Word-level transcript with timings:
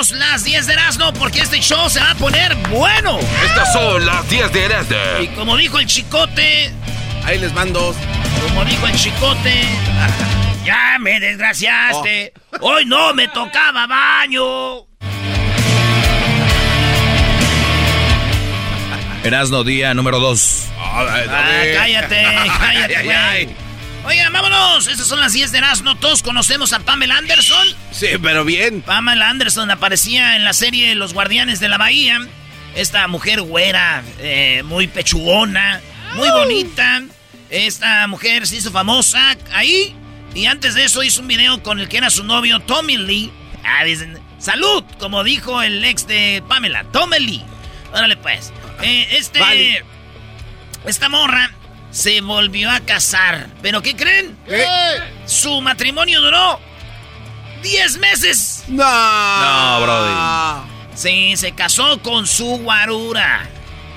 tenemos 0.00 0.12
las 0.12 0.44
10 0.44 0.66
de 0.66 0.72
Erasmo 0.72 1.12
porque 1.14 1.40
este 1.40 1.60
show 1.60 1.88
se 1.90 2.00
va 2.00 2.12
a 2.12 2.14
poner 2.14 2.54
bueno. 2.70 3.18
Estas 3.44 3.72
son 3.72 4.04
las 4.06 4.28
10 4.30 4.52
de 4.52 4.60
Y 4.60 4.62
Erasmo. 4.62 5.36
como 5.36 5.56
dijo 5.56 5.78
el 5.78 5.86
chicote, 5.86 6.72
Ahí 7.24 7.38
les 7.38 7.52
van 7.52 7.72
dos. 7.72 7.96
como 8.48 8.64
dijo 8.64 8.86
el 8.86 8.94
chicote, 8.96 9.62
ya 10.64 10.96
me 11.00 11.20
desgraciaste. 11.20 12.32
Hoy 12.60 12.86
no 12.86 13.12
me 13.14 13.28
tocaba 13.28 13.86
baño. 13.86 14.86
Erasno, 19.22 19.64
día 19.64 19.92
número 19.92 20.18
2. 20.18 20.64
Ah, 20.78 21.04
cállate, 21.76 22.22
cállate, 22.58 23.02
güey. 23.04 23.69
Oigan, 24.04 24.32
vámonos. 24.32 24.86
Estas 24.86 25.06
son 25.06 25.20
las 25.20 25.32
10 25.34 25.52
de 25.52 25.58
Erasmo. 25.58 25.94
Todos 25.96 26.22
conocemos 26.22 26.72
a 26.72 26.80
Pamela 26.80 27.18
Anderson. 27.18 27.66
Sí, 27.92 28.08
pero 28.22 28.44
bien. 28.44 28.80
Pamela 28.82 29.28
Anderson 29.28 29.70
aparecía 29.70 30.36
en 30.36 30.44
la 30.44 30.52
serie 30.54 30.94
Los 30.94 31.12
Guardianes 31.12 31.60
de 31.60 31.68
la 31.68 31.76
Bahía. 31.76 32.18
Esta 32.74 33.06
mujer 33.08 33.42
güera, 33.42 34.02
eh, 34.20 34.62
muy 34.64 34.86
pechugona, 34.86 35.80
muy 36.14 36.30
bonita. 36.30 37.02
Esta 37.50 38.06
mujer 38.06 38.46
se 38.46 38.56
hizo 38.56 38.70
famosa 38.70 39.36
ahí. 39.52 39.94
Y 40.34 40.46
antes 40.46 40.74
de 40.74 40.84
eso 40.84 41.02
hizo 41.02 41.20
un 41.20 41.28
video 41.28 41.62
con 41.62 41.78
el 41.78 41.88
que 41.88 41.98
era 41.98 42.08
su 42.08 42.24
novio, 42.24 42.60
Tommy 42.60 42.96
Lee. 42.96 43.30
Ah, 43.64 43.84
dicen, 43.84 44.18
salud, 44.38 44.82
como 44.98 45.24
dijo 45.24 45.60
el 45.60 45.84
ex 45.84 46.06
de 46.06 46.42
Pamela, 46.48 46.84
Tommy 46.84 47.18
Lee. 47.18 47.42
Órale 47.92 48.16
pues. 48.16 48.52
Eh, 48.82 49.08
este... 49.10 49.40
Vale. 49.40 49.84
Esta 50.86 51.10
morra 51.10 51.50
se 51.90 52.20
volvió 52.20 52.70
a 52.70 52.80
casar. 52.80 53.48
¿Pero 53.62 53.82
qué 53.82 53.96
creen? 53.96 54.36
Su 55.26 55.60
matrimonio 55.60 56.20
duró 56.20 56.60
10 57.62 57.98
meses. 57.98 58.64
No. 58.68 58.84
No, 58.84 59.80
brody. 59.82 60.70
Sí, 60.94 61.36
se 61.36 61.52
casó 61.52 62.00
con 62.02 62.26
su 62.26 62.58
guarura. 62.58 63.48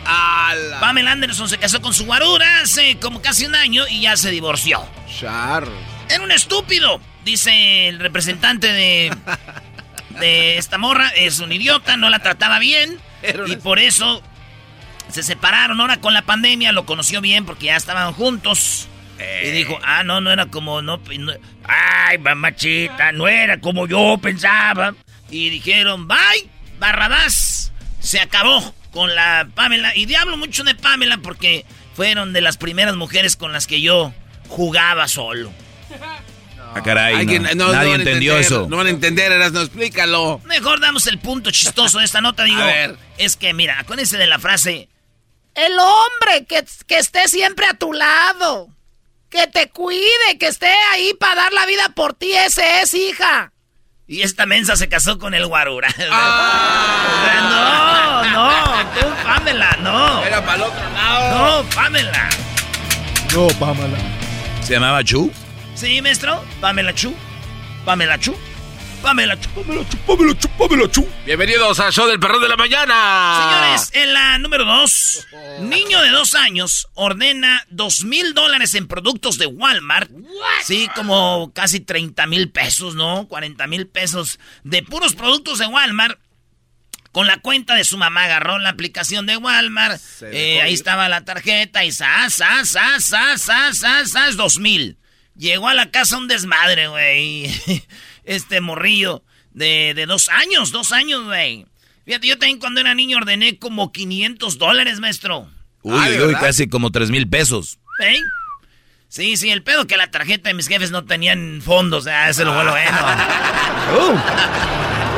Ala. 0.06 0.80
Pamela 0.80 1.12
Anderson 1.12 1.48
se 1.48 1.58
casó 1.58 1.82
con 1.82 1.94
su 1.94 2.06
guarura 2.06 2.62
hace 2.62 2.98
como 2.98 3.22
casi 3.22 3.46
un 3.46 3.56
año 3.56 3.88
y 3.88 4.02
ya 4.02 4.18
se 4.18 4.32
divorció. 4.32 4.86
Char. 5.20 5.68
Era 6.09 6.24
un 6.24 6.32
estúpido, 6.32 7.00
dice 7.24 7.88
el 7.88 8.00
representante 8.00 8.68
de, 8.72 9.16
de 10.20 10.58
esta 10.58 10.78
morra. 10.78 11.09
Es 11.09 11.40
un 11.40 11.52
idiota, 11.52 11.96
no 11.98 12.09
la 12.09 12.20
trataba 12.20 12.59
bien. 12.59 13.00
Era 13.22 13.44
un 13.44 13.52
Y 13.52 13.56
por 13.56 13.80
eso 13.80 14.22
se 15.13 15.24
separaron. 15.24 15.79
Ahora 15.79 15.97
con 16.01 16.13
la 16.13 16.24
pandemia 16.24 16.72
lo 16.72 16.85
conoció 16.85 17.22
bien 17.22 17.46
porque 17.46 17.68
ya 17.68 17.75
estaban 17.78 18.13
juntos. 18.13 18.88
Y 19.44 19.51
dijo, 19.51 19.79
ah, 19.84 20.03
no, 20.03 20.19
no 20.19 20.31
era 20.31 20.47
como, 20.47 20.81
no, 20.81 21.00
no- 21.19 21.34
ay, 21.63 22.18
mamachita, 22.18 23.13
no 23.13 23.28
era 23.29 23.59
como 23.62 23.88
yo 23.88 24.18
pensaba. 24.22 24.96
Y 25.29 25.50
dijeron, 25.50 26.07
bye, 26.07 26.50
Barrabás, 26.79 27.72
se 28.00 28.19
acabó 28.19 28.73
con 28.91 29.16
la 29.16 29.47
Pamela. 29.56 29.96
Y 29.96 30.06
diablo 30.07 30.35
mucho 30.35 30.63
de 30.63 30.75
Pamela 30.75 31.18
porque 31.19 31.66
fueron 31.96 32.34
de 32.34 32.41
las 32.41 32.57
primeras 32.57 32.96
mujeres 32.96 33.35
con 33.38 33.53
las 33.53 33.66
que 33.68 33.79
yo 33.81 34.13
jugaba 34.50 35.07
solo. 35.07 35.52
Ah, 36.75 36.81
caray, 36.84 37.13
Alguien- 37.16 37.44
no. 37.44 37.50
no, 37.53 37.66
no 37.68 37.72
Nadie 37.73 37.90
van 37.91 38.00
a 38.00 38.03
entendió 38.03 38.35
entender, 38.35 38.46
eso. 38.59 38.68
No 38.69 38.78
van 38.78 38.88
a 38.88 38.90
entender, 38.90 39.31
Erasno, 39.31 39.62
explícalo. 39.62 40.41
Mejor 40.46 40.79
damos 40.79 41.06
el 41.07 41.19
punto 41.19 41.52
chistoso 41.52 42.00
de 42.00 42.06
esta 42.06 42.19
nota, 42.19 42.44
digo. 42.44 42.62
A 42.62 42.66
ver. 42.66 42.97
Es 43.18 43.35
que, 43.35 43.53
mira, 43.53 43.79
acuérdense 43.79 44.18
de 44.18 44.25
la 44.28 44.40
frase. 44.40 44.90
El 45.56 45.78
hombre 45.80 46.46
que, 46.47 46.66
que 46.88 46.97
esté 46.97 47.28
siempre 47.28 47.68
a 47.68 47.75
tu 47.75 47.94
lado. 47.94 48.69
Que 49.30 49.46
te 49.47 49.69
cuide, 49.69 50.38
que 50.40 50.47
esté 50.47 50.72
ahí 50.91 51.14
para 51.16 51.44
dar 51.44 51.53
la 51.53 51.66
vida 51.66 51.90
por 51.96 52.14
ti, 52.14 52.34
ese 52.34 52.81
es, 52.81 52.94
hija. 52.94 53.52
Y 54.06 54.22
esta 54.22 54.46
mensa 54.46 54.75
se 54.75 54.90
casó 54.90 55.18
con 55.18 55.34
el 55.34 55.47
guarura. 55.47 55.88
no, 55.97 56.06
no, 58.25 58.86
tú, 59.00 59.08
Pamela, 59.24 59.78
no. 59.81 60.22
Era 60.24 60.46
para 60.46 60.58
el 60.58 60.64
otro 60.64 60.90
lado. 60.91 61.64
No, 61.64 61.70
Pamela. 61.70 62.30
No, 63.34 63.47
Pamela. 63.59 63.97
¿Se 64.62 64.74
llamaba 64.74 65.02
Chu? 65.03 65.31
Sí, 65.75 66.02
maestro. 66.02 66.44
Pamela 66.62 66.94
Chu. 66.94 67.16
Pamela 67.85 68.20
Chu. 68.20 68.35
Pamela 69.03 69.38
Chu. 69.38 69.50
Pamela 69.53 69.84
Chu, 69.90 69.97
Pamela 70.08 70.34
Chu, 70.40 70.47
Pamela 70.58 70.90
Chu. 70.90 71.09
Bienvenidos 71.25 71.78
al 71.81 71.91
show 71.91 72.08
del 72.08 72.22
perro 72.22 72.40
de 72.40 72.47
la 72.47 72.56
mañana. 72.56 73.36
Señores, 73.38 73.90
en 73.91 74.14
la 74.14 74.40
número 74.40 74.64
dos, 74.64 75.28
niño 75.59 76.02
de 76.02 76.09
dos 76.09 76.36
años 76.36 76.88
ordena 76.94 77.66
dos 77.69 78.06
mil 78.06 78.34
dólares 78.34 78.75
en 78.75 78.88
productos 78.88 79.38
de 79.38 79.47
Walmart. 79.47 80.09
Sí, 80.64 80.88
como 80.96 81.52
casi 81.53 81.81
30 81.81 82.28
mil 82.28 82.50
pesos, 82.50 82.96
¿no? 82.96 83.28
40 83.28 83.68
mil 83.68 83.88
pesos 83.88 84.40
de 84.64 84.84
puros 84.84 85.16
productos 85.16 85.59
de 85.59 85.66
Walmart. 85.68 86.18
Con 87.12 87.28
la 87.28 87.40
cuenta 87.40 87.75
de 87.75 87.84
su 87.84 87.97
mamá 87.97 88.24
agarró 88.24 88.58
la 88.58 88.70
aplicación 88.70 89.25
de 89.25 89.35
Walmart. 89.35 90.02
Eh, 90.31 90.62
ahí 90.62 90.74
estaba 90.74 91.09
la 91.09 91.25
tarjeta 91.25 91.84
y 91.84 91.91
sas, 91.91 92.35
sas, 92.35 92.70
sas, 92.70 93.03
sas, 93.03 93.41
sas, 93.41 94.09
sas, 94.12 94.38
dos 94.38 94.59
mil. 94.59 94.97
Llegó 95.35 95.68
a 95.68 95.74
la 95.74 95.91
casa 95.91 96.18
un 96.18 96.30
desmadre, 96.30 96.88
güey. 96.88 97.52
Este 98.23 98.61
morrillo 98.61 99.23
de, 99.51 99.94
de 99.94 100.06
dos 100.06 100.29
años, 100.29 100.72
dos 100.72 100.91
años, 100.91 101.25
güey. 101.25 101.66
Fíjate, 102.06 102.28
yo 102.28 102.38
también 102.38 102.59
cuando 102.59 102.81
era 102.81 102.94
niño 102.94 103.17
ordené 103.17 103.57
como 103.57 103.91
500 103.91 104.57
dólares, 104.57 105.00
maestro. 105.00 105.47
Uy, 105.84 105.97
Ay, 105.97 106.19
uy, 106.19 106.34
casi 106.35 106.67
como 106.67 106.91
3 106.91 107.09
mil 107.11 107.28
pesos. 107.28 107.79
¿Eh? 108.00 108.19
Sí, 109.07 109.38
sí, 109.38 109.51
el 109.51 109.63
pedo 109.63 109.85
que 109.85 109.95
la 109.95 110.09
tarjeta 110.09 110.50
de 110.50 110.56
mis 110.56 110.67
jefes 110.67 110.89
no 110.89 111.06
tenían 111.06 111.61
fondos, 111.63 112.00
o 112.00 112.03
sea, 112.03 112.29
eso 112.29 112.44
lo 112.45 112.53
fue 112.53 112.63
lo 112.63 112.72
bueno. 112.72 112.97
Uh, 113.84 114.17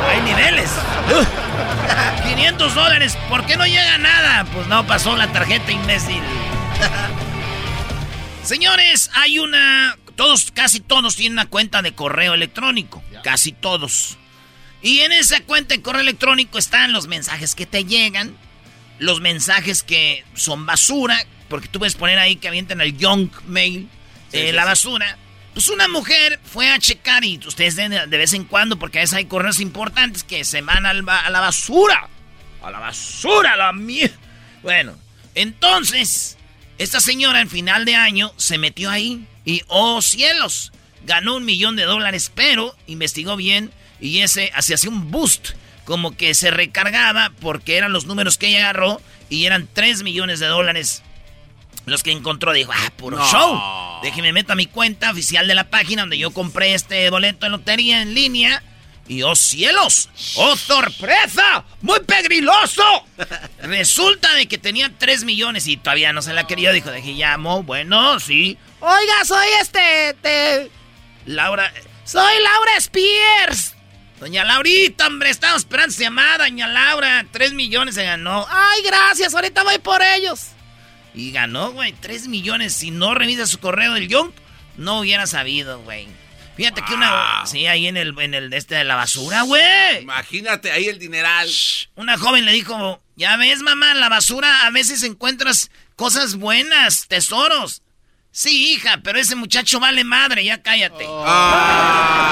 hay 0.10 0.22
niveles. 0.22 0.72
Uh, 1.08 2.28
500 2.28 2.74
dólares, 2.74 3.18
¿por 3.30 3.46
qué 3.46 3.56
no 3.56 3.66
llega 3.66 3.98
nada? 4.00 4.44
Pues 4.46 4.66
no 4.68 4.86
pasó 4.88 5.16
la 5.16 5.32
tarjeta, 5.32 5.72
imbécil. 5.72 6.22
Señores, 8.44 9.12
hay 9.14 9.38
una... 9.40 9.98
Todos, 10.16 10.52
casi 10.52 10.80
todos 10.80 11.16
tienen 11.16 11.34
una 11.34 11.48
cuenta 11.48 11.82
de 11.82 11.94
correo 11.94 12.34
electrónico. 12.34 13.04
Casi 13.24 13.52
todos. 13.52 14.18
Y 14.82 15.00
en 15.00 15.12
esa 15.12 15.42
cuenta 15.42 15.76
de 15.76 15.82
correo 15.82 16.02
electrónico 16.02 16.58
están 16.58 16.94
los 16.94 17.08
mensajes 17.08 17.56
que 17.56 17.66
te 17.66 17.86
llegan, 17.86 18.36
los 19.00 19.20
mensajes 19.20 19.84
que 19.84 20.24
son 20.36 20.66
basura, 20.66 21.18
porque 21.50 21.68
tú 21.68 21.80
puedes 21.80 21.96
poner 21.96 22.18
ahí 22.20 22.36
que 22.38 22.48
avientan 22.48 22.82
el 22.82 22.96
junk 23.00 23.34
mail, 23.48 23.90
eh, 24.32 24.54
la 24.54 24.64
basura. 24.66 25.18
Pues 25.54 25.70
una 25.70 25.88
mujer 25.88 26.40
fue 26.44 26.70
a 26.70 26.80
checar 26.80 27.24
y 27.24 27.40
ustedes 27.46 27.76
de, 27.78 27.88
de 27.90 28.18
vez 28.18 28.34
en 28.34 28.44
cuando, 28.44 28.78
porque 28.78 29.00
a 29.00 29.02
veces 29.02 29.16
hay 29.16 29.26
correos 29.26 29.60
importantes 29.60 30.24
que 30.24 30.44
se 30.44 30.62
van 30.62 30.86
al 30.86 31.02
ba- 31.04 31.22
a 31.26 31.30
la 31.30 31.40
basura. 31.40 32.08
A 32.62 32.72
la 32.72 32.80
basura, 32.80 33.54
a 33.54 33.58
la 33.58 33.72
mierda. 33.74 34.16
Bueno, 34.64 34.96
entonces, 35.34 36.38
esta 36.78 37.00
señora 37.00 37.42
en 37.42 37.50
final 37.50 37.86
de 37.86 37.96
año 37.96 38.34
se 38.38 38.58
metió 38.58 38.90
ahí 38.90 39.26
y, 39.46 39.62
oh 39.68 40.02
cielos, 40.02 40.72
ganó 41.06 41.36
un 41.36 41.46
millón 41.46 41.76
de 41.76 41.84
dólares, 41.84 42.32
pero 42.34 42.76
investigó 42.88 43.36
bien 43.36 43.72
y 44.02 44.20
ese 44.20 44.52
se 44.60 44.74
hacía 44.74 44.90
un 44.90 45.12
boost, 45.12 45.50
como 45.86 46.18
que 46.18 46.34
se 46.34 46.52
recargaba 46.52 47.32
porque 47.40 47.78
eran 47.78 47.94
los 47.94 48.06
números 48.06 48.38
que 48.38 48.48
ella 48.48 48.60
agarró 48.70 49.02
y 49.30 49.46
eran 49.46 49.68
3 49.72 50.04
millones 50.04 50.40
de 50.40 50.48
dólares 50.48 51.02
los 51.86 52.04
que 52.04 52.12
encontró. 52.12 52.52
Dijo, 52.54 52.72
ah, 52.74 52.92
puro 52.98 53.18
No. 53.18 53.32
show. 53.32 54.02
Déjeme 54.04 54.34
meter 54.34 54.52
a 54.54 54.56
mi 54.56 54.66
cuenta 54.66 55.12
oficial 55.12 55.48
de 55.48 55.56
la 55.56 55.70
página 55.70 56.02
donde 56.02 56.18
yo 56.18 56.32
compré 56.32 56.74
este 56.74 57.10
boleto 57.10 57.46
de 57.46 57.52
lotería 57.52 58.02
en 58.02 58.14
línea 58.14 58.62
Y 59.08 59.22
oh 59.22 59.36
cielos, 59.36 60.10
oh 60.36 60.56
sorpresa, 60.56 61.64
muy 61.82 62.00
pegriloso. 62.00 62.84
Resulta 63.62 64.34
de 64.34 64.48
que 64.48 64.58
tenía 64.58 64.92
3 64.98 65.26
millones 65.26 65.68
y 65.68 65.78
todavía 65.78 66.12
no 66.12 66.24
se 66.24 66.34
la 66.34 66.48
quería. 66.48 66.72
Dijo, 66.72 66.90
de 66.90 67.04
que 67.04 67.14
llamo, 67.14 67.62
bueno, 67.62 68.20
sí. 68.20 68.58
Oiga, 68.80 69.26
soy 69.26 69.48
este, 69.62 70.16
te... 70.22 70.72
Laura, 71.28 71.72
soy 72.04 72.34
Laura 72.42 72.78
Spears. 72.78 73.76
Doña 74.20 74.44
Laurita, 74.44 75.08
hombre, 75.08 75.30
estamos 75.30 75.58
esperando 75.58 75.94
su 75.94 76.02
llamada, 76.02 76.46
doña 76.46 76.68
Laura. 76.68 77.28
3 77.32 77.54
millones 77.54 77.96
se 77.96 78.06
ganó. 78.06 78.48
Ay, 78.50 78.82
gracias, 78.84 79.36
ahorita 79.36 79.62
voy 79.64 79.78
por 79.80 80.02
ellos. 80.02 80.48
Y 81.14 81.32
ganó, 81.32 81.74
güey, 81.74 81.94
3 81.94 82.28
millones. 82.28 82.74
Si 82.74 82.90
no 82.90 83.14
revisa 83.14 83.46
su 83.46 83.60
correo 83.60 83.94
del 83.94 84.08
Young, 84.08 84.32
no 84.78 85.00
hubiera 85.00 85.28
sabido, 85.28 85.80
güey. 85.82 86.08
Fíjate 86.56 86.82
que 86.84 86.94
una. 86.94 87.46
Sí, 87.46 87.68
ahí 87.68 87.88
en 87.88 87.98
el, 87.98 88.18
en 88.20 88.34
el 88.34 88.54
este 88.54 88.76
de 88.76 88.86
la 88.86 88.96
basura, 88.96 89.42
güey. 89.42 90.02
Imagínate 90.02 90.72
ahí 90.72 90.88
el 90.88 91.00
dineral. 91.00 91.50
Una 91.96 92.18
joven 92.18 92.46
le 92.46 92.54
dijo: 92.54 93.02
Ya 93.16 93.36
ves, 93.38 93.62
mamá, 93.62 93.92
en 93.92 94.00
la 94.00 94.10
basura 94.10 94.66
a 94.66 94.70
veces 94.70 95.04
encuentras 95.04 95.70
cosas 95.96 96.36
buenas, 96.36 97.08
tesoros. 97.08 97.82
Sí, 98.32 98.74
hija, 98.74 99.00
pero 99.04 99.20
ese 99.20 99.36
muchacho 99.36 99.80
vale 99.80 100.04
madre, 100.04 100.44
ya 100.44 100.62
cállate. 100.62 101.06
Ah. 101.10 102.26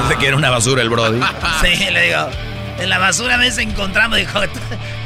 Pensé 0.00 0.18
que 0.18 0.26
era 0.26 0.36
una 0.36 0.50
basura 0.50 0.82
el 0.82 0.90
Brody. 0.90 1.20
Sí, 1.62 1.76
le 1.90 2.08
digo. 2.08 2.28
En 2.78 2.90
la 2.90 2.98
basura 2.98 3.36
a 3.36 3.38
veces 3.38 3.58
encontramos, 3.58 4.18
dijo, 4.18 4.40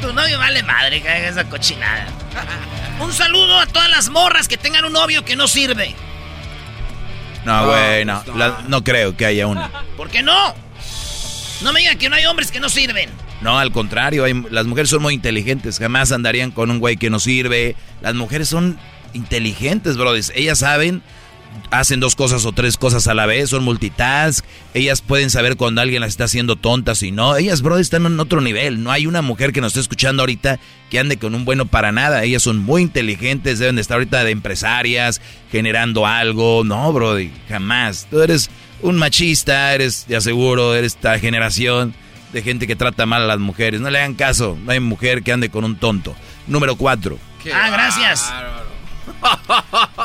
tu 0.01 0.11
novio 0.11 0.39
vale 0.39 0.63
madre, 0.63 1.01
que 1.01 1.09
haga 1.09 1.29
esa 1.29 1.47
cochinada. 1.47 2.07
Un 2.99 3.13
saludo 3.13 3.59
a 3.59 3.67
todas 3.67 3.89
las 3.89 4.09
morras 4.09 4.47
que 4.47 4.57
tengan 4.57 4.83
un 4.85 4.93
novio 4.93 5.23
que 5.23 5.35
no 5.35 5.47
sirve. 5.47 5.95
No, 7.45 7.67
güey, 7.67 8.05
no. 8.05 8.23
La- 8.35 8.63
no 8.67 8.83
creo 8.83 9.15
que 9.15 9.25
haya 9.25 9.47
una. 9.47 9.69
¿Por 9.97 10.09
qué 10.09 10.21
no? 10.23 10.53
No 11.61 11.73
me 11.73 11.79
digan 11.81 11.97
que 11.97 12.09
no 12.09 12.15
hay 12.15 12.25
hombres 12.25 12.51
que 12.51 12.59
no 12.59 12.69
sirven. 12.69 13.09
No, 13.41 13.57
al 13.57 13.71
contrario, 13.71 14.23
hay- 14.25 14.43
las 14.49 14.65
mujeres 14.65 14.89
son 14.89 15.01
muy 15.01 15.13
inteligentes. 15.13 15.79
Jamás 15.79 16.11
andarían 16.11 16.51
con 16.51 16.71
un 16.71 16.79
güey 16.79 16.97
que 16.97 17.09
no 17.09 17.19
sirve. 17.19 17.75
Las 18.01 18.13
mujeres 18.15 18.49
son 18.49 18.77
inteligentes, 19.13 19.97
brothers. 19.97 20.31
Ellas 20.35 20.59
saben, 20.59 21.01
hacen 21.71 21.99
dos 21.99 22.15
cosas 22.15 22.45
o 22.45 22.51
tres 22.51 22.77
cosas 22.77 23.07
a 23.07 23.13
la 23.13 23.25
vez, 23.25 23.49
son 23.49 23.63
multitask. 23.63 24.45
Ellas 24.73 25.01
pueden 25.01 25.29
saber 25.29 25.55
cuando 25.55 25.81
alguien 25.81 26.01
las 26.01 26.09
está 26.09 26.25
haciendo 26.25 26.55
tontas 26.55 27.03
y 27.03 27.11
no. 27.11 27.35
Ellas, 27.35 27.61
brothers, 27.61 27.87
están 27.87 28.05
en 28.05 28.19
otro 28.19 28.41
nivel. 28.41 28.83
No 28.83 28.91
hay 28.91 29.05
una 29.07 29.21
mujer 29.21 29.53
que 29.53 29.61
nos 29.61 29.71
esté 29.71 29.81
escuchando 29.81 30.23
ahorita 30.23 30.59
que 30.89 30.99
ande 30.99 31.17
con 31.17 31.35
un 31.35 31.45
bueno 31.45 31.65
para 31.65 31.91
nada. 31.91 32.23
Ellas 32.23 32.43
son 32.43 32.57
muy 32.57 32.81
inteligentes, 32.81 33.59
deben 33.59 33.75
de 33.75 33.81
estar 33.81 33.95
ahorita 33.95 34.23
de 34.23 34.31
empresarias, 34.31 35.21
generando 35.51 36.05
algo. 36.05 36.63
No, 36.63 36.91
brody, 36.93 37.31
jamás. 37.47 38.07
Tú 38.09 38.21
eres 38.21 38.49
un 38.81 38.97
machista, 38.97 39.73
eres, 39.73 40.05
te 40.07 40.15
aseguro, 40.15 40.75
eres 40.75 40.95
esta 40.95 41.19
generación 41.19 41.93
de 42.33 42.41
gente 42.41 42.67
que 42.67 42.75
trata 42.75 43.05
mal 43.05 43.23
a 43.23 43.27
las 43.27 43.39
mujeres. 43.39 43.81
No 43.81 43.89
le 43.89 43.99
hagan 43.99 44.15
caso, 44.15 44.57
no 44.63 44.71
hay 44.71 44.79
mujer 44.79 45.23
que 45.23 45.31
ande 45.31 45.49
con 45.49 45.63
un 45.63 45.75
tonto. 45.75 46.15
Número 46.47 46.75
cuatro. 46.75 47.17
ah, 47.53 47.69
gracias. 47.69 48.31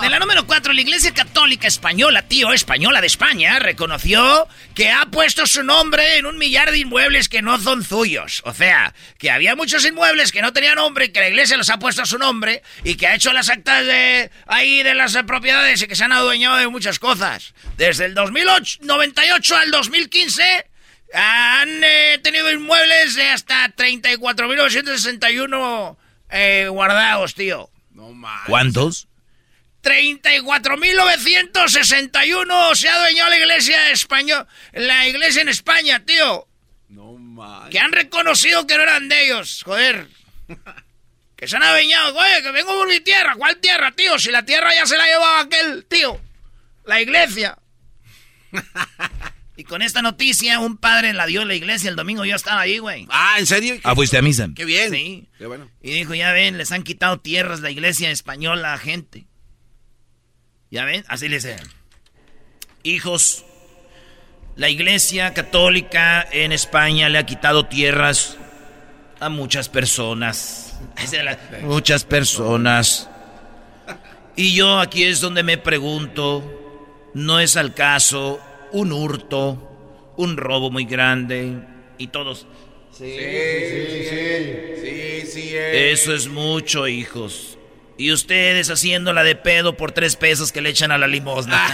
De 0.03 0.11
la 0.11 0.19
número 0.19 0.47
4, 0.47 0.73
la 0.73 0.81
Iglesia 0.81 1.15
Católica 1.15 1.67
Española, 1.67 2.23
tío, 2.23 2.53
española 2.53 3.01
de 3.01 3.07
España, 3.07 3.59
reconoció 3.59 4.49
que 4.75 4.91
ha 4.91 5.07
puesto 5.07 5.47
su 5.47 5.63
nombre 5.63 6.19
en 6.19 6.27
un 6.27 6.39
millar 6.39 6.71
de 6.71 6.79
inmuebles 6.79 7.29
que 7.29 7.43
no 7.43 7.59
son 7.61 7.85
suyos. 7.85 8.43
O 8.45 8.53
sea, 8.53 8.95
que 9.19 9.31
había 9.31 9.57
muchos 9.57 9.85
inmuebles 9.87 10.33
que 10.33 10.43
no 10.43 10.53
tenían 10.53 10.77
nombre, 10.77 11.13
que 11.13 11.21
la 11.21 11.29
Iglesia 11.29 11.57
los 11.57 11.71
ha 11.71 11.79
puesto 11.79 12.03
a 12.03 12.07
su 12.07 12.19
nombre 12.19 12.63
y 12.83 12.97
que 12.97 13.07
ha 13.07 13.15
hecho 13.15 13.33
las 13.33 13.49
actas 13.49 13.87
de 13.87 14.31
ahí 14.47 14.83
de 14.83 14.95
las 14.95 15.17
propiedades 15.25 15.83
y 15.83 15.87
que 15.87 15.97
se 15.97 16.05
han 16.05 16.13
adueñado 16.13 16.57
de 16.57 16.69
muchas 16.69 16.99
cosas. 16.99 17.55
Desde 17.77 18.07
el 18.07 18.15
2098 18.15 19.57
al 19.57 19.71
2015 19.71 20.67
han 21.15 21.85
eh, 21.85 22.19
tenido 22.23 22.51
inmuebles 22.51 23.15
de 23.15 23.29
hasta 23.29 23.69
34.961 23.77 25.97
eh, 26.31 26.67
guardados, 26.69 27.35
tío. 27.35 27.71
No 28.05 28.13
mames. 28.13 28.45
¿Cuántos? 28.47 29.09
34.961 29.83 32.75
se 32.75 32.89
ha 32.89 32.97
adueñado 32.97 33.31
la 33.31 33.39
iglesia 33.39 33.91
española, 33.91 34.47
la 34.73 35.09
iglesia 35.09 35.41
en 35.41 35.49
España, 35.49 36.05
tío. 36.05 36.47
No 36.89 37.15
mames. 37.15 37.71
Que 37.71 37.79
han 37.79 37.93
reconocido 37.93 38.67
que 38.67 38.77
no 38.77 38.83
eran 38.83 39.09
de 39.09 39.25
ellos, 39.25 39.63
joder. 39.65 40.09
Que 41.37 41.49
se 41.49 41.57
han 41.57 41.65
adueñado, 41.65 42.17
oye, 42.17 42.43
que 42.43 42.53
vengo 42.53 42.77
por 42.77 42.87
mi 42.87 43.01
tierra. 43.01 43.35
¿Cuál 43.35 43.57
tierra, 43.57 43.91
tío? 43.91 44.21
Si 44.21 44.31
la 44.31 44.45
tierra 44.45 44.73
ya 44.73 44.87
se 44.87 44.97
la 44.97 45.05
llevaba 45.05 45.41
aquel, 45.41 45.85
tío. 45.87 46.21
La 46.85 47.01
iglesia. 47.01 47.59
Y 49.57 49.65
con 49.65 49.83
esta 49.83 50.03
noticia, 50.03 50.59
un 50.59 50.77
padre 50.77 51.13
la 51.13 51.27
dio 51.27 51.43
en 51.43 51.49
la 51.49 51.55
iglesia 51.55 51.89
el 51.89 51.95
domingo. 51.95 52.25
Yo 52.25 52.35
estaba 52.35 52.61
ahí, 52.61 52.79
güey. 52.79 53.07
Ah, 53.09 53.37
¿en 53.39 53.47
serio? 53.47 53.77
Ah, 53.85 53.95
fuiste 53.95 54.19
a 54.19 54.23
misa. 54.23 54.49
Qué 54.55 54.65
bien. 54.65 54.91
Sí. 54.91 55.29
Qué 55.39 55.47
bueno. 55.47 55.71
Y 55.81 55.93
dijo, 55.93 56.15
ya 56.15 56.33
ven, 56.33 56.59
les 56.59 56.73
han 56.73 56.83
quitado 56.83 57.21
tierras 57.21 57.61
la 57.61 57.71
iglesia 57.71 58.11
española 58.11 58.75
a 58.75 58.79
gente. 58.79 59.27
Ya 60.71 60.85
ven, 60.85 61.05
así 61.07 61.29
le 61.29 61.37
dice. 61.37 61.57
Hijos, 62.83 63.45
la 64.57 64.69
iglesia 64.69 65.35
católica 65.35 66.27
en 66.33 66.51
España 66.51 67.09
le 67.09 67.19
ha 67.19 67.27
quitado 67.27 67.67
tierras 67.67 68.37
a 69.21 69.29
muchas 69.29 69.69
personas. 69.69 70.77
Muchas 71.63 72.05
personas. 72.05 73.09
Y 74.35 74.55
yo 74.55 74.81
aquí 74.81 75.05
es 75.05 75.21
donde 75.21 75.45
me 75.45 75.59
pregunto, 75.59 77.11
¿no 77.15 77.39
es 77.39 77.57
al 77.57 77.73
caso 77.73 78.41
un 78.75 78.93
hurto, 78.93 80.13
un 80.17 80.37
robo 80.37 80.71
muy 80.71 80.85
grande? 80.85 81.59
Y 81.97 82.09
todos... 82.09 82.47
Sí, 82.91 83.05
sí, 85.33 85.51
eh. 85.57 85.91
Eso 85.93 86.15
es 86.15 86.29
mucho, 86.29 86.87
hijos. 86.87 87.57
Y 87.97 88.13
ustedes 88.13 88.71
haciéndola 88.71 89.23
de 89.25 89.37
pedo 89.37 89.77
por 89.77 89.93
tres 89.93 90.17
pesos 90.17 90.53
que 90.53 90.61
le 90.61 90.71
echan 90.71 90.93
a 90.93 90.99
la 90.99 91.07
limosna. 91.07 91.67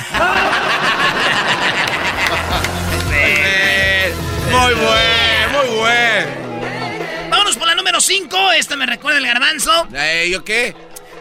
Eh, 3.12 4.14
Muy 4.50 4.74
buen, 4.74 5.52
muy 5.52 5.76
buen. 5.78 7.30
Vámonos 7.30 7.56
por 7.56 7.66
la 7.66 7.74
número 7.74 8.00
5. 8.00 8.52
Esta 8.52 8.76
me 8.76 8.84
recuerda 8.86 9.18
el 9.18 9.26
garbanzo. 9.26 9.88
Eh, 9.94 10.28
¿Yo 10.30 10.44
qué? 10.44 10.74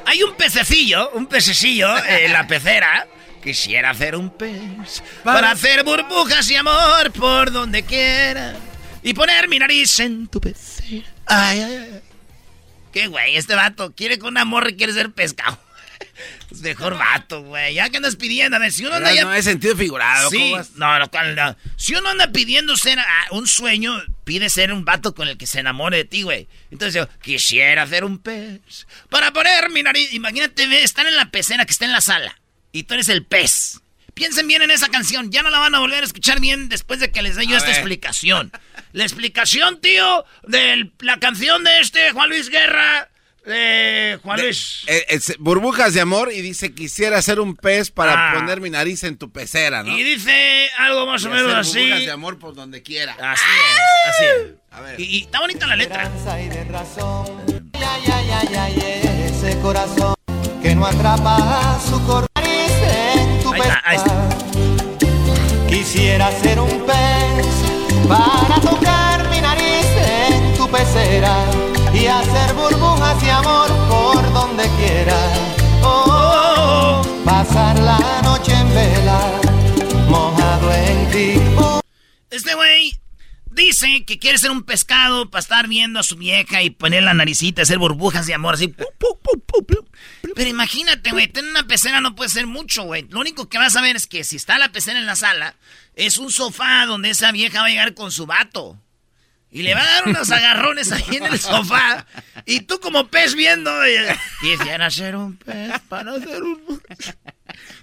Hay 0.06 0.24
un 0.24 0.34
pececillo, 0.36 1.12
un 1.12 1.28
pececillo 1.28 1.96
en 2.06 2.34
la 2.34 2.48
pecera. 2.48 3.08
Quisiera 3.44 3.92
hacer 3.92 4.16
un 4.16 4.30
pez 4.30 5.02
para 5.24 5.52
hacer 5.52 5.84
burbujas 5.84 6.50
y 6.52 6.56
amor 6.56 7.12
por 7.14 7.52
donde 7.52 7.84
quiera. 7.84 8.56
Y 9.02 9.14
poner 9.14 9.48
mi 9.48 9.60
nariz 9.60 10.00
en 10.00 10.28
tu 10.28 10.42
pecera. 10.42 11.08
Ay, 11.26 11.62
ay, 11.62 11.76
ay. 11.76 12.02
Qué 12.92 13.08
güey, 13.08 13.38
este 13.38 13.56
vato 13.56 13.94
quiere 13.96 14.20
con 14.20 14.30
una 14.30 14.46
morra 14.46 14.72
y 14.72 14.76
quiere 14.76 14.94
ser 14.94 15.12
pescado. 15.12 15.58
Es 16.52 16.62
mejor 16.62 16.98
vato, 16.98 17.44
güey. 17.44 17.76
Ya 17.76 17.90
que 17.90 17.98
andas 17.98 18.16
pidiendo, 18.16 18.58
a 18.58 18.60
ver, 18.60 18.72
si 18.72 18.86
uno 18.86 18.96
anda 18.96 19.14
ya 19.14 19.24
No 19.24 19.34
es 19.34 19.46
sentido 19.46 19.76
figurado. 19.76 20.30
Sí, 20.30 20.54
no, 20.76 21.00
no, 21.00 21.06
no. 21.36 21.58
Si 21.78 21.94
uno 21.94 22.10
anda 22.10 22.32
pidiendo 22.32 22.76
ser 22.76 23.00
ah, 23.00 23.28
un 23.32 23.48
sueño, 23.48 24.02
pide 24.24 24.50
ser 24.50 24.74
un 24.74 24.84
vato 24.84 25.14
con 25.14 25.28
el 25.28 25.38
que 25.38 25.46
se 25.46 25.60
enamore 25.60 25.98
de 25.98 26.06
ti, 26.06 26.24
güey. 26.24 26.48
Entonces 26.72 26.96
yo, 26.96 27.08
quisiera 27.22 27.84
hacer 27.84 28.04
un 28.04 28.18
pez 28.18 28.88
para 29.10 29.32
poner 29.32 29.70
mi 29.70 29.84
nariz. 29.84 30.12
Imagínate, 30.14 30.84
están 30.84 31.08
en 31.08 31.16
la 31.16 31.30
pecera 31.30 31.66
que 31.66 31.72
está 31.72 31.86
en 31.86 31.92
la 31.92 32.02
sala 32.02 32.39
y 32.72 32.84
tú 32.84 32.94
eres 32.94 33.10
el 33.10 33.26
pez. 33.26 33.80
Piensen 34.14 34.48
bien 34.48 34.62
en 34.62 34.72
esa 34.72 34.90
canción, 34.90 35.32
ya 35.32 35.44
no 35.44 35.50
la 35.50 35.60
van 35.60 35.76
a 35.76 35.80
volver 35.80 36.04
a 36.04 36.06
escuchar 36.06 36.40
bien 36.42 36.68
después 36.68 37.00
de 37.00 37.10
que 37.12 37.22
les 37.22 37.36
dé 37.38 37.46
yo 37.48 37.56
A 37.56 37.58
esta 37.58 37.70
ver. 37.70 37.78
explicación. 37.78 38.52
La 38.92 39.04
explicación, 39.04 39.80
tío, 39.80 40.26
de 40.48 40.92
la 41.00 41.20
canción 41.20 41.64
de 41.64 41.80
este 41.80 42.12
Juan 42.12 42.28
Luis 42.30 42.50
Guerra, 42.50 43.10
de 43.46 44.20
Juan 44.22 44.38
De- 44.38 44.44
Luis. 44.44 44.82
eh, 44.88 45.06
es 45.10 45.36
burbujas 45.40 45.94
de 45.94 46.02
amor 46.02 46.32
y 46.34 46.42
dice 46.42 46.74
quisiera 46.74 47.22
ser 47.22 47.40
un 47.40 47.56
pez 47.56 47.92
para 47.92 48.32
Ah. 48.32 48.34
poner 48.34 48.60
mi 48.60 48.70
nariz 48.70 49.04
en 49.06 49.18
tu 49.18 49.32
pecera, 49.32 49.84
¿no? 49.84 49.98
Y 49.98 50.04
dice 50.04 50.70
algo 50.78 51.06
más 51.06 51.24
Y 51.24 51.28
o 51.28 51.30
menos 51.30 51.54
así. 51.54 51.80
burbujas 51.80 52.00
de 52.06 52.12
amor 52.12 52.40
por 52.40 52.54
donde 52.56 52.84
quiera. 52.84 53.14
Así 53.22 53.44
es, 53.46 54.10
así 54.10 54.24
es. 54.26 54.54
A 54.72 54.82
ver. 54.82 55.00
Y, 55.00 55.04
y 55.06 55.22
está 55.22 55.40
bonita 55.40 55.66
la 55.66 55.76
letra. 55.78 56.12
y 56.44 56.50
de 56.50 56.64
razón. 56.66 57.42
Ay, 57.74 58.04
ay, 58.12 58.30
ay, 58.34 58.56
ay, 58.58 59.32
ese 59.32 59.58
corazón 59.62 60.14
no 60.80 60.86
atrapa 60.86 61.78
su 61.90 62.02
corazón 62.06 62.30
en 62.36 63.44
tu. 63.44 63.52
Quisiera 65.68 66.32
ser 66.32 66.60
un 66.60 66.86
pez 66.86 67.46
para 68.08 68.60
tocar 68.62 69.30
mi 69.30 69.42
nariz 69.42 69.86
en 69.98 70.56
tu 70.56 70.68
pecera 70.70 71.36
y 71.94 72.06
hacer 72.06 72.54
burbujas 72.54 73.22
de 73.22 73.32
amor 73.32 73.68
por 73.90 74.34
donde 74.34 74.64
quiera. 74.78 75.18
Oh, 75.84 77.02
pasar 77.26 77.78
la 77.80 78.00
noche 78.24 78.54
en 78.54 78.74
vela, 78.74 79.20
mojado 80.08 80.74
en 80.74 81.12
ti. 81.12 81.42
Oh, 81.58 81.82
Este 82.30 82.56
güey 82.56 83.00
dice 83.52 84.06
que 84.06 84.18
quiere 84.18 84.38
ser 84.38 84.52
un 84.52 84.64
pescado 84.64 85.30
para 85.30 85.42
estar 85.42 85.68
viendo 85.68 86.00
a 86.00 86.04
su 86.04 86.16
vieja 86.16 86.64
y 86.64 86.70
poner 86.70 87.04
la 87.04 87.14
naricita, 87.14 87.64
hacer 87.64 87.80
burbujas 87.80 88.26
de 88.28 88.34
amor 88.34 88.54
así. 88.56 88.70
pu, 88.70 88.86
pu, 88.98 89.18
pu. 89.20 89.89
Pero 90.36 90.50
imagínate, 90.50 91.12
güey, 91.12 91.28
tener 91.28 91.50
una 91.50 91.68
pecera 91.68 92.02
no 92.02 92.16
puede 92.16 92.30
ser 92.30 92.48
mucho, 92.48 92.84
güey. 92.84 93.08
Lo 93.10 93.20
único 93.20 93.50
que 93.50 93.58
vas 93.58 93.76
a 93.76 93.82
ver 93.82 93.96
es 93.96 94.08
que 94.08 94.24
si 94.24 94.36
está 94.36 94.58
la 94.58 94.72
pecera 94.72 95.00
en 95.00 95.06
la 95.06 95.16
sala, 95.16 95.56
es 95.96 96.18
un 96.18 96.32
sofá 96.32 96.86
donde 96.86 97.10
esa 97.10 97.32
vieja 97.32 97.62
va 97.62 97.68
a 97.68 97.70
llegar 97.70 97.94
con 97.94 98.12
su 98.12 98.26
vato. 98.26 98.78
Y 99.52 99.64
le 99.64 99.74
va 99.74 99.82
a 99.82 99.86
dar 99.86 100.08
unos 100.08 100.30
agarrones 100.32 100.92
ahí 100.92 101.18
en 101.18 101.26
el 101.26 101.40
sofá. 101.40 102.06
Y 102.46 102.62
tú 102.62 102.80
como 102.80 103.08
pez 103.08 103.36
viendo, 103.36 103.72
quisiera 104.42 104.90
ser 104.92 105.16
un 105.16 105.38
pez 105.38 105.74
para 105.88 106.20
ser 106.20 106.44
un... 106.44 106.82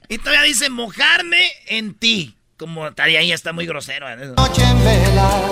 Y 0.08 0.18
todavía 0.18 0.42
dice, 0.42 0.70
mojarme 0.70 1.50
en 1.66 1.94
ti. 1.94 2.36
Como 2.56 2.88
estaría 2.88 3.18
ahí, 3.18 3.32
está 3.32 3.52
muy 3.52 3.66
grosero. 3.66 4.08
¿eh? 4.08 4.16
Noche 4.36 4.62
en 4.62 4.84
vela, 4.84 5.50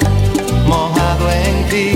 mojado 0.67 1.31
en 1.31 1.69
ti, 1.69 1.93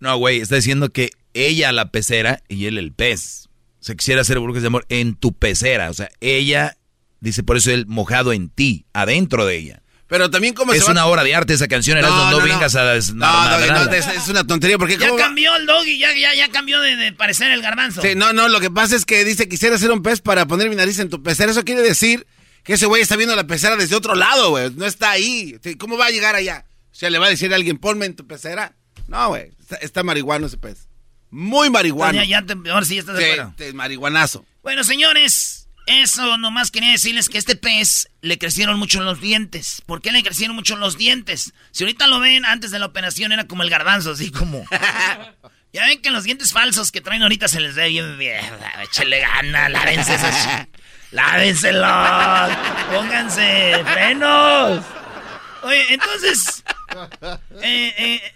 No, 0.00 0.16
güey, 0.16 0.40
está 0.40 0.56
diciendo 0.56 0.90
que 0.90 1.10
ella 1.34 1.72
la 1.72 1.90
pecera 1.92 2.42
y 2.48 2.66
él 2.66 2.78
el 2.78 2.92
pez. 2.92 3.48
Se 3.80 3.96
quisiera 3.96 4.20
hacer 4.22 4.38
burbujas 4.38 4.62
de 4.62 4.66
amor 4.68 4.84
en 4.88 5.14
tu 5.14 5.32
pecera. 5.32 5.88
O 5.90 5.94
sea, 5.94 6.10
ella, 6.20 6.76
dice 7.20 7.42
por 7.42 7.56
eso 7.56 7.70
él 7.70 7.86
mojado 7.86 8.32
en 8.32 8.48
ti, 8.50 8.86
adentro 8.92 9.46
de 9.46 9.56
ella. 9.56 9.82
Pero 10.06 10.28
también 10.28 10.54
como 10.54 10.72
Es 10.72 10.88
una 10.88 11.06
obra 11.06 11.22
de 11.22 11.34
arte 11.36 11.54
esa 11.54 11.68
canción, 11.68 11.96
Erasmo, 11.96 12.16
no, 12.16 12.30
no, 12.32 12.38
no, 12.38 12.44
vengas 12.44 12.74
a... 12.74 12.94
des- 12.94 13.14
No, 13.14 13.26
no, 13.48 13.84
no, 13.84 13.92
es, 13.92 14.06
es 14.08 14.26
una 14.26 14.44
tontería 14.44 14.76
porque... 14.76 14.98
Ya 14.98 15.06
¿cómo 15.06 15.20
va- 15.20 15.24
cambió 15.26 15.54
el 15.54 15.66
doggy, 15.66 15.98
ya, 15.98 16.12
ya, 16.18 16.34
ya 16.34 16.48
cambió 16.50 16.80
de, 16.80 16.96
de 16.96 17.12
parecer 17.12 17.52
el 17.52 17.62
garbanzo. 17.62 18.02
Sí, 18.02 18.16
no, 18.16 18.32
no, 18.32 18.48
lo 18.48 18.58
que 18.58 18.72
pasa 18.72 18.96
es 18.96 19.04
que 19.04 19.24
dice 19.24 19.48
quisiera 19.48 19.78
ser 19.78 19.92
un 19.92 20.02
pez 20.02 20.20
para 20.20 20.46
poner 20.46 20.68
mi 20.68 20.74
nariz 20.74 20.98
en 20.98 21.10
tu 21.10 21.22
pecera. 21.22 21.52
Eso 21.52 21.64
quiere 21.64 21.82
decir 21.82 22.26
que 22.64 22.72
ese 22.72 22.86
güey 22.86 23.02
está 23.02 23.14
viendo 23.14 23.36
la 23.36 23.46
pecera 23.46 23.76
desde 23.76 23.94
otro 23.94 24.16
lado, 24.16 24.50
güey. 24.50 24.70
No 24.74 24.84
está 24.84 25.10
ahí. 25.12 25.56
¿Cómo 25.78 25.96
va 25.96 26.06
a 26.06 26.10
llegar 26.10 26.34
allá? 26.34 26.64
O 26.90 26.94
sea, 26.94 27.08
le 27.08 27.18
va 27.20 27.26
a 27.26 27.30
decir 27.30 27.52
a 27.52 27.56
alguien, 27.56 27.78
ponme 27.78 28.06
en 28.06 28.16
tu 28.16 28.26
pecera. 28.26 28.74
No, 29.10 29.28
güey. 29.28 29.50
Está, 29.60 29.76
está 29.76 30.02
marihuano 30.02 30.46
ese 30.46 30.56
pez. 30.56 30.88
Muy 31.30 31.68
marihuano. 31.70 32.14
Ya, 32.22 32.24
ya 32.24 32.42
te- 32.46 32.70
ahora 32.70 32.84
sí 32.86 32.96
estás 32.98 33.16
de 33.16 33.32
acuerdo. 33.32 33.54
sí, 33.58 33.72
marihuanazo. 33.72 34.44
Bueno, 34.62 34.84
señores, 34.84 35.68
eso 35.86 36.36
nomás 36.38 36.70
quería 36.70 36.92
decirles 36.92 37.28
que 37.28 37.38
este 37.38 37.56
pez 37.56 38.08
le 38.20 38.38
crecieron 38.38 38.78
mucho 38.78 39.00
los 39.02 39.20
dientes. 39.20 39.82
¿Por 39.86 40.00
qué 40.00 40.12
le 40.12 40.22
crecieron 40.22 40.54
mucho 40.56 40.76
los 40.76 40.96
dientes? 40.96 41.52
Si 41.72 41.82
ahorita 41.84 42.06
lo 42.06 42.20
ven, 42.20 42.44
antes 42.44 42.70
de 42.70 42.78
la 42.78 42.86
operación 42.86 43.32
era 43.32 43.46
como 43.48 43.62
el 43.64 43.70
garbanzo, 43.70 44.12
así 44.12 44.30
como... 44.30 44.64
ya 45.72 45.86
ven 45.86 46.00
que 46.02 46.10
los 46.10 46.24
dientes 46.24 46.52
falsos 46.52 46.90
que 46.92 47.00
traen 47.00 47.22
ahorita 47.22 47.48
se 47.48 47.60
les 47.60 47.74
ve 47.74 47.88
bien 47.88 48.16
bien. 48.18 48.44
Échale 48.84 49.20
gana, 49.20 49.68
lávense 49.68 50.14
esos... 50.14 50.34
Lávenselos, 51.12 52.56
pónganse 52.92 53.84
frenos. 53.84 54.84
Oye, 55.62 55.94
entonces... 55.94 56.62
eh, 57.62 57.94
eh, 57.98 58.34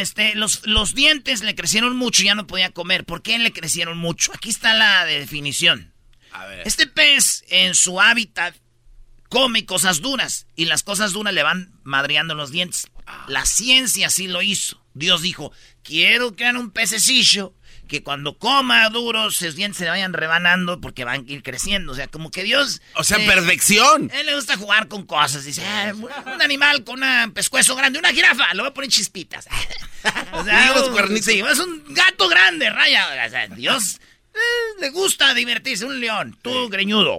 este, 0.00 0.34
los, 0.34 0.66
los 0.66 0.94
dientes 0.94 1.42
le 1.42 1.54
crecieron 1.54 1.96
mucho 1.96 2.22
y 2.22 2.26
ya 2.26 2.34
no 2.34 2.46
podía 2.46 2.70
comer. 2.70 3.04
¿Por 3.04 3.22
qué 3.22 3.38
le 3.38 3.52
crecieron 3.52 3.98
mucho? 3.98 4.32
Aquí 4.34 4.50
está 4.50 4.74
la 4.74 5.04
definición. 5.04 5.92
A 6.32 6.46
ver. 6.46 6.66
Este 6.66 6.86
pez 6.86 7.44
en 7.48 7.74
su 7.74 8.00
hábitat 8.00 8.54
come 9.28 9.64
cosas 9.64 10.00
duras 10.00 10.46
y 10.56 10.66
las 10.66 10.82
cosas 10.82 11.12
duras 11.12 11.34
le 11.34 11.42
van 11.42 11.72
madreando 11.84 12.34
los 12.34 12.50
dientes. 12.50 12.90
La 13.28 13.44
ciencia 13.46 14.10
sí 14.10 14.28
lo 14.28 14.42
hizo. 14.42 14.82
Dios 14.94 15.22
dijo, 15.22 15.52
quiero 15.82 16.34
que 16.34 16.44
hagan 16.44 16.58
un 16.58 16.70
pececillo 16.70 17.54
que 17.92 18.02
cuando 18.02 18.38
coma 18.38 18.88
duro 18.88 19.30
sus 19.30 19.54
dientes 19.54 19.76
se 19.76 19.86
vayan 19.88 20.14
rebanando 20.14 20.80
porque 20.80 21.04
van 21.04 21.26
a 21.28 21.30
ir 21.30 21.42
creciendo. 21.42 21.92
O 21.92 21.94
sea, 21.94 22.08
como 22.08 22.30
que 22.30 22.42
Dios... 22.42 22.80
O 22.94 23.04
sea, 23.04 23.18
eh, 23.18 23.26
perfección. 23.26 24.10
él 24.14 24.24
le 24.24 24.34
gusta 24.34 24.56
jugar 24.56 24.88
con 24.88 25.04
cosas. 25.04 25.44
Dice, 25.44 25.62
"Ah, 25.62 25.92
un 25.94 26.40
animal 26.40 26.84
con 26.84 27.02
un 27.02 27.32
pescuezo 27.32 27.76
grande, 27.76 27.98
una 27.98 28.12
jirafa, 28.12 28.54
le 28.54 28.62
voy 28.62 28.70
a 28.70 28.74
poner 28.74 28.88
chispitas. 28.90 29.46
o 30.32 30.42
sea, 30.42 30.72
un- 30.86 30.92
cuernitos. 30.92 31.26
sí, 31.26 31.40
es 31.40 31.58
un 31.58 31.84
gato 31.94 32.28
grande, 32.28 32.70
raya. 32.70 33.26
O 33.26 33.30
sea, 33.30 33.46
Dios 33.48 34.00
eh, 34.34 34.38
le 34.80 34.88
gusta 34.88 35.34
divertirse, 35.34 35.84
un 35.84 36.00
león, 36.00 36.38
tú 36.40 36.70
greñudo. 36.70 37.18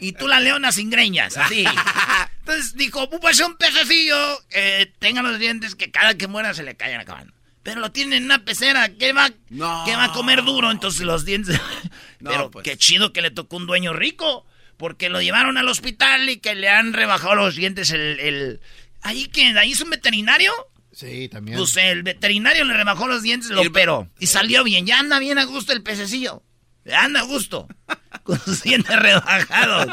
Y 0.00 0.12
tú 0.14 0.26
la 0.26 0.40
leona 0.40 0.72
sin 0.72 0.90
greñas, 0.90 1.36
así. 1.36 1.64
Entonces 2.40 2.74
dijo, 2.74 3.08
pues 3.20 3.38
un 3.38 3.56
pececillo, 3.56 4.16
eh, 4.50 4.92
tenga 4.98 5.22
los 5.22 5.38
dientes 5.38 5.76
que 5.76 5.92
cada 5.92 6.16
que 6.16 6.26
muera 6.26 6.54
se 6.54 6.64
le 6.64 6.76
caigan 6.76 7.00
acabando. 7.00 7.35
Pero 7.66 7.80
lo 7.80 7.90
tiene 7.90 8.16
en 8.16 8.24
una 8.26 8.44
pecera, 8.44 8.88
¿qué 8.90 9.12
va, 9.12 9.28
No. 9.50 9.82
qué 9.84 9.96
va 9.96 10.04
a 10.04 10.12
comer 10.12 10.44
duro? 10.44 10.70
Entonces 10.70 11.02
los 11.02 11.24
dientes... 11.24 11.60
No, 12.20 12.30
Pero 12.30 12.50
pues. 12.50 12.64
qué 12.64 12.78
chido 12.78 13.12
que 13.12 13.20
le 13.20 13.30
tocó 13.30 13.56
un 13.58 13.66
dueño 13.66 13.92
rico. 13.92 14.46
Porque 14.78 15.08
lo 15.10 15.20
llevaron 15.20 15.58
al 15.58 15.68
hospital 15.68 16.30
y 16.30 16.38
que 16.38 16.54
le 16.54 16.68
han 16.70 16.92
rebajado 16.94 17.34
los 17.34 17.56
dientes 17.56 17.90
el... 17.90 18.18
el... 18.20 18.60
¿Ahí 19.02 19.28
quién? 19.30 19.58
¿Ahí 19.58 19.72
es 19.72 19.80
un 19.82 19.90
veterinario? 19.90 20.52
Sí, 20.92 21.28
también. 21.28 21.58
Pues 21.58 21.76
el 21.76 22.04
veterinario 22.04 22.64
le 22.64 22.72
rebajó 22.74 23.06
los 23.08 23.22
dientes, 23.22 23.50
lo 23.50 23.60
operó. 23.62 24.08
Y 24.18 24.28
salió 24.28 24.64
bien. 24.64 24.86
Ya 24.86 24.98
anda 24.98 25.18
bien 25.18 25.38
a 25.38 25.44
gusto 25.44 25.72
el 25.72 25.82
pececillo. 25.82 26.42
Anda 26.90 27.20
a 27.20 27.24
gusto. 27.24 27.68
Con 28.22 28.40
sus 28.40 28.62
dientes 28.62 28.96
rebajados. 28.96 29.88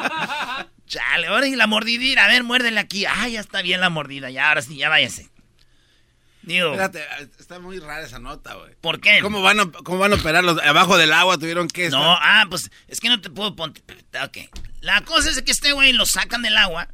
Chale, 0.87 1.27
ahora 1.27 1.47
y 1.47 1.55
la 1.55 1.67
mordidita. 1.67 2.23
A 2.23 2.27
ver, 2.29 2.43
muérdele 2.43 2.79
aquí. 2.79 3.05
Ah, 3.05 3.27
ya 3.27 3.39
está 3.41 3.61
bien 3.61 3.81
la 3.81 3.89
mordida. 3.89 4.29
Ya, 4.29 4.47
ahora 4.49 4.61
sí, 4.61 4.77
ya 4.77 4.89
váyase. 4.89 5.29
Digo, 6.43 6.71
Espérate, 6.71 7.01
está 7.39 7.59
muy 7.59 7.79
rara 7.79 8.05
esa 8.05 8.19
nota, 8.19 8.53
güey. 8.55 8.71
¿por 8.81 8.99
qué? 8.99 9.19
¿Cómo 9.21 9.41
van, 9.41 9.59
a, 9.61 9.71
¿Cómo 9.71 9.97
van 9.97 10.11
a 10.11 10.15
operar 10.15 10.43
los 10.43 10.61
abajo 10.61 10.97
del 10.97 11.13
agua? 11.13 11.37
Tuvieron 11.37 11.67
que... 11.69 11.89
No, 11.89 12.13
estar- 12.13 12.19
ah, 12.21 12.45
pues 12.49 12.69
es 12.87 12.99
que 12.99 13.07
no 13.09 13.21
te 13.21 13.29
puedo 13.29 13.55
poner. 13.55 13.81
Ok. 14.23 14.37
La 14.81 15.01
cosa 15.01 15.29
es 15.29 15.41
que 15.41 15.51
este 15.51 15.71
güey 15.71 15.93
lo 15.93 16.05
sacan 16.05 16.41
del 16.41 16.57
agua 16.57 16.89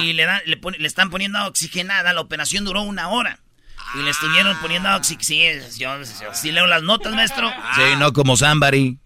y 0.00 0.14
le, 0.14 0.24
dan, 0.24 0.40
le, 0.46 0.56
pon- 0.56 0.76
le 0.78 0.86
están 0.88 1.10
poniendo 1.10 1.44
oxigenada. 1.46 2.14
La 2.14 2.22
operación 2.22 2.64
duró 2.64 2.80
una 2.82 3.08
hora. 3.10 3.40
Y 3.94 3.98
le 4.02 4.10
estuvieron 4.10 4.56
poniendo 4.60 4.88
oxigenada. 4.96 5.70
Sí, 5.70 5.78
yo, 5.78 6.02
yo 6.02 6.34
sí 6.34 6.50
leo 6.50 6.66
las 6.66 6.82
notas, 6.82 7.14
maestro. 7.14 7.48
Sí, 7.76 7.82
no 7.98 8.12
como 8.14 8.36
somebody. 8.36 8.98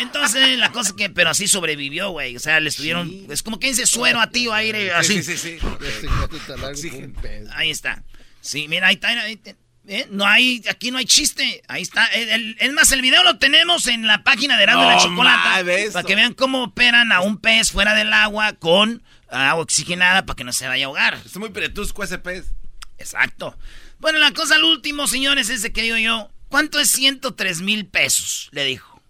Entonces, 0.00 0.56
la 0.58 0.72
cosa 0.72 0.90
es 0.90 0.94
que, 0.94 1.10
pero 1.10 1.30
así 1.30 1.46
sobrevivió, 1.48 2.10
güey. 2.10 2.36
O 2.36 2.40
sea, 2.40 2.60
le 2.60 2.68
estuvieron. 2.70 3.26
Es 3.28 3.42
como 3.42 3.58
que 3.58 3.66
dice 3.66 3.84
suero 3.86 4.20
a 4.20 4.28
ti 4.30 4.46
o 4.46 4.54
aire, 4.54 4.92
así. 4.94 5.22
Sí, 5.22 5.36
sí, 5.36 5.58
sí. 5.58 5.58
Ahí 7.54 7.70
está. 7.70 8.02
Sí, 8.40 8.68
mira, 8.68 8.88
ahí 8.88 8.94
está. 8.94 9.08
ahí 9.08 9.32
está. 9.34 9.54
¿Eh? 9.88 10.06
No 10.10 10.26
hay, 10.26 10.62
aquí 10.70 10.90
no 10.90 10.98
hay 10.98 11.04
chiste. 11.06 11.62
Ahí 11.66 11.82
está. 11.82 12.06
El- 12.08 12.28
el- 12.28 12.56
es 12.60 12.72
más, 12.72 12.92
el 12.92 13.00
video 13.02 13.22
lo 13.24 13.38
tenemos 13.38 13.86
en 13.86 14.06
la 14.06 14.22
página 14.22 14.56
de 14.56 14.62
Erasmo 14.64 14.84
y 14.84 14.86
la 14.86 14.98
Chocolata. 14.98 15.62
Para 15.92 16.06
que 16.06 16.14
vean 16.14 16.34
cómo 16.34 16.62
operan 16.64 17.10
a 17.12 17.20
un 17.22 17.38
pez 17.38 17.72
fuera 17.72 17.94
del 17.94 18.12
agua 18.12 18.52
con 18.54 19.02
agua 19.28 19.62
oxigenada 19.62 20.26
para 20.26 20.36
que 20.36 20.44
no 20.44 20.52
se 20.52 20.68
vaya 20.68 20.84
a 20.84 20.88
ahogar. 20.88 21.14
Está 21.24 21.38
muy 21.38 21.50
peretusco 21.50 22.04
ese 22.04 22.18
pez. 22.18 22.52
Exacto. 22.98 23.56
Bueno, 23.98 24.18
la 24.18 24.32
cosa 24.32 24.56
al 24.56 24.64
último, 24.64 25.06
señores, 25.06 25.48
es 25.50 25.62
de 25.62 25.72
que 25.72 25.82
digo 25.82 25.96
yo, 25.96 26.30
¿cuánto 26.48 26.78
es 26.78 26.90
103 26.92 27.60
mil 27.62 27.86
pesos? 27.86 28.48
Le 28.52 28.64
dijo. 28.64 29.02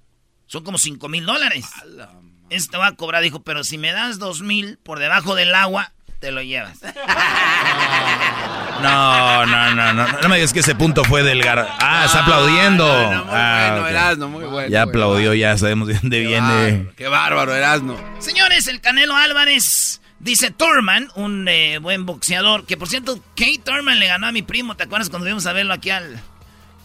Son 0.46 0.64
como 0.64 0.78
5 0.78 1.08
mil 1.08 1.26
dólares. 1.26 1.64
Este 2.48 2.76
va 2.76 2.88
a 2.88 2.96
cobrar, 2.96 3.22
dijo, 3.22 3.42
pero 3.42 3.62
si 3.64 3.76
me 3.78 3.92
das 3.92 4.18
2 4.18 4.42
mil 4.42 4.78
por 4.78 4.98
debajo 4.98 5.34
del 5.36 5.54
agua, 5.54 5.92
te 6.20 6.32
lo 6.32 6.42
llevas. 6.42 6.78
No, 8.82 9.46
no, 9.46 9.74
no, 9.74 9.92
no. 9.92 10.06
No 10.22 10.28
me 10.28 10.36
digas 10.36 10.52
que 10.52 10.60
ese 10.60 10.74
punto 10.74 11.04
fue 11.04 11.22
del 11.22 11.42
gar... 11.42 11.68
Ah, 11.80 12.04
está 12.06 12.20
aplaudiendo. 12.22 12.86
No, 12.86 13.10
no, 13.14 13.24
muy 13.24 13.34
Ah, 13.34 13.68
bueno, 13.70 13.82
ok. 13.84 13.90
Erasmo, 13.90 14.28
muy 14.28 14.44
bueno. 14.44 14.68
Ya 14.68 14.82
aplaudió, 14.82 15.34
ya 15.34 15.56
sabemos 15.58 15.88
de 15.88 15.94
dónde 15.94 16.20
Qué 16.22 16.26
viene. 16.26 16.40
bárbaro, 16.48 16.92
Qué 16.96 17.08
bárbaro, 17.08 17.54
Erasmo. 17.54 17.96
Señores, 18.18 18.66
el 18.66 18.80
Canelo 18.80 19.16
Álvarez, 19.16 20.00
dice 20.18 20.50
Thurman, 20.50 21.08
un 21.14 21.46
eh, 21.48 21.78
buen 21.78 22.06
boxeador, 22.06 22.66
que 22.66 22.76
por 22.76 22.88
cierto, 22.88 23.22
Kate 23.36 23.60
Thurman 23.64 23.98
le 23.98 24.06
ganó 24.06 24.26
a 24.26 24.32
mi 24.32 24.42
primo, 24.42 24.76
¿te 24.76 24.84
acuerdas 24.84 25.10
cuando 25.10 25.26
fuimos 25.26 25.46
a 25.46 25.52
verlo 25.52 25.72
aquí 25.74 25.90
al... 25.90 26.20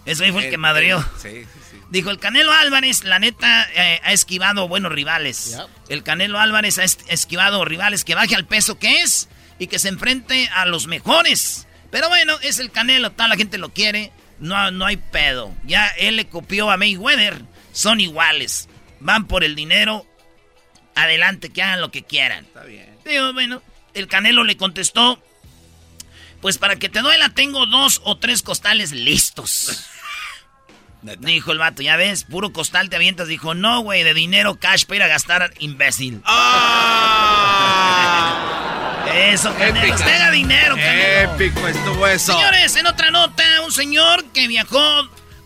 Ese 0.06 0.26
ahí 0.26 0.32
fue 0.32 0.44
el 0.46 0.50
que 0.52 0.58
madrió. 0.60 1.04
Sí, 1.20 1.30
sí, 1.32 1.60
sí. 1.72 1.78
Dijo, 1.90 2.12
el 2.12 2.20
Canelo 2.20 2.52
Álvarez, 2.54 3.04
la 3.06 3.18
neta, 3.18 3.68
eh, 3.76 4.00
ha 4.04 4.14
esquivado 4.14 4.68
buenos 4.68 4.92
rivales. 4.92 5.56
Yep. 5.58 5.68
El 5.90 6.04
Canelo 6.04 6.40
Álvarez 6.40 6.78
ha 6.78 6.84
es- 6.84 7.00
esquivado 7.08 7.66
rivales 7.66 8.04
que 8.04 8.14
baje 8.14 8.36
al 8.36 8.46
peso 8.46 8.78
que 8.78 9.02
es 9.02 9.30
y 9.58 9.66
que 9.66 9.80
se 9.80 9.88
enfrente 9.90 10.48
a 10.54 10.68
los 10.68 10.86
mejores. 10.86 11.68
Pero 11.96 12.10
bueno, 12.10 12.38
es 12.42 12.60
el 12.60 12.72
Canelo, 12.72 13.14
toda 13.14 13.30
la 13.30 13.38
gente 13.38 13.58
lo 13.58 13.70
quiere, 13.70 14.12
no, 14.40 14.70
no 14.70 14.86
hay 14.86 14.98
pedo. 14.98 15.56
Ya 15.64 15.88
él 15.98 16.18
le 16.18 16.28
copió 16.28 16.70
a 16.70 16.76
Mayweather, 16.76 17.42
son 17.72 18.02
iguales. 18.02 18.68
Van 19.00 19.28
por 19.28 19.46
el 19.46 19.56
dinero, 19.56 20.06
adelante, 20.94 21.54
que 21.54 21.64
hagan 21.64 21.80
lo 21.80 21.92
que 21.92 22.04
quieran. 22.04 22.44
Está 22.44 22.66
bien. 22.66 22.98
Digo, 23.06 23.32
bueno, 23.32 23.62
el 23.94 24.08
Canelo 24.08 24.44
le 24.44 24.58
contestó, 24.58 25.24
pues 26.42 26.58
para 26.58 26.76
que 26.76 26.90
te 26.90 27.00
duela 27.00 27.30
tengo 27.30 27.66
dos 27.66 28.02
o 28.04 28.18
tres 28.18 28.42
costales 28.42 28.92
listos. 28.92 29.86
Dijo 31.20 31.54
el 31.54 31.60
vato, 31.60 31.82
ya 31.82 31.96
ves, 31.96 32.26
puro 32.26 32.52
costal 32.52 32.90
te 32.90 32.98
avientas. 32.98 33.30
Dijo, 33.30 33.54
no, 33.54 33.80
güey, 33.80 34.04
de 34.04 34.14
dinero 34.14 34.60
cash 34.60 34.84
para 34.84 34.98
ir 34.98 35.04
a 35.04 35.08
gastar, 35.08 35.54
imbécil. 35.60 36.22
¡Ah! 36.26 37.56
Eso, 39.16 39.54
Canelo, 39.58 39.94
usted 39.96 40.12
haga 40.14 40.32
dinero, 40.32 40.76
Canelo. 40.76 41.34
Épico 41.36 41.68
estuvo 41.68 42.08
eso. 42.08 42.34
Señores, 42.34 42.76
en 42.76 42.88
otra 42.88 43.12
nota, 43.12 43.44
un 43.64 43.72
señor 43.72 44.24
que 44.34 44.48
viajó... 44.48 44.80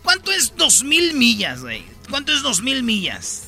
¿Cuánto 0.02 0.32
es 0.32 0.56
dos 0.56 0.82
mil 0.82 1.14
millas, 1.14 1.60
güey? 1.60 1.84
¿Cuánto 2.08 2.32
es 2.32 2.42
dos 2.42 2.62
mil 2.62 2.82
millas? 2.82 3.44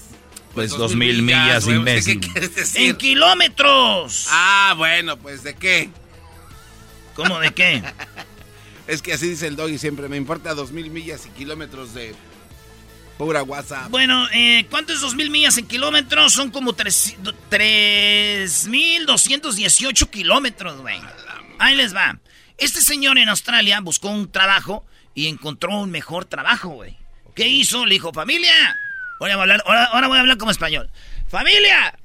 Pues 0.55 0.71
dos 0.71 0.95
mil 0.95 1.23
millas, 1.23 1.65
güey, 1.65 1.79
imbécil. 1.79 2.21
¿Qué 2.21 2.29
quieres 2.29 2.51
En 2.51 2.55
decir? 2.57 2.97
kilómetros. 2.99 4.27
Ah, 4.31 4.75
bueno, 4.77 5.17
pues 5.19 5.43
¿de 5.43 5.55
qué? 5.55 5.89
¿Cómo 7.15 7.39
de 7.41 7.51
qué? 7.53 7.83
Es 8.89 9.01
que 9.01 9.13
así 9.13 9.29
dice 9.29 9.47
el 9.47 9.55
doggy 9.57 9.79
siempre. 9.79 10.09
Me 10.09 10.17
importa 10.17 10.55
dos 10.55 10.73
mil 10.73 10.91
millas 10.91 11.25
y 11.25 11.29
kilómetros 11.31 11.95
de 11.95 12.15
pura 13.25 13.43
WhatsApp. 13.43 13.89
Bueno, 13.91 14.27
eh, 14.33 14.67
¿cuánto 14.71 14.93
es 14.93 15.01
dos 15.01 15.15
mil 15.15 15.31
millas 15.31 15.57
en 15.59 15.67
kilómetros? 15.67 16.33
Son 16.33 16.51
como 16.51 16.73
tres- 16.75 17.17
do- 17.23 17.35
3.218 17.51 20.11
kilómetros, 20.11 20.81
güey. 20.81 21.01
Ahí 21.59 21.75
les 21.77 21.95
va. 21.95 22.19
Este 22.59 22.81
señor 22.81 23.19
en 23.19 23.29
Australia 23.29 23.81
buscó 23.81 24.09
un 24.09 24.31
trabajo 24.31 24.85
y 25.15 25.29
encontró 25.29 25.77
un 25.79 25.91
mejor 25.91 26.25
trabajo, 26.25 26.69
güey. 26.71 26.97
¿Qué 27.35 27.49
hizo? 27.49 27.87
Le 27.87 27.95
dijo, 27.95 28.13
familia. 28.13 28.53
Ahora 29.21 29.37
voy 29.37 29.41
a 29.41 29.43
hablar, 29.43 29.63
ahora, 29.67 29.85
ahora 29.87 30.09
voy 30.09 30.17
a 30.19 30.21
hablar 30.21 30.39
como 30.39 30.51
español. 30.51 30.91
¡Familia! 31.29 31.97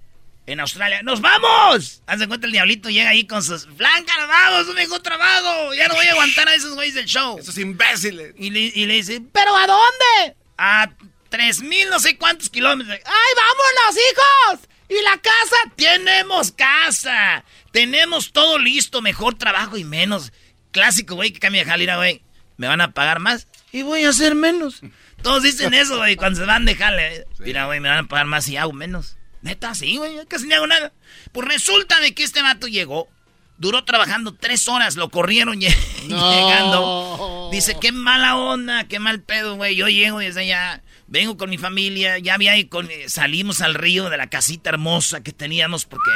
En 0.46 0.62
Australia, 0.62 1.02
¡nos 1.04 1.20
vamos! 1.20 2.02
Haz 2.08 2.20
de 2.20 2.28
cuenta 2.28 2.46
el 2.48 2.54
diablito 2.54 2.90
llega 2.90 3.10
ahí 3.10 3.28
con 3.28 3.44
sus... 3.44 3.66
¡Blanca, 3.76 4.14
nos 4.18 4.30
vamos! 4.30 4.68
¡Un 4.70 4.76
mejor 4.76 5.02
trabajo! 5.02 5.74
Ya 5.74 5.90
no 5.90 5.96
voy 5.96 6.06
a 6.08 6.12
aguantar 6.12 6.48
a 6.48 6.56
esos 6.56 6.74
güeyes 6.76 6.96
del 6.96 7.06
show. 7.06 7.38
Esos 7.38 7.58
imbéciles. 7.58 8.34
Y 8.38 8.50
le, 8.52 8.72
y 8.74 8.86
le 8.86 8.94
dice, 8.94 9.22
¿pero 9.34 9.54
a 9.58 9.68
dónde? 9.68 10.38
A 10.58 10.90
tres 11.30 11.62
mil 11.62 11.90
no 11.90 12.00
sé 12.00 12.18
cuántos 12.18 12.50
kilómetros. 12.50 12.98
¡Ay, 13.06 13.34
vámonos, 13.36 13.98
hijos! 14.12 14.70
¿Y 14.90 15.02
la 15.04 15.18
casa? 15.18 15.58
Tenemos 15.76 16.52
casa. 16.52 17.44
Tenemos 17.72 18.32
todo 18.32 18.58
listo, 18.58 19.02
mejor 19.02 19.38
trabajo 19.38 19.78
y 19.78 19.84
menos. 19.84 20.32
Clásico, 20.72 21.16
güey, 21.16 21.32
que 21.32 21.40
cambia 21.40 21.64
de 21.64 21.70
jalira, 21.70 21.98
güey. 21.98 22.22
¿Me 22.58 22.68
van 22.68 22.82
a 22.82 22.92
pagar 22.92 23.20
más? 23.20 23.48
Y 23.72 23.84
voy 23.84 24.06
a 24.06 24.10
hacer 24.10 24.34
menos. 24.34 24.82
Todos 25.22 25.44
dicen 25.44 25.74
eso, 25.74 25.98
güey, 25.98 26.16
cuando 26.16 26.40
se 26.40 26.46
van 26.46 26.66
de 26.66 26.76
jale. 26.76 27.26
Mira, 27.40 27.66
güey, 27.66 27.80
me 27.80 27.90
van 27.90 28.06
a 28.06 28.08
pagar 28.08 28.26
más 28.26 28.48
y 28.48 28.58
hago 28.58 28.74
menos. 28.74 29.18
Neta, 29.42 29.76
sí, 29.76 29.98
güey, 29.98 30.26
casi 30.28 30.48
no 30.48 30.56
hago 30.56 30.68
nada. 30.68 30.94
Pues 31.32 31.48
resulta 31.48 32.00
de 32.00 32.14
que 32.14 32.24
este 32.24 32.42
vato 32.42 32.68
llegó, 32.68 33.10
duró 33.58 33.84
trabajando 33.84 34.34
tres 34.34 34.68
horas, 34.68 34.96
lo 34.96 35.10
corrieron 35.10 35.60
lle- 35.60 35.76
llegando. 36.08 37.50
Dice, 37.52 37.78
qué 37.80 37.92
mala 37.92 38.36
onda, 38.36 38.86
qué 38.88 39.00
mal 39.00 39.22
pedo, 39.22 39.56
güey. 39.56 39.76
Yo 39.76 39.88
llego 39.88 40.20
desde 40.20 40.42
allá, 40.42 40.82
vengo 41.08 41.38
con 41.38 41.50
mi 41.50 41.58
familia, 41.58 42.18
ya 42.18 42.34
había 42.34 42.52
ahí 42.52 42.66
con, 42.66 42.90
eh, 42.92 43.08
salimos 43.08 43.62
al 43.62 43.74
río 43.74 44.10
de 44.10 44.18
la 44.18 44.28
casita 44.28 44.70
hermosa 44.70 45.22
que 45.24 45.32
teníamos 45.32 45.86
porque 45.86 46.12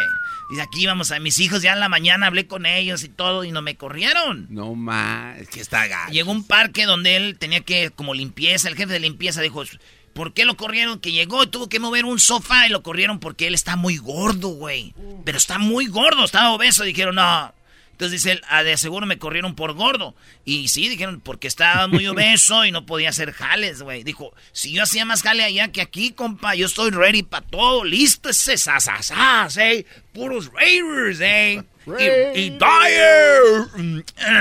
dice, 0.49 0.61
aquí 0.61 0.83
íbamos 0.83 1.11
a 1.11 1.19
mis 1.19 1.39
hijos, 1.39 1.61
ya 1.61 1.73
en 1.73 1.79
la 1.79 1.89
mañana 1.89 2.27
hablé 2.27 2.47
con 2.47 2.65
ellos 2.65 3.03
y 3.03 3.09
todo 3.09 3.43
y 3.45 3.51
no 3.51 3.61
me 3.61 3.75
corrieron. 3.75 4.47
No 4.49 4.75
más, 4.75 5.37
es 5.39 5.47
que 5.49 5.61
está 5.61 5.87
gacho. 5.87 6.11
Llegó 6.11 6.31
un 6.31 6.45
parque 6.45 6.85
donde 6.85 7.15
él 7.15 7.37
tenía 7.39 7.61
que, 7.61 7.91
como 7.91 8.13
limpieza, 8.13 8.67
el 8.67 8.75
jefe 8.75 8.91
de 8.93 8.99
limpieza 8.99 9.41
dijo, 9.41 9.63
¿por 10.13 10.33
qué 10.33 10.45
lo 10.45 10.57
corrieron? 10.57 10.99
Que 10.99 11.11
llegó 11.11 11.43
y 11.43 11.47
tuvo 11.47 11.69
que 11.69 11.79
mover 11.79 12.05
un 12.05 12.19
sofá 12.19 12.67
y 12.67 12.69
lo 12.69 12.83
corrieron 12.83 13.19
porque 13.19 13.47
él 13.47 13.53
está 13.53 13.75
muy 13.75 13.97
gordo, 13.97 14.49
güey. 14.49 14.93
Pero 15.25 15.37
está 15.37 15.57
muy 15.57 15.87
gordo, 15.87 16.25
estaba 16.25 16.51
obeso. 16.51 16.83
Dijeron, 16.83 17.15
no. 17.15 17.53
Entonces 17.91 18.23
dice 18.23 18.31
él, 18.31 18.41
ah, 18.49 18.63
de 18.63 18.77
seguro 18.77 19.05
me 19.05 19.19
corrieron 19.19 19.53
por 19.53 19.73
gordo. 19.73 20.15
Y 20.43 20.69
sí, 20.69 20.89
dijeron, 20.89 21.21
porque 21.21 21.47
estaba 21.47 21.87
muy 21.87 22.07
obeso 22.07 22.65
y 22.65 22.71
no 22.71 22.85
podía 22.85 23.09
hacer 23.09 23.31
jales, 23.31 23.83
güey. 23.83 24.03
Dijo, 24.03 24.33
si 24.51 24.71
yo 24.71 24.81
hacía 24.81 25.05
más 25.05 25.21
jale 25.21 25.43
allá 25.43 25.71
que 25.71 25.81
aquí, 25.81 26.11
compa, 26.11 26.55
yo 26.55 26.65
estoy 26.65 26.89
ready 26.89 27.21
para 27.21 27.45
todo, 27.45 27.83
listo, 27.83 28.29
ese 28.29 28.57
sasasas, 28.57 29.55
eh. 29.57 29.85
Puros 30.13 30.51
Raiders, 30.51 31.19
eh. 31.21 31.63
Y, 31.85 32.39
y 32.39 32.49
Dyer. 32.49 33.67
Mm. 33.75 33.99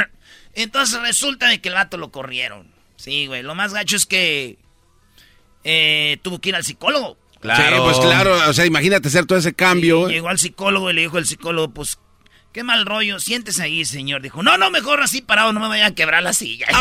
Entonces 0.54 1.00
resulta 1.02 1.48
de 1.48 1.60
que 1.60 1.68
el 1.68 1.74
vato 1.74 1.98
lo 1.98 2.10
corrieron. 2.10 2.66
Sí, 2.96 3.26
güey. 3.26 3.42
Lo 3.42 3.54
más 3.54 3.74
gacho 3.74 3.96
es 3.96 4.06
que 4.06 4.56
eh, 5.64 6.18
tuvo 6.22 6.40
que 6.40 6.50
ir 6.50 6.56
al 6.56 6.64
psicólogo. 6.64 7.16
Sí, 7.42 7.48
pues 7.78 7.98
claro, 7.98 8.36
o 8.48 8.52
sea, 8.52 8.66
imagínate 8.66 9.08
hacer 9.08 9.24
todo 9.24 9.38
ese 9.38 9.54
cambio. 9.54 10.10
Y 10.10 10.14
llegó 10.14 10.28
al 10.28 10.38
psicólogo 10.38 10.90
y 10.90 10.94
le 10.94 11.00
dijo 11.02 11.16
el 11.16 11.24
psicólogo, 11.26 11.70
pues, 11.70 11.98
qué 12.52 12.62
mal 12.64 12.84
rollo, 12.84 13.18
siéntese 13.18 13.62
ahí, 13.62 13.84
señor. 13.86 14.20
Dijo, 14.20 14.42
no, 14.42 14.58
no, 14.58 14.70
mejor 14.70 15.02
así 15.02 15.22
parado, 15.22 15.52
no 15.54 15.60
me 15.60 15.68
vaya 15.68 15.86
a 15.86 15.94
quebrar 15.94 16.22
la 16.22 16.32
silla. 16.34 16.66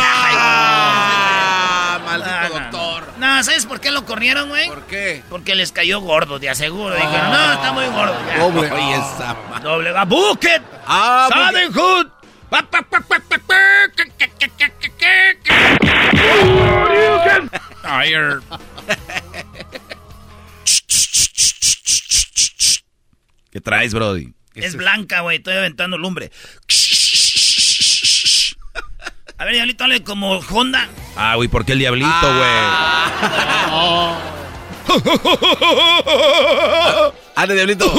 Ah, 1.92 1.98
maldito 2.04 2.30
Ah, 2.30 2.48
no. 2.48 2.54
doctor. 2.60 3.12
No, 3.18 3.42
¿sabes 3.42 3.66
por 3.66 3.80
qué 3.80 3.90
lo 3.90 4.04
corrieron, 4.04 4.48
güey? 4.48 4.68
¿Por 4.68 4.86
qué? 4.86 5.22
Porque 5.28 5.54
les 5.56 5.72
cayó 5.72 6.00
gordo, 6.00 6.38
de 6.38 6.48
aseguro. 6.48 6.94
Dijeron, 6.94 7.30
no, 7.32 7.52
está 7.52 7.72
muy 7.72 7.86
gordo. 7.86 8.14
ya". 8.28 8.38
Doble. 8.38 8.70
Oye, 8.70 8.94
esa 8.94 9.36
Doble. 9.62 9.90
A 9.96 10.04
bucket. 10.04 10.62
Ah, 10.86 11.28
¿Qué 23.50 23.60
traes, 23.60 23.92
Brody? 23.92 24.32
Es 24.54 24.76
blanca, 24.76 25.20
güey. 25.20 25.38
Estoy 25.38 25.54
aventando 25.56 25.98
lumbre. 25.98 26.30
A 29.38 29.44
ver, 29.44 29.54
diablito, 29.54 29.84
hable 29.84 30.02
como 30.02 30.38
Honda. 30.38 30.88
Ah, 31.16 31.34
güey, 31.36 31.48
¿por 31.48 31.64
qué 31.64 31.72
el 31.72 31.78
diablito, 31.78 32.10
güey? 32.10 32.50
Ande, 37.36 37.54
diablito. 37.54 37.90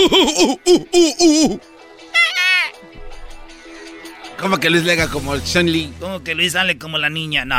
¿Cómo 4.40 4.60
que 4.60 4.70
Luis 4.70 4.84
Lega 4.84 5.10
como 5.10 5.34
el 5.34 5.42
Sean 5.42 5.72
Lee? 5.72 5.94
Como 6.00 6.24
que 6.24 6.36
Luis 6.36 6.54
sale 6.54 6.78
como 6.78 6.98
la 6.98 7.10
niña. 7.10 7.46
No. 7.46 7.56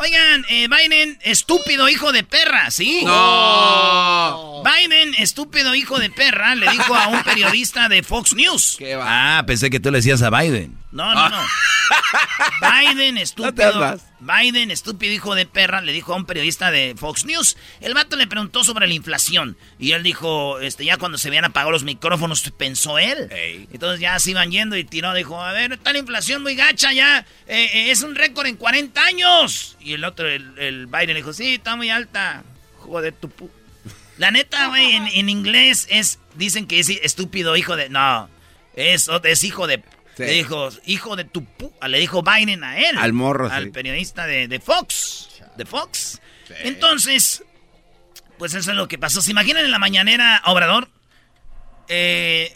Oigan, 0.00 0.44
eh, 0.48 0.68
Biden, 0.68 1.18
estúpido 1.22 1.88
hijo 1.88 2.12
de 2.12 2.22
perra, 2.22 2.70
¿sí? 2.70 3.02
No. 3.04 4.62
Biden, 4.62 5.14
estúpido 5.18 5.74
hijo 5.74 5.98
de 5.98 6.08
perra, 6.08 6.54
le 6.54 6.70
dijo 6.70 6.94
a 6.94 7.08
un 7.08 7.22
periodista 7.24 7.88
de 7.88 8.04
Fox 8.04 8.34
News. 8.34 8.76
¿Qué 8.78 8.94
va? 8.94 9.38
Ah, 9.38 9.46
pensé 9.46 9.70
que 9.70 9.80
tú 9.80 9.90
le 9.90 9.98
decías 9.98 10.22
a 10.22 10.30
Biden. 10.30 10.78
No, 10.90 11.14
no, 11.14 11.28
no. 11.28 11.38
Biden, 12.60 13.14
No 13.14 13.18
te 13.18 13.22
estúpido. 13.22 14.00
Biden, 14.20 14.70
estúpido 14.70 15.12
hijo 15.12 15.34
de 15.34 15.46
perra, 15.46 15.80
le 15.80 15.92
dijo 15.92 16.12
a 16.12 16.16
un 16.16 16.24
periodista 16.24 16.70
de 16.70 16.94
Fox 16.96 17.24
News. 17.24 17.56
El 17.80 17.94
vato 17.94 18.16
le 18.16 18.26
preguntó 18.26 18.64
sobre 18.64 18.86
la 18.88 18.94
inflación. 18.94 19.56
Y 19.78 19.92
él 19.92 20.02
dijo, 20.02 20.58
este, 20.60 20.84
ya 20.84 20.96
cuando 20.96 21.18
se 21.18 21.28
habían 21.28 21.44
apagado 21.44 21.70
los 21.72 21.84
micrófonos, 21.84 22.50
pensó 22.56 22.98
él. 22.98 23.28
Ey. 23.30 23.68
Entonces 23.72 24.00
ya 24.00 24.18
se 24.18 24.30
iban 24.30 24.50
yendo 24.50 24.76
y 24.76 24.84
tiró, 24.84 25.12
dijo, 25.14 25.40
a 25.40 25.52
ver, 25.52 25.74
está 25.74 25.92
la 25.92 25.98
inflación 25.98 26.42
muy 26.42 26.54
gacha 26.54 26.92
ya. 26.92 27.26
eh, 27.46 27.68
eh, 27.72 27.90
es 27.90 28.02
un 28.02 28.14
récord 28.14 28.46
en 28.46 28.56
40 28.56 29.00
años. 29.04 29.76
Y 29.88 29.94
el 29.94 30.04
otro, 30.04 30.28
el, 30.28 30.58
el 30.58 30.86
Biden, 30.86 31.08
le 31.08 31.14
dijo, 31.14 31.32
sí, 31.32 31.54
está 31.54 31.74
muy 31.74 31.88
alta. 31.88 32.44
Joder, 32.76 33.14
tu 33.14 33.30
pu... 33.30 33.50
La 34.18 34.30
neta, 34.30 34.66
güey, 34.66 34.92
en, 34.92 35.06
en 35.06 35.30
inglés 35.30 35.86
es, 35.88 36.18
dicen 36.34 36.66
que 36.66 36.78
es 36.78 36.90
estúpido 36.90 37.56
hijo 37.56 37.74
de... 37.74 37.88
No, 37.88 38.28
es, 38.74 39.08
es 39.24 39.44
hijo 39.44 39.66
de... 39.66 39.82
Sí. 40.14 40.24
Le 40.24 40.32
dijo, 40.32 40.68
hijo 40.84 41.16
de 41.16 41.24
tu 41.24 41.42
pu... 41.42 41.72
Le 41.86 41.98
dijo 42.00 42.22
Biden 42.22 42.64
a 42.64 42.78
él. 42.78 42.98
Al 42.98 43.14
morro, 43.14 43.50
Al 43.50 43.64
sí. 43.64 43.70
periodista 43.70 44.26
de, 44.26 44.46
de 44.46 44.60
Fox. 44.60 45.40
De 45.56 45.64
Fox. 45.64 46.20
Entonces, 46.64 47.42
pues 48.36 48.52
eso 48.52 48.70
es 48.70 48.76
lo 48.76 48.88
que 48.88 48.98
pasó. 48.98 49.22
¿Se 49.22 49.30
imaginan 49.30 49.64
en 49.64 49.70
la 49.70 49.78
mañanera, 49.78 50.42
Obrador? 50.44 50.90
Eh, 51.88 52.54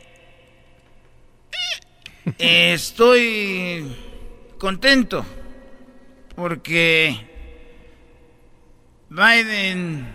eh, 2.39 2.73
estoy 2.75 3.97
contento 4.59 5.25
porque 6.35 7.17
Biden 9.09 10.07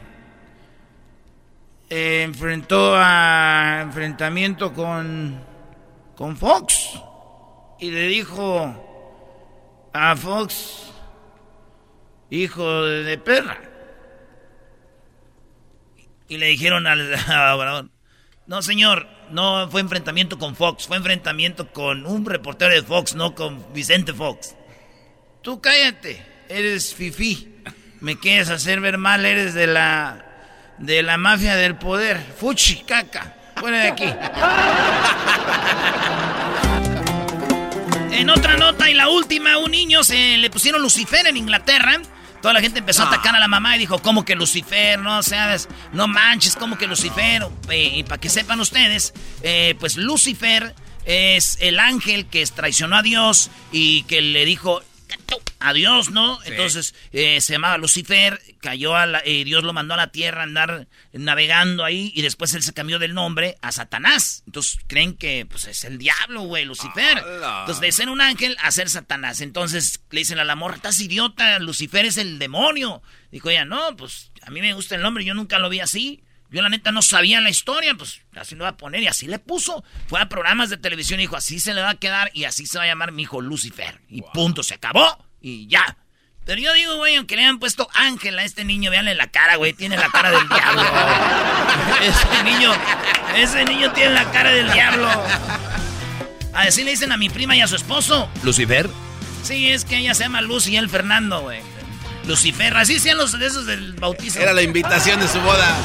eh, 1.90 2.24
enfrentó 2.24 2.96
a 2.96 3.82
enfrentamiento 3.84 4.74
con, 4.74 5.40
con 6.16 6.36
Fox 6.36 7.00
y 7.80 7.92
le 7.92 8.08
dijo 8.08 8.84
a 9.94 10.16
Fox, 10.16 10.92
hijo 12.30 12.84
de, 12.84 13.18
perra. 13.18 13.62
Y 16.28 16.38
le 16.38 16.48
dijeron 16.48 16.88
al 16.88 17.14
Obrador, 17.54 17.90
no 18.48 18.62
señor, 18.62 19.08
no 19.32 19.70
fue 19.70 19.82
enfrentamiento 19.82 20.38
con 20.38 20.56
Fox, 20.56 20.88
fue 20.88 20.98
enfrentamiento 20.98 21.72
con 21.72 22.06
un 22.06 22.26
reportero 22.26 22.74
de 22.74 22.84
Fox, 22.84 23.16
no 23.16 23.36
con 23.36 23.74
Vicente 23.74 24.14
Fox. 24.14 24.57
Tú 25.48 25.62
cállate, 25.62 26.22
eres 26.50 26.94
fifí. 26.94 27.48
Me 28.02 28.20
quieres 28.20 28.50
hacer 28.50 28.82
ver 28.82 28.98
mal, 28.98 29.26
eres 29.26 29.54
de 29.54 29.66
la 29.66 30.26
de 30.78 31.02
la 31.02 31.16
mafia 31.16 31.56
del 31.56 31.76
poder. 31.78 32.22
Fuchi, 32.38 32.84
caca. 32.86 33.34
Fuera 33.56 33.78
de 33.78 33.88
aquí. 33.88 34.14
En 38.12 38.30
otra 38.30 38.58
nota 38.58 38.90
y 38.90 38.94
la 38.94 39.08
última, 39.08 39.58
un 39.58 39.72
niño 39.72 40.04
se 40.04 40.36
le 40.36 40.50
pusieron 40.50 40.82
Lucifer 40.82 41.26
en 41.26 41.38
Inglaterra. 41.38 42.02
Toda 42.42 42.54
la 42.54 42.60
gente 42.60 42.80
empezó 42.80 43.04
a 43.04 43.08
atacar 43.08 43.34
a 43.34 43.40
la 43.40 43.48
mamá 43.48 43.78
y 43.78 43.80
dijo, 43.80 44.00
¿cómo 44.00 44.26
que 44.26 44.36
Lucifer? 44.36 45.00
No 45.00 45.24
seas, 45.24 45.70
no 45.94 46.10
manches, 46.10 46.58
¿cómo 46.58 46.78
que 46.78 46.88
Lucifer? 46.88 47.48
Eh, 47.70 47.92
y 47.96 48.04
para 48.04 48.20
que 48.20 48.28
sepan 48.28 48.60
ustedes, 48.60 49.14
eh, 49.44 49.76
pues 49.80 49.96
Lucifer 49.96 50.76
es 51.06 51.58
el 51.62 51.80
ángel 51.80 52.26
que 52.26 52.46
traicionó 52.48 52.98
a 52.98 53.02
Dios 53.02 53.50
y 53.72 54.04
que 54.04 54.22
le 54.22 54.44
dijo, 54.44 54.82
a 55.60 55.74
Dios, 55.74 56.12
¿no? 56.12 56.40
Entonces 56.46 56.94
eh, 57.12 57.42
se 57.42 57.54
llamaba 57.54 57.78
Lucifer, 57.78 58.40
cayó 58.62 58.96
a 58.96 59.06
la, 59.06 59.22
eh, 59.26 59.44
Dios 59.44 59.64
lo 59.64 59.74
mandó 59.74 59.96
a 59.96 59.98
la 59.98 60.12
tierra 60.12 60.42
a 60.42 60.44
andar 60.44 60.88
navegando 61.14 61.84
ahí 61.84 62.12
y 62.16 62.22
después 62.22 62.54
él 62.54 62.64
se 62.64 62.74
cambió 62.74 63.00
del 63.00 63.14
nombre 63.14 63.58
a 63.62 63.72
Satanás. 63.72 64.44
Entonces 64.46 64.80
creen 64.88 65.16
que 65.16 65.46
pues 65.46 65.66
es 65.66 65.84
el 65.84 65.98
diablo, 65.98 66.42
güey, 66.42 66.66
Lucifer. 66.66 67.18
Entonces 67.18 67.80
de 67.80 67.92
ser 67.92 68.10
un 68.10 68.22
ángel 68.22 68.56
a 68.62 68.72
ser 68.72 68.90
Satanás. 68.90 69.42
Entonces 69.42 70.00
le 70.12 70.20
dicen 70.20 70.40
a 70.40 70.44
la 70.44 70.56
morra, 70.56 70.76
estás 70.76 71.00
idiota, 71.02 71.60
Lucifer 71.60 72.06
es 72.06 72.18
el 72.18 72.40
demonio. 72.40 73.02
Dijo 73.32 73.50
ella, 73.50 73.66
no, 73.66 73.96
pues 73.98 74.32
a 74.44 74.52
mí 74.52 74.62
me 74.62 74.74
gusta 74.74 74.96
el 74.96 75.02
nombre, 75.02 75.26
yo 75.26 75.34
nunca 75.34 75.60
lo 75.60 75.70
vi 75.70 75.80
así. 75.80 76.24
Yo 76.50 76.62
la 76.62 76.70
neta 76.70 76.92
no 76.92 77.02
sabía 77.02 77.42
la 77.42 77.50
historia, 77.50 77.94
pues 77.96 78.22
así 78.36 78.56
lo 78.56 78.64
va 78.64 78.72
a 78.72 78.78
poner 78.78 79.04
y 79.04 79.08
así 79.08 79.28
le 79.28 79.40
puso. 79.40 79.84
Fue 80.08 80.22
a 80.22 80.30
programas 80.30 80.70
de 80.70 80.78
televisión 80.78 81.20
y 81.20 81.24
dijo, 81.24 81.36
así 81.36 81.60
se 81.60 81.74
le 81.74 81.82
va 81.82 81.92
a 81.92 81.96
quedar 81.96 82.32
y 82.34 82.46
así 82.46 82.66
se 82.66 82.78
va 82.78 82.86
a 82.86 82.88
llamar 82.88 83.12
mi 83.12 83.24
hijo 83.24 83.42
Lucifer. 83.42 84.02
Y 84.10 84.22
punto, 84.34 84.64
se 84.64 84.76
acabó 84.76 85.26
y 85.42 85.68
ya. 85.68 85.98
Pero 86.46 86.62
yo 86.62 86.72
digo, 86.72 86.96
güey, 86.96 87.18
aunque 87.18 87.36
le 87.36 87.42
hayan 87.42 87.60
puesto 87.60 87.90
Ángel 87.94 88.40
a 88.40 88.44
este 88.44 88.64
niño, 88.64 88.90
véanle 88.90 89.16
la 89.16 89.28
cara, 89.28 89.58
güey, 89.58 89.74
tiene 89.74 89.98
la 89.98 90.08
cara 90.08 90.32
del 90.32 90.48
diablo. 90.48 90.82
ese 92.02 92.44
niño, 92.44 92.72
ese 93.36 93.66
niño 93.66 93.92
tiene 93.92 94.12
la 94.12 94.32
cara 94.32 94.52
del 94.52 94.72
diablo. 94.72 95.10
Así 96.54 96.86
le 96.86 96.92
dicen 96.92 97.12
a 97.12 97.18
mi 97.18 97.30
prima 97.30 97.58
y 97.58 97.62
a 97.62 97.68
su 97.68 97.76
esposo. 97.76 98.30
¿Lucifer? 98.44 98.90
Sí, 99.44 99.70
es 99.70 99.84
que 99.84 99.98
ella 99.98 100.14
se 100.14 100.24
llama 100.24 100.40
Luz 100.40 100.68
y 100.68 100.78
él 100.78 100.90
Fernando, 100.90 101.42
güey. 101.42 101.60
Lucifer, 102.26 102.76
así 102.78 102.98
sean 103.00 103.18
los 103.18 103.38
de 103.38 103.46
esos 103.46 103.66
del 103.66 103.94
bautizo. 103.94 104.40
Era 104.40 104.54
la 104.54 104.62
invitación 104.62 105.20
de 105.20 105.28
su 105.28 105.42
boda. 105.42 105.76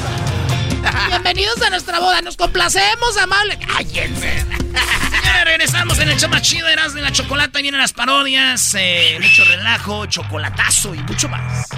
Bienvenidos 1.09 1.63
a 1.63 1.71
nuestra 1.71 2.01
boda, 2.01 2.21
nos 2.23 2.37
complacemos, 2.37 3.17
amable. 3.17 3.59
¡Cállense! 3.59 4.41
Señores, 4.41 5.45
regresamos 5.45 5.99
en 5.99 6.09
el 6.09 6.19
show 6.19 6.29
más 6.29 6.43
chido, 6.43 6.67
eras 6.69 6.95
de 6.95 7.03
la 7.03 7.13
chocolata, 7.13 7.61
vienen 7.61 7.81
las 7.81 7.93
parodias, 7.93 8.75
eh, 8.79 9.19
mucho 9.21 9.45
relajo, 9.45 10.07
chocolatazo 10.07 10.95
y 10.95 10.99
mucho 10.99 11.29
más. 11.29 11.69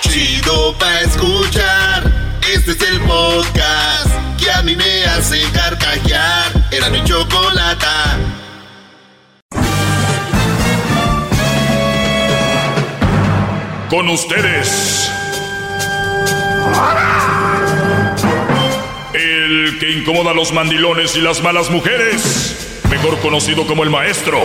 Chido 0.00 0.76
pa' 0.78 1.00
escuchar, 1.00 2.02
este 2.52 2.72
es 2.72 2.80
el 2.82 3.00
podcast 3.00 4.10
que 4.38 4.50
a 4.50 4.62
mí 4.62 4.74
me 4.74 5.04
hace 5.04 5.42
carcajear. 5.52 6.52
Era 6.70 6.90
mi 6.90 7.02
chocolata. 7.04 8.18
Con 13.88 14.08
ustedes. 14.08 15.10
El 19.14 19.78
que 19.78 19.90
incomoda 19.92 20.32
a 20.32 20.34
los 20.34 20.52
mandilones 20.52 21.16
y 21.16 21.20
las 21.20 21.42
malas 21.42 21.70
mujeres, 21.70 22.82
mejor 22.90 23.18
conocido 23.20 23.66
como 23.66 23.82
el 23.84 23.90
maestro. 23.90 24.40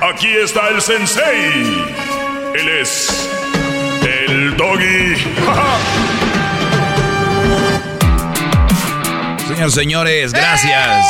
Aquí 0.00 0.28
está 0.28 0.68
el 0.68 0.82
sensei. 0.82 1.86
Él 2.54 2.68
es 2.80 3.30
el 4.02 4.56
doggy. 4.56 5.16
Señores, 9.46 9.74
señores, 9.74 10.32
gracias. 10.32 11.06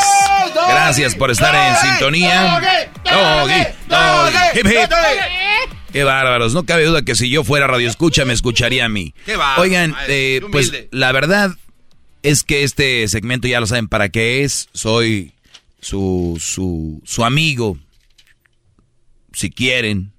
Gracias 0.67 1.15
por 1.15 1.31
estar 1.31 1.55
en 1.55 1.75
sintonía. 1.77 2.61
Doggy, 3.03 3.65
doggy, 3.87 4.59
hip, 4.59 4.65
hip. 4.67 5.74
Qué 5.95 6.03
bárbaros. 6.03 6.53
No 6.53 6.65
cabe 6.65 6.83
duda 6.83 7.03
que 7.03 7.15
si 7.15 7.29
yo 7.29 7.45
fuera 7.45 7.67
radio 7.67 7.87
escucha, 7.87 8.25
me 8.25 8.33
escucharía 8.33 8.83
a 8.83 8.89
mí. 8.89 9.13
Qué 9.25 9.37
bárbaro, 9.37 9.61
Oigan, 9.61 9.95
eh, 10.09 10.41
pues 10.51 10.73
la 10.91 11.13
verdad 11.13 11.55
es 12.21 12.43
que 12.43 12.65
este 12.65 13.07
segmento 13.07 13.47
ya 13.47 13.61
lo 13.61 13.65
saben 13.65 13.87
para 13.87 14.09
qué 14.09 14.43
es. 14.43 14.67
Soy 14.73 15.31
su, 15.79 16.35
su, 16.41 17.01
su 17.05 17.23
amigo, 17.23 17.79
si 19.31 19.49
quieren. 19.49 20.11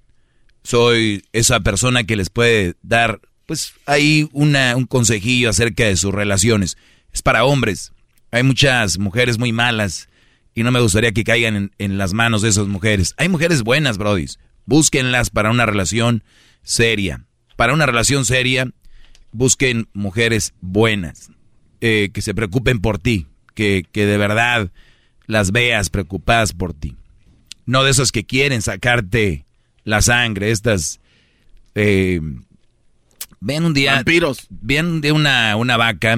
Soy 0.63 1.23
esa 1.31 1.59
persona 1.59 2.05
que 2.05 2.15
les 2.15 2.31
puede 2.31 2.73
dar, 2.81 3.21
pues, 3.45 3.75
ahí 3.85 4.27
una, 4.31 4.75
un 4.75 4.87
consejillo 4.87 5.51
acerca 5.51 5.83
de 5.83 5.95
sus 5.95 6.11
relaciones. 6.11 6.75
Es 7.13 7.21
para 7.21 7.45
hombres. 7.45 7.91
Hay 8.31 8.41
muchas 8.41 8.97
mujeres 8.97 9.37
muy 9.37 9.51
malas 9.51 10.09
y 10.55 10.63
no 10.63 10.71
me 10.71 10.79
gustaría 10.79 11.11
que 11.11 11.23
caigan 11.23 11.55
en, 11.55 11.71
en 11.77 11.99
las 11.99 12.13
manos 12.13 12.41
de 12.41 12.49
esas 12.49 12.65
mujeres. 12.65 13.13
Hay 13.17 13.29
mujeres 13.29 13.61
buenas, 13.61 13.99
brodis. 13.99 14.39
Búsquenlas 14.67 15.31
para 15.31 15.49
una 15.49 15.65
relación 15.65 16.23
seria. 16.61 17.25
Para 17.55 17.73
una 17.73 17.87
relación 17.87 18.25
seria, 18.25 18.69
busquen 19.31 19.87
mujeres 19.93 20.53
buenas, 20.61 21.31
eh, 21.81 22.09
que 22.13 22.21
se 22.21 22.35
preocupen 22.35 22.79
por 22.79 22.99
ti, 22.99 23.25
que, 23.55 23.85
que 23.91 24.05
de 24.05 24.17
verdad 24.17 24.71
las 25.25 25.51
veas 25.51 25.89
preocupadas 25.89 26.53
por 26.53 26.73
ti. 26.73 26.95
No 27.65 27.83
de 27.83 27.91
esos 27.91 28.11
que 28.11 28.25
quieren 28.25 28.61
sacarte 28.61 29.45
la 29.83 30.01
sangre, 30.01 30.51
estas... 30.51 30.99
Eh, 31.73 32.19
ven 33.39 33.65
un 33.65 33.73
día... 33.73 33.95
Vampiros. 33.95 34.47
Ven 34.49 35.01
de 35.01 35.11
una, 35.13 35.55
una 35.55 35.77
vaca 35.77 36.17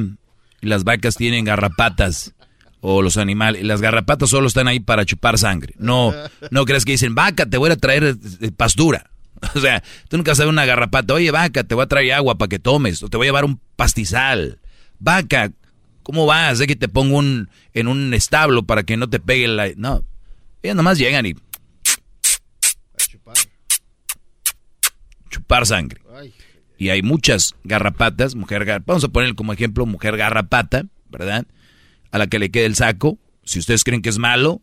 y 0.61 0.67
las 0.67 0.83
vacas 0.83 1.15
tienen 1.15 1.45
garrapatas 1.45 2.33
o 2.81 3.01
los 3.01 3.17
animales. 3.17 3.63
Las 3.63 3.81
garrapatas 3.81 4.29
solo 4.29 4.47
están 4.47 4.67
ahí 4.67 4.79
para 4.79 5.05
chupar 5.05 5.37
sangre. 5.37 5.73
No, 5.77 6.13
no 6.51 6.65
crees 6.65 6.85
que 6.85 6.93
dicen, 6.93 7.15
vaca, 7.15 7.45
te 7.45 7.57
voy 7.57 7.69
a 7.71 7.75
traer 7.77 8.15
eh, 8.41 8.51
pastura. 8.55 9.09
O 9.55 9.59
sea, 9.61 9.81
tú 10.09 10.17
nunca 10.17 10.35
sabes 10.35 10.49
una 10.49 10.65
garrapata, 10.65 11.13
oye, 11.13 11.31
vaca, 11.31 11.63
te 11.63 11.73
voy 11.73 11.83
a 11.85 11.87
traer 11.87 12.11
agua 12.11 12.37
para 12.37 12.49
que 12.49 12.59
tomes, 12.59 13.01
o 13.03 13.07
te 13.09 13.15
voy 13.15 13.27
a 13.27 13.29
llevar 13.29 13.45
un 13.45 13.61
pastizal. 13.77 14.59
Vaca, 14.99 15.51
¿cómo 16.03 16.25
vas? 16.25 16.59
De 16.59 16.67
que 16.67 16.75
te 16.75 16.89
pongo 16.89 17.17
un, 17.17 17.49
en 17.73 17.87
un 17.87 18.13
establo 18.13 18.63
para 18.63 18.83
que 18.83 18.97
no 18.97 19.09
te 19.09 19.21
pegue 19.21 19.47
la... 19.47 19.69
No, 19.77 20.03
ellas 20.61 20.75
nomás 20.75 20.97
llegan 20.97 21.25
y 21.25 21.35
chupar 25.29 25.65
sangre. 25.65 26.01
Y 26.77 26.89
hay 26.89 27.01
muchas 27.01 27.55
garrapatas, 27.63 28.35
mujer 28.35 28.65
gar- 28.65 28.83
vamos 28.85 29.03
a 29.03 29.09
poner 29.09 29.35
como 29.35 29.53
ejemplo 29.53 29.85
mujer 29.85 30.17
garrapata, 30.17 30.83
¿verdad? 31.09 31.45
A 32.11 32.17
la 32.17 32.27
que 32.27 32.39
le 32.39 32.49
quede 32.51 32.65
el 32.65 32.75
saco. 32.75 33.17
Si 33.43 33.59
ustedes 33.59 33.83
creen 33.83 34.01
que 34.01 34.09
es 34.09 34.17
malo, 34.17 34.61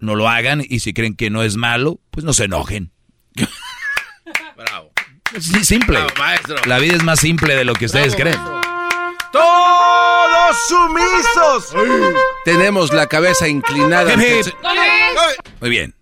no 0.00 0.14
lo 0.14 0.28
hagan. 0.28 0.62
Y 0.68 0.80
si 0.80 0.92
creen 0.92 1.14
que 1.14 1.30
no 1.30 1.42
es 1.42 1.56
malo, 1.56 2.00
pues 2.10 2.24
no 2.24 2.32
se 2.32 2.44
enojen. 2.44 2.92
Bravo. 4.56 4.90
Es 5.34 5.44
simple. 5.66 5.98
Bravo, 5.98 6.10
maestro. 6.18 6.56
La 6.66 6.78
vida 6.78 6.94
es 6.96 7.02
más 7.04 7.20
simple 7.20 7.54
de 7.54 7.64
lo 7.64 7.74
que 7.74 7.86
ustedes 7.86 8.14
creen. 8.16 8.38
¡Todos 9.32 10.56
sumisos! 10.68 11.74
Tenemos 12.44 12.92
la 12.92 13.06
cabeza 13.06 13.46
inclinada. 13.48 14.14
Hip, 14.14 14.20
hip. 14.46 14.54
ante- 14.64 15.50
Muy 15.60 15.70
bien. 15.70 15.94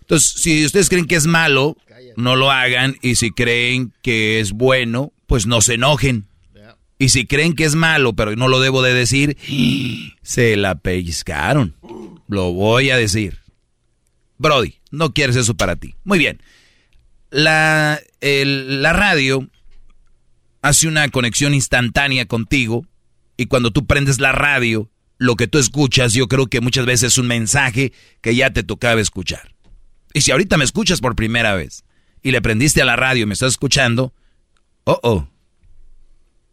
Entonces, 0.00 0.30
si 0.42 0.64
ustedes 0.64 0.88
creen 0.88 1.06
que 1.06 1.16
es 1.16 1.26
malo, 1.26 1.76
no 2.16 2.36
lo 2.36 2.50
hagan. 2.50 2.96
Y 3.00 3.14
si 3.16 3.30
creen 3.30 3.92
que 4.02 4.40
es 4.40 4.52
bueno, 4.52 5.12
pues 5.26 5.46
no 5.46 5.60
se 5.60 5.74
enojen. 5.74 6.26
Y 6.98 7.10
si 7.10 7.26
creen 7.26 7.54
que 7.54 7.64
es 7.64 7.74
malo, 7.74 8.14
pero 8.14 8.34
no 8.36 8.48
lo 8.48 8.60
debo 8.60 8.82
de 8.82 8.94
decir, 8.94 9.36
se 10.22 10.56
la 10.56 10.76
pellizcaron. 10.76 11.74
Lo 12.28 12.52
voy 12.52 12.90
a 12.90 12.96
decir. 12.96 13.38
Brody, 14.38 14.76
no 14.90 15.12
quieres 15.12 15.36
eso 15.36 15.54
para 15.56 15.76
ti. 15.76 15.94
Muy 16.04 16.18
bien. 16.18 16.40
La, 17.30 18.00
el- 18.20 18.82
la 18.82 18.92
radio 18.92 19.48
hace 20.62 20.88
una 20.88 21.08
conexión 21.10 21.54
instantánea 21.54 22.26
contigo 22.26 22.86
y 23.36 23.46
cuando 23.46 23.70
tú 23.70 23.86
prendes 23.86 24.18
la 24.20 24.32
radio, 24.32 24.90
lo 25.18 25.36
que 25.36 25.46
tú 25.48 25.58
escuchas, 25.58 26.12
yo 26.14 26.28
creo 26.28 26.46
que 26.46 26.60
muchas 26.60 26.86
veces 26.86 27.12
es 27.12 27.18
un 27.18 27.26
mensaje 27.26 27.92
que 28.20 28.34
ya 28.34 28.50
te 28.52 28.62
tocaba 28.62 29.00
escuchar. 29.00 29.54
Y 30.14 30.22
si 30.22 30.30
ahorita 30.32 30.56
me 30.56 30.64
escuchas 30.64 31.00
por 31.00 31.14
primera 31.14 31.54
vez 31.54 31.84
y 32.22 32.30
le 32.30 32.40
prendiste 32.42 32.80
a 32.82 32.86
la 32.86 32.96
radio 32.96 33.22
y 33.24 33.26
me 33.26 33.34
estás 33.34 33.52
escuchando, 33.52 34.12
oh, 34.84 34.98
oh. 35.02 35.28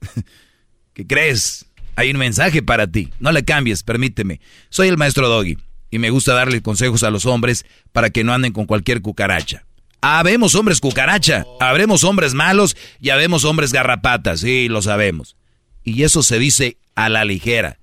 ¿Qué 0.94 1.08
crees? 1.08 1.66
Hay 1.96 2.12
un 2.12 2.18
mensaje 2.18 2.62
para 2.63 2.88
ti. 2.88 3.10
No 3.20 3.32
le 3.32 3.44
cambies, 3.44 3.84
permíteme. 3.84 4.39
Soy 4.70 4.88
el 4.88 4.98
maestro 4.98 5.28
Doggy 5.28 5.58
y 5.92 6.00
me 6.00 6.10
gusta 6.10 6.34
darle 6.34 6.62
consejos 6.62 7.04
a 7.04 7.12
los 7.12 7.26
hombres 7.26 7.66
para 7.92 8.10
que 8.10 8.24
no 8.24 8.34
anden 8.34 8.52
con 8.52 8.66
cualquier 8.66 9.02
cucaracha. 9.02 9.66
Habemos 10.02 10.56
hombres 10.56 10.82
cucaracha, 10.82 11.46
habremos 11.60 12.04
hombres 12.04 12.34
malos 12.34 12.76
y 13.00 13.10
habemos 13.10 13.46
hombres 13.46 13.72
garrapatas, 13.72 14.42
sí, 14.42 14.68
lo 14.68 14.82
sabemos. 14.82 15.38
Y 15.84 16.04
eso 16.04 16.24
se 16.24 16.39
dice 16.39 16.78
a 16.96 17.10
la 17.10 17.24
ligera. 17.26 17.78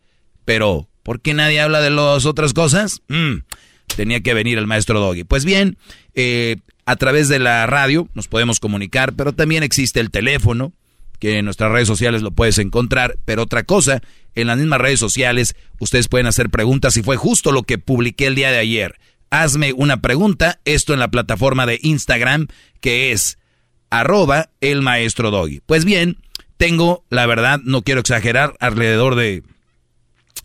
Pero, 0.44 0.88
¿por 1.02 1.20
qué 1.20 1.34
nadie 1.34 1.60
habla 1.60 1.80
de 1.80 1.90
las 1.90 2.26
otras 2.26 2.52
cosas? 2.52 3.00
Mm, 3.08 3.42
tenía 3.96 4.20
que 4.20 4.34
venir 4.34 4.58
el 4.58 4.66
maestro 4.66 5.00
Doggy. 5.00 5.24
Pues 5.24 5.44
bien, 5.44 5.78
eh, 6.14 6.56
a 6.84 6.96
través 6.96 7.28
de 7.28 7.38
la 7.38 7.66
radio 7.66 8.08
nos 8.14 8.28
podemos 8.28 8.58
comunicar, 8.58 9.14
pero 9.14 9.32
también 9.32 9.62
existe 9.62 10.00
el 10.00 10.10
teléfono, 10.10 10.72
que 11.20 11.38
en 11.38 11.44
nuestras 11.44 11.70
redes 11.70 11.86
sociales 11.86 12.22
lo 12.22 12.32
puedes 12.32 12.58
encontrar. 12.58 13.16
Pero 13.24 13.42
otra 13.42 13.62
cosa, 13.62 14.02
en 14.34 14.48
las 14.48 14.58
mismas 14.58 14.80
redes 14.80 14.98
sociales 14.98 15.54
ustedes 15.78 16.08
pueden 16.08 16.26
hacer 16.26 16.50
preguntas 16.50 16.96
y 16.96 17.02
fue 17.02 17.16
justo 17.16 17.52
lo 17.52 17.62
que 17.62 17.78
publiqué 17.78 18.26
el 18.26 18.34
día 18.34 18.50
de 18.50 18.58
ayer. 18.58 18.98
Hazme 19.30 19.72
una 19.72 20.00
pregunta, 20.00 20.58
esto 20.64 20.92
en 20.92 20.98
la 20.98 21.08
plataforma 21.08 21.66
de 21.66 21.78
Instagram, 21.82 22.48
que 22.80 23.12
es 23.12 23.38
arroba 23.90 24.50
el 24.60 24.82
maestro 24.82 25.30
Doggy. 25.30 25.60
Pues 25.66 25.84
bien, 25.84 26.16
tengo, 26.56 27.04
la 27.10 27.26
verdad, 27.26 27.60
no 27.62 27.82
quiero 27.82 28.00
exagerar, 28.00 28.56
alrededor 28.58 29.14
de 29.14 29.44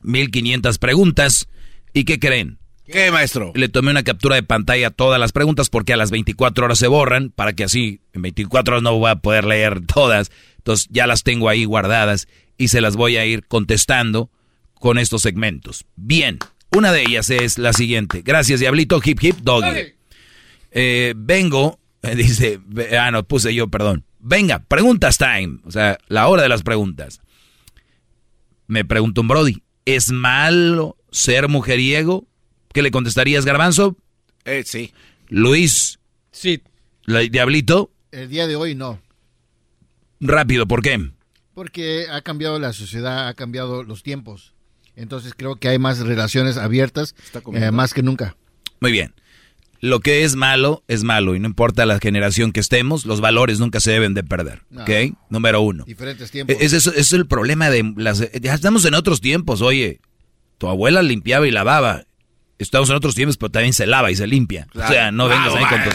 1500 0.03 0.77
preguntas. 0.77 1.47
¿Y 1.93 2.03
qué 2.03 2.19
creen? 2.19 2.59
¿Qué, 2.85 3.09
maestro? 3.09 3.51
Le 3.55 3.67
tomé 3.67 3.91
una 3.91 4.03
captura 4.03 4.35
de 4.35 4.43
pantalla 4.43 4.87
a 4.87 4.91
todas 4.91 5.19
las 5.19 5.31
preguntas 5.31 5.69
porque 5.69 5.93
a 5.93 5.97
las 5.97 6.11
24 6.11 6.65
horas 6.65 6.77
se 6.77 6.87
borran 6.87 7.31
para 7.31 7.53
que 7.53 7.63
así 7.63 8.01
en 8.13 8.21
24 8.21 8.75
horas 8.75 8.83
no 8.83 8.97
voy 8.97 9.09
a 9.09 9.15
poder 9.15 9.45
leer 9.45 9.81
todas. 9.87 10.31
Entonces 10.65 10.87
ya 10.89 11.05
las 11.05 11.21
tengo 11.21 11.47
ahí 11.47 11.63
guardadas 11.63 12.27
y 12.57 12.69
se 12.69 12.81
las 12.81 12.95
voy 12.95 13.17
a 13.17 13.25
ir 13.25 13.45
contestando 13.45 14.31
con 14.73 14.97
estos 14.97 15.21
segmentos. 15.21 15.85
Bien, 15.95 16.39
una 16.75 16.91
de 16.91 17.03
ellas 17.03 17.29
es 17.29 17.59
la 17.59 17.71
siguiente. 17.71 18.23
Gracias, 18.25 18.61
Diablito, 18.61 18.99
hip 19.05 19.21
hip 19.21 19.35
doggy. 19.43 19.93
Eh, 20.71 21.13
vengo, 21.15 21.79
dice, 22.15 22.59
ah, 22.99 23.11
no, 23.11 23.23
puse 23.27 23.53
yo, 23.53 23.67
perdón. 23.67 24.05
Venga, 24.17 24.57
preguntas 24.67 25.19
time. 25.19 25.59
O 25.65 25.71
sea, 25.71 25.99
la 26.07 26.27
hora 26.29 26.41
de 26.41 26.49
las 26.49 26.63
preguntas. 26.63 27.21
Me 28.65 28.85
pregunto 28.85 29.21
un 29.21 29.27
Brody, 29.27 29.61
¿es 29.85 30.09
malo 30.09 30.97
ser 31.11 31.47
mujeriego? 31.47 32.27
¿Qué 32.73 32.81
le 32.81 32.89
contestarías, 32.89 33.45
Garbanzo? 33.45 33.97
Eh, 34.45 34.63
sí. 34.65 34.91
Luis. 35.29 35.99
Sí. 36.31 36.63
Diablito. 37.05 37.91
El 38.11 38.29
día 38.29 38.47
de 38.47 38.55
hoy 38.55 38.73
no. 38.73 39.04
Rápido, 40.19 40.67
¿por 40.67 40.81
qué? 40.81 41.11
Porque 41.53 42.07
ha 42.11 42.21
cambiado 42.21 42.59
la 42.59 42.73
sociedad, 42.73 43.27
ha 43.27 43.33
cambiado 43.33 43.83
los 43.83 44.03
tiempos. 44.03 44.53
Entonces 44.95 45.33
creo 45.35 45.57
que 45.57 45.69
hay 45.69 45.79
más 45.79 45.99
relaciones 45.99 46.57
abiertas, 46.57 47.15
eh, 47.53 47.71
más 47.71 47.93
que 47.93 48.03
nunca. 48.03 48.35
Muy 48.79 48.91
bien. 48.91 49.13
Lo 49.81 49.99
que 49.99 50.23
es 50.23 50.35
malo 50.35 50.83
es 50.87 51.03
malo 51.03 51.35
y 51.35 51.39
no 51.39 51.47
importa 51.47 51.85
la 51.85 51.99
generación 51.99 52.51
que 52.51 52.59
estemos, 52.59 53.05
los 53.05 53.21
valores 53.21 53.59
nunca 53.59 53.79
se 53.79 53.91
deben 53.91 54.13
de 54.13 54.23
perder. 54.23 54.63
¿Ok? 54.75 55.15
Número 55.29 55.61
uno. 55.61 55.83
Diferentes 55.85 56.31
tiempos. 56.31 56.55
Es, 56.59 56.73
eso, 56.73 56.93
es 56.93 57.13
el 57.13 57.27
problema 57.27 57.69
de 57.69 57.93
las... 57.97 58.31
Ya 58.41 58.53
estamos 58.53 58.85
en 58.85 58.95
otros 58.95 59.21
tiempos, 59.21 59.61
oye. 59.61 59.99
Tu 60.57 60.67
abuela 60.67 61.03
limpiaba 61.03 61.47
y 61.47 61.51
lavaba. 61.51 62.05
Estamos 62.57 62.89
en 62.89 62.95
otros 62.95 63.15
tiempos, 63.15 63.37
pero 63.37 63.51
también 63.51 63.73
se 63.73 63.85
lava 63.85 64.09
y 64.09 64.15
se 64.15 64.25
limpia. 64.25 64.67
O 64.73 64.87
sea, 64.87 65.11
no 65.11 65.27
vengas 65.27 65.53
ahí 65.53 65.65
con 65.65 65.83
tus, 65.83 65.93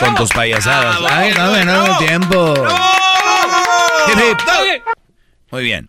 con 0.00 0.14
tus 0.16 0.30
payasadas. 0.30 0.98
Ay, 1.08 1.32
no, 1.36 1.64
no, 1.64 1.86
no, 1.86 1.98
tiempo. 1.98 2.54
Muy 5.50 5.64
bien. 5.64 5.88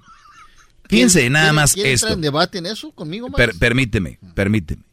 Piense 0.88 1.30
nada 1.30 1.54
más 1.54 1.76
esto. 1.78 2.10
en 2.10 2.22
debate 2.22 2.58
en 2.58 2.66
eso 2.66 2.92
conmigo, 2.92 3.32
per, 3.32 3.58
Permíteme, 3.58 4.20
permíteme. 4.36 4.84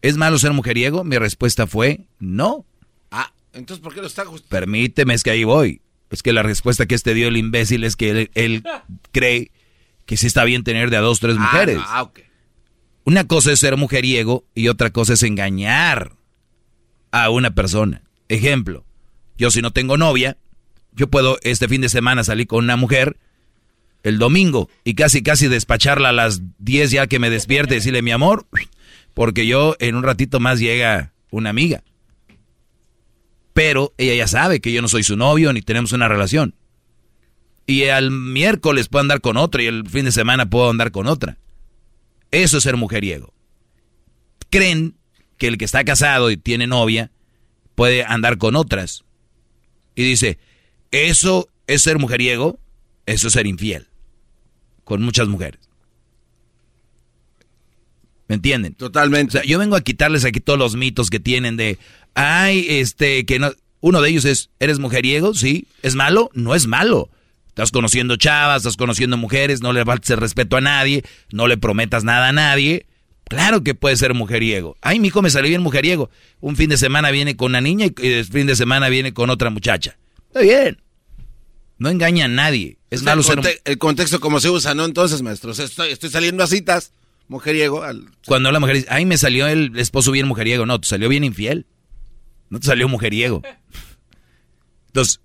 ¿Es 0.00 0.16
malo 0.16 0.38
ser 0.38 0.52
mujeriego? 0.52 1.04
Mi 1.04 1.18
respuesta 1.18 1.66
fue 1.66 2.06
no. 2.18 2.64
Ah, 3.10 3.32
entonces 3.52 3.82
¿por 3.82 3.94
qué 3.94 4.00
lo 4.00 4.06
está 4.06 4.24
Permíteme, 4.48 5.12
es 5.12 5.22
que 5.22 5.30
ahí 5.30 5.44
voy. 5.44 5.82
Es 6.10 6.22
que 6.22 6.32
la 6.32 6.42
respuesta 6.42 6.86
que 6.86 6.94
este 6.94 7.14
dio 7.14 7.28
el 7.28 7.36
imbécil 7.36 7.84
es 7.84 7.96
que 7.96 8.30
él, 8.34 8.64
cree 9.12 9.50
que 10.06 10.16
sí 10.16 10.26
está 10.26 10.44
bien 10.44 10.64
tener 10.64 10.90
de 10.90 10.96
a 10.96 11.00
dos, 11.00 11.20
tres 11.20 11.36
ah, 11.38 11.40
mujeres. 11.40 11.78
Ah, 11.84 12.02
ok. 12.02 12.20
Una 13.04 13.26
cosa 13.26 13.52
es 13.52 13.58
ser 13.58 13.76
mujeriego 13.76 14.44
y 14.54 14.68
otra 14.68 14.90
cosa 14.90 15.14
es 15.14 15.22
engañar 15.22 16.16
a 17.10 17.30
una 17.30 17.54
persona. 17.54 18.02
Ejemplo, 18.28 18.84
yo 19.36 19.50
si 19.50 19.60
no 19.60 19.72
tengo 19.72 19.98
novia, 19.98 20.38
yo 20.92 21.08
puedo 21.08 21.38
este 21.42 21.68
fin 21.68 21.80
de 21.80 21.88
semana 21.88 22.24
salir 22.24 22.46
con 22.46 22.64
una 22.64 22.76
mujer 22.76 23.16
el 24.02 24.18
domingo 24.18 24.68
y 24.84 24.94
casi 24.94 25.22
casi 25.22 25.48
despacharla 25.48 26.10
a 26.10 26.12
las 26.12 26.40
10 26.58 26.90
ya 26.90 27.06
que 27.06 27.18
me 27.18 27.30
despierte 27.30 27.74
y 27.74 27.78
decirle 27.78 28.02
mi 28.02 28.10
amor, 28.10 28.46
porque 29.14 29.46
yo 29.46 29.76
en 29.78 29.94
un 29.94 30.02
ratito 30.02 30.40
más 30.40 30.58
llega 30.58 31.12
una 31.30 31.50
amiga. 31.50 31.82
Pero 33.52 33.92
ella 33.98 34.14
ya 34.14 34.26
sabe 34.26 34.60
que 34.60 34.72
yo 34.72 34.82
no 34.82 34.88
soy 34.88 35.02
su 35.02 35.16
novio 35.16 35.52
ni 35.52 35.62
tenemos 35.62 35.92
una 35.92 36.08
relación. 36.08 36.54
Y 37.66 37.84
al 37.84 38.10
miércoles 38.10 38.88
puedo 38.88 39.02
andar 39.02 39.20
con 39.20 39.36
otra 39.36 39.62
y 39.62 39.66
el 39.66 39.88
fin 39.88 40.04
de 40.04 40.12
semana 40.12 40.50
puedo 40.50 40.70
andar 40.70 40.90
con 40.90 41.06
otra. 41.06 41.38
Eso 42.30 42.58
es 42.58 42.64
ser 42.64 42.76
mujeriego. 42.76 43.32
Creen 44.50 44.96
que 45.38 45.48
el 45.48 45.58
que 45.58 45.64
está 45.64 45.84
casado 45.84 46.30
y 46.30 46.36
tiene 46.36 46.66
novia 46.66 47.12
puede 47.74 48.04
andar 48.04 48.38
con 48.38 48.56
otras. 48.56 49.04
Y 49.94 50.02
dice, 50.02 50.38
eso 50.92 51.48
es 51.66 51.82
ser 51.82 51.98
mujeriego, 51.98 52.60
eso 53.06 53.26
es 53.26 53.32
ser 53.32 53.46
infiel 53.46 53.88
con 54.84 55.02
muchas 55.02 55.28
mujeres. 55.28 55.60
¿Me 58.28 58.36
entienden? 58.36 58.74
Totalmente. 58.74 59.28
O 59.28 59.32
sea, 59.32 59.42
yo 59.44 59.58
vengo 59.58 59.76
a 59.76 59.80
quitarles 59.82 60.24
aquí 60.24 60.40
todos 60.40 60.58
los 60.58 60.76
mitos 60.76 61.10
que 61.10 61.20
tienen 61.20 61.56
de, 61.56 61.78
ay, 62.14 62.66
este, 62.68 63.26
que 63.26 63.38
no. 63.38 63.52
Uno 63.80 64.00
de 64.00 64.10
ellos 64.10 64.24
es, 64.24 64.50
¿eres 64.60 64.78
mujeriego? 64.78 65.34
Sí. 65.34 65.66
¿Es 65.82 65.96
malo? 65.96 66.30
No 66.32 66.54
es 66.54 66.66
malo. 66.66 67.10
Estás 67.48 67.72
conociendo 67.72 68.16
chavas, 68.16 68.58
estás 68.58 68.76
conociendo 68.76 69.16
mujeres, 69.16 69.60
no 69.60 69.72
le 69.72 69.84
faltes 69.84 70.08
el 70.10 70.16
respeto 70.18 70.56
a 70.56 70.60
nadie, 70.60 71.02
no 71.32 71.48
le 71.48 71.58
prometas 71.58 72.04
nada 72.04 72.28
a 72.28 72.32
nadie. 72.32 72.86
Claro 73.24 73.62
que 73.62 73.74
puede 73.74 73.96
ser 73.96 74.14
mujeriego. 74.14 74.76
Ay, 74.80 75.00
mi 75.00 75.08
hijo 75.08 75.20
me 75.20 75.30
salió 75.30 75.48
bien 75.48 75.62
mujeriego. 75.62 76.08
Un 76.40 76.56
fin 76.56 76.70
de 76.70 76.76
semana 76.76 77.10
viene 77.10 77.36
con 77.36 77.52
una 77.52 77.60
niña 77.60 77.86
y 77.86 78.06
el 78.06 78.24
fin 78.24 78.46
de 78.46 78.56
semana 78.56 78.88
viene 78.88 79.12
con 79.12 79.30
otra 79.30 79.50
muchacha. 79.50 79.96
Está 80.32 80.40
bien. 80.40 80.82
No 81.76 81.90
engaña 81.90 82.24
a 82.24 82.28
nadie. 82.28 82.78
Es 82.88 83.02
malo 83.02 83.22
el, 83.22 83.60
el 83.64 83.78
contexto 83.78 84.18
como 84.18 84.40
se 84.40 84.48
usa, 84.48 84.74
¿no? 84.74 84.86
Entonces, 84.86 85.20
maestro, 85.20 85.52
estoy, 85.52 85.90
estoy 85.90 86.08
saliendo 86.08 86.42
a 86.42 86.46
citas, 86.46 86.92
mujeriego. 87.28 87.82
Cuando 88.26 88.50
la 88.50 88.58
mujer 88.58 88.76
dice, 88.76 88.88
ay, 88.90 89.04
me 89.04 89.18
salió 89.18 89.46
el 89.46 89.76
esposo 89.76 90.10
bien 90.10 90.26
mujeriego. 90.26 90.64
No, 90.64 90.80
te 90.80 90.88
salió 90.88 91.10
bien 91.10 91.22
infiel. 91.22 91.66
No 92.48 92.60
te 92.60 92.66
salió 92.66 92.88
mujeriego. 92.88 93.42
Entonces, 94.86 95.20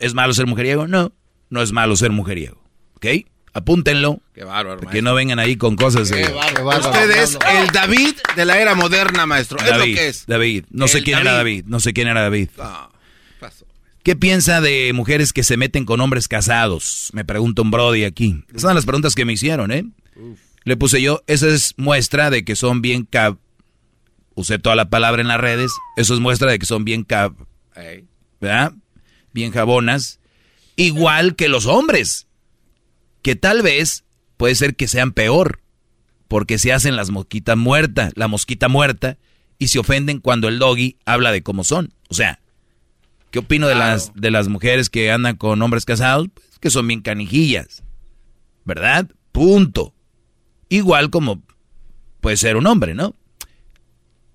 ¿es 0.00 0.14
malo 0.14 0.34
ser 0.34 0.46
mujeriego? 0.46 0.88
No, 0.88 1.12
no 1.48 1.62
es 1.62 1.70
malo 1.70 1.94
ser 1.94 2.10
mujeriego. 2.10 2.60
¿Ok? 2.94 3.06
Apúntenlo. 3.52 4.20
Qué 4.34 4.42
bárbaro, 4.42 4.80
Que 4.88 5.02
no 5.02 5.14
vengan 5.14 5.38
ahí 5.38 5.56
con 5.56 5.76
cosas 5.76 6.08
de... 6.08 6.22
Usted 6.24 7.10
es 7.10 7.38
el 7.52 7.68
David 7.68 8.14
de 8.36 8.44
la 8.44 8.60
era 8.60 8.74
moderna, 8.74 9.26
maestro. 9.26 9.58
es 9.58 9.76
lo 9.76 9.84
que 9.84 10.08
es. 10.08 10.26
David. 10.26 10.64
No 10.70 10.88
sé 10.88 11.02
quién 11.02 11.18
era 11.18 11.32
David. 11.32 11.64
No 11.66 11.78
sé 11.78 11.92
quién 11.92 12.08
era 12.08 12.22
David. 12.22 12.48
¿Qué 14.10 14.16
piensa 14.16 14.60
de 14.60 14.92
mujeres 14.92 15.32
que 15.32 15.44
se 15.44 15.56
meten 15.56 15.84
con 15.84 16.00
hombres 16.00 16.26
casados? 16.26 17.10
Me 17.12 17.24
pregunta 17.24 17.62
un 17.62 17.70
Brody 17.70 18.02
aquí. 18.02 18.42
Esas 18.48 18.62
son 18.62 18.74
las 18.74 18.84
preguntas 18.84 19.14
que 19.14 19.24
me 19.24 19.34
hicieron, 19.34 19.70
¿eh? 19.70 19.84
Le 20.64 20.76
puse 20.76 21.00
yo, 21.00 21.22
esa 21.28 21.46
es 21.46 21.74
muestra 21.76 22.28
de 22.28 22.44
que 22.44 22.56
son 22.56 22.82
bien 22.82 23.04
cab... 23.04 23.38
Usé 24.34 24.58
toda 24.58 24.74
la 24.74 24.90
palabra 24.90 25.22
en 25.22 25.28
las 25.28 25.38
redes. 25.38 25.70
Eso 25.96 26.12
es 26.12 26.18
muestra 26.18 26.50
de 26.50 26.58
que 26.58 26.66
son 26.66 26.84
bien 26.84 27.04
cab... 27.04 27.36
¿Verdad? 28.40 28.72
Bien 29.32 29.52
jabonas. 29.52 30.18
Igual 30.74 31.36
que 31.36 31.48
los 31.48 31.66
hombres. 31.66 32.26
Que 33.22 33.36
tal 33.36 33.62
vez 33.62 34.02
puede 34.36 34.56
ser 34.56 34.74
que 34.74 34.88
sean 34.88 35.12
peor. 35.12 35.60
Porque 36.26 36.58
se 36.58 36.72
hacen 36.72 36.96
las 36.96 37.10
mosquitas 37.10 37.56
muertas, 37.56 38.12
la 38.16 38.26
mosquita 38.26 38.66
muerta, 38.66 39.18
y 39.56 39.68
se 39.68 39.78
ofenden 39.78 40.18
cuando 40.18 40.48
el 40.48 40.58
doggy 40.58 40.96
habla 41.04 41.30
de 41.30 41.44
cómo 41.44 41.62
son. 41.62 41.94
O 42.08 42.14
sea, 42.14 42.40
¿Qué 43.30 43.38
opino 43.38 43.68
de, 43.68 43.76
las, 43.76 44.12
de 44.14 44.30
las 44.30 44.48
mujeres 44.48 44.90
que 44.90 45.10
andan 45.10 45.36
con 45.36 45.62
hombres 45.62 45.84
casados? 45.84 46.28
Pues 46.34 46.58
que 46.58 46.70
son 46.70 46.86
bien 46.88 47.00
canijillas. 47.00 47.84
¿Verdad? 48.64 49.08
Punto. 49.32 49.94
Igual 50.68 51.10
como 51.10 51.42
puede 52.20 52.36
ser 52.36 52.56
un 52.56 52.66
hombre, 52.66 52.94
¿no? 52.94 53.14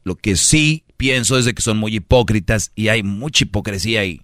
Lo 0.03 0.15
que 0.15 0.35
sí 0.35 0.83
pienso 0.97 1.37
es 1.37 1.45
de 1.45 1.53
que 1.53 1.61
son 1.61 1.77
muy 1.77 1.95
hipócritas 1.95 2.71
y 2.75 2.87
hay 2.87 3.03
mucha 3.03 3.43
hipocresía 3.43 4.01
ahí. 4.01 4.21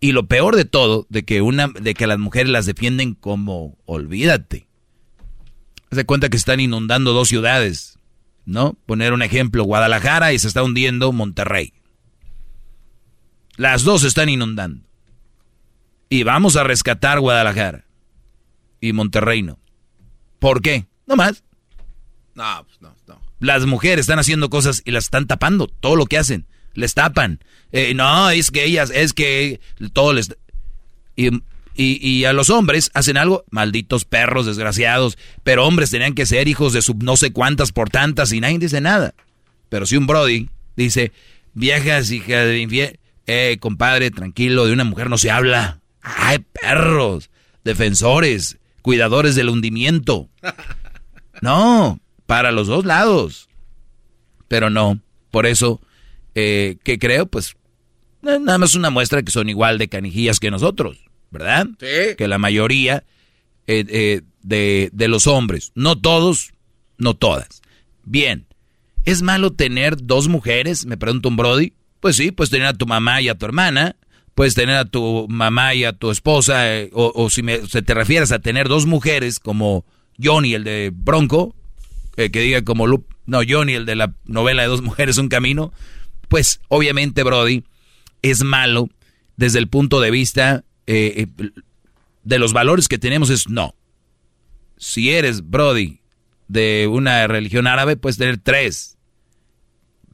Y 0.00 0.12
lo 0.12 0.26
peor 0.26 0.56
de 0.56 0.64
todo, 0.64 1.06
de 1.08 1.24
que 1.24 1.42
una, 1.42 1.68
de 1.68 1.94
que 1.94 2.06
las 2.06 2.18
mujeres 2.18 2.50
las 2.50 2.66
defienden 2.66 3.14
como 3.14 3.78
olvídate. 3.86 4.66
Se 5.90 6.04
cuenta 6.04 6.28
que 6.28 6.36
están 6.36 6.60
inundando 6.60 7.12
dos 7.12 7.28
ciudades, 7.28 7.98
¿no? 8.44 8.76
Poner 8.86 9.12
un 9.12 9.22
ejemplo, 9.22 9.64
Guadalajara 9.64 10.32
y 10.32 10.38
se 10.38 10.48
está 10.48 10.62
hundiendo 10.62 11.12
Monterrey. 11.12 11.72
Las 13.56 13.82
dos 13.82 14.04
están 14.04 14.28
inundando. 14.28 14.84
Y 16.08 16.22
vamos 16.22 16.56
a 16.56 16.64
rescatar 16.64 17.20
Guadalajara. 17.20 17.84
Y 18.80 18.92
Monterrey 18.92 19.42
no. 19.42 19.58
¿Por 20.38 20.60
qué? 20.60 20.86
No 21.06 21.16
más. 21.16 21.42
No, 22.34 22.64
pues 22.66 22.80
no, 22.80 22.94
no. 23.06 23.20
Las 23.40 23.66
mujeres 23.66 24.00
están 24.00 24.18
haciendo 24.18 24.50
cosas 24.50 24.82
y 24.84 24.90
las 24.90 25.04
están 25.04 25.26
tapando. 25.26 25.66
Todo 25.68 25.96
lo 25.96 26.06
que 26.06 26.18
hacen. 26.18 26.46
Les 26.74 26.94
tapan. 26.94 27.40
Eh, 27.72 27.94
no, 27.94 28.30
es 28.30 28.50
que 28.50 28.64
ellas, 28.64 28.90
es 28.90 29.12
que 29.12 29.60
todo 29.92 30.12
les... 30.12 30.36
Y, 31.16 31.30
y, 31.76 32.24
a 32.24 32.32
los 32.32 32.50
hombres 32.50 32.90
hacen 32.94 33.16
algo, 33.16 33.44
malditos 33.50 34.04
perros, 34.04 34.46
desgraciados. 34.46 35.18
Pero 35.42 35.66
hombres 35.66 35.90
tenían 35.90 36.14
que 36.14 36.26
ser 36.26 36.46
hijos 36.48 36.72
de 36.72 36.82
sub 36.82 37.02
no 37.02 37.16
sé 37.16 37.32
cuántas 37.32 37.72
por 37.72 37.90
tantas 37.90 38.32
y 38.32 38.40
nadie 38.40 38.58
dice 38.58 38.80
nada. 38.80 39.14
Pero 39.68 39.86
si 39.86 39.96
un 39.96 40.06
Brody 40.06 40.48
dice, 40.76 41.12
viejas 41.52 42.10
hija 42.10 42.44
de 42.44 42.60
infiel, 42.60 42.98
eh, 43.26 43.58
compadre, 43.60 44.10
tranquilo, 44.10 44.66
de 44.66 44.72
una 44.72 44.84
mujer 44.84 45.10
no 45.10 45.18
se 45.18 45.30
habla. 45.30 45.80
Ay, 46.00 46.38
perros, 46.60 47.30
defensores, 47.64 48.58
cuidadores 48.82 49.34
del 49.34 49.48
hundimiento. 49.48 50.28
No, 51.42 52.00
para 52.26 52.52
los 52.52 52.68
dos 52.68 52.86
lados. 52.86 53.48
Pero 54.46 54.70
no, 54.70 55.00
por 55.32 55.46
eso, 55.46 55.80
eh, 56.34 56.76
¿qué 56.84 56.98
creo? 56.98 57.26
Pues 57.26 57.56
eh, 58.22 58.38
nada 58.40 58.56
más 58.56 58.76
una 58.76 58.88
muestra 58.88 59.20
que 59.22 59.32
son 59.32 59.50
igual 59.50 59.76
de 59.76 59.88
canijillas 59.88 60.38
que 60.38 60.52
nosotros, 60.52 60.96
¿verdad? 61.32 61.66
Sí. 61.80 62.14
Que 62.16 62.28
la 62.28 62.38
mayoría 62.38 63.04
eh, 63.66 64.22
de, 64.42 64.90
de 64.92 65.08
los 65.08 65.26
hombres, 65.26 65.72
no 65.74 66.00
todos, 66.00 66.52
no 66.98 67.14
todas. 67.14 67.60
Bien, 68.04 68.46
¿Es 69.04 69.20
malo 69.20 69.52
tener 69.52 69.96
dos 70.02 70.28
mujeres? 70.28 70.86
Me 70.86 70.96
pregunta 70.96 71.28
un 71.28 71.36
Brody. 71.36 71.74
Pues 72.04 72.16
sí, 72.16 72.32
puedes 72.32 72.50
tener 72.50 72.66
a 72.66 72.74
tu 72.74 72.84
mamá 72.84 73.22
y 73.22 73.30
a 73.30 73.34
tu 73.34 73.46
hermana, 73.46 73.96
puedes 74.34 74.54
tener 74.54 74.76
a 74.76 74.84
tu 74.84 75.26
mamá 75.30 75.74
y 75.74 75.84
a 75.84 75.94
tu 75.94 76.10
esposa, 76.10 76.70
eh, 76.70 76.90
o, 76.92 77.30
si 77.30 77.40
te 77.42 77.94
refieres 77.94 78.30
a 78.30 78.40
tener 78.40 78.68
dos 78.68 78.84
mujeres 78.84 79.40
como 79.40 79.86
Johnny, 80.22 80.52
el 80.52 80.64
de 80.64 80.92
Bronco, 80.92 81.56
eh, 82.18 82.30
que 82.30 82.40
diga 82.40 82.62
como 82.62 82.86
no, 82.86 83.40
Johnny, 83.48 83.72
el 83.72 83.86
de 83.86 83.94
la 83.94 84.14
novela 84.26 84.60
de 84.60 84.68
dos 84.68 84.82
mujeres, 84.82 85.16
un 85.16 85.30
camino, 85.30 85.72
pues 86.28 86.60
obviamente, 86.68 87.22
Brody, 87.22 87.64
es 88.20 88.44
malo 88.44 88.90
desde 89.38 89.58
el 89.58 89.68
punto 89.68 89.98
de 90.02 90.10
vista 90.10 90.62
eh, 90.86 91.26
de 92.22 92.38
los 92.38 92.52
valores 92.52 92.86
que 92.86 92.98
tenemos, 92.98 93.30
es 93.30 93.48
no. 93.48 93.76
Si 94.76 95.08
eres, 95.08 95.48
Brody, 95.48 96.00
de 96.48 96.86
una 96.86 97.26
religión 97.28 97.66
árabe, 97.66 97.96
puedes 97.96 98.18
tener 98.18 98.36
tres. 98.36 98.98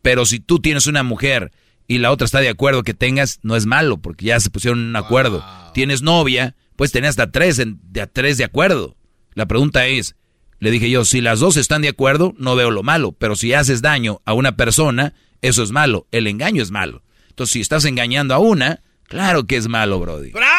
Pero 0.03 0.24
si 0.24 0.38
tú 0.38 0.61
tienes 0.61 0.87
una 0.87 1.03
mujer 1.03 1.50
y 1.90 1.98
la 1.98 2.12
otra 2.12 2.24
está 2.24 2.38
de 2.38 2.48
acuerdo 2.48 2.85
que 2.85 2.94
tengas, 2.94 3.40
no 3.42 3.57
es 3.57 3.66
malo, 3.66 3.96
porque 3.96 4.26
ya 4.26 4.38
se 4.38 4.48
pusieron 4.48 4.79
un 4.79 4.94
acuerdo. 4.94 5.44
Tienes 5.74 6.03
novia, 6.03 6.55
pues 6.76 6.92
tener 6.92 7.11
hasta 7.11 7.33
tres, 7.33 7.57
de, 7.57 8.07
tres 8.07 8.38
de 8.38 8.44
acuerdo. 8.44 8.96
La 9.35 9.46
pregunta 9.46 9.85
es, 9.88 10.14
le 10.61 10.70
dije 10.70 10.88
yo, 10.88 11.05
si 11.05 11.20
las 11.20 11.40
dos 11.40 11.57
están 11.57 11.83
de 11.83 11.88
acuerdo, 11.88 12.33
no 12.38 12.55
veo 12.55 12.70
lo 12.70 12.85
malo, 12.85 13.11
pero 13.11 13.35
si 13.35 13.55
haces 13.55 13.83
daño 13.83 14.22
a 14.24 14.35
una 14.35 14.55
persona, 14.55 15.14
eso 15.42 15.64
es 15.64 15.72
malo, 15.72 16.07
el 16.12 16.29
engaño 16.29 16.62
es 16.62 16.70
malo. 16.70 17.03
Entonces, 17.31 17.55
si 17.55 17.61
estás 17.61 17.85
engañando 17.85 18.37
a 18.37 18.38
una, 18.38 18.85
claro 19.09 19.48
que 19.48 19.57
es 19.57 19.66
malo, 19.66 19.98
Brody. 19.98 20.31
¡Bravo! 20.31 20.55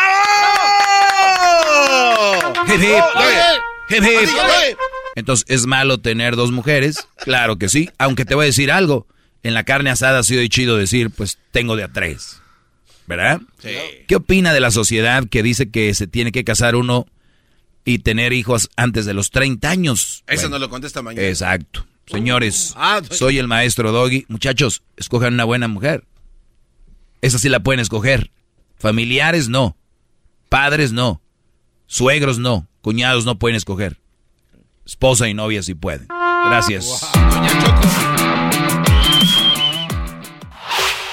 Entonces, 5.16 5.46
¿es 5.48 5.66
malo 5.66 6.02
tener 6.02 6.36
dos 6.36 6.52
mujeres? 6.52 7.08
Claro 7.20 7.58
que 7.58 7.70
sí, 7.70 7.90
aunque 7.98 8.26
te 8.26 8.36
voy 8.36 8.44
a 8.44 8.48
decir 8.48 8.70
algo 8.70 9.08
en 9.44 9.54
la 9.54 9.64
carne 9.64 9.90
asada 9.90 10.20
ha 10.20 10.24
sido 10.24 10.46
chido 10.48 10.78
decir, 10.78 11.10
pues 11.10 11.38
tengo 11.52 11.76
de 11.76 11.84
a 11.84 11.88
tres. 11.88 12.42
¿Verdad? 13.08 13.42
Sí. 13.62 13.70
¿Qué 14.08 14.16
opina 14.16 14.54
de 14.54 14.60
la 14.60 14.72
sociedad 14.72 15.28
que 15.30 15.44
dice 15.44 15.70
que 15.70 15.94
se 15.94 16.08
tiene 16.08 16.32
que 16.32 16.44
casar 16.44 16.76
uno 16.76 17.08
y 17.84 18.00
tener 18.00 18.32
hijos 18.32 18.70
antes 18.76 19.06
de 19.06 19.14
los 19.14 19.32
30 19.32 19.70
años? 19.70 20.24
Eso 20.28 20.50
no 20.50 20.60
lo 20.60 20.70
contesta 20.70 21.02
mañana. 21.02 21.28
Exacto. 21.28 21.86
Señores, 22.06 22.74
ah, 22.76 23.02
soy 23.10 23.38
el 23.38 23.48
maestro 23.48 23.92
Doggy. 23.92 24.26
Muchachos, 24.28 24.84
escojan 24.98 25.34
una 25.34 25.46
buena 25.46 25.68
mujer. 25.68 26.06
Esa 27.22 27.40
sí 27.40 27.50
la 27.50 27.62
pueden 27.62 27.80
escoger. 27.80 28.32
Familiares 28.78 29.48
no. 29.50 29.78
Padres 30.50 30.92
no. 30.92 31.22
Suegros 31.88 32.40
no. 32.40 32.68
Cuñados 32.82 33.26
no 33.26 33.38
pueden 33.40 33.56
escoger. 33.56 34.00
Esposa 34.86 35.30
y 35.30 35.34
novia 35.34 35.64
sí 35.64 35.76
pueden. 35.76 36.08
Gracias. 36.08 37.10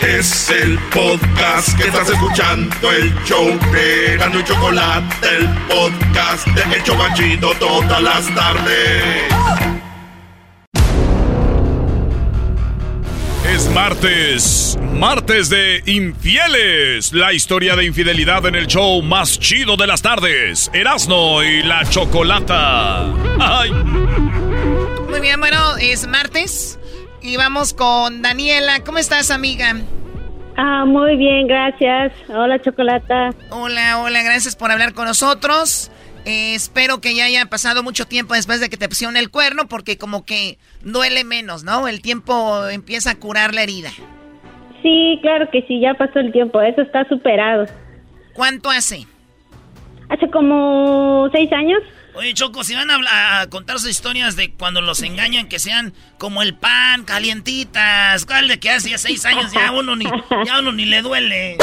Es 0.01 0.49
el 0.51 0.79
podcast 0.95 1.77
que 1.77 1.89
estás 1.89 2.09
escuchando, 2.09 2.93
el 2.93 3.13
show 3.25 3.59
de 3.73 4.15
y 4.15 4.45
Chocolate, 4.45 5.27
el 5.37 5.49
podcast 5.67 6.47
de 6.47 6.77
El 6.77 6.83
Chocachito 6.85 7.51
todas 7.59 8.01
las 8.01 8.33
tardes. 8.33 9.25
Es 13.53 13.69
martes, 13.71 14.79
martes 14.93 15.49
de 15.49 15.83
infieles, 15.87 17.13
la 17.13 17.33
historia 17.33 17.75
de 17.75 17.85
infidelidad 17.85 18.47
en 18.47 18.55
el 18.55 18.69
show 18.69 19.03
más 19.03 19.41
chido 19.41 19.77
de 19.77 19.89
las 19.89 20.01
tardes, 20.01 20.71
Erasno 20.73 21.43
y 21.43 21.65
la 21.65 21.85
Chocolata. 21.91 23.03
Muy 25.11 25.21
bien, 25.21 25.41
bueno, 25.41 25.77
es 25.79 26.07
martes 26.07 26.79
y 27.23 27.37
vamos 27.37 27.75
con 27.75 28.23
Daniela. 28.23 28.81
¿Cómo 28.85 28.99
estás, 28.99 29.31
amiga? 29.31 29.75
Ah, 30.57 30.85
muy 30.85 31.17
bien, 31.17 31.47
gracias. 31.47 32.13
Hola, 32.29 32.61
Chocolata. 32.61 33.31
Hola, 33.51 34.01
hola, 34.01 34.23
gracias 34.23 34.57
por 34.57 34.71
hablar 34.71 34.93
con 34.93 35.07
nosotros. 35.07 35.91
Eh, 36.25 36.55
espero 36.55 37.01
que 37.01 37.15
ya 37.15 37.25
haya 37.25 37.47
pasado 37.47 37.83
mucho 37.83 38.07
tiempo 38.07 38.35
después 38.35 38.61
de 38.61 38.69
que 38.69 38.77
te 38.77 38.89
pusieron 38.89 39.17
el 39.17 39.31
cuerno, 39.31 39.69
porque 39.69 39.99
como 39.99 40.25
que 40.25 40.59
duele 40.83 41.25
menos, 41.25 41.65
¿no? 41.65 41.89
El 41.89 42.03
tiempo 42.03 42.69
empieza 42.69 43.13
a 43.13 43.15
curar 43.15 43.55
la 43.55 43.63
herida. 43.63 43.91
Sí, 44.83 45.19
claro 45.23 45.49
que 45.51 45.63
sí, 45.63 45.81
ya 45.81 45.95
pasó 45.95 46.19
el 46.19 46.33
tiempo, 46.33 46.61
eso 46.61 46.83
está 46.83 47.09
superado. 47.09 47.67
¿Cuánto 48.35 48.71
hace? 48.71 49.07
Hace 50.09 50.31
como 50.31 51.29
seis 51.33 51.53
años. 51.53 51.81
Oye, 52.19 52.35
Choco, 52.35 52.65
si 52.65 52.75
van 52.75 52.91
a, 52.91 53.47
contar 53.49 53.79
sus 53.79 53.91
historias 53.91 54.35
de 54.35 54.51
cuando 54.51 54.81
los 54.81 55.03
engañan, 55.03 55.47
que 55.47 55.61
sean 55.61 55.95
como 56.19 56.43
el 56.43 56.57
pan, 56.57 57.05
calientitas. 57.05 58.27
¿Cuál 58.27 58.49
de 58.49 58.59
que 58.59 58.71
hace 58.71 58.91
ya 58.91 58.99
seis 58.99 59.25
años 59.25 59.53
ya 59.53 59.71
uno 59.71 59.95
ni, 59.95 60.05
ya 60.45 60.59
uno 60.59 60.73
ni 60.73 60.85
le 60.85 61.01
duele? 61.01 61.57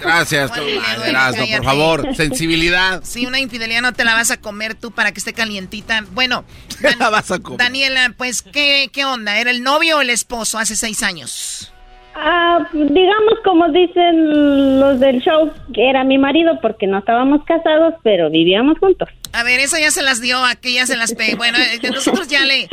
Gracias, 0.00 0.50
por 0.50 1.64
favor. 1.64 2.16
Sensibilidad. 2.16 3.02
Sí, 3.04 3.26
una 3.26 3.40
infidelidad 3.40 3.82
no 3.82 3.92
te 3.92 4.06
la 4.06 4.14
vas 4.14 4.30
a 4.30 4.38
comer 4.38 4.74
tú 4.74 4.90
para 4.90 5.12
que 5.12 5.18
esté 5.18 5.34
calientita. 5.34 6.02
Bueno, 6.12 6.46
la 6.98 7.10
vas 7.10 7.30
a 7.30 7.38
comer. 7.38 7.58
Daniela, 7.58 8.14
pues, 8.16 8.40
¿qué, 8.40 8.88
¿qué 8.90 9.04
onda? 9.04 9.36
¿Era 9.36 9.50
el 9.50 9.62
novio 9.62 9.98
o 9.98 10.00
el 10.00 10.08
esposo 10.08 10.58
hace 10.58 10.76
seis 10.76 11.02
años? 11.02 11.71
Ah, 12.14 12.68
digamos 12.72 13.34
como 13.42 13.68
dicen 13.70 14.78
los 14.78 15.00
del 15.00 15.20
show, 15.20 15.50
que 15.72 15.88
era 15.88 16.04
mi 16.04 16.18
marido 16.18 16.58
porque 16.60 16.86
no 16.86 16.98
estábamos 16.98 17.42
casados, 17.44 17.94
pero 18.02 18.30
vivíamos 18.30 18.78
juntos. 18.78 19.08
A 19.32 19.44
ver, 19.44 19.60
eso 19.60 19.78
ya 19.78 19.90
se 19.90 20.02
las 20.02 20.20
dio, 20.20 20.44
aquí 20.44 20.74
ya 20.74 20.86
se 20.86 20.96
las 20.96 21.14
pe... 21.14 21.36
Bueno, 21.36 21.56
eh, 21.58 21.80
nosotros 21.90 22.28
ya 22.28 22.44
le... 22.44 22.68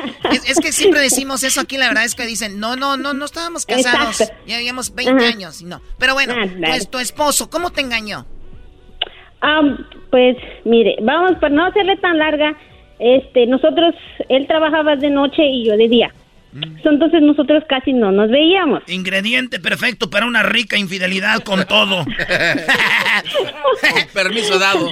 Es, 0.46 0.60
que 0.60 0.74
siempre 0.74 1.00
decimos 1.00 1.44
eso 1.44 1.62
aquí, 1.62 1.78
la 1.78 1.88
verdad 1.88 2.04
es 2.04 2.16
que 2.16 2.26
dicen, 2.26 2.60
no, 2.60 2.76
no, 2.76 2.98
no, 2.98 3.14
no 3.14 3.26
estábamos 3.26 3.66
casados. 3.66 4.30
Ya 4.46 4.58
habíamos 4.58 4.94
20 4.94 5.26
años 5.26 5.62
y 5.62 5.66
no. 5.66 5.82
Pero 5.98 6.14
bueno, 6.16 6.36
pues 6.60 6.90
tu 6.90 7.00
esposo, 7.00 7.50
¿cómo 7.50 7.72
te 7.72 7.80
engañó? 7.80 8.26
Ah, 9.42 9.62
pues 10.12 10.36
mire, 10.66 10.98
vamos, 11.02 11.38
para 11.40 11.56
no 11.56 11.66
hacerle 11.66 11.96
tan 11.98 12.18
larga, 12.18 12.58
este, 13.00 13.48
nosotros, 13.48 13.96
él 14.28 14.46
trabajaba 14.48 14.98
de 14.98 15.10
noche 15.10 15.44
y 15.46 15.66
yo 15.66 15.78
de 15.78 15.88
día. 15.88 16.14
Mm. 16.52 16.78
Entonces 16.84 17.22
nosotros 17.22 17.64
casi 17.68 17.94
no 17.94 18.12
nos 18.12 18.30
veíamos. 18.30 18.82
Ingrediente 18.88 19.60
perfecto 19.60 20.10
para 20.10 20.26
una 20.26 20.44
rica 20.44 20.78
infidelidad 20.78 21.44
con 21.44 21.66
todo. 21.66 22.06
permiso 24.14 24.58
dado. 24.58 24.90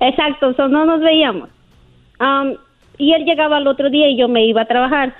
Exacto, 0.00 0.68
no 0.68 0.84
nos 0.84 1.00
veíamos. 1.00 1.48
y 2.98 3.12
él 3.12 3.24
llegaba 3.24 3.56
al 3.56 3.66
otro 3.66 3.90
día 3.90 4.08
y 4.08 4.18
yo 4.18 4.28
me 4.28 4.46
iba 4.46 4.62
a 4.62 4.66
trabajar. 4.66 5.14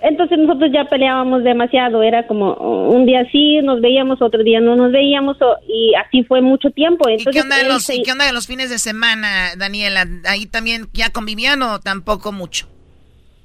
Entonces 0.00 0.38
nosotros 0.38 0.70
ya 0.72 0.84
peleábamos 0.84 1.44
demasiado, 1.44 2.02
era 2.02 2.26
como 2.26 2.52
un 2.90 3.06
día 3.06 3.26
sí 3.32 3.62
nos 3.62 3.80
veíamos, 3.80 4.20
otro 4.20 4.42
día 4.42 4.60
no 4.60 4.76
nos 4.76 4.92
veíamos 4.92 5.38
y 5.66 5.94
así 5.94 6.24
fue 6.24 6.42
mucho 6.42 6.70
tiempo. 6.70 7.08
¿Y, 7.08 7.24
qué 7.24 7.40
onda 7.40 7.62
los, 7.62 7.88
¿Y 7.88 8.02
qué 8.02 8.12
onda 8.12 8.26
de 8.26 8.32
los 8.32 8.46
fines 8.46 8.68
de 8.68 8.78
semana, 8.78 9.56
Daniela? 9.56 10.06
¿Ahí 10.26 10.44
también 10.44 10.88
ya 10.92 11.10
convivían 11.10 11.62
o 11.62 11.80
tampoco 11.80 12.32
mucho? 12.32 12.73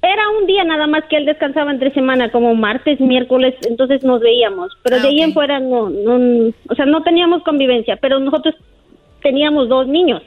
Era 0.02 0.30
un 0.30 0.46
día 0.46 0.64
nada 0.64 0.86
más 0.86 1.04
que 1.04 1.16
él 1.16 1.26
descansaba 1.26 1.70
entre 1.70 1.92
semana, 1.92 2.30
como 2.30 2.54
martes, 2.54 2.98
miércoles, 3.00 3.54
entonces 3.68 4.02
nos 4.02 4.20
veíamos. 4.20 4.72
Pero 4.82 4.96
ah, 4.96 4.98
de 5.00 5.08
ahí 5.08 5.20
en 5.20 5.34
fuera 5.34 5.60
no, 5.60 5.90
no, 5.90 6.52
o 6.68 6.74
sea, 6.74 6.86
no 6.86 7.02
teníamos 7.02 7.42
convivencia, 7.42 7.96
pero 7.96 8.18
nosotros 8.18 8.54
teníamos 9.22 9.68
dos 9.68 9.86
niños. 9.86 10.22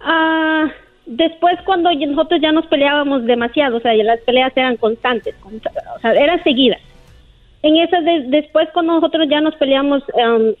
Ah, 0.00 0.70
después 1.04 1.58
cuando 1.66 1.92
nosotros 1.92 2.40
ya 2.40 2.52
nos 2.52 2.66
peleábamos 2.66 3.24
demasiado, 3.26 3.76
o 3.76 3.80
sea, 3.80 3.94
las 3.94 4.20
peleas 4.20 4.52
eran 4.56 4.78
constantes, 4.78 5.34
o 5.44 6.00
sea, 6.00 6.12
eran 6.12 6.42
seguidas. 6.42 6.80
En 7.62 7.76
esa 7.76 8.00
después 8.00 8.68
cuando 8.72 8.94
nosotros 8.94 9.28
ya 9.28 9.42
nos 9.42 9.54
peleamos, 9.56 10.02
um, 10.14 10.54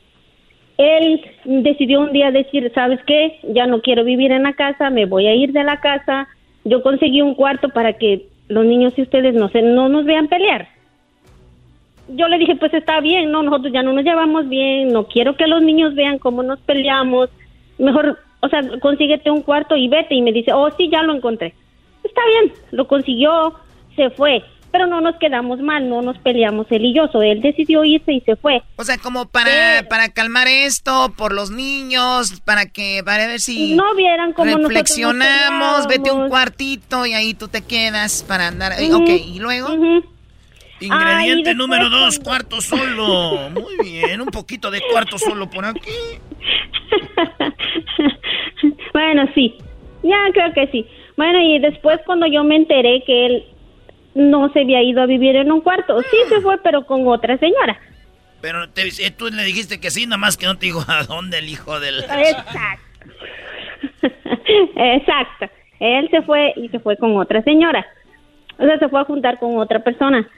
él 0.76 1.20
decidió 1.44 2.00
un 2.00 2.12
día 2.12 2.30
decir, 2.30 2.70
¿sabes 2.74 3.00
qué? 3.06 3.38
Ya 3.44 3.66
no 3.66 3.80
quiero 3.80 4.04
vivir 4.04 4.30
en 4.30 4.42
la 4.42 4.52
casa, 4.52 4.90
me 4.90 5.06
voy 5.06 5.26
a 5.26 5.34
ir 5.34 5.52
de 5.52 5.64
la 5.64 5.80
casa 5.80 6.28
yo 6.64 6.82
conseguí 6.82 7.22
un 7.22 7.34
cuarto 7.34 7.68
para 7.68 7.94
que 7.94 8.26
los 8.48 8.64
niños 8.64 8.92
y 8.96 9.02
ustedes 9.02 9.34
no 9.34 9.48
se 9.48 9.62
no 9.62 9.88
nos 9.88 10.04
vean 10.04 10.28
pelear. 10.28 10.68
Yo 12.08 12.28
le 12.28 12.38
dije, 12.38 12.56
pues 12.56 12.74
está 12.74 13.00
bien, 13.00 13.30
no, 13.30 13.42
nosotros 13.42 13.72
ya 13.72 13.82
no 13.82 13.92
nos 13.92 14.04
llevamos 14.04 14.48
bien, 14.48 14.92
no 14.92 15.04
quiero 15.04 15.36
que 15.36 15.46
los 15.46 15.62
niños 15.62 15.94
vean 15.94 16.18
cómo 16.18 16.42
nos 16.42 16.60
peleamos. 16.60 17.30
Mejor, 17.78 18.18
o 18.40 18.48
sea, 18.48 18.60
consíguete 18.80 19.30
un 19.30 19.42
cuarto 19.42 19.76
y 19.76 19.88
vete. 19.88 20.14
Y 20.14 20.22
me 20.22 20.32
dice, 20.32 20.52
oh, 20.52 20.70
sí, 20.72 20.90
ya 20.90 21.02
lo 21.02 21.14
encontré. 21.14 21.54
Está 22.02 22.20
bien, 22.26 22.52
lo 22.72 22.86
consiguió, 22.86 23.54
se 23.96 24.10
fue 24.10 24.42
pero 24.72 24.86
no 24.86 25.02
nos 25.02 25.16
quedamos 25.16 25.60
mal, 25.60 25.88
no 25.88 26.00
nos 26.00 26.16
peleamos 26.18 26.66
él 26.70 26.86
y 26.86 26.94
yo, 26.94 27.04
él 27.20 27.42
decidió 27.42 27.84
irse 27.84 28.12
y 28.12 28.20
se 28.22 28.36
fue. 28.36 28.62
O 28.76 28.84
sea, 28.84 28.96
como 28.96 29.26
para, 29.26 29.86
para 29.88 30.08
calmar 30.08 30.48
esto, 30.48 31.12
por 31.16 31.32
los 31.32 31.50
niños, 31.50 32.40
para 32.40 32.66
que, 32.66 33.02
para 33.04 33.26
ver 33.26 33.40
si 33.40 33.74
no 33.74 33.94
vieran 33.94 34.32
cómo 34.32 34.56
reflexionamos, 34.56 35.86
vete 35.86 36.10
un 36.10 36.30
cuartito 36.30 37.04
y 37.04 37.12
ahí 37.12 37.34
tú 37.34 37.48
te 37.48 37.62
quedas 37.62 38.24
para 38.26 38.48
andar, 38.48 38.72
ok, 38.72 39.08
y 39.08 39.38
luego... 39.38 39.68
Ingrediente 40.80 41.54
número 41.54 41.88
dos, 41.90 42.18
cuarto 42.24 42.60
solo. 42.60 43.50
Muy 43.50 43.76
bien, 43.84 44.20
un 44.20 44.26
poquito 44.28 44.68
de 44.68 44.80
cuarto 44.90 45.16
solo 45.16 45.48
por 45.48 45.64
aquí. 45.64 45.92
bueno, 48.92 49.28
sí, 49.32 49.54
ya 50.02 50.16
creo 50.32 50.52
que 50.52 50.66
sí. 50.72 50.86
Bueno, 51.16 51.40
y 51.40 51.60
después 51.60 52.00
cuando 52.04 52.26
yo 52.26 52.42
me 52.42 52.56
enteré 52.56 53.04
que 53.06 53.26
él 53.26 53.44
no 54.14 54.52
se 54.52 54.60
había 54.60 54.82
ido 54.82 55.02
a 55.02 55.06
vivir 55.06 55.36
en 55.36 55.50
un 55.50 55.60
cuarto. 55.60 56.00
Sí 56.02 56.16
se 56.28 56.40
fue, 56.40 56.58
pero 56.62 56.86
con 56.86 57.06
otra 57.06 57.38
señora. 57.38 57.78
Pero 58.40 58.64
eh, 58.64 59.10
tú 59.16 59.28
le 59.28 59.44
dijiste 59.44 59.80
que 59.80 59.90
sí, 59.90 60.06
nomás 60.06 60.36
que 60.36 60.46
no 60.46 60.58
te 60.58 60.66
dijo 60.66 60.84
a 60.88 61.04
dónde 61.04 61.38
el 61.38 61.48
hijo 61.48 61.78
del... 61.80 62.00
Exacto. 62.00 62.82
Exacto. 64.76 65.46
Él 65.78 66.08
se 66.10 66.22
fue 66.22 66.52
y 66.56 66.68
se 66.68 66.80
fue 66.80 66.96
con 66.96 67.16
otra 67.16 67.42
señora. 67.42 67.86
O 68.58 68.64
sea, 68.64 68.78
se 68.78 68.88
fue 68.88 69.00
a 69.00 69.04
juntar 69.04 69.38
con 69.38 69.56
otra 69.58 69.82
persona. 69.82 70.28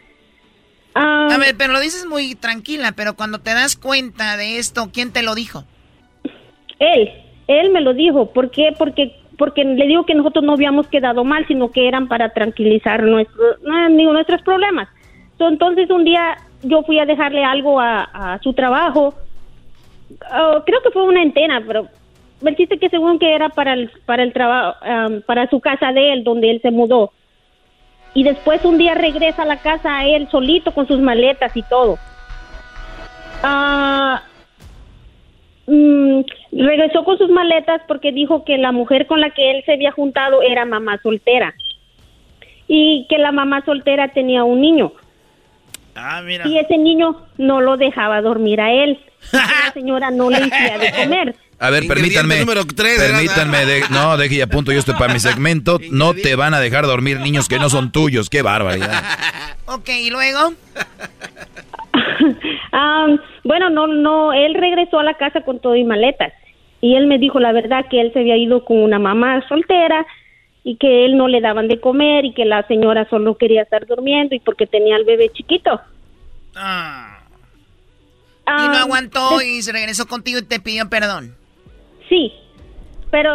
Ah, 0.94 1.28
a 1.32 1.38
ver, 1.38 1.56
pero 1.58 1.72
lo 1.72 1.80
dices 1.80 2.06
muy 2.06 2.34
tranquila, 2.34 2.92
pero 2.92 3.14
cuando 3.14 3.40
te 3.40 3.52
das 3.52 3.76
cuenta 3.76 4.36
de 4.36 4.58
esto, 4.58 4.90
¿quién 4.92 5.12
te 5.12 5.22
lo 5.22 5.34
dijo? 5.34 5.64
Él, 6.78 7.10
él 7.48 7.70
me 7.70 7.80
lo 7.80 7.94
dijo. 7.94 8.32
¿Por 8.32 8.50
qué? 8.50 8.74
Porque 8.78 9.16
porque 9.38 9.64
le 9.64 9.86
digo 9.86 10.04
que 10.06 10.14
nosotros 10.14 10.44
no 10.44 10.52
habíamos 10.52 10.86
quedado 10.88 11.24
mal, 11.24 11.46
sino 11.46 11.70
que 11.70 11.88
eran 11.88 12.08
para 12.08 12.30
tranquilizar 12.30 13.02
nuestros, 13.02 13.60
nuestros 13.62 14.42
problemas. 14.42 14.88
Entonces 15.38 15.90
un 15.90 16.04
día 16.04 16.36
yo 16.62 16.82
fui 16.82 16.98
a 16.98 17.06
dejarle 17.06 17.44
algo 17.44 17.80
a, 17.80 18.38
su 18.42 18.52
trabajo, 18.52 19.14
oh, 20.32 20.62
creo 20.64 20.80
que 20.82 20.90
fue 20.90 21.04
una 21.04 21.22
antena, 21.22 21.62
pero 21.66 21.88
me 22.40 22.54
chiste 22.56 22.78
que 22.78 22.88
según 22.88 23.18
que 23.18 23.34
era 23.34 23.48
para 23.48 23.74
el, 23.74 23.90
para 24.06 24.22
el 24.22 24.32
trabajo, 24.32 24.78
para 25.26 25.48
su 25.48 25.60
casa 25.60 25.92
de 25.92 26.12
él, 26.12 26.24
donde 26.24 26.50
él 26.50 26.60
se 26.62 26.70
mudó. 26.70 27.12
Y 28.14 28.22
después 28.22 28.64
un 28.64 28.78
día 28.78 28.94
regresa 28.94 29.42
a 29.42 29.46
la 29.46 29.56
casa 29.56 29.98
a 29.98 30.06
él 30.06 30.28
solito 30.30 30.72
con 30.72 30.86
sus 30.86 31.00
maletas 31.00 31.56
y 31.56 31.62
todo. 31.62 31.98
Ah, 33.42 34.22
regresó 36.64 37.04
con 37.04 37.18
sus 37.18 37.30
maletas 37.30 37.82
porque 37.86 38.12
dijo 38.12 38.44
que 38.44 38.58
la 38.58 38.72
mujer 38.72 39.06
con 39.06 39.20
la 39.20 39.30
que 39.30 39.50
él 39.50 39.62
se 39.64 39.72
había 39.74 39.92
juntado 39.92 40.42
era 40.42 40.64
mamá 40.64 41.00
soltera 41.02 41.54
y 42.66 43.06
que 43.08 43.18
la 43.18 43.32
mamá 43.32 43.64
soltera 43.64 44.08
tenía 44.08 44.44
un 44.44 44.60
niño. 44.60 44.92
Ah, 45.94 46.22
mira. 46.22 46.46
Y 46.48 46.58
ese 46.58 46.76
niño 46.76 47.24
no 47.38 47.60
lo 47.60 47.76
dejaba 47.76 48.20
dormir 48.20 48.60
a 48.60 48.72
él. 48.72 48.98
la 49.32 49.72
señora 49.72 50.10
no 50.10 50.30
le 50.30 50.36
hacía 50.38 50.78
de 50.78 50.92
comer. 50.92 51.36
A 51.58 51.70
ver, 51.70 51.86
permítanme. 51.86 52.40
Número 52.40 52.64
permítanme, 52.66 53.82
no, 53.90 54.16
deje 54.16 54.36
ya 54.36 54.46
punto, 54.46 54.72
yo 54.72 54.80
estoy 54.80 54.94
para 54.94 55.12
mi 55.12 55.20
segmento. 55.20 55.78
No 55.90 56.12
te 56.14 56.34
van 56.36 56.52
a 56.52 56.60
dejar 56.60 56.86
dormir 56.86 57.20
niños 57.20 57.48
que 57.48 57.58
no 57.58 57.70
son 57.70 57.92
tuyos. 57.92 58.28
Qué 58.28 58.42
barbaridad. 58.42 59.02
ok, 59.66 59.88
¿y 59.88 60.10
luego? 60.10 60.52
bueno, 63.44 63.70
no, 63.70 63.86
no, 63.86 64.32
él 64.32 64.54
regresó 64.54 64.98
a 64.98 65.04
la 65.04 65.14
casa 65.14 65.42
con 65.42 65.60
todo 65.60 65.76
y 65.76 65.84
maletas. 65.84 66.32
Y 66.84 66.96
él 66.96 67.06
me 67.06 67.16
dijo 67.16 67.40
la 67.40 67.52
verdad 67.52 67.86
que 67.88 67.98
él 67.98 68.12
se 68.12 68.18
había 68.18 68.36
ido 68.36 68.62
con 68.66 68.76
una 68.76 68.98
mamá 68.98 69.42
soltera 69.48 70.06
y 70.64 70.76
que 70.76 71.06
él 71.06 71.16
no 71.16 71.28
le 71.28 71.40
daban 71.40 71.66
de 71.66 71.80
comer 71.80 72.26
y 72.26 72.34
que 72.34 72.44
la 72.44 72.62
señora 72.66 73.08
solo 73.08 73.38
quería 73.38 73.62
estar 73.62 73.86
durmiendo 73.86 74.34
y 74.34 74.40
porque 74.40 74.66
tenía 74.66 74.96
al 74.96 75.06
bebé 75.06 75.30
chiquito. 75.30 75.80
Ah. 76.54 77.20
y 78.46 78.68
no 78.68 78.76
aguantó 78.76 79.40
y 79.40 79.62
se 79.62 79.72
regresó 79.72 80.06
contigo 80.06 80.40
y 80.40 80.42
te 80.42 80.60
pidió 80.60 80.86
perdón. 80.90 81.34
Sí, 82.10 82.34
pero 83.10 83.30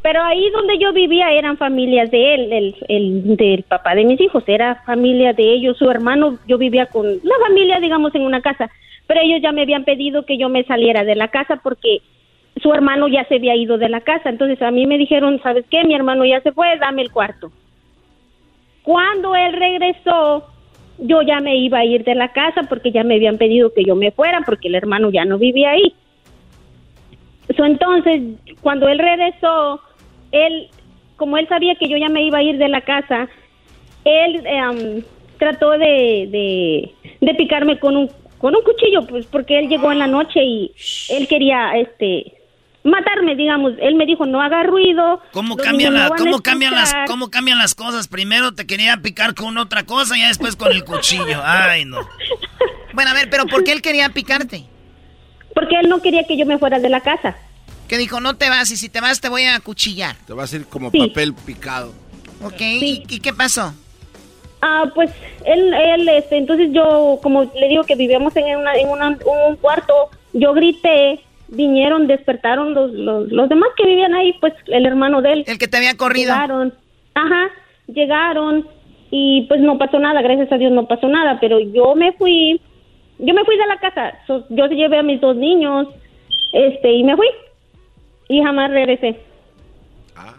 pero 0.00 0.22
ahí 0.22 0.48
donde 0.50 0.78
yo 0.78 0.92
vivía 0.92 1.32
eran 1.32 1.56
familias 1.56 2.08
de 2.12 2.34
él, 2.34 2.52
el, 2.52 2.76
el 2.86 3.36
del 3.36 3.64
papá 3.64 3.96
de 3.96 4.04
mis 4.04 4.20
hijos, 4.20 4.44
era 4.46 4.84
familia 4.86 5.32
de 5.32 5.54
ellos, 5.54 5.76
su 5.76 5.90
hermano, 5.90 6.38
yo 6.46 6.56
vivía 6.56 6.86
con 6.86 7.04
la 7.04 7.34
familia, 7.48 7.80
digamos, 7.80 8.14
en 8.14 8.22
una 8.22 8.42
casa, 8.42 8.70
pero 9.08 9.22
ellos 9.22 9.40
ya 9.42 9.50
me 9.50 9.62
habían 9.62 9.84
pedido 9.84 10.24
que 10.24 10.38
yo 10.38 10.48
me 10.48 10.62
saliera 10.62 11.02
de 11.02 11.16
la 11.16 11.26
casa 11.26 11.56
porque 11.56 12.02
su 12.62 12.72
hermano 12.72 13.08
ya 13.08 13.24
se 13.28 13.36
había 13.36 13.54
ido 13.54 13.78
de 13.78 13.88
la 13.88 14.00
casa. 14.00 14.30
Entonces 14.30 14.60
a 14.62 14.70
mí 14.70 14.86
me 14.86 14.98
dijeron, 14.98 15.40
¿sabes 15.42 15.64
qué? 15.70 15.84
Mi 15.84 15.94
hermano 15.94 16.24
ya 16.24 16.40
se 16.40 16.52
fue, 16.52 16.76
dame 16.78 17.02
el 17.02 17.10
cuarto. 17.10 17.50
Cuando 18.82 19.34
él 19.34 19.52
regresó, 19.52 20.46
yo 20.98 21.22
ya 21.22 21.40
me 21.40 21.56
iba 21.56 21.78
a 21.78 21.84
ir 21.84 22.04
de 22.04 22.14
la 22.14 22.32
casa 22.32 22.62
porque 22.68 22.92
ya 22.92 23.04
me 23.04 23.16
habían 23.16 23.36
pedido 23.36 23.74
que 23.74 23.84
yo 23.84 23.96
me 23.96 24.10
fuera 24.10 24.40
porque 24.46 24.68
el 24.68 24.74
hermano 24.74 25.10
ya 25.10 25.24
no 25.24 25.38
vivía 25.38 25.70
ahí. 25.70 25.94
entonces, 27.48 28.22
cuando 28.60 28.88
él 28.88 28.98
regresó, 28.98 29.80
él, 30.32 30.68
como 31.16 31.36
él 31.36 31.48
sabía 31.48 31.74
que 31.74 31.88
yo 31.88 31.96
ya 31.96 32.08
me 32.08 32.22
iba 32.22 32.38
a 32.38 32.42
ir 32.42 32.58
de 32.58 32.68
la 32.68 32.80
casa, 32.80 33.28
él 34.04 34.46
em, 34.46 35.02
trató 35.38 35.72
de, 35.72 36.28
de, 36.30 36.92
de 37.20 37.34
picarme 37.34 37.78
con 37.78 37.96
un 37.96 38.10
con 38.38 38.54
un 38.54 38.62
cuchillo, 38.62 39.06
pues 39.06 39.26
porque 39.26 39.58
él 39.58 39.68
llegó 39.68 39.90
en 39.90 39.98
la 39.98 40.06
noche 40.06 40.44
y 40.44 40.70
él 41.08 41.26
quería 41.26 41.76
este 41.78 42.34
matarme, 42.86 43.34
digamos. 43.36 43.72
Él 43.80 43.94
me 43.96 44.06
dijo, 44.06 44.26
no 44.26 44.40
haga 44.40 44.62
ruido. 44.62 45.20
¿Cómo, 45.32 45.56
cambian, 45.56 45.94
la, 45.94 46.08
¿cómo, 46.16 46.40
cambian 46.40 46.74
las, 46.74 46.94
¿Cómo 47.06 47.30
cambian 47.30 47.58
las 47.58 47.74
cosas? 47.74 48.08
Primero 48.08 48.54
te 48.54 48.66
quería 48.66 48.96
picar 48.98 49.34
con 49.34 49.58
otra 49.58 49.84
cosa 49.84 50.16
y 50.16 50.22
después 50.22 50.56
con 50.56 50.72
el 50.72 50.84
cuchillo. 50.84 51.42
Ay, 51.44 51.84
no. 51.84 51.98
Bueno, 52.94 53.10
a 53.10 53.14
ver, 53.14 53.28
pero 53.28 53.46
¿por 53.46 53.64
qué 53.64 53.72
él 53.72 53.82
quería 53.82 54.08
picarte? 54.08 54.64
Porque 55.54 55.78
él 55.80 55.88
no 55.88 56.00
quería 56.00 56.24
que 56.24 56.36
yo 56.36 56.46
me 56.46 56.58
fuera 56.58 56.78
de 56.78 56.88
la 56.88 57.00
casa. 57.00 57.36
Que 57.88 57.98
dijo, 57.98 58.20
no 58.20 58.36
te 58.36 58.48
vas 58.48 58.70
y 58.70 58.76
si 58.76 58.88
te 58.88 59.00
vas 59.00 59.20
te 59.20 59.28
voy 59.28 59.44
a 59.44 59.60
cuchillar. 59.60 60.16
Te 60.26 60.32
vas 60.32 60.52
a 60.52 60.56
ir 60.56 60.66
como 60.66 60.90
papel 60.90 61.34
picado. 61.34 61.92
Ok, 62.42 62.60
¿Y, 62.60 63.20
qué 63.20 63.32
pasó? 63.32 63.74
Ah, 64.60 64.84
pues 64.94 65.10
él, 65.44 65.72
él, 65.72 66.08
este, 66.08 66.38
entonces 66.38 66.70
yo, 66.72 67.18
como 67.22 67.44
le 67.44 67.68
digo 67.68 67.84
que 67.84 67.94
vivíamos 67.94 68.34
en, 68.36 68.46
en 68.46 68.88
un 68.88 69.56
cuarto, 69.56 70.10
yo 70.32 70.52
grité 70.54 71.20
vinieron, 71.48 72.06
despertaron 72.06 72.74
los, 72.74 72.92
los, 72.92 73.30
los 73.30 73.48
demás 73.48 73.68
que 73.76 73.86
vivían 73.86 74.14
ahí, 74.14 74.32
pues 74.40 74.54
el 74.66 74.86
hermano 74.86 75.22
de 75.22 75.32
él. 75.32 75.44
El 75.46 75.58
que 75.58 75.68
te 75.68 75.76
había 75.76 75.96
corrido. 75.96 76.32
Llegaron, 76.32 76.74
ajá, 77.14 77.50
llegaron 77.86 78.68
y 79.10 79.42
pues 79.48 79.60
no 79.60 79.78
pasó 79.78 79.98
nada, 79.98 80.22
gracias 80.22 80.50
a 80.52 80.58
Dios 80.58 80.72
no 80.72 80.86
pasó 80.86 81.08
nada, 81.08 81.38
pero 81.40 81.60
yo 81.60 81.94
me 81.94 82.12
fui, 82.12 82.60
yo 83.18 83.34
me 83.34 83.44
fui 83.44 83.56
de 83.56 83.66
la 83.66 83.78
casa, 83.78 84.18
yo 84.50 84.66
llevé 84.66 84.98
a 84.98 85.02
mis 85.02 85.20
dos 85.20 85.36
niños, 85.36 85.88
este, 86.52 86.92
y 86.92 87.04
me 87.04 87.16
fui 87.16 87.28
y 88.28 88.42
jamás 88.42 88.70
regresé. 88.70 89.20
Ah. 90.16 90.34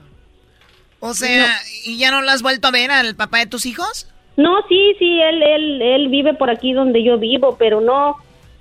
O 1.00 1.14
sea, 1.14 1.48
¿y 1.86 1.98
ya 1.98 2.12
no 2.12 2.22
lo 2.22 2.32
has 2.32 2.42
vuelto 2.42 2.68
a 2.68 2.72
ver 2.72 2.92
al 2.92 3.16
papá 3.16 3.40
de 3.40 3.48
tus 3.48 3.66
hijos? 3.66 4.12
No, 4.36 4.58
sí, 4.68 4.96
sí, 5.00 5.20
él, 5.20 5.42
él, 5.42 5.82
él 5.82 6.10
vive 6.10 6.34
por 6.34 6.50
aquí 6.50 6.74
donde 6.74 7.04
yo 7.04 7.18
vivo, 7.18 7.56
pero 7.58 7.82
no, 7.82 8.18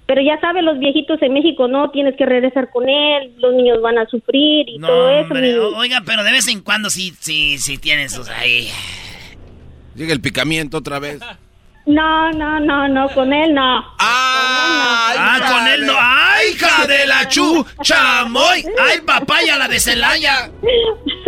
pero 0.07 0.23
ya 0.23 0.39
sabe, 0.41 0.63
los 0.63 0.79
viejitos 0.79 1.21
en 1.21 1.33
México, 1.33 1.67
no, 1.67 1.91
tienes 1.91 2.17
que 2.17 2.25
regresar 2.25 2.71
con 2.71 2.89
él, 2.89 3.33
los 3.39 3.55
niños 3.55 3.81
van 3.83 3.99
a 3.99 4.07
sufrir 4.07 4.69
y 4.69 4.79
todo 4.79 5.11
eso. 5.11 5.77
Oiga, 5.77 6.03
pero 6.07 6.23
de 6.23 6.33
vez 6.33 6.47
en 6.49 6.61
cuando 6.61 6.91
sí, 6.91 7.13
sí, 7.19 7.59
sí 7.59 7.77
tienes 7.77 8.13
sus 8.13 8.29
ahí. 8.29 8.69
Llega 9.97 10.13
el 10.13 10.21
picamiento 10.21 10.79
otra 10.79 11.01
vez. 11.01 11.21
No, 11.87 12.31
no, 12.33 12.61
no, 12.61 12.89
no, 12.89 13.09
con 13.11 13.33
él 13.33 13.55
no. 13.55 13.79
¡Ah! 13.99 15.15
ah 15.19 15.53
con 15.53 15.69
él 15.69 15.87
no. 15.87 15.95
¡Ay, 15.99 16.51
hija 16.53 16.87
de 16.87 17.07
la 17.07 17.29
chu! 17.29 17.65
¡Chamoy! 17.81 18.65
¡Ay, 18.79 19.01
papaya, 19.05 19.57
la 19.57 19.69
de 19.69 19.79
Celaya! 19.79 20.51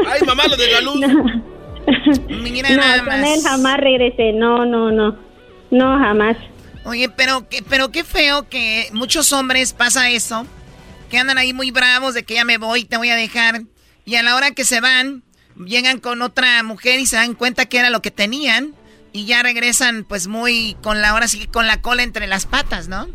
¡Ay, 0.06 0.20
mamá, 0.26 0.44
lo 0.48 0.56
de 0.56 0.70
la 0.70 0.80
luz! 0.80 1.00
No, 1.00 1.08
no 1.08 3.04
con 3.04 3.24
él 3.24 3.40
jamás 3.42 3.78
regresé. 3.78 4.32
No, 4.32 4.64
no, 4.64 4.90
no. 4.90 5.16
No, 5.70 5.98
jamás. 5.98 6.36
Oye, 6.88 7.10
pero, 7.10 7.46
pero 7.68 7.90
qué 7.90 8.02
feo 8.02 8.48
que 8.48 8.86
muchos 8.94 9.34
hombres 9.34 9.74
pasa 9.74 10.08
eso, 10.08 10.46
que 11.10 11.18
andan 11.18 11.36
ahí 11.36 11.52
muy 11.52 11.70
bravos 11.70 12.14
de 12.14 12.22
que 12.22 12.34
ya 12.34 12.46
me 12.46 12.56
voy, 12.56 12.86
te 12.86 12.96
voy 12.96 13.10
a 13.10 13.16
dejar, 13.16 13.60
y 14.06 14.16
a 14.16 14.22
la 14.22 14.34
hora 14.34 14.52
que 14.52 14.64
se 14.64 14.80
van, 14.80 15.22
llegan 15.54 16.00
con 16.00 16.22
otra 16.22 16.62
mujer 16.62 16.98
y 16.98 17.04
se 17.04 17.16
dan 17.16 17.34
cuenta 17.34 17.66
que 17.66 17.78
era 17.78 17.90
lo 17.90 18.00
que 18.00 18.10
tenían, 18.10 18.72
y 19.12 19.26
ya 19.26 19.42
regresan 19.42 20.04
pues 20.08 20.28
muy 20.28 20.78
con 20.82 21.02
la 21.02 21.12
hora 21.12 21.28
sí 21.28 21.46
con 21.46 21.66
la 21.66 21.82
cola 21.82 22.02
entre 22.02 22.26
las 22.26 22.46
patas, 22.46 22.88
¿no? 22.88 23.06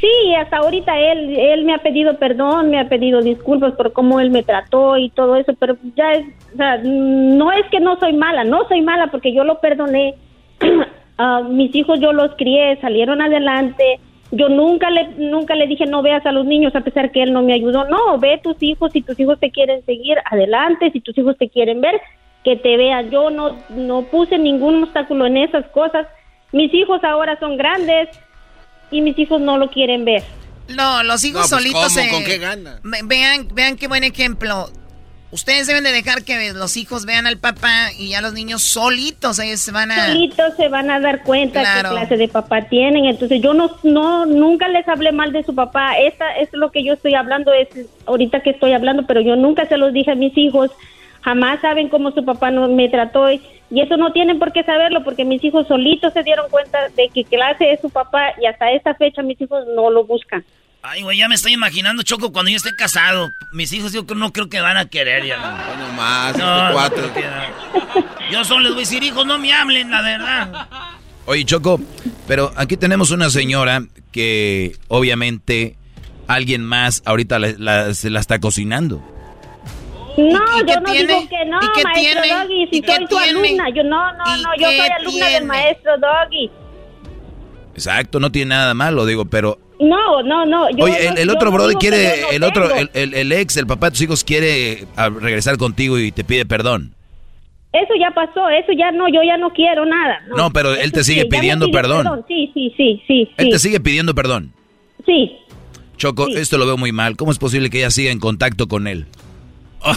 Sí, 0.00 0.34
hasta 0.38 0.58
ahorita 0.58 0.92
él, 0.98 1.34
él 1.38 1.64
me 1.64 1.74
ha 1.74 1.78
pedido 1.78 2.18
perdón, 2.18 2.68
me 2.68 2.78
ha 2.78 2.90
pedido 2.90 3.22
disculpas 3.22 3.72
por 3.72 3.94
cómo 3.94 4.20
él 4.20 4.30
me 4.30 4.42
trató 4.42 4.98
y 4.98 5.08
todo 5.08 5.36
eso, 5.36 5.54
pero 5.58 5.78
ya 5.96 6.12
es, 6.12 6.26
o 6.52 6.56
sea, 6.58 6.76
no 6.82 7.52
es 7.52 7.64
que 7.70 7.80
no 7.80 7.98
soy 7.98 8.12
mala, 8.12 8.44
no 8.44 8.68
soy 8.68 8.82
mala 8.82 9.06
porque 9.06 9.34
yo 9.34 9.44
lo 9.44 9.60
perdoné 9.60 10.14
Ah, 11.18 11.42
mis 11.48 11.74
hijos 11.74 12.00
yo 12.00 12.12
los 12.12 12.34
crié, 12.36 12.78
salieron 12.80 13.22
adelante. 13.22 14.00
Yo 14.30 14.48
nunca 14.48 14.90
le, 14.90 15.08
nunca 15.16 15.54
le 15.54 15.66
dije 15.66 15.86
no 15.86 16.02
veas 16.02 16.26
a 16.26 16.32
los 16.32 16.44
niños 16.44 16.74
a 16.74 16.80
pesar 16.80 17.12
que 17.12 17.22
él 17.22 17.32
no 17.32 17.42
me 17.42 17.54
ayudó. 17.54 17.84
No, 17.84 18.18
ve 18.18 18.40
tus 18.42 18.56
hijos, 18.62 18.92
si 18.92 19.02
tus 19.02 19.18
hijos 19.20 19.38
te 19.38 19.50
quieren 19.50 19.84
seguir, 19.84 20.18
adelante, 20.30 20.90
si 20.92 21.00
tus 21.00 21.16
hijos 21.16 21.36
te 21.38 21.48
quieren 21.48 21.80
ver, 21.80 22.00
que 22.42 22.56
te 22.56 22.76
vean. 22.76 23.10
Yo 23.10 23.30
no, 23.30 23.56
no 23.70 24.02
puse 24.02 24.38
ningún 24.38 24.82
obstáculo 24.82 25.26
en 25.26 25.36
esas 25.36 25.66
cosas. 25.66 26.06
Mis 26.52 26.72
hijos 26.74 27.02
ahora 27.04 27.38
son 27.38 27.56
grandes 27.56 28.08
y 28.90 29.00
mis 29.00 29.18
hijos 29.18 29.40
no 29.40 29.58
lo 29.58 29.70
quieren 29.70 30.04
ver. 30.04 30.22
No, 30.68 31.02
los 31.02 31.22
hijos 31.24 31.48
pues, 31.48 31.62
solitos. 31.62 31.96
¿Con 32.10 32.24
qué 32.24 32.38
gana? 32.38 32.80
Vean, 32.82 33.48
vean 33.52 33.76
qué 33.76 33.86
buen 33.86 34.04
ejemplo. 34.04 34.68
Ustedes 35.34 35.66
deben 35.66 35.82
de 35.82 35.90
dejar 35.90 36.22
que 36.22 36.52
los 36.52 36.76
hijos 36.76 37.06
vean 37.06 37.26
al 37.26 37.38
papá 37.38 37.88
y 37.98 38.10
ya 38.10 38.20
los 38.20 38.34
niños 38.34 38.62
solitos 38.62 39.40
ellos 39.40 39.58
se 39.58 39.72
van 39.72 39.90
a... 39.90 40.06
Solitos 40.06 40.54
se 40.56 40.68
van 40.68 40.92
a 40.92 41.00
dar 41.00 41.24
cuenta 41.24 41.60
qué 41.60 41.88
clase 41.88 42.16
de 42.16 42.28
papá 42.28 42.68
tienen. 42.68 43.06
Entonces 43.06 43.42
yo 43.42 43.52
no, 43.52 43.76
no, 43.82 44.26
nunca 44.26 44.68
les 44.68 44.86
hablé 44.86 45.10
mal 45.10 45.32
de 45.32 45.42
su 45.42 45.52
papá. 45.52 45.98
Esta 45.98 46.36
es 46.36 46.50
lo 46.52 46.70
que 46.70 46.84
yo 46.84 46.92
estoy 46.92 47.16
hablando, 47.16 47.52
es 47.52 47.66
ahorita 48.06 48.44
que 48.44 48.50
estoy 48.50 48.74
hablando, 48.74 49.06
pero 49.06 49.20
yo 49.22 49.34
nunca 49.34 49.66
se 49.66 49.76
los 49.76 49.92
dije 49.92 50.12
a 50.12 50.14
mis 50.14 50.38
hijos. 50.38 50.70
jamás 51.22 51.60
saben 51.60 51.88
cómo 51.88 52.12
su 52.12 52.24
papá 52.24 52.52
no, 52.52 52.68
me 52.68 52.88
trató 52.88 53.28
y, 53.32 53.42
y 53.72 53.80
eso 53.80 53.96
no 53.96 54.12
tienen 54.12 54.38
por 54.38 54.52
qué 54.52 54.62
saberlo 54.62 55.02
porque 55.02 55.24
mis 55.24 55.42
hijos 55.42 55.66
solitos 55.66 56.12
se 56.12 56.22
dieron 56.22 56.48
cuenta 56.48 56.78
de 56.90 57.08
que 57.08 57.24
clase 57.24 57.72
es 57.72 57.80
su 57.80 57.90
papá 57.90 58.34
y 58.40 58.46
hasta 58.46 58.70
esta 58.70 58.94
fecha 58.94 59.20
mis 59.22 59.40
hijos 59.40 59.66
no 59.74 59.90
lo 59.90 60.04
buscan. 60.04 60.44
Ay, 60.86 61.00
güey, 61.00 61.16
ya 61.16 61.28
me 61.28 61.34
estoy 61.34 61.54
imaginando, 61.54 62.02
Choco, 62.02 62.30
cuando 62.30 62.50
yo 62.50 62.58
esté 62.58 62.76
casado. 62.76 63.32
Mis 63.52 63.72
hijos 63.72 63.94
yo 63.94 64.04
no 64.14 64.34
creo 64.34 64.50
que 64.50 64.60
van 64.60 64.76
a 64.76 64.84
querer 64.84 65.24
ya. 65.24 65.38
No, 65.78 65.92
más, 65.94 66.36
no, 66.36 66.72
cuatro. 66.74 67.10
yo 68.30 68.44
solo 68.44 68.64
les 68.64 68.72
voy 68.72 68.82
a 68.82 68.84
decir, 68.84 69.02
hijos, 69.02 69.24
no 69.24 69.38
me 69.38 69.50
hablen, 69.50 69.90
la 69.90 70.02
verdad. 70.02 70.68
Oye, 71.24 71.46
Choco, 71.46 71.80
pero 72.28 72.52
aquí 72.56 72.76
tenemos 72.76 73.12
una 73.12 73.30
señora 73.30 73.82
que 74.12 74.76
obviamente 74.88 75.78
alguien 76.26 76.62
más 76.62 77.02
ahorita 77.06 77.38
se 77.94 78.10
la 78.10 78.20
está 78.20 78.38
cocinando. 78.38 79.02
No, 80.18 80.66
yo 80.66 80.80
no 80.80 80.92
digo 80.92 81.28
que 81.30 81.44
no, 81.46 81.60
maestro 81.82 82.20
Doggy, 82.28 82.68
si 82.70 82.82
soy 82.86 83.06
tu 83.06 83.18
alumna. 83.18 83.70
Yo 83.74 83.84
no, 83.84 84.12
no, 84.12 84.36
no, 84.36 84.50
yo 84.58 84.66
soy 84.66 84.88
alumna 85.00 85.28
del 85.30 85.44
maestro 85.46 85.92
Doggy. 85.96 86.50
Exacto, 87.74 88.20
no 88.20 88.30
tiene 88.30 88.50
nada 88.50 88.74
malo, 88.74 89.06
digo, 89.06 89.24
pero... 89.24 89.58
No, 89.84 90.22
no, 90.22 90.46
no. 90.46 90.66
Oye, 90.78 91.08
el, 91.16 91.30
otro 91.30 91.50
brother 91.50 91.76
quiere, 91.76 92.34
el 92.34 92.42
otro, 92.42 92.68
el, 92.74 93.14
el, 93.14 93.32
ex, 93.32 93.56
el 93.56 93.66
papá 93.66 93.86
de 93.86 93.90
tus 93.92 94.00
hijos 94.02 94.24
quiere 94.24 94.86
ah, 94.96 95.08
regresar 95.10 95.56
contigo 95.58 95.98
y 95.98 96.12
te 96.12 96.24
pide 96.24 96.46
perdón. 96.46 96.94
Eso 97.72 97.92
ya 98.00 98.12
pasó, 98.14 98.48
eso 98.50 98.72
ya 98.78 98.92
no, 98.92 99.08
yo 99.08 99.20
ya 99.26 99.36
no 99.36 99.50
quiero 99.50 99.84
nada. 99.84 100.20
No, 100.36 100.52
pero 100.52 100.74
él 100.74 100.92
te 100.92 101.02
sigue 101.02 101.26
pidiendo 101.26 101.70
perdón. 101.70 102.24
Sí, 102.28 102.50
sí, 102.54 102.72
sí, 102.76 103.02
sí. 103.06 103.28
Él 103.36 103.50
te 103.50 103.58
sigue 103.58 103.80
pidiendo 103.80 104.14
perdón. 104.14 104.52
Sí. 105.04 105.32
Choco, 105.96 106.28
esto 106.28 106.56
lo 106.56 106.66
veo 106.66 106.76
muy 106.76 106.92
mal. 106.92 107.16
¿Cómo 107.16 107.32
es 107.32 107.38
posible 107.38 107.70
que 107.70 107.78
ella 107.78 107.90
siga 107.90 108.12
en 108.12 108.20
contacto 108.20 108.68
con 108.68 108.86
él? 108.86 109.06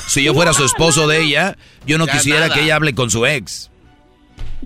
si 0.08 0.24
yo 0.24 0.34
fuera 0.34 0.54
su 0.54 0.66
esposo 0.66 1.08
de 1.08 1.22
ella, 1.22 1.56
yo 1.86 1.98
no 1.98 2.08
quisiera 2.08 2.50
que 2.50 2.64
ella 2.64 2.76
hable 2.76 2.94
con 2.94 3.10
su 3.10 3.26
ex. 3.26 3.72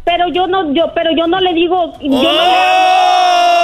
Pero 0.04 0.30
yo 0.30 0.48
no, 0.48 0.74
yo, 0.74 0.92
pero 0.96 1.12
yo 1.16 1.28
no 1.28 1.40
le 1.40 1.54
digo, 1.54 1.94
yo 2.02 2.10
no 2.10 2.22
le... 2.24 3.62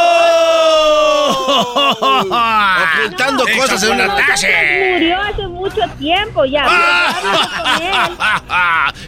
Ocultando 2.07 3.43
cosas 3.57 3.83
en 3.83 3.91
una 3.93 4.15
taza. 4.15 4.47
Murió 4.93 5.21
hace 5.21 5.47
mucho 5.47 5.81
tiempo 5.97 6.45
ya. 6.45 6.63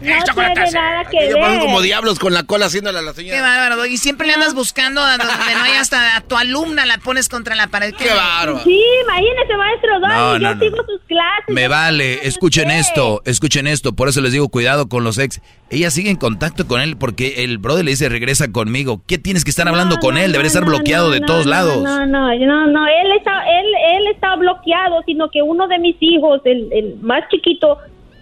no 0.01 0.26
tiene 0.34 0.72
nada 0.72 1.05
que 1.05 1.34
ver. 1.34 1.59
como 1.59 1.82
diablos 1.82 2.20
con 2.20 2.34
la 2.34 2.43
cola 2.43 2.67
haciéndole 2.67 2.99
a 2.99 3.01
la 3.01 3.13
señora. 3.13 3.36
Qué 3.36 3.41
bárbaro. 3.41 3.86
Y 3.86 3.97
siempre 3.97 4.28
le 4.28 4.34
andas 4.34 4.53
buscando 4.53 5.01
a 5.01 5.17
donde 5.17 5.34
no 5.55 5.63
hay 5.63 5.74
hasta 5.74 6.17
a 6.17 6.22
tu 6.22 6.36
alumna 6.38 6.86
la 6.86 6.97
pones 6.97 7.30
contra 7.30 7.55
la 7.55 7.67
pared. 7.67 7.93
Qué, 7.95 8.09
bárbaro. 8.09 8.63
Sí, 8.63 8.82
imagínese, 9.03 9.57
maestro 9.57 9.99
Dani. 9.99 10.43
yo 10.43 10.59
sigo 10.59 10.78
sus 10.86 11.01
clases. 11.07 11.49
Me 11.49 11.67
vale. 11.67 12.28
Escuchen 12.28 12.72
esto. 12.72 13.22
Escuchen 13.26 13.67
esto. 13.67 13.93
Por 13.93 14.09
eso 14.09 14.22
les 14.22 14.32
digo 14.32 14.49
cuidado 14.49 14.88
con 14.88 15.03
los 15.03 15.17
ex. 15.17 15.41
Ella 15.72 15.91
sigue 15.91 16.09
en 16.09 16.15
contacto 16.17 16.67
con 16.67 16.82
él 16.82 16.97
porque 16.97 17.43
el 17.43 17.59
brother 17.59 17.86
le 17.86 17.91
dice 17.91 18.09
regresa 18.09 18.51
conmigo. 18.51 19.01
¿Qué 19.07 19.17
tienes 19.17 19.43
que 19.43 19.51
estar 19.51 19.67
hablando 19.67 19.97
con 19.97 20.17
él? 20.17 20.32
Debería 20.32 20.47
estar 20.47 20.65
bloqueado 20.65 21.11
de 21.11 21.22
todos 21.22 21.45
lados. 21.45 21.84
No, 21.84 22.05
no, 22.07 22.34
no, 22.34 22.67
no, 22.67 22.88
él 22.88 23.11
está, 23.17 23.43
él, 23.47 23.65
él 23.97 24.07
está 24.13 24.36
bloqueado, 24.36 25.03
sino 25.05 25.30
que 25.30 25.43
uno 25.43 25.67
de 25.67 25.78
mis 25.78 25.95
hijos, 25.99 26.41
el, 26.45 26.70
el 26.74 26.95
más 27.01 27.24
chiquito, 27.30 27.78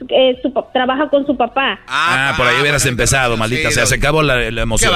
eh, 0.09 0.39
su, 0.41 0.53
trabaja 0.73 1.09
con 1.09 1.25
su 1.25 1.35
papá. 1.35 1.79
Ah, 1.87 2.33
por 2.37 2.47
ahí 2.47 2.61
hubieras 2.61 2.85
empezado, 2.85 3.37
maldita 3.37 3.71
sea. 3.71 3.85
Se 3.85 3.95
acabó 3.95 4.21
la, 4.21 4.43
emoción. 4.45 4.93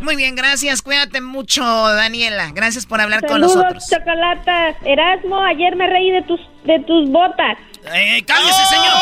Muy 0.00 0.16
bien, 0.16 0.34
gracias. 0.34 0.82
Cuídate 0.82 1.20
mucho, 1.20 1.62
Daniela. 1.62 2.52
Gracias 2.54 2.86
por 2.86 3.00
hablar 3.00 3.26
con 3.26 3.40
nosotros. 3.40 3.84
Chocolata. 3.88 4.76
Erasmo, 4.84 5.42
ayer 5.42 5.76
me 5.76 5.86
reí 5.86 6.10
de 6.10 6.22
tus, 6.22 6.40
de 6.64 6.80
tus 6.80 7.10
botas. 7.10 7.58
Eh, 7.92 8.22
cálmese, 8.24 8.66
señor. 8.66 8.92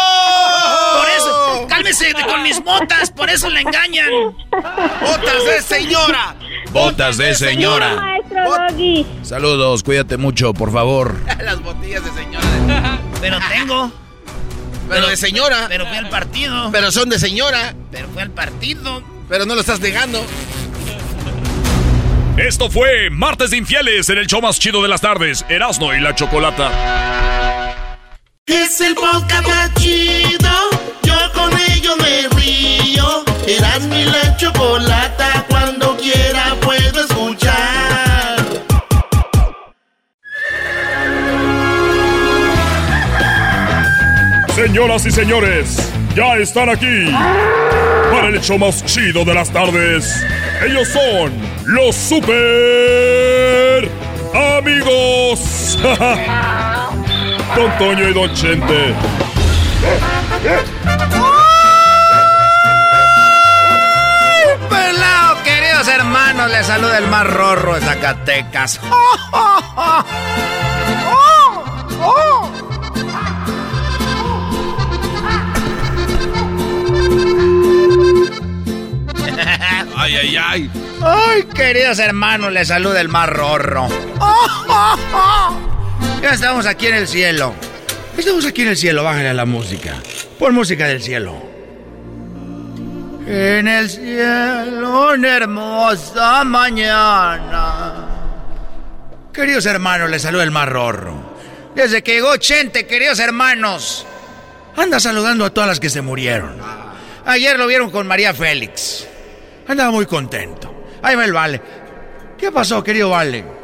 Por 0.97 1.09
eso, 1.11 1.67
cálmese 1.69 2.13
con 2.27 2.43
mis 2.43 2.63
botas, 2.63 3.11
por 3.11 3.29
eso 3.29 3.51
le 3.51 3.61
engañan. 3.61 4.09
Botas 4.51 5.45
de 5.45 5.63
señora. 5.63 6.35
Botas 6.71 7.19
de 7.19 7.35
señora. 7.35 7.95
maestro 7.97 8.45
Doggy. 8.45 9.07
Saludos, 9.23 9.83
cuídate 9.83 10.17
mucho, 10.17 10.55
por 10.55 10.73
favor. 10.73 11.17
Las 11.43 11.61
botillas 11.63 12.05
de 12.05 12.11
señora. 12.13 12.99
Pero 13.21 13.39
tengo. 13.51 13.93
Pero, 14.89 15.07
de 15.07 15.17
señora. 15.17 15.67
Pero 15.69 15.87
fui 15.87 15.97
al 15.97 16.09
partido. 16.09 16.71
Pero 16.73 16.91
son 16.91 17.11
de 17.11 17.19
señora. 17.19 17.75
Pero 17.91 18.09
fui 18.09 18.23
al 18.23 18.31
partido. 18.31 19.03
Pero 19.29 19.45
no 19.45 19.55
lo 19.55 19.61
estás 19.61 19.81
negando. 19.81 20.25
Esto 22.39 22.71
fue 22.71 23.11
Martes 23.11 23.51
de 23.51 23.59
Infieles 23.59 24.09
en 24.09 24.19
el 24.19 24.27
show 24.27 24.41
más 24.41 24.59
chido 24.59 24.81
de 24.81 24.89
las 24.89 25.01
tardes, 25.01 25.45
Erasmo 25.49 25.93
y 25.93 26.01
la 26.01 26.15
Chocolata. 26.15 26.71
Es 28.49 28.81
el 28.81 28.95
podcast 28.95 29.47
más 29.47 29.75
chido, 29.75 30.49
yo 31.03 31.15
con 31.35 31.53
ello 31.71 31.95
me 31.99 32.27
río. 32.35 33.23
Erasmo 33.47 33.95
y 33.95 34.05
la 34.05 34.35
Chocolata, 34.39 35.45
cuando 35.51 35.95
quiera 35.99 36.57
puedo 36.63 36.99
escuchar. 36.99 38.39
Señoras 44.55 45.05
y 45.05 45.11
señores, 45.11 45.93
ya 46.17 46.37
están 46.39 46.71
aquí 46.71 47.13
para 48.11 48.29
el 48.29 48.41
show 48.41 48.59
más 48.59 48.83
chido 48.87 49.27
de 49.27 49.35
las 49.35 49.51
tardes. 49.53 50.25
Ellos 50.67 50.89
son 50.89 51.35
los 51.67 51.95
super 51.95 53.91
amigos. 54.33 55.79
Don 57.57 57.79
Toño 57.79 58.09
y 58.09 58.13
Don 58.13 58.33
Chente. 58.35 58.95
Pelado, 64.69 65.43
queridos 65.43 65.89
hermanos, 65.89 66.51
les 66.51 66.67
saluda 66.67 66.99
el 66.99 67.09
más 67.09 67.27
rorro 67.27 67.75
de 67.75 67.81
Zacatecas. 67.81 68.81
Ay, 79.97 80.17
ay, 80.17 80.37
ay. 80.37 80.71
Ay, 81.03 81.43
queridos 81.55 81.99
hermanos, 81.99 82.53
les 82.53 82.69
saluda 82.69 83.01
el 83.01 83.09
más 83.09 83.29
rorro. 83.29 83.89
Ya 86.23 86.33
estamos 86.33 86.67
aquí 86.67 86.89
en 86.89 86.95
el 86.95 87.07
cielo. 87.07 87.55
Estamos 88.17 88.45
aquí 88.45 88.63
en 88.63 88.69
el 88.69 88.77
cielo, 88.77 89.05
bájale 89.05 89.29
a 89.29 89.35
la 89.35 89.45
música. 89.45 89.95
Pon 90.39 90.53
música 90.53 90.89
del 90.89 91.01
cielo. 91.01 91.41
En 93.25 93.69
el 93.69 93.89
cielo, 93.89 95.13
una 95.15 95.37
hermosa 95.37 96.43
mañana. 96.43 98.09
Queridos 99.33 99.67
hermanos, 99.67 100.11
les 100.11 100.23
saluda 100.23 100.43
el 100.43 100.51
más 100.51 100.69
rorro. 100.69 101.37
Desde 101.77 102.03
que 102.03 102.15
llegó 102.15 102.37
Chente, 102.39 102.89
queridos 102.89 103.21
hermanos, 103.21 104.05
anda 104.77 104.99
saludando 104.99 105.45
a 105.45 105.51
todas 105.51 105.69
las 105.69 105.79
que 105.79 105.89
se 105.89 106.03
murieron. 106.03 106.57
Ayer 107.27 107.57
lo 107.57 107.69
vieron 107.69 107.91
con 107.91 108.09
María 108.09 108.35
Félix. 108.35 109.07
Andaba 109.69 109.93
muy 109.93 110.07
contento. 110.07 110.87
Ahí 111.01 111.17
me 111.17 111.25
el 111.25 111.33
Vale. 111.33 111.61
¿Qué 112.37 112.51
pasó, 112.51 112.83
querido 112.83 113.11
Vale? 113.11 113.58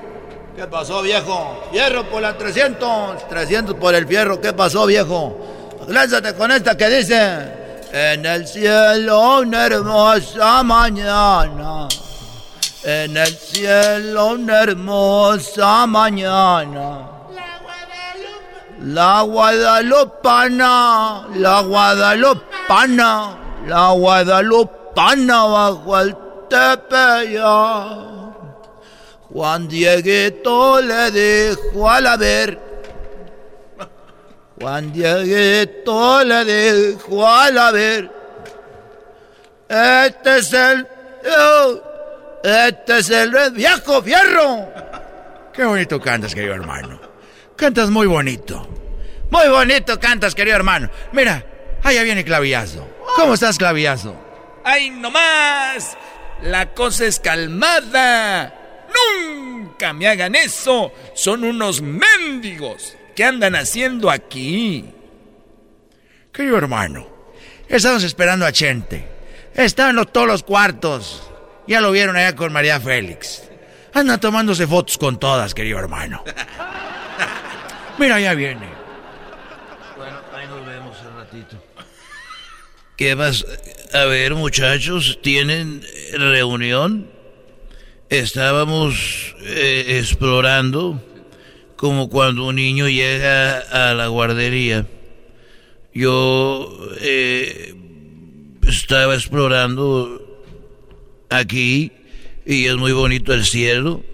¿Qué 0.56 0.66
pasó, 0.68 1.02
viejo? 1.02 1.64
Fierro 1.72 2.04
por 2.04 2.22
la 2.22 2.38
300. 2.38 3.28
300 3.28 3.74
por 3.76 3.94
el 3.94 4.06
fierro. 4.06 4.40
¿Qué 4.40 4.52
pasó, 4.52 4.86
viejo? 4.86 5.36
Lánzate 5.88 6.34
con 6.34 6.50
esta 6.50 6.76
que 6.76 6.88
dice... 6.88 7.64
En 7.96 8.26
el 8.26 8.48
cielo 8.48 9.38
una 9.38 9.66
hermosa 9.66 10.64
mañana. 10.64 11.86
En 12.82 13.16
el 13.16 13.28
cielo 13.28 14.30
una 14.30 14.62
hermosa 14.62 15.86
mañana. 15.86 17.08
La 18.80 19.22
Guadalupana, 19.22 21.28
la 21.36 21.60
Guadalupana, 21.60 23.36
la 23.64 23.90
Guadalupana 23.90 25.44
bajo 25.44 26.00
el 26.00 26.16
tepeyac. 26.48 28.13
Juan 29.34 29.66
Dieguito 29.66 30.80
le 30.80 31.10
dijo 31.10 31.90
a 31.90 32.00
la 32.00 32.16
ver. 32.16 32.56
Juan 34.60 34.92
Dieguito 34.92 36.22
le 36.22 36.44
dijo 36.44 37.28
a 37.28 37.50
la 37.50 37.72
ver. 37.72 38.08
Este 39.68 40.38
es 40.38 40.52
el. 40.52 40.86
Este 42.44 42.98
es 42.98 43.10
el 43.10 43.32
viejo 43.50 44.00
fierro. 44.02 44.68
Qué 45.52 45.64
bonito 45.64 46.00
cantas, 46.00 46.32
querido 46.32 46.54
hermano. 46.54 47.00
Cantas 47.56 47.90
muy 47.90 48.06
bonito. 48.06 48.68
Muy 49.30 49.48
bonito 49.48 49.98
cantas, 49.98 50.36
querido 50.36 50.54
hermano. 50.54 50.88
Mira, 51.10 51.44
allá 51.82 52.04
viene 52.04 52.24
Clavillazo. 52.24 52.86
¿Cómo 53.16 53.34
estás, 53.34 53.58
Clavillazo? 53.58 54.14
¡Ay, 54.62 54.90
no 54.90 55.10
más! 55.10 55.96
La 56.40 56.72
cosa 56.72 57.06
es 57.06 57.18
calmada. 57.18 58.60
Nunca 59.74 59.92
me 59.92 60.06
hagan 60.06 60.36
eso. 60.36 60.92
Son 61.14 61.42
unos 61.42 61.82
mendigos. 61.82 62.96
¿Qué 63.16 63.24
andan 63.24 63.56
haciendo 63.56 64.08
aquí? 64.08 64.84
Querido 66.32 66.58
hermano, 66.58 67.08
Estamos 67.68 68.04
esperando 68.04 68.46
a 68.46 68.52
Chente. 68.52 69.04
Estaban 69.52 69.98
en 69.98 70.04
todos 70.06 70.28
los 70.28 70.44
cuartos. 70.44 71.28
Ya 71.66 71.80
lo 71.80 71.90
vieron 71.90 72.16
allá 72.16 72.36
con 72.36 72.52
María 72.52 72.78
Félix. 72.78 73.50
Anda 73.92 74.18
tomándose 74.18 74.64
fotos 74.66 74.96
con 74.96 75.18
todas, 75.18 75.54
querido 75.54 75.80
hermano. 75.80 76.22
Mira, 77.98 78.20
ya 78.20 78.34
viene. 78.34 78.68
Bueno, 79.96 80.18
ahí 80.36 80.46
nos 80.46 80.64
vemos 80.66 80.96
un 81.00 81.16
ratito. 81.16 81.56
¿Qué 82.96 83.16
vas? 83.16 83.44
A 83.92 84.04
ver, 84.04 84.34
muchachos, 84.34 85.18
¿tienen 85.20 85.82
reunión? 86.12 87.13
Estábamos 88.18 89.34
eh, 89.40 89.98
explorando 89.98 91.02
como 91.74 92.08
cuando 92.08 92.46
un 92.46 92.54
niño 92.54 92.88
llega 92.88 93.58
a 93.58 93.92
la 93.92 94.06
guardería. 94.06 94.86
Yo 95.92 96.78
eh, 97.00 97.74
estaba 98.68 99.16
explorando 99.16 100.44
aquí 101.28 101.90
y 102.46 102.66
es 102.66 102.76
muy 102.76 102.92
bonito 102.92 103.34
el 103.34 103.44
cielo. 103.44 104.04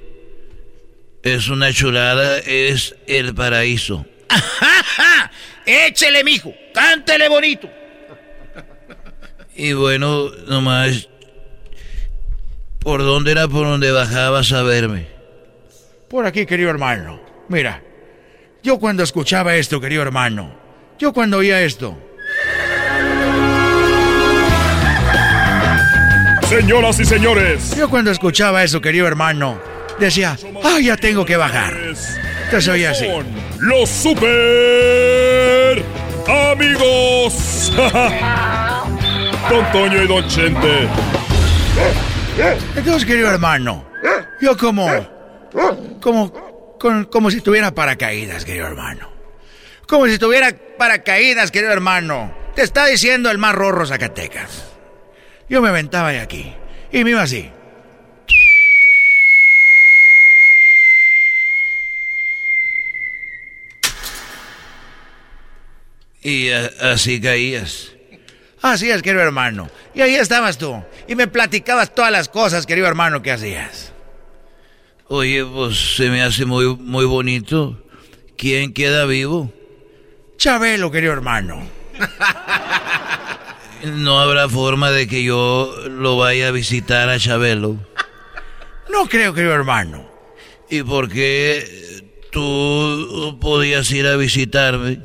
Es 1.23 1.49
una 1.51 1.71
chulada, 1.71 2.39
es 2.39 2.97
el 3.07 3.35
paraíso. 3.35 4.07
Échele, 5.67 6.25
mijo, 6.25 6.55
cántele 6.73 7.29
bonito. 7.29 7.69
Y 9.55 9.75
bueno, 9.75 10.31
nomás, 10.49 11.11
¿por 12.81 13.03
dónde 13.03 13.33
era 13.33 13.47
por 13.49 13.67
donde 13.67 13.93
bajabas 13.93 14.53
a 14.53 14.63
verme? 14.63 15.07
Por 16.09 16.27
aquí, 16.27 16.47
querido 16.47 16.71
hermano. 16.71 17.21
Mira, 17.49 17.83
yo 18.63 18.79
cuando 18.79 19.03
escuchaba 19.03 19.57
esto, 19.57 19.81
querido 19.81 20.03
hermano, 20.03 20.55
yo 20.99 21.13
cuando 21.13 21.39
oía 21.39 21.63
esto, 21.63 21.97
Señoras 26.51 26.99
y 26.99 27.05
señores. 27.05 27.77
Yo 27.77 27.89
cuando 27.89 28.11
escuchaba 28.11 28.65
eso, 28.65 28.81
querido 28.81 29.07
hermano, 29.07 29.61
decía, 30.01 30.37
ah, 30.65 30.81
ya 30.83 30.97
tengo 30.97 31.25
que 31.25 31.37
bajar. 31.37 31.73
Entonces 32.45 32.69
oía 32.69 32.91
así. 32.91 33.07
Los 33.61 33.89
super 33.89 35.85
amigos. 36.51 37.73
Don 39.49 39.73
Toño 39.73 40.03
y 40.03 40.09
Don 40.09 40.27
Chente. 40.27 40.89
Entonces, 42.77 43.05
querido 43.05 43.31
hermano, 43.31 43.85
yo 44.41 44.57
como, 44.57 44.89
como, 46.01 47.09
como, 47.11 47.31
si 47.31 47.41
tuviera 47.41 47.75
paracaídas, 47.75 48.45
querido 48.45 48.67
hermano. 48.67 49.11
Como 49.87 50.07
si 50.07 50.19
tuviera 50.19 50.55
paracaídas, 50.79 51.51
querido 51.51 51.73
hermano. 51.73 52.35
Te 52.55 52.63
está 52.63 52.87
diciendo 52.87 53.31
el 53.31 53.39
más 53.39 53.55
rorro 53.55 53.87
Zacatecas. 53.87 54.65
Yo 55.49 55.61
me 55.61 55.69
aventaba 55.69 56.11
de 56.11 56.21
aquí 56.21 56.55
y 56.93 57.05
me 57.05 57.11
iba 57.11 57.23
así. 57.23 57.51
Y 66.23 66.51
así 66.51 67.21
caías. 67.21 67.93
Así 68.63 68.91
es, 68.91 69.03
querido 69.03 69.23
hermano. 69.23 69.71
Y 69.95 70.03
ahí 70.03 70.15
estabas 70.15 70.59
tú. 70.59 70.83
Y 71.09 71.15
me 71.15 71.27
platicabas 71.29 71.95
todas 71.95 72.13
las 72.13 72.29
cosas, 72.29 72.67
querido 72.67 72.87
hermano, 72.87 73.23
que 73.23 73.33
hacías. 73.33 73.93
Oye, 75.09 75.45
pues 75.45 75.97
se 75.97 76.11
me 76.11 76.23
hace 76.23 76.45
muy, 76.45 76.77
muy 76.77 77.05
bonito. 77.05 77.83
¿Quién 78.37 78.73
queda 78.73 79.07
vivo? 79.07 79.53
Chabelo, 80.37 80.91
querido 80.91 81.13
hermano. 81.13 81.63
No 83.83 84.21
habrá 84.21 84.47
forma 84.47 84.91
de 84.91 85.09
que 85.09 85.23
yo 85.23 85.75
lo 85.89 86.19
vaya 86.19 86.49
a 86.49 86.51
visitar 86.51 87.09
a 87.09 87.19
Chabelo. 87.19 87.79
No 88.93 89.09
creo, 89.09 89.33
querido 89.33 89.55
hermano. 89.55 90.07
¿Y 90.69 90.83
por 90.83 91.09
qué 91.09 92.05
tú 92.31 93.39
podías 93.41 93.91
ir 93.91 94.07
a 94.07 94.17
visitarme 94.17 95.01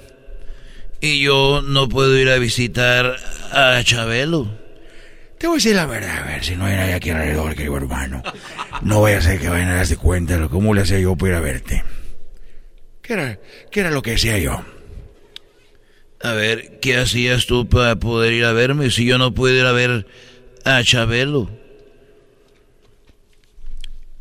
y 0.99 1.21
yo 1.21 1.61
no 1.63 1.87
puedo 1.87 2.17
ir 2.17 2.29
a 2.29 2.37
visitar 2.37 3.15
a 3.55 3.81
Chabelo? 3.83 4.47
Te 5.37 5.47
voy 5.47 5.55
a 5.55 5.57
decir 5.57 5.75
la 5.75 5.85
verdad, 5.85 6.23
a 6.23 6.27
ver 6.27 6.43
si 6.43 6.55
no 6.55 6.65
hay 6.65 6.75
nadie 6.75 6.93
aquí 6.93 7.09
alrededor, 7.09 7.55
querido 7.55 7.77
hermano. 7.77 8.21
No 8.81 8.99
voy 8.99 9.13
a 9.13 9.19
hacer 9.19 9.39
que 9.39 9.49
vayan 9.49 9.69
a 9.69 9.75
darse 9.75 9.97
cuenta 9.97 10.37
de 10.37 10.49
cómo 10.49 10.73
le 10.73 10.81
hacía 10.81 10.99
yo 10.99 11.15
para 11.15 11.31
ir 11.31 11.37
a 11.37 11.39
verte. 11.39 11.83
¿Qué 13.01 13.13
era, 13.13 13.39
qué 13.71 13.79
era 13.79 13.91
lo 13.91 14.01
que 14.01 14.11
decía 14.11 14.37
yo? 14.37 14.63
A 16.21 16.33
ver, 16.33 16.79
¿qué 16.79 16.97
hacías 16.97 17.45
tú 17.45 17.67
para 17.67 17.95
poder 17.97 18.33
ir 18.33 18.45
a 18.45 18.53
verme 18.53 18.89
si 18.91 19.05
yo 19.05 19.17
no 19.17 19.33
puedo 19.33 19.55
ir 19.55 19.65
a 19.65 19.71
ver 19.71 20.07
a 20.63 20.83
Chabelo? 20.83 21.49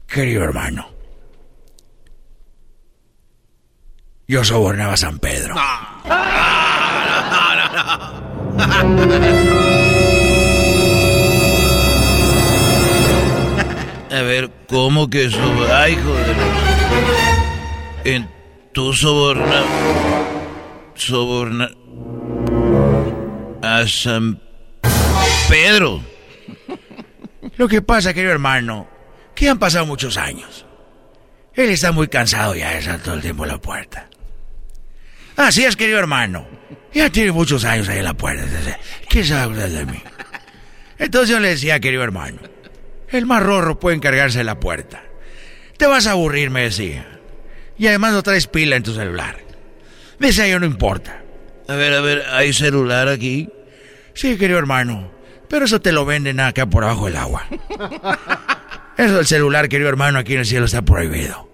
Querido 0.07 0.45
hermano, 0.45 0.91
yo 4.29 4.45
sobornaba 4.45 4.93
a 4.93 4.97
San 4.97 5.19
Pedro. 5.19 5.55
A 14.11 14.23
ver, 14.23 14.51
¿cómo 14.69 15.11
que 15.11 15.25
eso? 15.25 15.39
Ay, 15.73 15.97
joder. 15.97 16.37
En 18.05 18.29
tu 18.73 18.93
soborna. 18.93 19.63
Soborna 20.95 21.69
a 23.63 23.87
San 23.89 24.41
Pedro. 25.49 26.03
Lo 27.57 27.69
que 27.69 27.83
pasa, 27.83 28.15
querido 28.15 28.33
hermano, 28.33 28.89
que 29.35 29.49
han 29.49 29.59
pasado 29.59 29.87
muchos 29.87 30.17
años. 30.17 30.67
Él 31.55 31.71
está 31.71 31.93
muy 31.93 32.09
cansado 32.09 32.55
ya 32.55 32.71
de 32.71 32.79
estar 32.79 33.01
todo 33.01 33.15
el 33.15 33.23
tiempo 33.23 33.45
en 33.45 33.51
la 33.51 33.59
puerta. 33.59 34.09
Así 35.37 35.65
es, 35.65 35.77
querido 35.77 35.99
hermano. 35.99 36.47
Ya 36.95 37.11
tiene 37.11 37.33
muchos 37.33 37.65
años 37.65 37.89
ahí 37.89 37.99
en 37.99 38.05
la 38.05 38.15
puerta. 38.15 38.47
¿Qué 39.09 39.25
sabe 39.25 39.69
de 39.69 39.85
mí? 39.85 40.01
Entonces 40.99 41.31
yo 41.31 41.41
le 41.41 41.49
decía, 41.49 41.81
querido 41.81 42.05
hermano, 42.05 42.39
el 43.09 43.27
más 43.27 43.43
rorro 43.43 43.81
puede 43.81 43.97
encargarse 43.97 44.39
de 44.39 44.45
la 44.45 44.61
puerta. 44.61 45.03
Te 45.77 45.87
vas 45.87 46.07
a 46.07 46.13
aburrir, 46.13 46.51
me 46.51 46.63
decía. 46.63 47.21
Y 47.77 47.89
además 47.89 48.13
no 48.13 48.23
traes 48.23 48.47
pila 48.47 48.77
en 48.77 48.85
tu 48.85 48.95
celular. 48.95 49.39
Me 50.19 50.29
decía 50.29 50.47
yo, 50.47 50.61
no 50.61 50.67
importa. 50.67 51.23
A 51.67 51.75
ver, 51.75 51.95
a 51.95 52.01
ver, 52.01 52.25
¿hay 52.31 52.53
celular 52.53 53.09
aquí? 53.09 53.49
Sí, 54.15 54.37
querido 54.37 54.59
hermano. 54.59 55.11
Pero 55.49 55.65
eso 55.65 55.81
te 55.81 55.93
lo 55.93 56.05
venden 56.05 56.39
acá 56.41 56.67
por 56.67 56.85
abajo 56.85 57.07
del 57.07 57.17
agua. 57.17 57.47
Eso 58.97 59.17
del 59.17 59.27
celular, 59.27 59.69
querido 59.69 59.89
hermano, 59.89 60.21
aquí 60.21 60.35
en 60.35 60.41
el 60.41 60.47
cielo 60.47 60.67
está 60.67 60.83
prohibido. 60.83 61.51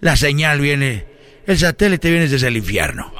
La 0.00 0.16
señal 0.16 0.60
viene, 0.60 1.06
el 1.46 1.58
satélite 1.58 2.10
viene 2.10 2.28
desde 2.28 2.48
el 2.48 2.56
infierno. 2.56 3.12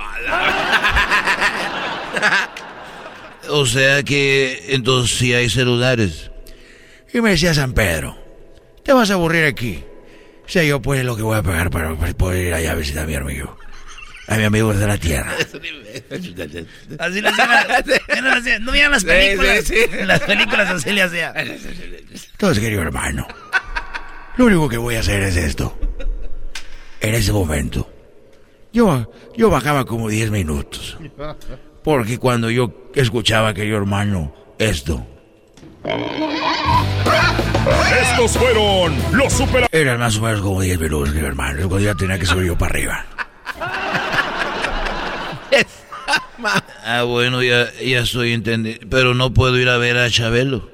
O 3.49 3.67
sea 3.67 4.03
que 4.03 4.67
entonces 4.69 5.19
sí 5.19 5.35
hay 5.35 5.49
celulares. 5.51 6.31
Y 7.13 7.21
me 7.21 7.31
decía 7.31 7.55
San 7.55 7.73
Pedro, 7.73 8.17
te 8.83 8.93
vas 8.93 9.11
a 9.11 9.15
aburrir 9.15 9.45
aquí. 9.45 9.85
Sé 10.47 10.67
yo 10.67 10.81
pues 10.81 11.05
lo 11.05 11.17
que 11.17 11.23
voy 11.23 11.37
a 11.37 11.43
pagar 11.43 11.71
para 11.71 11.95
poder 11.95 12.47
ir 12.47 12.55
allá 12.55 12.73
a 12.73 12.75
visitar 12.75 13.05
a 13.05 13.07
mi 13.07 13.15
amigo 13.15 13.57
a 14.29 14.37
mi 14.37 14.45
amigo 14.45 14.73
de 14.75 14.87
la 14.87 14.99
tierra. 14.99 15.33
así 16.99 17.21
lo 17.21 17.29
hacía. 17.29 18.59
No 18.59 18.73
veían 18.73 18.91
las 18.91 19.05
películas. 19.05 19.65
Sí, 19.65 19.75
sí, 19.91 20.05
Las 20.05 20.21
películas 20.21 20.69
así 20.71 20.91
le 20.93 21.03
hacía. 21.03 21.33
Entonces, 21.37 22.63
querido 22.63 22.83
hermano, 22.83 23.27
lo 24.37 24.47
único 24.47 24.69
que 24.69 24.79
voy 24.79 24.97
a 24.97 25.01
hacer 25.01 25.23
es 25.23 25.37
esto. 25.37 25.79
En 27.01 27.15
ese 27.15 27.33
momento, 27.33 27.91
yo, 28.73 29.13
yo 29.37 29.51
bajaba 29.51 29.85
como 29.85 30.09
10 30.09 30.31
minutos. 30.31 30.99
Porque 31.87 32.19
cuando 32.19 32.51
yo 32.51 32.91
escuchaba, 32.97 33.55
querido 33.55 33.77
hermano, 33.77 34.35
esto. 34.59 35.07
Estos 38.03 38.37
fueron 38.37 38.93
los 39.13 39.33
super... 39.33 39.69
Eran 39.71 40.01
más 40.01 40.19
o 40.19 40.23
menos 40.23 40.41
como 40.41 40.63
10 40.63 40.81
minutos, 40.81 41.11
querido 41.11 41.29
hermano. 41.29 41.69
Cuando 41.69 41.87
ya 41.87 41.95
tenía 41.95 42.19
que 42.19 42.27
subir 42.27 42.49
yo 42.49 42.59
para 42.59 42.73
arriba. 42.73 43.07
ah, 46.85 47.05
bueno, 47.05 47.41
ya, 47.45 47.73
ya 47.75 48.01
estoy 48.01 48.33
entendiendo. 48.33 48.85
Pero 48.91 49.15
no 49.15 49.33
puedo 49.33 49.57
ir 49.57 49.69
a 49.69 49.79
ver 49.79 49.97
a 49.97 50.11
Chabelo. 50.11 50.69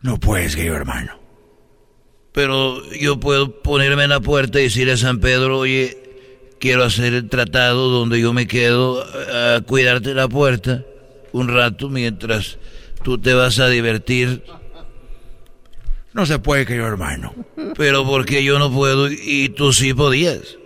No 0.00 0.20
puedes, 0.20 0.54
querido 0.54 0.76
hermano. 0.76 1.18
Pero 2.30 2.88
yo 2.92 3.18
puedo 3.18 3.62
ponerme 3.62 4.04
en 4.04 4.10
la 4.10 4.20
puerta 4.20 4.60
y 4.60 4.64
decirle 4.64 4.92
a 4.92 4.96
San 4.96 5.18
Pedro, 5.18 5.58
oye, 5.58 6.07
quiero 6.60 6.84
hacer 6.84 7.14
el 7.14 7.28
tratado 7.28 7.88
donde 7.88 8.20
yo 8.20 8.32
me 8.32 8.46
quedo 8.46 9.02
a 9.02 9.60
cuidarte 9.62 10.14
la 10.14 10.28
puerta 10.28 10.84
un 11.32 11.48
rato 11.48 11.88
mientras 11.88 12.58
tú 13.02 13.18
te 13.18 13.34
vas 13.34 13.58
a 13.58 13.68
divertir. 13.68 14.42
No 16.12 16.26
se 16.26 16.38
puede, 16.38 16.66
querido 16.66 16.86
hermano. 16.86 17.34
Pero 17.76 18.04
porque 18.04 18.42
yo 18.42 18.58
no 18.58 18.72
puedo 18.72 19.10
y 19.10 19.50
tú 19.50 19.72
sí 19.72 19.94
podías. 19.94 20.56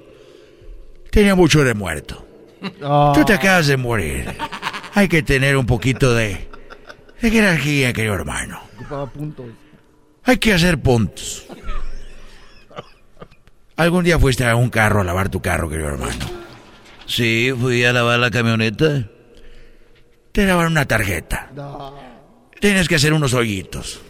Tenía 1.10 1.34
mucho 1.34 1.62
de 1.64 1.74
muerto. 1.74 2.26
Tú 3.14 3.24
te 3.26 3.34
acabas 3.34 3.66
de 3.66 3.76
morir. 3.76 4.26
Hay 4.94 5.08
que 5.08 5.22
tener 5.22 5.56
un 5.56 5.66
poquito 5.66 6.14
de, 6.14 6.48
de 7.20 7.30
jerarquía, 7.30 7.92
querido 7.92 8.14
hermano. 8.14 8.60
Hay 10.24 10.38
que 10.38 10.54
hacer 10.54 10.80
puntos. 10.80 11.46
¿Algún 13.82 14.04
día 14.04 14.16
fuiste 14.16 14.46
a 14.46 14.54
un 14.54 14.70
carro 14.70 15.00
a 15.00 15.04
lavar 15.04 15.28
tu 15.28 15.42
carro, 15.42 15.68
querido 15.68 15.88
hermano? 15.88 16.24
Sí, 17.04 17.52
fui 17.58 17.84
a 17.84 17.92
lavar 17.92 18.20
la 18.20 18.30
camioneta. 18.30 19.08
Te 20.30 20.46
daban 20.46 20.68
una 20.68 20.86
tarjeta. 20.86 21.50
Tienes 22.60 22.86
que 22.86 22.94
hacer 22.94 23.12
unos 23.12 23.34
hoyitos. 23.34 24.00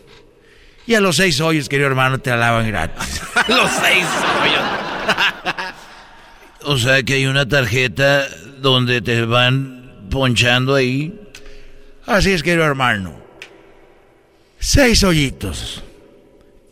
Y 0.86 0.94
a 0.94 1.00
los 1.00 1.16
seis 1.16 1.40
hoyos, 1.40 1.70
querido 1.70 1.88
hermano, 1.88 2.18
te 2.18 2.36
lavan 2.36 2.68
gratis. 2.68 3.22
los 3.48 3.70
seis 3.70 4.04
hoyos. 4.42 4.62
o 6.64 6.76
sea 6.76 7.02
que 7.02 7.14
hay 7.14 7.24
una 7.24 7.48
tarjeta 7.48 8.26
donde 8.58 9.00
te 9.00 9.24
van 9.24 10.06
ponchando 10.10 10.74
ahí. 10.74 11.18
Así 12.04 12.30
es, 12.30 12.42
querido 12.42 12.66
hermano. 12.66 13.18
Seis 14.58 15.02
hoyitos. 15.02 15.82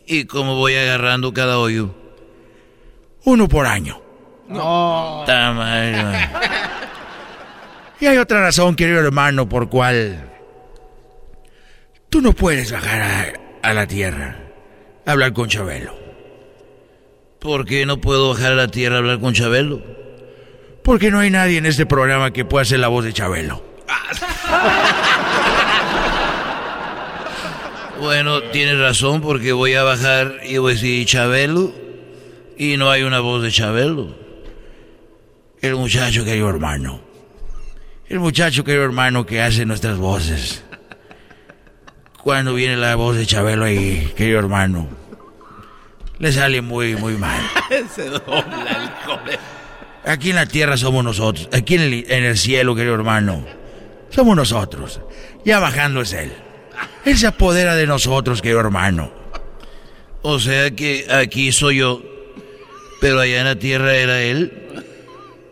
¿Y 0.05 0.25
cómo 0.25 0.55
voy 0.55 0.75
agarrando 0.75 1.33
cada 1.33 1.57
hoyo? 1.57 1.95
Uno 3.23 3.47
por 3.47 3.65
año. 3.65 4.01
No. 4.47 5.23
Y 7.99 8.07
hay 8.07 8.17
otra 8.17 8.41
razón, 8.41 8.75
querido 8.75 8.99
hermano, 8.99 9.47
por 9.47 9.69
cual 9.69 10.29
tú 12.09 12.21
no 12.21 12.33
puedes 12.33 12.71
bajar 12.71 13.39
a, 13.61 13.73
la 13.73 13.85
tierra 13.85 14.39
a 15.05 15.11
hablar 15.11 15.33
con 15.33 15.47
Chabelo. 15.47 15.93
¿Por 17.39 17.65
qué 17.65 17.85
no 17.85 18.01
puedo 18.01 18.29
bajar 18.29 18.53
a 18.53 18.55
la 18.55 18.67
tierra 18.67 18.95
a 18.95 18.99
hablar 18.99 19.19
con 19.19 19.33
Chabelo? 19.33 19.83
Porque 20.83 21.11
no 21.11 21.19
hay 21.19 21.29
nadie 21.29 21.59
en 21.59 21.67
este 21.67 21.85
programa 21.85 22.33
que 22.33 22.43
pueda 22.43 22.63
hacer 22.63 22.79
la 22.79 22.87
voz 22.87 23.05
de 23.05 23.13
Chabelo. 23.13 23.63
bueno, 27.99 28.41
tienes 28.51 28.79
razón 28.79 29.21
porque 29.21 29.51
voy 29.51 29.75
a 29.75 29.83
bajar 29.83 30.39
y 30.43 30.57
voy 30.57 30.71
a 30.71 30.75
decir 30.75 31.05
Chabelo 31.05 31.80
y 32.57 32.77
no 32.77 32.89
hay 32.89 33.03
una 33.03 33.19
voz 33.19 33.43
de 33.43 33.51
Chabelo. 33.51 34.15
El 35.61 35.75
muchacho, 35.75 36.25
querido 36.25 36.49
hermano. 36.49 37.01
El 38.07 38.19
muchacho, 38.19 38.63
querido 38.63 38.83
hermano, 38.83 39.25
que 39.25 39.41
hace 39.41 39.65
nuestras 39.65 39.97
voces. 39.97 40.63
Cuando 42.23 42.53
viene 42.53 42.77
la 42.77 42.95
voz 42.95 43.15
de 43.15 43.25
Chabelo 43.25 43.65
ahí, 43.65 44.11
querido 44.15 44.39
hermano, 44.39 44.87
le 46.19 46.31
sale 46.31 46.61
muy, 46.61 46.95
muy 46.95 47.13
mal. 47.17 47.41
Se 47.95 48.05
dobla 48.09 48.91
el 49.25 50.11
Aquí 50.11 50.31
en 50.31 50.35
la 50.35 50.45
tierra 50.45 50.77
somos 50.77 51.03
nosotros. 51.03 51.49
Aquí 51.53 51.75
en 51.75 51.81
el, 51.81 52.11
en 52.11 52.23
el 52.23 52.37
cielo, 52.37 52.75
querido 52.75 52.95
hermano, 52.95 53.45
somos 54.09 54.35
nosotros. 54.35 54.99
Ya 55.45 55.59
bajando 55.59 56.01
es 56.01 56.13
Él. 56.13 56.31
Él 57.05 57.17
se 57.17 57.27
apodera 57.27 57.75
de 57.75 57.87
nosotros, 57.87 58.41
querido 58.41 58.59
hermano. 58.59 59.11
O 60.21 60.39
sea 60.39 60.71
que 60.71 61.07
aquí 61.09 61.51
soy 61.51 61.77
yo, 61.77 62.01
pero 63.01 63.19
allá 63.19 63.39
en 63.39 63.45
la 63.45 63.55
tierra 63.55 63.95
era 63.95 64.21
Él. 64.21 64.53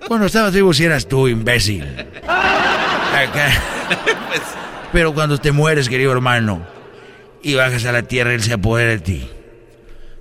Cuando 0.07 0.27
estabas 0.27 0.53
vivo 0.53 0.73
si 0.73 0.85
eras 0.85 1.07
tú, 1.07 1.27
imbécil. 1.27 1.83
Acá. 2.23 3.51
Pero 4.93 5.13
cuando 5.13 5.37
te 5.39 5.51
mueres, 5.51 5.89
querido 5.89 6.11
hermano, 6.11 6.65
y 7.41 7.55
bajas 7.55 7.85
a 7.85 7.91
la 7.91 8.03
tierra, 8.03 8.33
Él 8.33 8.43
se 8.43 8.53
apodera 8.53 8.91
de 8.91 8.99
ti. 8.99 9.27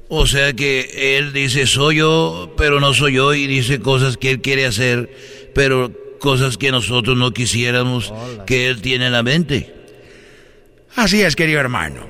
O 0.09 0.27
sea 0.27 0.55
que 0.55 1.19
Él 1.19 1.35
dice, 1.35 1.67
soy 1.67 1.97
yo, 1.97 2.55
pero 2.57 2.81
no 2.81 2.95
soy 2.95 3.15
yo, 3.15 3.35
y 3.35 3.47
dice 3.47 3.79
cosas 3.79 4.17
que 4.17 4.31
Él 4.31 4.41
quiere 4.41 4.65
hacer, 4.65 5.11
pero 5.55 5.93
cosas 6.19 6.57
que 6.57 6.73
nosotros 6.73 7.17
no 7.17 7.33
quisiéramos 7.33 8.13
que 8.47 8.69
Él 8.69 8.81
tiene 8.81 9.07
en 9.07 9.13
la 9.13 9.23
mente. 9.23 9.75
Así 10.97 11.21
es, 11.21 11.37
querido 11.37 11.61
hermano. 11.61 12.07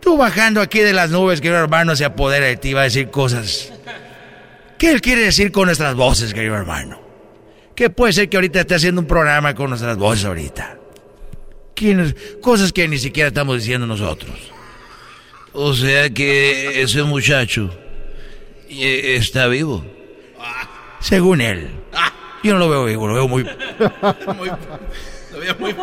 Tú 0.00 0.18
bajando 0.18 0.60
aquí 0.60 0.80
de 0.80 0.92
las 0.92 1.10
nubes, 1.10 1.40
querido 1.40 1.60
hermano, 1.60 1.96
se 1.96 2.04
apodera 2.04 2.44
de 2.44 2.58
ti, 2.58 2.74
va 2.74 2.82
a 2.82 2.84
decir 2.84 3.08
cosas. 3.10 3.72
¿Qué 4.78 4.90
Él 4.90 5.00
quiere 5.00 5.22
decir 5.22 5.52
con 5.52 5.66
nuestras 5.66 5.94
voces, 5.94 6.34
querido 6.34 6.54
hermano? 6.54 7.00
¿Qué 7.74 7.90
puede 7.90 8.12
ser 8.12 8.28
que 8.28 8.36
ahorita 8.36 8.60
esté 8.60 8.74
haciendo 8.76 9.00
un 9.00 9.06
programa 9.06 9.54
con 9.54 9.70
nuestras 9.70 9.96
voces 9.96 10.24
ahorita? 10.24 10.78
Cosas 12.40 12.72
que 12.72 12.86
ni 12.86 12.98
siquiera 12.98 13.28
estamos 13.28 13.58
diciendo 13.58 13.86
nosotros. 13.86 14.34
O 15.52 15.74
sea 15.74 16.10
que 16.10 16.82
ese 16.82 17.02
muchacho 17.02 17.70
eh, 18.68 19.16
está 19.16 19.46
vivo. 19.48 19.84
Según 21.00 21.40
él. 21.40 21.70
Yo 22.42 22.54
no 22.54 22.58
lo 22.60 22.68
veo 22.68 22.84
vivo, 22.84 23.08
lo 23.08 23.14
veo 23.14 23.28
muy... 23.28 23.44
lo 25.32 25.40
veo 25.40 25.56
muy... 25.58 25.74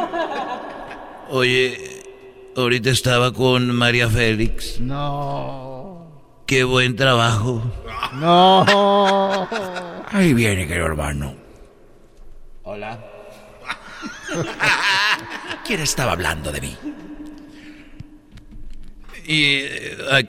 Oye, 1.29 2.03
ahorita 2.55 2.89
estaba 2.89 3.33
con 3.33 3.73
María 3.75 4.09
Félix. 4.09 4.79
No. 4.79 5.70
Qué 6.51 6.65
buen 6.65 6.97
trabajo. 6.97 7.63
No. 8.15 9.47
Ahí 10.11 10.33
viene, 10.33 10.67
querido 10.67 10.85
hermano. 10.85 11.33
Hola. 12.63 12.99
¿Quién 15.65 15.79
estaba 15.79 16.11
hablando 16.11 16.51
de 16.51 16.59
mí? 16.59 16.77
¿Y, 19.25 19.63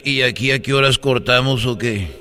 ¿Y 0.04 0.22
aquí 0.22 0.52
a 0.52 0.62
qué 0.62 0.72
horas 0.72 0.96
cortamos 0.96 1.66
o 1.66 1.76
qué? 1.76 2.16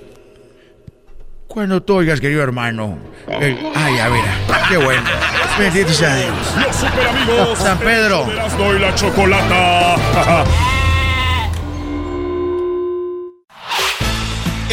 Cuando 1.45 1.83
tú 1.83 1.97
oigas, 1.97 2.19
querido 2.19 2.41
hermano. 2.41 2.97
El... 3.27 3.55
Ay, 3.75 3.99
a 3.99 4.09
ver, 4.09 4.23
qué 4.67 4.77
bueno. 4.77 5.07
Bendito 5.59 5.93
sea 5.93 6.15
Dios. 6.15 6.55
Los 6.57 6.75
super 6.75 7.07
amigos. 7.07 7.59
San 7.59 7.77
Pedro. 7.77 8.25
Doy 8.57 8.79
la 8.79 8.95
chocolata. 8.95 9.95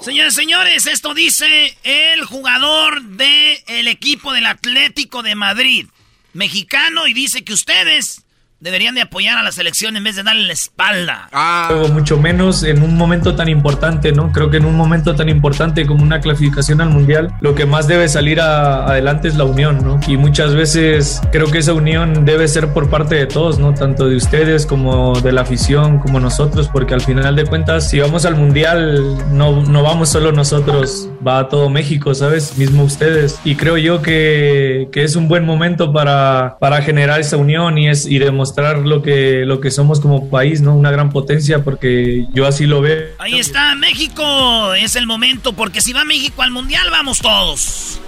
Señores, 0.00 0.34
señores, 0.34 0.86
esto 0.86 1.12
dice 1.12 1.76
el 1.82 2.24
jugador 2.24 3.02
del 3.02 3.58
el 3.66 3.86
equipo 3.86 4.32
del 4.32 4.46
Atlético 4.46 5.22
de 5.22 5.34
Madrid, 5.34 5.88
mexicano, 6.32 7.06
y 7.06 7.12
dice 7.12 7.44
que 7.44 7.52
ustedes 7.52 8.22
deberían 8.60 8.94
de 8.94 9.02
apoyar 9.02 9.38
a 9.38 9.42
la 9.42 9.52
selección 9.52 9.96
en 9.96 10.04
vez 10.04 10.16
de 10.16 10.22
darle 10.22 10.46
la 10.46 10.52
espalda. 10.52 11.28
Ah. 11.32 11.70
Mucho 11.92 12.18
menos 12.18 12.62
en 12.62 12.82
un 12.82 12.96
momento 12.96 13.34
tan 13.34 13.48
importante, 13.48 14.12
¿no? 14.12 14.32
Creo 14.32 14.50
que 14.50 14.58
en 14.58 14.66
un 14.66 14.76
momento 14.76 15.14
tan 15.14 15.28
importante 15.28 15.86
como 15.86 16.02
una 16.02 16.20
clasificación 16.20 16.80
al 16.80 16.90
Mundial, 16.90 17.32
lo 17.40 17.54
que 17.54 17.64
más 17.64 17.88
debe 17.88 18.08
salir 18.08 18.40
adelante 18.40 19.28
es 19.28 19.36
la 19.36 19.44
unión, 19.44 19.82
¿no? 19.82 20.00
Y 20.06 20.16
muchas 20.16 20.54
veces 20.54 21.20
creo 21.32 21.50
que 21.50 21.58
esa 21.58 21.72
unión 21.72 22.24
debe 22.24 22.48
ser 22.48 22.72
por 22.72 22.90
parte 22.90 23.14
de 23.14 23.26
todos, 23.26 23.58
¿no? 23.58 23.72
Tanto 23.72 24.08
de 24.08 24.16
ustedes 24.16 24.66
como 24.66 25.18
de 25.20 25.32
la 25.32 25.42
afición, 25.42 25.98
como 25.98 26.20
nosotros, 26.20 26.68
porque 26.68 26.94
al 26.94 27.00
final 27.00 27.36
de 27.36 27.46
cuentas, 27.46 27.88
si 27.88 27.98
vamos 27.98 28.26
al 28.26 28.36
Mundial, 28.36 29.16
no, 29.34 29.62
no 29.62 29.82
vamos 29.82 30.10
solo 30.10 30.32
nosotros, 30.32 31.08
va 31.26 31.48
todo 31.48 31.70
México, 31.70 32.14
¿sabes? 32.14 32.58
Mismo 32.58 32.84
ustedes. 32.84 33.38
Y 33.44 33.54
creo 33.56 33.78
yo 33.78 34.02
que, 34.02 34.88
que 34.92 35.02
es 35.02 35.16
un 35.16 35.28
buen 35.28 35.46
momento 35.46 35.92
para, 35.92 36.56
para 36.60 36.82
generar 36.82 37.20
esa 37.20 37.36
unión 37.36 37.78
y, 37.78 37.88
es, 37.88 38.06
y 38.06 38.18
demostrar 38.18 38.49
lo 38.56 39.02
que, 39.02 39.44
lo 39.46 39.60
que 39.60 39.70
somos 39.70 40.00
como 40.00 40.28
país, 40.28 40.60
¿no? 40.60 40.74
Una 40.74 40.90
gran 40.90 41.10
potencia, 41.10 41.64
porque 41.64 42.26
yo 42.32 42.46
así 42.46 42.66
lo 42.66 42.80
veo. 42.80 43.08
Ahí 43.18 43.38
está, 43.38 43.74
México, 43.74 44.74
es 44.74 44.96
el 44.96 45.06
momento, 45.06 45.52
porque 45.52 45.80
si 45.80 45.92
va 45.92 46.04
México 46.04 46.42
al 46.42 46.50
Mundial, 46.50 46.88
vamos 46.90 47.20
todos. 47.20 48.00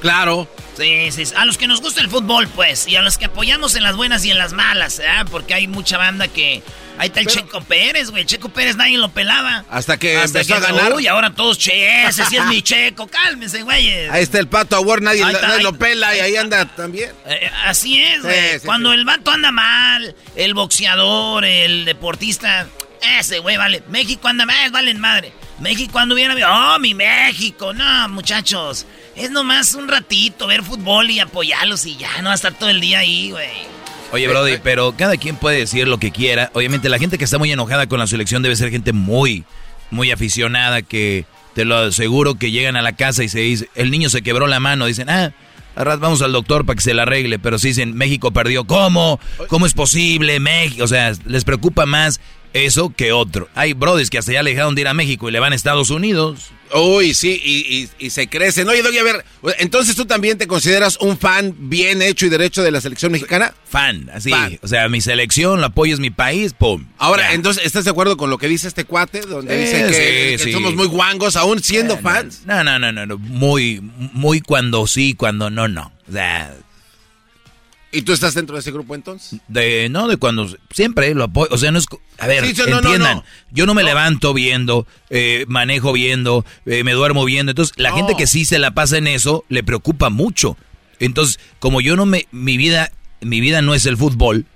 Claro. 0.00 0.48
Sí, 0.76 1.10
sí, 1.10 1.24
a 1.36 1.44
los 1.44 1.58
que 1.58 1.66
nos 1.66 1.82
gusta 1.82 2.00
el 2.00 2.08
fútbol, 2.08 2.48
pues, 2.48 2.88
y 2.88 2.96
a 2.96 3.02
los 3.02 3.18
que 3.18 3.26
apoyamos 3.26 3.74
en 3.74 3.82
las 3.82 3.96
buenas 3.96 4.24
y 4.24 4.30
en 4.30 4.38
las 4.38 4.52
malas, 4.52 4.98
¿eh? 4.98 5.24
Porque 5.30 5.54
hay 5.54 5.66
mucha 5.66 5.98
banda 5.98 6.28
que... 6.28 6.62
Ahí 7.00 7.06
está 7.06 7.20
el 7.20 7.26
Checo 7.28 7.62
Pérez, 7.62 8.10
güey. 8.10 8.26
Checo 8.26 8.50
Pérez 8.50 8.76
nadie 8.76 8.98
lo 8.98 9.10
pelaba. 9.10 9.64
Hasta 9.70 9.96
que 9.96 10.22
empezó 10.22 10.56
a 10.56 10.60
ganar. 10.60 10.92
Uy, 10.92 11.06
ahora 11.06 11.30
todos, 11.34 11.56
che, 11.56 12.04
ese 12.04 12.26
sí 12.26 12.36
es 12.36 12.44
mi 12.44 12.60
Checo. 12.60 13.06
Cálmense, 13.06 13.62
güey. 13.62 14.06
Ahí 14.10 14.22
está 14.22 14.38
el 14.38 14.48
Pato 14.48 14.76
Award, 14.76 15.00
nadie, 15.00 15.24
lo 15.62 15.72
pela 15.72 16.14
y 16.14 16.20
ahí 16.20 16.36
anda 16.36 16.66
también. 16.66 17.10
Eh, 17.24 17.50
así 17.64 18.02
es, 18.02 18.22
güey. 18.22 18.60
Cuando 18.66 18.92
el 18.92 19.06
vato 19.06 19.30
anda 19.30 19.50
mal, 19.50 20.14
el 20.36 20.52
boxeador, 20.52 21.46
el 21.46 21.86
deportista, 21.86 22.66
ese 23.18 23.38
güey 23.38 23.56
vale. 23.56 23.82
México 23.88 24.28
anda 24.28 24.44
mal, 24.44 24.70
valen 24.70 25.00
madre. 25.00 25.32
México 25.58 25.92
cuando 25.92 26.14
viene, 26.14 26.44
oh, 26.44 26.78
mi 26.78 26.92
México. 26.92 27.72
No, 27.72 28.10
muchachos. 28.10 28.84
Es 29.16 29.30
nomás 29.30 29.74
un 29.74 29.88
ratito 29.88 30.46
ver 30.48 30.62
fútbol 30.62 31.10
y 31.10 31.20
apoyarlos 31.20 31.86
y 31.86 31.96
ya, 31.96 32.18
no 32.18 32.26
va 32.26 32.32
a 32.32 32.34
estar 32.34 32.52
todo 32.52 32.68
el 32.68 32.82
día 32.82 32.98
ahí, 32.98 33.30
güey. 33.30 33.79
Oye, 34.12 34.26
Brody, 34.26 34.56
pero 34.62 34.92
cada 34.96 35.16
quien 35.16 35.36
puede 35.36 35.58
decir 35.58 35.86
lo 35.86 35.98
que 35.98 36.10
quiera. 36.10 36.50
Obviamente 36.54 36.88
la 36.88 36.98
gente 36.98 37.16
que 37.16 37.24
está 37.24 37.38
muy 37.38 37.52
enojada 37.52 37.86
con 37.86 38.00
la 38.00 38.08
selección 38.08 38.42
debe 38.42 38.56
ser 38.56 38.70
gente 38.70 38.92
muy, 38.92 39.44
muy 39.92 40.10
aficionada 40.10 40.82
que 40.82 41.26
te 41.54 41.64
lo 41.64 41.76
aseguro 41.76 42.34
que 42.34 42.50
llegan 42.50 42.76
a 42.76 42.82
la 42.82 42.96
casa 42.96 43.22
y 43.22 43.28
se 43.28 43.38
dice, 43.38 43.68
el 43.76 43.90
niño 43.90 44.10
se 44.10 44.22
quebró 44.22 44.48
la 44.48 44.58
mano, 44.58 44.86
dicen, 44.86 45.08
ah, 45.10 45.32
ahora 45.76 45.94
vamos 45.96 46.22
al 46.22 46.32
doctor 46.32 46.66
para 46.66 46.74
que 46.74 46.82
se 46.82 46.92
la 46.92 47.02
arregle, 47.02 47.38
pero 47.38 47.58
si 47.58 47.68
dicen, 47.68 47.94
México 47.94 48.32
perdió, 48.32 48.64
¿cómo? 48.64 49.20
¿Cómo 49.48 49.64
es 49.64 49.74
posible? 49.74 50.40
México, 50.40 50.84
o 50.84 50.88
sea, 50.88 51.12
les 51.26 51.44
preocupa 51.44 51.86
más 51.86 52.20
eso 52.54 52.90
que 52.90 53.12
otro. 53.12 53.48
Hay 53.54 53.72
brothers 53.72 54.10
que 54.10 54.18
hasta 54.18 54.32
ya 54.32 54.42
le 54.42 54.50
dejaron 54.50 54.74
de 54.74 54.82
ir 54.82 54.88
a 54.88 54.94
México 54.94 55.28
y 55.28 55.32
le 55.32 55.40
van 55.40 55.52
a 55.52 55.56
Estados 55.56 55.90
Unidos. 55.90 56.50
Uy, 56.72 57.14
sí, 57.14 57.88
y, 57.98 58.10
se 58.10 58.28
crecen. 58.28 58.68
Oye, 58.68 58.82
Doggy, 58.82 58.98
a 58.98 59.02
ver, 59.02 59.24
entonces 59.58 59.96
tú 59.96 60.04
también 60.04 60.38
te 60.38 60.46
consideras 60.46 60.98
un 61.00 61.18
fan 61.18 61.54
bien 61.58 62.00
hecho 62.00 62.26
y 62.26 62.28
derecho 62.28 62.62
de 62.62 62.70
la 62.70 62.80
selección 62.80 63.10
mexicana? 63.10 63.54
Fan, 63.68 64.08
así. 64.12 64.32
O 64.62 64.68
sea, 64.68 64.88
mi 64.88 65.00
selección, 65.00 65.60
lo 65.60 65.66
apoyo 65.66 65.94
es 65.94 66.00
mi 66.00 66.10
país, 66.10 66.52
pum. 66.52 66.86
Ahora, 66.98 67.32
entonces, 67.34 67.64
¿estás 67.64 67.84
de 67.84 67.90
acuerdo 67.90 68.16
con 68.16 68.30
lo 68.30 68.38
que 68.38 68.46
dice 68.46 68.68
este 68.68 68.84
cuate? 68.84 69.22
Donde 69.22 69.58
dice 69.58 70.38
que, 70.38 70.52
somos 70.52 70.74
muy 70.74 70.86
guangos 70.86 71.36
aún 71.36 71.60
siendo 71.62 71.98
fans. 71.98 72.42
No, 72.46 72.62
no, 72.62 72.78
no, 72.78 72.92
no, 72.92 73.06
no, 73.06 73.18
muy, 73.18 73.80
muy 74.12 74.40
cuando 74.40 74.86
sí, 74.86 75.14
cuando 75.14 75.50
no, 75.50 75.66
no. 75.66 75.92
O 76.08 76.12
sea, 76.12 76.54
¿Y 77.92 78.02
tú 78.02 78.12
estás 78.12 78.34
dentro 78.34 78.54
de 78.54 78.60
ese 78.60 78.70
grupo 78.70 78.94
entonces? 78.94 79.40
De, 79.48 79.88
no, 79.88 80.06
de 80.06 80.16
cuando 80.16 80.48
siempre 80.70 81.12
lo 81.14 81.24
apoyo. 81.24 81.48
O 81.50 81.58
sea, 81.58 81.72
no 81.72 81.78
es. 81.78 81.86
A 82.18 82.26
ver, 82.28 82.44
entiendan. 82.44 83.22
yo 83.50 83.66
no 83.66 83.74
me 83.74 83.82
levanto 83.82 84.32
viendo, 84.32 84.86
eh, 85.08 85.44
manejo 85.48 85.92
viendo, 85.92 86.44
eh, 86.66 86.84
me 86.84 86.92
duermo 86.92 87.24
viendo. 87.24 87.50
Entonces, 87.50 87.74
la 87.76 87.92
gente 87.92 88.14
que 88.16 88.28
sí 88.28 88.44
se 88.44 88.60
la 88.60 88.72
pasa 88.72 88.98
en 88.98 89.08
eso 89.08 89.44
le 89.48 89.64
preocupa 89.64 90.08
mucho. 90.08 90.56
Entonces, 91.00 91.40
como 91.58 91.80
yo 91.80 91.96
no 91.96 92.06
me. 92.06 92.28
Mi 92.30 92.56
vida, 92.56 92.92
mi 93.20 93.40
vida 93.40 93.60
no 93.60 93.74
es 93.74 93.86
el 93.86 93.96
fútbol, 93.96 94.46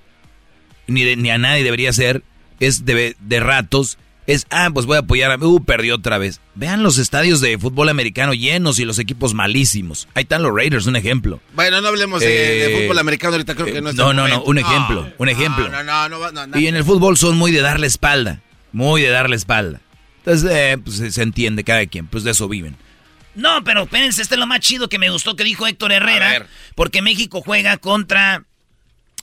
ni, 0.87 1.17
ni 1.17 1.31
a 1.31 1.39
nadie 1.39 1.65
debería 1.65 1.93
ser, 1.93 2.23
es 2.61 2.85
de, 2.85 3.17
de 3.19 3.41
ratos 3.41 3.99
es, 4.27 4.47
ah, 4.51 4.71
pues 4.73 4.87
voy 4.87 4.97
a 4.97 5.01
apoyar 5.01 5.31
a... 5.31 5.37
Uh, 5.37 5.63
perdió 5.65 5.97
otra 5.97 6.19
vez. 6.19 6.41
Vean 6.55 6.83
los 6.83 6.99
estadios 6.99 7.41
de 7.41 7.59
fútbol 7.59 7.89
americano 7.89 8.33
llenos 8.33 8.79
y 8.79 8.85
los 8.85 8.99
equipos 8.99 9.35
malísimos. 9.35 10.09
Ahí 10.15 10.23
están 10.23 10.43
los 10.43 10.55
Raiders, 10.55 10.87
un 10.87 10.97
ejemplo. 10.97 11.41
Bueno, 11.55 11.81
no 11.81 11.89
hablemos 11.89 12.21
de, 12.21 12.65
eh, 12.65 12.83
fútbol 12.83 12.99
americano 12.99 13.35
ahorita, 13.35 13.55
creo 13.55 13.67
que 13.67 13.81
no 13.81 13.91
es 13.91 13.97
No, 13.97 14.13
no, 14.13 14.27
no, 14.27 14.43
un 14.43 14.59
ejemplo, 14.59 15.13
un 15.19 15.29
ejemplo. 15.29 15.69
No, 15.69 15.83
no, 15.83 16.09
no, 16.09 16.47
no, 16.47 16.59
Y 16.59 16.67
en 16.67 16.77
el 16.77 16.85
fútbol 16.85 17.17
son 17.17 17.37
muy 17.37 17.53
de 17.53 17.61
darle 17.61 17.87
espalda, 17.87 18.41
muy 18.73 19.03
de 19.03 19.09
darle 19.09 19.37
espalda. 19.37 19.81
Entonces, 20.19 20.51
eh, 20.51 20.79
pues 20.83 21.15
se 21.15 21.23
entiende 21.23 21.65
cada 21.65 21.85
quien, 21.87 22.07
pues 22.07 22.25
de 22.25 22.31
eso 22.31 22.49
viven. 22.49 22.77
No, 23.35 23.65
pero 23.65 23.83
espérense, 23.83 24.23
este 24.23 24.37
es 24.37 24.39
lo 24.39 24.47
más 24.47 24.61
chido 24.61 24.89
que 24.89 24.99
me 24.99 25.11
gustó 25.11 25.37
que 25.37 25.45
dijo 25.45 25.67
Héctor 25.67 25.93
Herrera. 25.93 26.47
Porque 26.75 27.03
México 27.03 27.43
juega 27.45 27.77
contra 27.77 28.45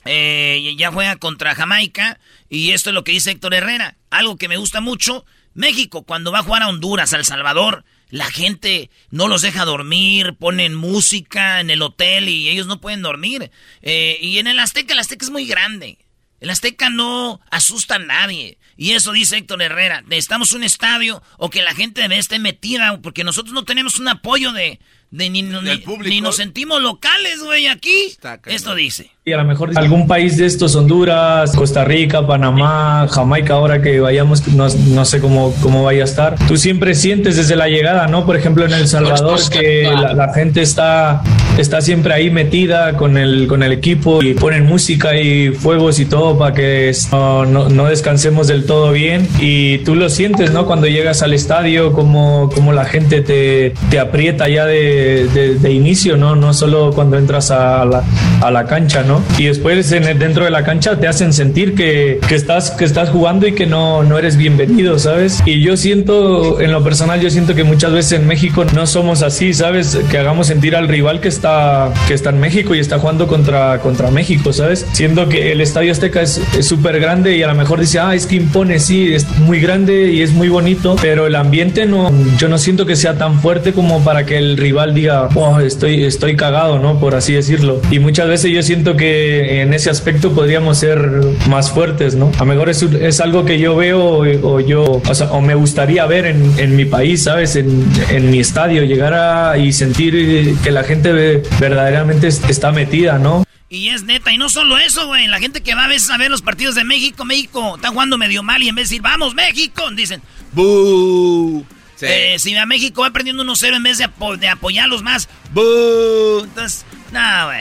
eh, 0.04 0.74
ya 0.76 0.90
juega 0.90 1.16
contra 1.16 1.54
Jamaica. 1.54 2.18
Y 2.48 2.70
esto 2.70 2.90
es 2.90 2.94
lo 2.94 3.04
que 3.04 3.12
dice 3.12 3.30
Héctor 3.30 3.54
Herrera. 3.54 3.96
Algo 4.10 4.36
que 4.36 4.48
me 4.48 4.56
gusta 4.56 4.80
mucho. 4.80 5.24
México, 5.54 6.04
cuando 6.04 6.32
va 6.32 6.40
a 6.40 6.42
jugar 6.42 6.62
a 6.62 6.68
Honduras, 6.68 7.12
a 7.12 7.16
El 7.16 7.24
Salvador, 7.24 7.84
la 8.10 8.30
gente 8.30 8.90
no 9.10 9.28
los 9.28 9.42
deja 9.42 9.64
dormir, 9.64 10.34
ponen 10.38 10.74
música 10.74 11.60
en 11.60 11.70
el 11.70 11.82
hotel 11.82 12.28
y 12.28 12.48
ellos 12.48 12.66
no 12.66 12.80
pueden 12.80 13.02
dormir. 13.02 13.50
Eh, 13.82 14.18
y 14.20 14.38
en 14.38 14.46
el 14.46 14.58
Azteca, 14.58 14.92
el 14.92 14.98
Azteca 14.98 15.24
es 15.24 15.30
muy 15.30 15.46
grande. 15.46 15.98
El 16.40 16.50
Azteca 16.50 16.90
no 16.90 17.40
asusta 17.50 17.96
a 17.96 18.00
nadie. 18.00 18.58
Y 18.76 18.92
eso 18.92 19.12
dice 19.12 19.36
Héctor 19.36 19.62
Herrera. 19.62 20.02
Necesitamos 20.02 20.52
un 20.52 20.64
estadio 20.64 21.22
o 21.38 21.50
que 21.50 21.62
la 21.62 21.74
gente 21.74 22.04
esté 22.18 22.38
metida, 22.38 23.00
porque 23.00 23.24
nosotros 23.24 23.54
no 23.54 23.64
tenemos 23.64 23.98
un 23.98 24.08
apoyo 24.08 24.52
de, 24.52 24.80
de 25.12 25.28
ni, 25.28 25.42
ni, 25.42 26.20
nos 26.22 26.36
sentimos 26.36 26.80
locales, 26.80 27.42
güey, 27.44 27.66
aquí. 27.66 28.16
Esto 28.46 28.74
dice. 28.74 29.10
Y 29.24 29.32
a 29.32 29.36
lo 29.36 29.44
mejor 29.44 29.70
algún 29.76 30.08
país 30.08 30.38
de 30.38 30.46
estos, 30.46 30.74
Honduras, 30.74 31.54
Costa 31.54 31.84
Rica, 31.84 32.26
Panamá, 32.26 33.06
Jamaica, 33.08 33.54
ahora 33.54 33.80
que 33.80 34.00
vayamos, 34.00 34.48
no, 34.48 34.66
no 34.68 35.04
sé 35.04 35.20
cómo, 35.20 35.54
cómo 35.62 35.84
vaya 35.84 36.02
a 36.02 36.06
estar. 36.06 36.36
Tú 36.48 36.56
siempre 36.56 36.94
sientes 36.94 37.36
desde 37.36 37.54
la 37.54 37.68
llegada, 37.68 38.08
¿no? 38.08 38.24
Por 38.24 38.36
ejemplo, 38.36 38.64
en 38.64 38.72
El 38.72 38.88
Salvador, 38.88 39.38
que 39.50 39.84
la, 39.84 40.32
gente 40.32 40.62
está, 40.62 41.22
está 41.58 41.82
siempre 41.82 42.14
ahí 42.14 42.30
metida 42.30 42.96
con 42.96 43.16
el, 43.16 43.46
con 43.46 43.62
el 43.62 43.70
equipo 43.70 44.22
y 44.22 44.34
ponen 44.34 44.64
música 44.64 45.14
y 45.14 45.50
fuegos 45.50 46.00
y 46.00 46.06
todo 46.06 46.38
para 46.38 46.54
que 46.54 46.90
no, 47.12 47.44
no, 47.44 47.84
descansemos 47.84 48.48
del 48.48 48.64
todo 48.64 48.92
bien. 48.92 49.28
Y 49.38 49.78
tú 49.78 49.94
lo 49.94 50.08
sientes, 50.08 50.52
¿no? 50.52 50.66
Cuando 50.66 50.88
llegas 50.88 51.22
al 51.22 51.34
estadio, 51.34 51.92
como, 51.92 52.50
como 52.52 52.72
la 52.72 52.86
gente 52.86 53.20
te, 53.20 53.74
te 53.90 54.00
aprieta 54.00 54.48
ya 54.48 54.64
de, 54.66 55.01
de, 55.02 55.72
inicio, 55.72 56.16
¿no? 56.16 56.36
No 56.36 56.52
solo 56.52 56.92
cuando 56.92 57.18
entras 57.18 57.50
a 57.50 57.84
la, 57.84 58.02
a 58.40 58.50
la 58.50 58.66
cancha, 58.66 59.02
¿no? 59.02 59.22
Y 59.38 59.44
después 59.44 59.90
en 59.92 60.18
dentro 60.18 60.44
de 60.44 60.50
la 60.50 60.64
cancha 60.64 60.98
te 60.98 61.08
hacen 61.08 61.32
sentir 61.32 61.74
que, 61.74 62.20
que, 62.28 62.34
estás, 62.34 62.70
que 62.72 62.84
estás 62.84 63.10
jugando 63.10 63.46
y 63.46 63.52
que 63.52 63.66
no, 63.66 64.02
no 64.02 64.18
eres 64.18 64.36
bienvenido, 64.36 64.98
¿sabes? 64.98 65.42
Y 65.46 65.60
yo 65.62 65.76
siento, 65.76 66.60
en 66.60 66.72
lo 66.72 66.82
personal, 66.82 67.20
yo 67.20 67.30
siento 67.30 67.54
que 67.54 67.64
muchas 67.64 67.92
veces 67.92 68.20
en 68.20 68.26
México 68.26 68.64
no 68.74 68.86
somos 68.86 69.22
así, 69.22 69.52
¿sabes? 69.54 69.98
Que 70.10 70.18
hagamos 70.18 70.46
sentir 70.48 70.76
al 70.76 70.88
rival 70.88 71.20
que 71.20 71.28
está, 71.28 71.92
que 72.08 72.14
está 72.14 72.30
en 72.30 72.40
México 72.40 72.74
y 72.74 72.78
está 72.78 72.98
jugando 72.98 73.26
contra, 73.26 73.78
contra 73.78 74.10
México, 74.10 74.52
¿sabes? 74.52 74.86
Siendo 74.92 75.28
que 75.28 75.52
el 75.52 75.60
Estadio 75.60 75.92
Azteca 75.92 76.22
es 76.22 76.40
súper 76.60 77.00
grande 77.00 77.36
y 77.36 77.42
a 77.42 77.46
lo 77.46 77.54
mejor 77.54 77.80
dice, 77.80 77.98
ah, 77.98 78.14
es 78.14 78.26
que 78.26 78.36
impone, 78.36 78.78
sí, 78.78 79.12
es 79.14 79.26
muy 79.38 79.60
grande 79.60 80.12
y 80.12 80.22
es 80.22 80.32
muy 80.32 80.48
bonito, 80.48 80.96
pero 81.00 81.26
el 81.26 81.34
ambiente 81.34 81.86
no, 81.86 82.10
yo 82.38 82.48
no 82.48 82.58
siento 82.58 82.86
que 82.86 82.96
sea 82.96 83.16
tan 83.16 83.40
fuerte 83.40 83.72
como 83.72 84.02
para 84.04 84.26
que 84.26 84.38
el 84.38 84.56
rival 84.56 84.91
diga, 84.92 85.28
oh, 85.34 85.60
estoy, 85.60 86.04
estoy 86.04 86.36
cagado, 86.36 86.78
¿no? 86.78 86.98
Por 86.98 87.14
así 87.14 87.32
decirlo. 87.32 87.80
Y 87.90 87.98
muchas 87.98 88.28
veces 88.28 88.50
yo 88.50 88.62
siento 88.62 88.96
que 88.96 89.62
en 89.62 89.74
ese 89.74 89.90
aspecto 89.90 90.32
podríamos 90.32 90.78
ser 90.78 91.10
más 91.48 91.70
fuertes, 91.70 92.14
¿no? 92.14 92.30
A 92.36 92.40
lo 92.40 92.46
mejor 92.46 92.68
es, 92.68 92.82
es 92.82 93.20
algo 93.20 93.44
que 93.44 93.58
yo 93.58 93.76
veo 93.76 94.02
o, 94.42 94.60
yo, 94.60 94.84
o, 94.84 95.40
me 95.40 95.54
gustaría 95.54 96.06
ver 96.06 96.26
en, 96.26 96.58
en 96.58 96.76
mi 96.76 96.84
país, 96.84 97.24
¿sabes? 97.24 97.56
En, 97.56 97.84
en, 98.10 98.30
mi 98.30 98.40
estadio, 98.40 98.84
llegar 98.84 99.14
a 99.14 99.58
y 99.58 99.72
sentir 99.72 100.56
que 100.62 100.70
la 100.70 100.84
gente 100.84 101.42
verdaderamente 101.60 102.28
está 102.28 102.72
metida, 102.72 103.18
¿no? 103.18 103.44
Y 103.68 103.88
es 103.88 104.04
neta, 104.04 104.30
y 104.30 104.36
no 104.36 104.50
solo 104.50 104.76
eso, 104.76 105.06
güey. 105.06 105.26
La 105.28 105.38
gente 105.38 105.62
que 105.62 105.74
va 105.74 105.84
a 105.84 105.88
veces 105.88 106.10
a 106.10 106.18
ver 106.18 106.30
los 106.30 106.42
partidos 106.42 106.74
de 106.74 106.84
México, 106.84 107.24
México 107.24 107.76
está 107.76 107.88
jugando 107.88 108.18
medio 108.18 108.42
mal 108.42 108.62
y 108.62 108.68
en 108.68 108.74
vez 108.74 108.90
de 108.90 108.96
decir, 108.96 109.02
vamos, 109.02 109.34
México, 109.34 109.82
dicen, 109.92 110.20
¡Bú! 110.52 111.64
Eh, 112.02 112.38
si 112.38 112.56
a 112.56 112.66
México 112.66 113.02
va 113.02 113.10
perdiendo 113.10 113.44
1-0 113.44 113.76
en 113.76 113.82
vez 113.82 113.98
de, 113.98 114.08
de 114.38 114.48
apoyarlos 114.48 115.02
más, 115.02 115.28
¡Bú! 115.52 116.40
Entonces, 116.42 116.84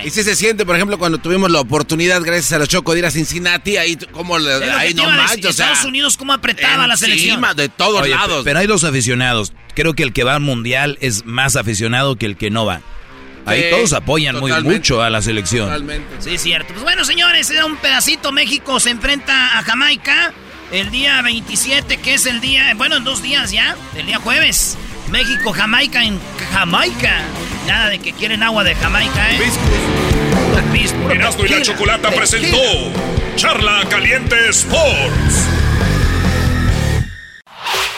y 0.03 0.09
si 0.09 0.23
se 0.23 0.35
siente, 0.35 0.65
por 0.65 0.75
ejemplo, 0.75 0.97
cuando 0.97 1.17
tuvimos 1.17 1.51
la 1.51 1.59
oportunidad, 1.59 2.21
gracias 2.21 2.53
a 2.53 2.59
la 2.59 2.67
Choco, 2.67 2.93
de 2.93 2.99
ir 2.99 3.05
a 3.05 3.11
Cincinnati, 3.11 3.75
ahí 3.77 3.97
como 4.11 4.37
ahí 4.37 4.93
no 4.93 5.09
manches, 5.09 5.45
Estados 5.45 5.83
Unidos 5.83 6.15
cómo 6.15 6.33
apretaba 6.33 6.87
la 6.87 6.95
selección. 6.95 7.41
de 7.55 7.69
todos 7.69 8.07
lados. 8.07 8.43
Pero 8.43 8.59
hay 8.59 8.67
dos 8.67 8.83
aficionados. 8.83 9.53
Creo 9.75 9.93
que 9.93 10.03
el 10.03 10.13
que 10.13 10.23
va 10.23 10.35
al 10.35 10.41
mundial 10.41 10.97
es 11.01 11.25
más 11.25 11.55
aficionado 11.55 12.15
que 12.15 12.25
el 12.25 12.37
que 12.37 12.49
no 12.49 12.65
va. 12.65 12.81
Ahí 13.45 13.65
todos 13.71 13.93
apoyan 13.93 14.39
muy 14.39 14.51
mucho 14.63 15.01
a 15.01 15.09
la 15.09 15.21
selección. 15.21 15.65
Totalmente. 15.65 16.07
Sí, 16.19 16.37
cierto. 16.37 16.73
Pues 16.73 16.83
bueno, 16.83 17.03
señores, 17.03 17.49
era 17.49 17.65
un 17.65 17.75
pedacito. 17.75 18.31
México 18.31 18.79
se 18.79 18.91
enfrenta 18.91 19.57
a 19.57 19.63
Jamaica 19.63 20.33
el 20.71 20.89
día 20.89 21.21
27, 21.21 21.97
que 21.97 22.13
es 22.13 22.25
el 22.25 22.39
día, 22.41 22.73
bueno, 22.75 22.97
en 22.97 23.03
dos 23.03 23.21
días 23.21 23.51
ya, 23.51 23.75
el 23.95 24.05
día 24.05 24.19
jueves. 24.19 24.77
México, 25.09 25.51
Jamaica 25.51 26.03
en 26.03 26.19
Jamaica. 26.53 27.21
Nada 27.67 27.89
de 27.89 27.99
que 27.99 28.13
quieren 28.13 28.41
agua 28.43 28.63
de 28.63 28.75
Jamaica, 28.75 29.31
¿eh? 29.31 29.39
Erasmo 31.11 31.45
y 31.45 31.49
la 31.49 31.61
Chocolata 31.61 32.09
presentó 32.11 32.57
Charla 33.35 33.83
Caliente 33.89 34.35
Sports. 34.49 35.49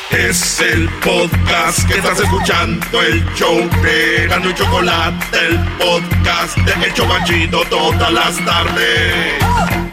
Es 0.10 0.60
el 0.60 0.90
podcast 1.04 1.88
que 1.88 1.96
estás 1.96 2.20
escuchando, 2.20 3.02
el 3.02 3.24
show 3.36 3.70
de 3.84 4.24
Erasmo 4.24 4.50
y 4.50 4.54
Chocolate, 4.56 5.38
el 5.48 5.60
podcast 5.78 6.58
de 6.58 6.86
El 6.86 6.94
Chobachito 6.94 7.64
todas 7.66 8.12
las 8.12 8.44
tardes. 8.46 9.93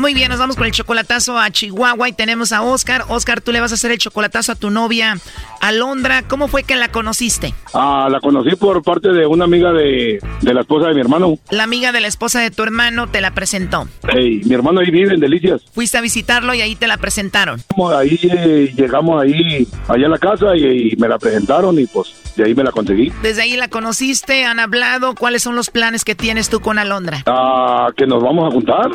Muy 0.00 0.14
bien, 0.14 0.30
nos 0.30 0.38
vamos 0.38 0.56
con 0.56 0.64
el 0.64 0.72
chocolatazo 0.72 1.38
a 1.38 1.50
Chihuahua 1.50 2.08
y 2.08 2.14
tenemos 2.14 2.52
a 2.52 2.62
Oscar. 2.62 3.04
Oscar, 3.08 3.42
tú 3.42 3.52
le 3.52 3.60
vas 3.60 3.70
a 3.72 3.74
hacer 3.74 3.90
el 3.90 3.98
chocolatazo 3.98 4.52
a 4.52 4.54
tu 4.54 4.70
novia 4.70 5.18
Alondra. 5.60 6.22
¿Cómo 6.26 6.48
fue 6.48 6.62
que 6.62 6.74
la 6.74 6.88
conociste? 6.90 7.52
Ah, 7.74 8.08
la 8.10 8.18
conocí 8.18 8.56
por 8.56 8.82
parte 8.82 9.10
de 9.10 9.26
una 9.26 9.44
amiga 9.44 9.72
de, 9.72 10.18
de 10.40 10.54
la 10.54 10.62
esposa 10.62 10.88
de 10.88 10.94
mi 10.94 11.02
hermano. 11.02 11.38
La 11.50 11.64
amiga 11.64 11.92
de 11.92 12.00
la 12.00 12.08
esposa 12.08 12.40
de 12.40 12.50
tu 12.50 12.62
hermano 12.62 13.08
te 13.08 13.20
la 13.20 13.32
presentó. 13.32 13.88
Hey, 14.08 14.40
mi 14.46 14.54
hermano 14.54 14.80
ahí 14.80 14.90
vive 14.90 15.12
en 15.12 15.20
Delicias. 15.20 15.60
Fuiste 15.74 15.98
a 15.98 16.00
visitarlo 16.00 16.54
y 16.54 16.62
ahí 16.62 16.76
te 16.76 16.86
la 16.88 16.96
presentaron. 16.96 17.62
Ahí 17.94 18.18
eh, 18.22 18.72
llegamos 18.74 19.22
ahí, 19.22 19.68
allá 19.86 20.06
a 20.06 20.08
la 20.08 20.18
casa 20.18 20.56
y, 20.56 20.94
y 20.94 20.96
me 20.96 21.08
la 21.08 21.18
presentaron 21.18 21.78
y 21.78 21.84
pues 21.84 22.14
de 22.36 22.44
ahí 22.44 22.54
me 22.54 22.64
la 22.64 22.72
conseguí. 22.72 23.12
Desde 23.20 23.42
ahí 23.42 23.54
la 23.54 23.68
conociste, 23.68 24.46
han 24.46 24.60
hablado. 24.60 25.14
¿Cuáles 25.14 25.42
son 25.42 25.56
los 25.56 25.68
planes 25.68 26.06
que 26.06 26.14
tienes 26.14 26.48
tú 26.48 26.60
con 26.60 26.78
Alondra? 26.78 27.22
Ah, 27.26 27.88
que 27.94 28.06
nos 28.06 28.22
vamos 28.22 28.48
a 28.48 28.50
juntar. 28.50 28.88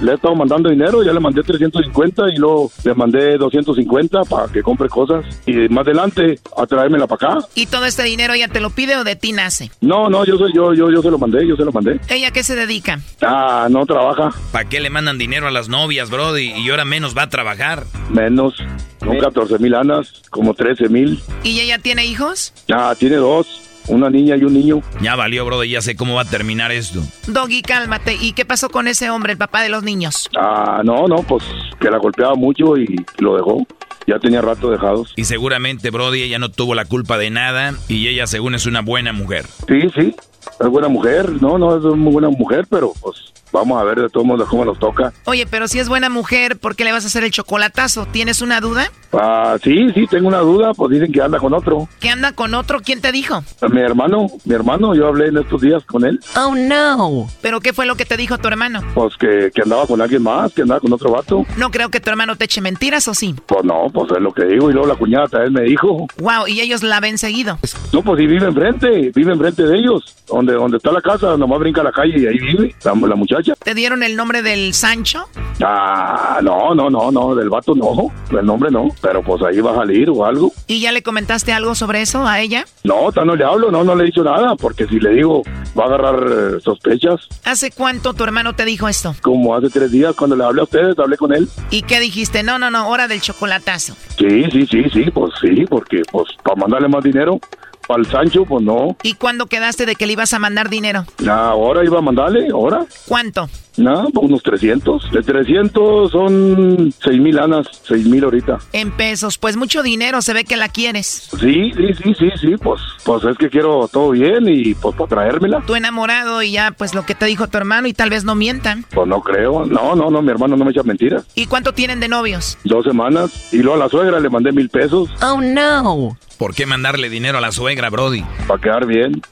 Le 0.00 0.12
he 0.12 0.14
estado 0.14 0.34
mandando 0.34 0.70
dinero, 0.70 1.02
ya 1.02 1.12
le 1.12 1.20
mandé 1.20 1.42
350 1.42 2.30
y 2.32 2.36
luego 2.36 2.70
le 2.84 2.94
mandé 2.94 3.36
250 3.36 4.22
para 4.24 4.46
que 4.46 4.62
compre 4.62 4.88
cosas 4.88 5.24
y 5.46 5.52
más 5.68 5.86
adelante 5.86 6.38
a 6.56 6.66
traérmela 6.66 7.06
para 7.06 7.32
acá. 7.32 7.46
¿Y 7.54 7.66
todo 7.66 7.84
este 7.84 8.04
dinero 8.04 8.34
ella 8.34 8.48
te 8.48 8.60
lo 8.60 8.70
pide 8.70 8.96
o 8.96 9.04
de 9.04 9.16
ti 9.16 9.32
nace? 9.32 9.70
No, 9.80 10.08
no, 10.08 10.24
yo 10.24 10.36
soy 10.36 10.52
yo, 10.54 10.72
yo, 10.72 10.90
yo 10.90 11.02
se 11.02 11.10
lo 11.10 11.18
mandé, 11.18 11.46
yo 11.46 11.56
se 11.56 11.64
lo 11.64 11.72
mandé. 11.72 12.00
¿Ella 12.08 12.30
qué 12.30 12.44
se 12.44 12.54
dedica? 12.54 13.00
Ah, 13.22 13.66
no 13.70 13.86
trabaja. 13.86 14.30
¿Para 14.52 14.68
qué 14.68 14.80
le 14.80 14.90
mandan 14.90 15.18
dinero 15.18 15.48
a 15.48 15.50
las 15.50 15.68
novias, 15.68 16.10
Brody? 16.10 16.52
Y 16.56 16.70
ahora 16.70 16.84
menos 16.84 17.16
va 17.16 17.22
a 17.22 17.28
trabajar. 17.28 17.84
Menos, 18.10 18.54
son 19.00 19.18
14 19.18 19.58
mil 19.58 19.74
anas, 19.74 20.22
como 20.30 20.54
13 20.54 20.88
mil. 20.88 21.20
¿Y 21.42 21.60
ella 21.60 21.78
tiene 21.78 22.06
hijos? 22.06 22.52
Ah, 22.72 22.94
tiene 22.98 23.16
dos 23.16 23.67
una 23.88 24.10
niña 24.10 24.36
y 24.36 24.44
un 24.44 24.54
niño. 24.54 24.82
Ya 25.00 25.16
valió, 25.16 25.44
brody, 25.44 25.70
ya 25.70 25.80
sé 25.80 25.96
cómo 25.96 26.14
va 26.14 26.22
a 26.22 26.24
terminar 26.24 26.72
esto. 26.72 27.02
Doggy, 27.26 27.62
cálmate. 27.62 28.16
¿Y 28.20 28.32
qué 28.32 28.44
pasó 28.44 28.68
con 28.70 28.88
ese 28.88 29.10
hombre, 29.10 29.32
el 29.32 29.38
papá 29.38 29.62
de 29.62 29.68
los 29.68 29.82
niños? 29.82 30.28
Ah, 30.38 30.82
no, 30.84 31.06
no, 31.06 31.16
pues 31.22 31.44
que 31.80 31.90
la 31.90 31.98
golpeaba 31.98 32.34
mucho 32.34 32.76
y 32.76 32.96
lo 33.18 33.36
dejó. 33.36 33.66
Ya 34.08 34.18
tenía 34.18 34.40
rato 34.40 34.70
dejados. 34.70 35.12
Y 35.16 35.24
seguramente, 35.24 35.90
Brody, 35.90 36.22
ella 36.22 36.38
no 36.38 36.48
tuvo 36.48 36.74
la 36.74 36.86
culpa 36.86 37.18
de 37.18 37.28
nada 37.28 37.74
y 37.88 38.08
ella, 38.08 38.26
según 38.26 38.54
es 38.54 38.64
una 38.64 38.80
buena 38.80 39.12
mujer. 39.12 39.44
Sí, 39.68 39.82
sí, 39.94 40.16
es 40.58 40.66
buena 40.66 40.88
mujer. 40.88 41.30
No, 41.42 41.58
no, 41.58 41.76
es 41.76 41.84
muy 41.94 42.14
buena 42.14 42.30
mujer, 42.30 42.66
pero 42.70 42.94
pues 43.02 43.16
vamos 43.52 43.80
a 43.80 43.84
ver 43.84 44.00
de 44.00 44.08
todos 44.08 44.26
modos 44.26 44.48
cómo 44.48 44.64
nos 44.64 44.78
toca. 44.78 45.12
Oye, 45.26 45.46
pero 45.46 45.68
si 45.68 45.78
es 45.78 45.88
buena 45.90 46.08
mujer, 46.08 46.58
¿por 46.58 46.74
qué 46.74 46.84
le 46.84 46.92
vas 46.92 47.04
a 47.04 47.08
hacer 47.08 47.22
el 47.22 47.30
chocolatazo? 47.30 48.06
¿Tienes 48.06 48.40
una 48.40 48.60
duda? 48.60 48.90
Ah, 49.12 49.56
sí, 49.62 49.90
sí, 49.94 50.06
tengo 50.06 50.28
una 50.28 50.40
duda. 50.40 50.74
Pues 50.74 50.90
dicen 50.90 51.12
que 51.12 51.22
anda 51.22 51.38
con 51.38 51.54
otro. 51.54 51.88
¿Que 52.00 52.10
anda 52.10 52.32
con 52.32 52.54
otro? 52.54 52.80
¿Quién 52.80 53.00
te 53.00 53.10
dijo? 53.10 53.42
Mi 53.70 53.80
hermano, 53.80 54.26
mi 54.44 54.54
hermano. 54.54 54.94
Yo 54.94 55.06
hablé 55.06 55.28
en 55.28 55.38
estos 55.38 55.62
días 55.62 55.82
con 55.84 56.04
él. 56.04 56.20
Oh, 56.36 56.54
no. 56.54 57.26
¿Pero 57.40 57.60
qué 57.60 57.72
fue 57.72 57.86
lo 57.86 57.96
que 57.96 58.04
te 58.04 58.16
dijo 58.18 58.36
tu 58.36 58.48
hermano? 58.48 58.82
Pues 58.94 59.16
que, 59.16 59.50
que 59.54 59.62
andaba 59.62 59.86
con 59.86 60.02
alguien 60.02 60.22
más, 60.22 60.52
que 60.52 60.62
andaba 60.62 60.80
con 60.80 60.92
otro 60.92 61.10
vato. 61.10 61.46
No 61.56 61.70
creo 61.70 61.88
que 61.88 62.00
tu 62.00 62.10
hermano 62.10 62.36
te 62.36 62.44
eche 62.44 62.60
mentiras, 62.60 63.08
¿o 63.08 63.14
sí? 63.14 63.34
Pues 63.46 63.64
no, 63.64 63.86
pues 63.98 64.12
es 64.12 64.22
lo 64.22 64.32
que 64.32 64.44
digo. 64.44 64.70
Y 64.70 64.72
luego 64.72 64.88
la 64.88 64.94
cuñada 64.94 65.26
también 65.26 65.52
me 65.52 65.62
dijo. 65.62 66.06
Wow, 66.18 66.46
¿y 66.46 66.60
ellos 66.60 66.82
la 66.82 67.00
ven 67.00 67.18
seguido? 67.18 67.58
No, 67.92 68.02
pues 68.02 68.20
sí, 68.20 68.26
vive 68.26 68.46
enfrente, 68.46 69.10
vive 69.14 69.32
enfrente 69.32 69.64
de 69.64 69.78
ellos. 69.78 70.14
Donde, 70.28 70.52
donde 70.52 70.76
está 70.76 70.92
la 70.92 71.00
casa, 71.00 71.36
nomás 71.36 71.58
brinca 71.58 71.82
la 71.82 71.90
calle 71.90 72.18
y 72.18 72.26
ahí 72.26 72.38
vive 72.38 72.74
la, 72.84 72.94
la 72.94 73.16
muchacha. 73.16 73.54
¿Te 73.64 73.74
dieron 73.74 74.02
el 74.02 74.14
nombre 74.14 74.42
del 74.42 74.74
Sancho? 74.74 75.26
Ah, 75.64 76.38
no, 76.42 76.74
no, 76.74 76.90
no, 76.90 77.10
no, 77.10 77.34
del 77.34 77.48
vato 77.48 77.74
no, 77.74 78.12
el 78.30 78.44
nombre 78.44 78.70
no, 78.70 78.88
pero 79.00 79.22
pues 79.22 79.42
ahí 79.42 79.60
va 79.60 79.72
a 79.72 79.76
salir 79.76 80.10
o 80.10 80.24
algo. 80.24 80.52
¿Y 80.66 80.80
ya 80.80 80.92
le 80.92 81.02
comentaste 81.02 81.52
algo 81.52 81.74
sobre 81.74 82.02
eso 82.02 82.26
a 82.26 82.40
ella? 82.40 82.66
No, 82.84 83.10
no 83.10 83.36
le 83.36 83.44
hablo, 83.44 83.70
no, 83.70 83.82
no 83.84 83.94
le 83.94 84.04
he 84.04 84.06
dicho 84.06 84.22
nada, 84.22 84.54
porque 84.54 84.86
si 84.86 85.00
le 85.00 85.10
digo 85.14 85.42
va 85.78 85.84
a 85.84 85.86
agarrar 85.86 86.26
eh, 86.30 86.60
sospechas. 86.62 87.20
¿Hace 87.44 87.70
cuánto 87.70 88.14
tu 88.14 88.24
hermano 88.24 88.54
te 88.54 88.64
dijo 88.64 88.86
esto? 88.86 89.14
Como 89.22 89.54
hace 89.54 89.70
tres 89.70 89.90
días, 89.90 90.14
cuando 90.14 90.36
le 90.36 90.44
hablé 90.44 90.60
a 90.60 90.64
ustedes, 90.64 90.98
hablé 90.98 91.16
con 91.16 91.32
él. 91.32 91.48
¿Y 91.70 91.82
qué 91.82 92.00
dijiste? 92.00 92.42
No, 92.42 92.58
no, 92.58 92.70
no, 92.70 92.88
hora 92.88 93.08
del 93.08 93.20
chocolatazo. 93.20 93.87
Sí, 94.18 94.44
sí, 94.50 94.66
sí, 94.66 94.84
sí, 94.92 95.10
pues 95.10 95.32
sí, 95.40 95.64
porque 95.68 96.02
pues 96.10 96.28
para 96.42 96.56
mandarle 96.56 96.88
más 96.88 97.02
dinero. 97.02 97.40
Para 97.86 98.00
el 98.00 98.06
Sancho, 98.06 98.44
pues 98.44 98.62
no. 98.62 98.98
¿Y 99.02 99.14
cuándo 99.14 99.46
quedaste 99.46 99.86
de 99.86 99.94
que 99.94 100.06
le 100.06 100.12
ibas 100.12 100.34
a 100.34 100.38
mandar 100.38 100.68
dinero? 100.68 101.06
Ahora 101.26 101.82
iba 101.82 101.98
a 101.98 102.02
mandarle, 102.02 102.48
ahora. 102.52 102.84
¿Cuánto? 103.06 103.48
No, 103.78 104.08
pues 104.12 104.26
unos 104.26 104.42
300. 104.42 105.10
De 105.12 105.22
300 105.22 106.10
son 106.10 106.92
6 107.02 107.20
mil 107.20 107.38
anas, 107.38 107.66
6 107.84 108.06
mil 108.06 108.24
ahorita. 108.24 108.58
En 108.72 108.90
pesos, 108.90 109.38
pues 109.38 109.56
mucho 109.56 109.82
dinero, 109.82 110.20
se 110.20 110.34
ve 110.34 110.44
que 110.44 110.56
la 110.56 110.68
quieres. 110.68 111.28
Sí, 111.38 111.72
sí, 111.76 111.94
sí, 111.94 112.14
sí, 112.18 112.30
sí, 112.40 112.56
pues, 112.56 112.80
pues 113.04 113.24
es 113.24 113.38
que 113.38 113.48
quiero 113.48 113.88
todo 113.88 114.10
bien 114.10 114.48
y 114.48 114.74
pues 114.74 114.96
para 114.96 115.08
traérmela. 115.08 115.62
Tú 115.66 115.74
enamorado 115.74 116.42
y 116.42 116.52
ya, 116.52 116.72
pues 116.72 116.94
lo 116.94 117.06
que 117.06 117.14
te 117.14 117.26
dijo 117.26 117.46
tu 117.48 117.56
hermano 117.56 117.88
y 117.88 117.94
tal 117.94 118.10
vez 118.10 118.24
no 118.24 118.34
mientan. 118.34 118.84
Pues 118.92 119.06
no 119.06 119.20
creo, 119.20 119.64
no, 119.64 119.94
no, 119.94 120.10
no, 120.10 120.22
mi 120.22 120.30
hermano 120.30 120.56
no 120.56 120.64
me 120.64 120.72
echa 120.72 120.82
mentiras. 120.82 121.24
¿Y 121.34 121.46
cuánto 121.46 121.72
tienen 121.72 122.00
de 122.00 122.08
novios? 122.08 122.58
Dos 122.64 122.84
semanas 122.84 123.52
y 123.52 123.58
luego 123.58 123.74
a 123.76 123.84
la 123.84 123.88
suegra 123.88 124.20
le 124.20 124.28
mandé 124.28 124.52
mil 124.52 124.68
pesos. 124.68 125.08
Oh, 125.22 125.40
no. 125.40 126.16
¿Por 126.38 126.54
qué 126.54 126.66
mandarle 126.66 127.08
dinero 127.08 127.38
a 127.38 127.40
la 127.40 127.52
suegra, 127.52 127.90
Brody? 127.90 128.24
Para 128.46 128.60
quedar 128.60 128.86
bien. 128.86 129.22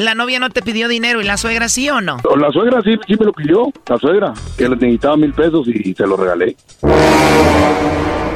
¿La 0.00 0.14
novia 0.14 0.40
no 0.40 0.48
te 0.48 0.62
pidió 0.62 0.88
dinero 0.88 1.20
y 1.20 1.24
la 1.24 1.36
suegra 1.36 1.68
sí 1.68 1.90
o 1.90 2.00
no? 2.00 2.16
La 2.38 2.50
suegra 2.50 2.80
sí, 2.80 2.98
sí 3.06 3.16
me 3.20 3.26
lo 3.26 3.34
pidió, 3.34 3.70
la 3.86 3.98
suegra, 3.98 4.32
que 4.56 4.66
le 4.66 4.74
necesitaba 4.76 5.18
mil 5.18 5.34
pesos 5.34 5.68
y 5.68 5.92
se 5.92 6.06
lo 6.06 6.16
regalé. 6.16 6.56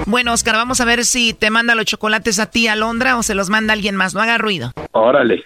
Bueno, 0.04 0.34
Oscar, 0.34 0.56
vamos 0.56 0.82
a 0.82 0.84
ver 0.84 1.06
si 1.06 1.32
te 1.32 1.48
manda 1.48 1.74
los 1.74 1.86
chocolates 1.86 2.38
a 2.38 2.50
ti, 2.50 2.68
Alondra, 2.68 3.16
o 3.16 3.22
se 3.22 3.34
los 3.34 3.48
manda 3.48 3.72
alguien 3.72 3.96
más. 3.96 4.12
No 4.12 4.20
haga 4.20 4.36
ruido. 4.36 4.72
Órale. 4.92 5.42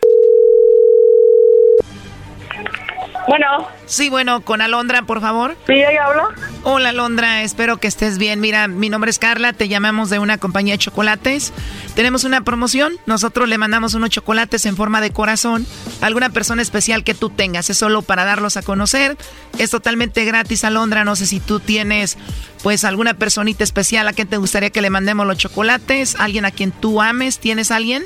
Bueno. 3.29 3.69
Sí, 3.85 4.09
bueno, 4.09 4.41
con 4.41 4.63
Alondra, 4.63 5.03
por 5.03 5.21
favor. 5.21 5.55
Sí, 5.67 5.75
ella 5.75 6.07
habla. 6.07 6.29
Hola, 6.63 6.89
Alondra, 6.89 7.43
espero 7.43 7.77
que 7.77 7.87
estés 7.87 8.17
bien. 8.17 8.41
Mira, 8.41 8.69
mi 8.69 8.89
nombre 8.89 9.11
es 9.11 9.19
Carla, 9.19 9.53
te 9.53 9.69
llamamos 9.69 10.09
de 10.09 10.19
una 10.19 10.39
compañía 10.39 10.75
de 10.75 10.79
chocolates. 10.79 11.53
Tenemos 11.95 12.25
una 12.25 12.41
promoción, 12.41 12.95
nosotros 13.05 13.47
le 13.47 13.59
mandamos 13.59 13.93
unos 13.93 14.09
chocolates 14.09 14.65
en 14.65 14.77
forma 14.77 15.03
de 15.03 15.11
corazón 15.11 15.67
a 16.01 16.07
alguna 16.07 16.31
persona 16.31 16.63
especial 16.63 17.05
que 17.05 17.13
tú 17.13 17.29
tengas. 17.29 17.69
Es 17.69 17.77
solo 17.77 18.01
para 18.01 18.25
darlos 18.25 18.57
a 18.57 18.63
conocer. 18.63 19.19
Es 19.59 19.71
totalmente 19.71 20.25
gratis, 20.25 20.65
Alondra. 20.65 21.05
No 21.05 21.15
sé 21.15 21.27
si 21.27 21.39
tú 21.39 21.61
tienes, 21.61 22.17
pues, 22.63 22.85
alguna 22.85 23.15
personita 23.15 23.63
especial 23.63 24.09
a 24.09 24.15
quien 24.15 24.29
te 24.29 24.39
gustaría 24.39 24.71
que 24.71 24.81
le 24.81 24.89
mandemos 24.89 25.27
los 25.27 25.37
chocolates. 25.37 26.17
¿Alguien 26.19 26.47
a 26.47 26.51
quien 26.51 26.73
tú 26.73 27.03
ames? 27.03 27.39
¿Tienes 27.39 27.73
alguien? 27.73 28.05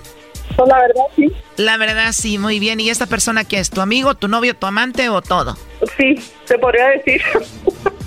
Pues 0.57 0.69
la 0.69 0.79
verdad 0.81 1.05
sí. 1.17 1.33
La 1.57 1.77
verdad 1.77 2.13
sí, 2.13 2.39
muy 2.39 2.59
bien. 2.59 2.81
¿Y 2.81 2.91
esta 2.91 3.07
persona 3.07 3.45
qué 3.45 3.59
es? 3.59 3.71
¿Tu 3.71 3.81
amigo, 3.81 4.15
tu 4.15 4.29
novio, 4.29 4.55
tu 4.55 4.67
amante 4.67 5.09
o 5.09 5.23
todo? 5.23 5.57
Sí, 5.97 6.15
se 6.45 6.59
podría 6.59 6.89
decir. 6.89 7.23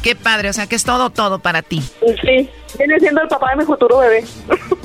Qué 0.04 0.16
padre, 0.16 0.50
o 0.50 0.54
sea 0.54 0.68
que 0.68 0.76
es 0.76 0.84
todo, 0.84 1.10
todo 1.10 1.40
para 1.40 1.62
ti. 1.62 1.82
Sí, 2.22 2.50
viene 2.78 3.00
siendo 3.00 3.22
el 3.22 3.28
papá 3.28 3.52
de 3.52 3.58
mi 3.58 3.66
futuro 3.66 4.00
bebé. 4.00 4.24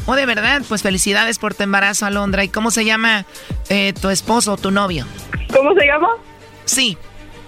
Oh, 0.06 0.14
de 0.16 0.26
verdad, 0.26 0.62
pues 0.68 0.82
felicidades 0.82 1.38
por 1.38 1.54
tu 1.54 1.62
embarazo, 1.62 2.06
Alondra. 2.06 2.42
¿Y 2.42 2.48
cómo 2.48 2.70
se 2.70 2.84
llama 2.84 3.26
eh, 3.68 3.92
tu 4.00 4.08
esposo 4.08 4.54
o 4.54 4.56
tu 4.56 4.70
novio? 4.70 5.06
¿Cómo 5.52 5.74
se 5.74 5.86
llama? 5.86 6.08
Sí. 6.64 6.96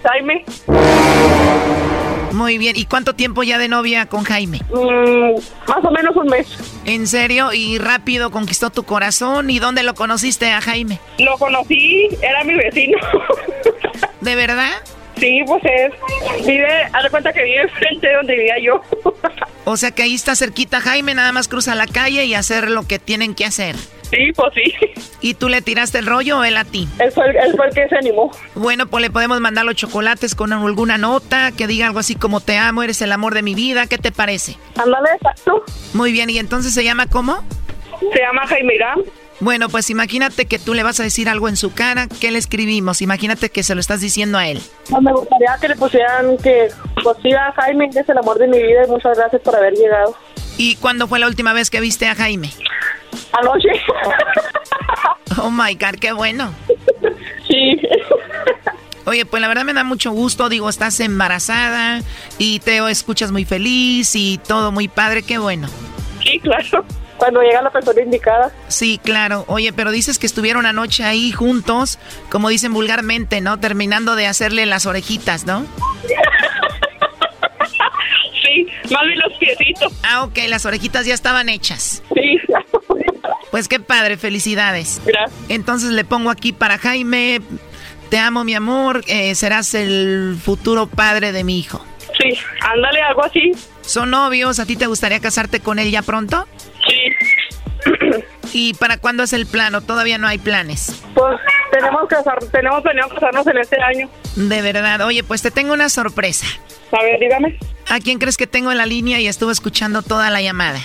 Jaime. 0.03 0.45
Muy 2.33 2.57
bien. 2.57 2.75
¿Y 2.75 2.85
cuánto 2.85 3.13
tiempo 3.13 3.43
ya 3.43 3.57
de 3.57 3.67
novia 3.67 4.07
con 4.07 4.23
Jaime? 4.23 4.59
Mm, 4.71 5.35
más 5.67 5.85
o 5.85 5.91
menos 5.91 6.15
un 6.15 6.27
mes. 6.27 6.47
¿En 6.85 7.07
serio? 7.07 7.53
¿Y 7.53 7.77
rápido 7.77 8.31
conquistó 8.31 8.71
tu 8.71 8.83
corazón? 8.83 9.49
¿Y 9.51 9.59
dónde 9.59 9.83
lo 9.83 9.93
conociste 9.93 10.51
a 10.51 10.59
Jaime? 10.59 10.99
Lo 11.19 11.37
conocí, 11.37 12.09
era 12.21 12.43
mi 12.43 12.55
vecino. 12.55 12.97
¿De 14.21 14.35
verdad? 14.35 14.71
Sí, 15.17 15.41
pues 15.45 15.63
es. 15.63 16.45
Vive, 16.45 16.83
haz 16.91 17.03
de 17.03 17.09
cuenta 17.11 17.31
que 17.31 17.43
vive 17.43 17.67
frente 17.69 18.07
de 18.07 18.15
donde 18.15 18.35
vivía 18.35 18.55
yo. 18.59 18.81
o 19.65 19.77
sea 19.77 19.91
que 19.91 20.01
ahí 20.01 20.15
está 20.15 20.35
cerquita 20.35 20.81
Jaime, 20.81 21.13
nada 21.13 21.31
más 21.31 21.47
cruza 21.47 21.75
la 21.75 21.85
calle 21.85 22.25
y 22.25 22.33
hacer 22.33 22.71
lo 22.71 22.87
que 22.87 22.97
tienen 22.97 23.35
que 23.35 23.45
hacer. 23.45 23.75
Sí, 24.13 24.31
pues 24.35 24.53
sí. 24.53 24.73
¿Y 25.21 25.33
tú 25.33 25.49
le 25.49 25.61
tiraste 25.63 25.97
el 25.97 26.05
rollo 26.05 26.39
o 26.39 26.43
él 26.43 26.55
a 26.55 26.65
ti? 26.65 26.87
Él 26.99 27.11
fue, 27.11 27.25
él 27.29 27.53
fue 27.55 27.67
el 27.67 27.73
que 27.73 27.87
se 27.89 27.95
animó. 27.95 28.31
Bueno, 28.53 28.85
pues 28.85 29.01
le 29.01 29.09
podemos 29.09 29.39
mandar 29.39 29.65
los 29.65 29.75
chocolates 29.75 30.35
con 30.35 30.53
alguna 30.53 30.99
nota 30.99 31.51
que 31.51 31.65
diga 31.65 31.87
algo 31.87 31.99
así 31.99 32.13
como 32.13 32.39
te 32.39 32.57
amo, 32.57 32.83
eres 32.83 33.01
el 33.01 33.11
amor 33.11 33.33
de 33.33 33.41
mi 33.41 33.55
vida. 33.55 33.87
¿Qué 33.87 33.97
te 33.97 34.11
parece? 34.11 34.55
Ándale, 34.77 35.09
exacto. 35.15 35.63
Muy 35.93 36.11
bien, 36.11 36.29
¿y 36.29 36.37
entonces 36.37 36.75
se 36.75 36.83
llama 36.83 37.07
cómo? 37.07 37.43
Se 38.13 38.19
llama 38.19 38.45
Jaime 38.45 38.75
Irán. 38.75 38.99
Bueno, 39.39 39.67
pues 39.67 39.89
imagínate 39.89 40.45
que 40.45 40.59
tú 40.59 40.75
le 40.75 40.83
vas 40.83 40.99
a 40.99 41.03
decir 41.03 41.27
algo 41.27 41.49
en 41.49 41.57
su 41.57 41.73
cara. 41.73 42.07
¿Qué 42.07 42.29
le 42.29 42.37
escribimos? 42.37 43.01
Imagínate 43.01 43.49
que 43.49 43.63
se 43.63 43.73
lo 43.73 43.81
estás 43.81 43.99
diciendo 43.99 44.37
a 44.37 44.47
él. 44.47 44.61
No, 44.89 45.01
me 45.01 45.11
gustaría 45.11 45.57
que 45.59 45.69
le 45.69 45.75
pusieran 45.75 46.37
que, 46.37 46.69
pues 47.03 47.17
sí, 47.23 47.33
a 47.33 47.51
Jaime 47.53 47.89
es 47.89 48.07
el 48.07 48.17
amor 48.17 48.37
de 48.37 48.47
mi 48.47 48.61
vida 48.61 48.85
y 48.85 48.89
muchas 48.89 49.17
gracias 49.17 49.41
por 49.41 49.55
haber 49.55 49.73
llegado. 49.73 50.15
¿Y 50.57 50.75
cuándo 50.75 51.07
fue 51.07 51.17
la 51.19 51.27
última 51.27 51.51
vez 51.51 51.71
que 51.71 51.81
viste 51.81 52.07
a 52.07 52.15
Jaime? 52.15 52.51
Anoche. 53.33 53.69
Oh 55.37 55.49
my 55.49 55.73
God, 55.75 55.99
qué 55.99 56.11
bueno. 56.11 56.53
Sí. 57.47 57.79
Oye, 59.05 59.25
pues 59.25 59.41
la 59.41 59.47
verdad 59.47 59.65
me 59.65 59.73
da 59.73 59.83
mucho 59.83 60.11
gusto. 60.11 60.47
Digo, 60.49 60.69
estás 60.69 60.99
embarazada 60.99 62.01
y 62.37 62.59
te 62.59 62.77
escuchas 62.89 63.31
muy 63.31 63.45
feliz 63.45 64.15
y 64.15 64.37
todo 64.37 64.71
muy 64.71 64.87
padre. 64.87 65.23
Qué 65.23 65.37
bueno. 65.37 65.67
Sí, 66.23 66.39
claro. 66.39 66.85
Cuando 67.17 67.41
llega 67.41 67.61
la 67.61 67.69
persona 67.71 68.01
indicada. 68.01 68.51
Sí, 68.67 68.99
claro. 69.03 69.45
Oye, 69.47 69.71
pero 69.73 69.91
dices 69.91 70.19
que 70.19 70.25
estuvieron 70.25 70.65
anoche 70.65 71.03
ahí 71.03 71.31
juntos, 71.31 71.99
como 72.29 72.49
dicen 72.49 72.73
vulgarmente, 72.73 73.41
¿no? 73.41 73.59
Terminando 73.59 74.15
de 74.15 74.27
hacerle 74.27 74.65
las 74.65 74.85
orejitas, 74.85 75.45
¿no? 75.45 75.65
Más 78.91 79.03
bien 79.05 79.19
los 79.19 79.33
piecitos. 79.39 79.93
Ah, 80.03 80.23
ok, 80.23 80.37
las 80.47 80.65
orejitas 80.65 81.05
ya 81.05 81.13
estaban 81.13 81.49
hechas. 81.49 82.03
Sí. 82.13 82.39
Pues 83.51 83.67
qué 83.67 83.79
padre, 83.79 84.17
felicidades. 84.17 85.01
Gracias. 85.05 85.31
Entonces 85.49 85.91
le 85.91 86.05
pongo 86.05 86.29
aquí 86.29 86.53
para 86.53 86.77
Jaime, 86.77 87.41
te 88.09 88.17
amo 88.17 88.43
mi 88.43 88.55
amor, 88.55 89.01
eh, 89.07 89.33
serás 89.35 89.73
el 89.73 90.37
futuro 90.43 90.87
padre 90.87 91.31
de 91.31 91.43
mi 91.43 91.59
hijo. 91.59 91.83
Sí, 92.19 92.37
ándale, 92.61 93.01
algo 93.01 93.23
así. 93.23 93.51
¿Son 93.81 94.11
novios? 94.11 94.59
¿A 94.59 94.65
ti 94.65 94.75
te 94.75 94.85
gustaría 94.87 95.19
casarte 95.19 95.59
con 95.59 95.79
él 95.79 95.91
ya 95.91 96.01
pronto? 96.01 96.47
Sí. 96.87 97.89
¿Y 98.53 98.73
para 98.75 98.97
cuándo 98.97 99.23
es 99.23 99.33
el 99.33 99.45
plano? 99.45 99.81
Todavía 99.81 100.17
no 100.17 100.27
hay 100.27 100.37
planes. 100.37 101.01
Pues 101.15 101.39
tenemos 101.71 102.07
que 102.07 102.15
casar, 102.15 102.37
tenemos 102.51 102.81
planeado 102.83 103.09
casarnos 103.09 103.47
en 103.47 103.57
este 103.57 103.81
año. 103.81 104.09
De 104.35 104.61
verdad. 104.61 105.01
Oye, 105.01 105.23
pues 105.23 105.41
te 105.41 105.49
tengo 105.49 105.73
una 105.73 105.89
sorpresa. 105.89 106.45
A 106.91 107.01
ver, 107.01 107.19
dígame. 107.19 107.57
¿A 107.89 107.99
quién 107.99 108.19
crees 108.19 108.37
que 108.37 108.47
tengo 108.47 108.71
en 108.71 108.77
la 108.77 108.85
línea 108.85 109.19
y 109.19 109.27
estuvo 109.27 109.49
escuchando 109.49 110.03
toda 110.03 110.29
la 110.29 110.41
llamada? 110.41 110.79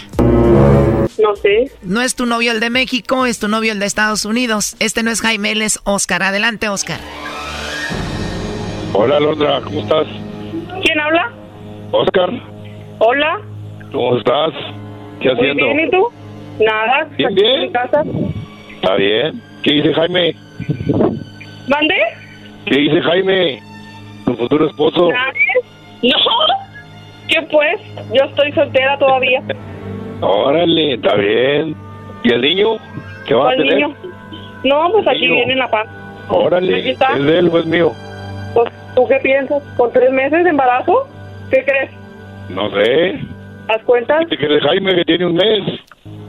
No 0.52 1.34
sé. 1.36 1.70
No 1.82 2.00
es 2.00 2.14
tu 2.14 2.26
novio 2.26 2.52
el 2.52 2.60
de 2.60 2.70
México, 2.70 3.26
es 3.26 3.38
tu 3.38 3.48
novio 3.48 3.72
el 3.72 3.78
de 3.80 3.86
Estados 3.86 4.24
Unidos. 4.24 4.76
Este 4.78 5.02
no 5.02 5.10
es 5.10 5.20
Jaime, 5.20 5.52
él 5.52 5.62
es 5.62 5.80
Oscar. 5.84 6.22
Adelante, 6.22 6.68
Oscar. 6.68 6.98
Hola, 8.92 9.20
Londra, 9.20 9.60
¿cómo 9.62 9.80
estás? 9.80 10.06
¿Quién 10.82 11.00
habla? 11.00 11.32
Oscar, 11.92 12.30
Hola. 13.00 13.40
¿cómo 13.92 14.16
estás? 14.18 14.52
¿Qué 15.20 15.28
Muy 15.34 15.38
haciendo? 15.50 15.64
bien, 15.66 15.80
¿y 15.80 15.90
tú? 15.90 16.08
Nada. 16.60 17.04
Bien, 17.16 17.28
aquí 17.32 17.42
bien. 17.42 17.62
En 17.62 17.72
casa. 17.72 18.02
Está 18.74 18.94
bien. 18.96 19.42
¿Qué 19.62 19.72
dice 19.72 19.94
Jaime? 19.94 20.34
¿Mande? 21.68 21.94
¿Qué 22.66 22.76
dice 22.76 23.00
Jaime? 23.02 23.62
Tu 24.24 24.34
futuro 24.36 24.66
esposo. 24.68 25.08
¿Nadie? 25.10 26.12
No. 26.14 26.18
¿Qué 27.28 27.42
pues? 27.50 27.80
Yo 28.14 28.24
estoy 28.24 28.52
soltera 28.52 28.98
todavía. 28.98 29.42
Órale, 30.20 30.94
está 30.94 31.14
bien. 31.16 31.76
¿Y 32.24 32.32
el 32.32 32.40
niño? 32.40 32.68
¿Qué 33.26 33.34
va 33.34 33.40
a 33.40 33.44
¿Cuál 33.54 33.56
tener? 33.58 33.74
niño? 33.76 33.94
No, 34.64 34.90
pues 34.92 35.06
aquí 35.06 35.20
Niño. 35.20 35.34
viene 35.34 35.52
en 35.52 35.58
la 35.60 35.68
paz. 35.70 35.86
Órale, 36.28 36.76
Aquí 36.80 36.88
está. 36.90 37.16
¿es 37.16 37.24
de 37.24 37.38
él 37.38 37.48
o 37.52 37.58
es 37.58 37.66
mío? 37.66 37.92
Pues, 38.54 38.72
¿tú 38.96 39.06
qué 39.08 39.16
piensas? 39.22 39.62
¿Con 39.76 39.92
tres 39.92 40.10
meses 40.10 40.42
de 40.44 40.50
embarazo? 40.50 41.06
¿Qué 41.50 41.64
crees? 41.64 41.90
No 42.50 42.68
sé. 42.70 43.20
¿Haz 43.68 43.82
cuentas? 43.84 44.20
Dijiste 44.20 44.36
que 44.38 44.54
es 44.56 44.62
de 44.62 44.68
Jaime 44.68 44.94
que 44.96 45.04
tiene 45.04 45.26
un 45.26 45.34
mes. 45.34 45.62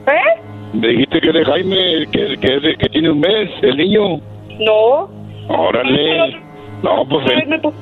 ¿Eh? 0.08 0.42
Dijiste 0.74 1.20
que 1.22 1.28
es 1.30 1.34
de 1.34 1.46
Jaime 1.46 1.78
que, 2.12 2.38
que, 2.40 2.56
es 2.56 2.62
de- 2.62 2.76
que 2.78 2.90
tiene 2.90 3.10
un 3.10 3.20
mes, 3.20 3.50
el 3.64 3.78
niño. 3.78 4.18
No. 4.60 5.10
Órale. 5.48 6.40
No, 6.84 7.06
pues 7.10 7.26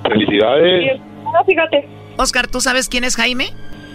felicidades. 0.03 0.99
No, 1.23 1.43
fíjate. 1.45 1.87
Oscar, 2.17 2.47
¿tú 2.47 2.61
sabes 2.61 2.87
quién 2.89 3.03
es 3.03 3.15
Jaime? 3.15 3.45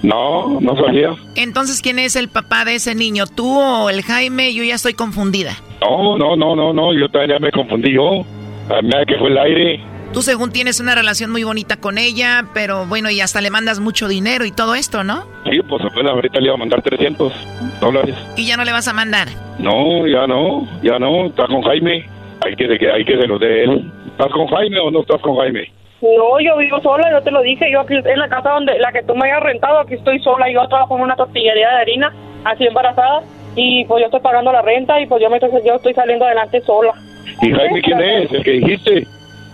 No, 0.02 0.60
no 0.60 0.76
sabía. 0.76 1.14
Entonces, 1.36 1.80
¿quién 1.80 1.98
es 1.98 2.16
el 2.16 2.28
papá 2.28 2.64
de 2.64 2.74
ese 2.74 2.94
niño? 2.94 3.26
¿Tú 3.26 3.58
o 3.58 3.88
el 3.88 4.02
Jaime? 4.02 4.52
Yo 4.52 4.64
ya 4.64 4.74
estoy 4.74 4.94
confundida. 4.94 5.56
No, 5.80 6.18
no, 6.18 6.36
no, 6.36 6.56
no, 6.56 6.72
no. 6.72 6.92
Yo 6.92 7.08
también 7.08 7.38
ya 7.38 7.38
me 7.38 7.52
confundí 7.52 7.92
yo. 7.92 8.24
A 8.68 8.82
mí 8.82 8.90
que 9.06 9.16
fue 9.18 9.28
el 9.28 9.38
aire. 9.38 9.80
Tú 10.12 10.20
según 10.20 10.52
tienes 10.52 10.78
una 10.78 10.94
relación 10.94 11.30
muy 11.30 11.42
bonita 11.42 11.78
con 11.78 11.96
ella, 11.96 12.44
pero 12.52 12.84
bueno, 12.86 13.10
y 13.10 13.20
hasta 13.20 13.40
le 13.40 13.50
mandas 13.50 13.80
mucho 13.80 14.08
dinero 14.08 14.44
y 14.44 14.52
todo 14.52 14.74
esto, 14.74 15.04
¿no? 15.04 15.24
Sí, 15.50 15.58
pues 15.66 15.82
apenas 15.82 16.12
ahorita 16.12 16.38
le 16.38 16.46
iba 16.46 16.54
a 16.54 16.58
mandar 16.58 16.82
300 16.82 17.32
dólares. 17.80 18.14
Y 18.36 18.46
ya 18.46 18.58
no 18.58 18.64
le 18.64 18.72
vas 18.72 18.88
a 18.88 18.92
mandar. 18.92 19.28
No, 19.58 20.06
ya 20.06 20.26
no, 20.26 20.68
ya 20.82 20.98
no. 20.98 21.26
Está 21.26 21.46
con 21.46 21.62
Jaime. 21.62 22.06
Hay 22.44 22.56
que, 22.56 22.76
que, 22.76 22.90
hay 22.90 23.04
que 23.04 23.16
se 23.16 23.26
lo 23.26 23.38
dé 23.38 23.64
él. 23.64 23.90
¿Estás 24.10 24.30
con 24.32 24.46
Jaime 24.48 24.78
o 24.80 24.90
no 24.90 25.00
estás 25.00 25.20
con 25.22 25.36
Jaime? 25.38 25.72
No, 26.02 26.40
yo 26.40 26.56
vivo 26.56 26.80
sola, 26.80 27.10
yo 27.12 27.22
te 27.22 27.30
lo 27.30 27.42
dije. 27.42 27.70
Yo 27.70 27.80
aquí 27.80 27.94
en 27.94 28.18
la 28.18 28.28
casa 28.28 28.50
donde 28.50 28.76
la 28.80 28.90
que 28.90 29.04
tú 29.04 29.14
me 29.14 29.26
hayas 29.26 29.42
rentado, 29.42 29.78
aquí 29.78 29.94
estoy 29.94 30.18
sola. 30.20 30.50
Yo 30.50 30.66
trabajo 30.66 30.96
en 30.96 31.02
una 31.02 31.14
tortillería 31.14 31.68
de 31.68 31.76
harina, 31.76 32.12
así 32.44 32.66
embarazada. 32.66 33.22
Y 33.54 33.84
pues 33.84 34.00
yo 34.00 34.06
estoy 34.06 34.20
pagando 34.20 34.50
la 34.50 34.62
renta 34.62 35.00
y 35.00 35.06
pues 35.06 35.22
yo, 35.22 35.30
me 35.30 35.36
estoy, 35.36 35.50
yo 35.64 35.74
estoy 35.74 35.94
saliendo 35.94 36.24
adelante 36.24 36.60
sola. 36.62 36.92
¿Y 37.40 37.52
Jaime 37.52 37.82
quién 37.82 38.00
es? 38.00 38.32
El 38.32 38.42
que 38.42 38.50
dijiste. 38.50 39.06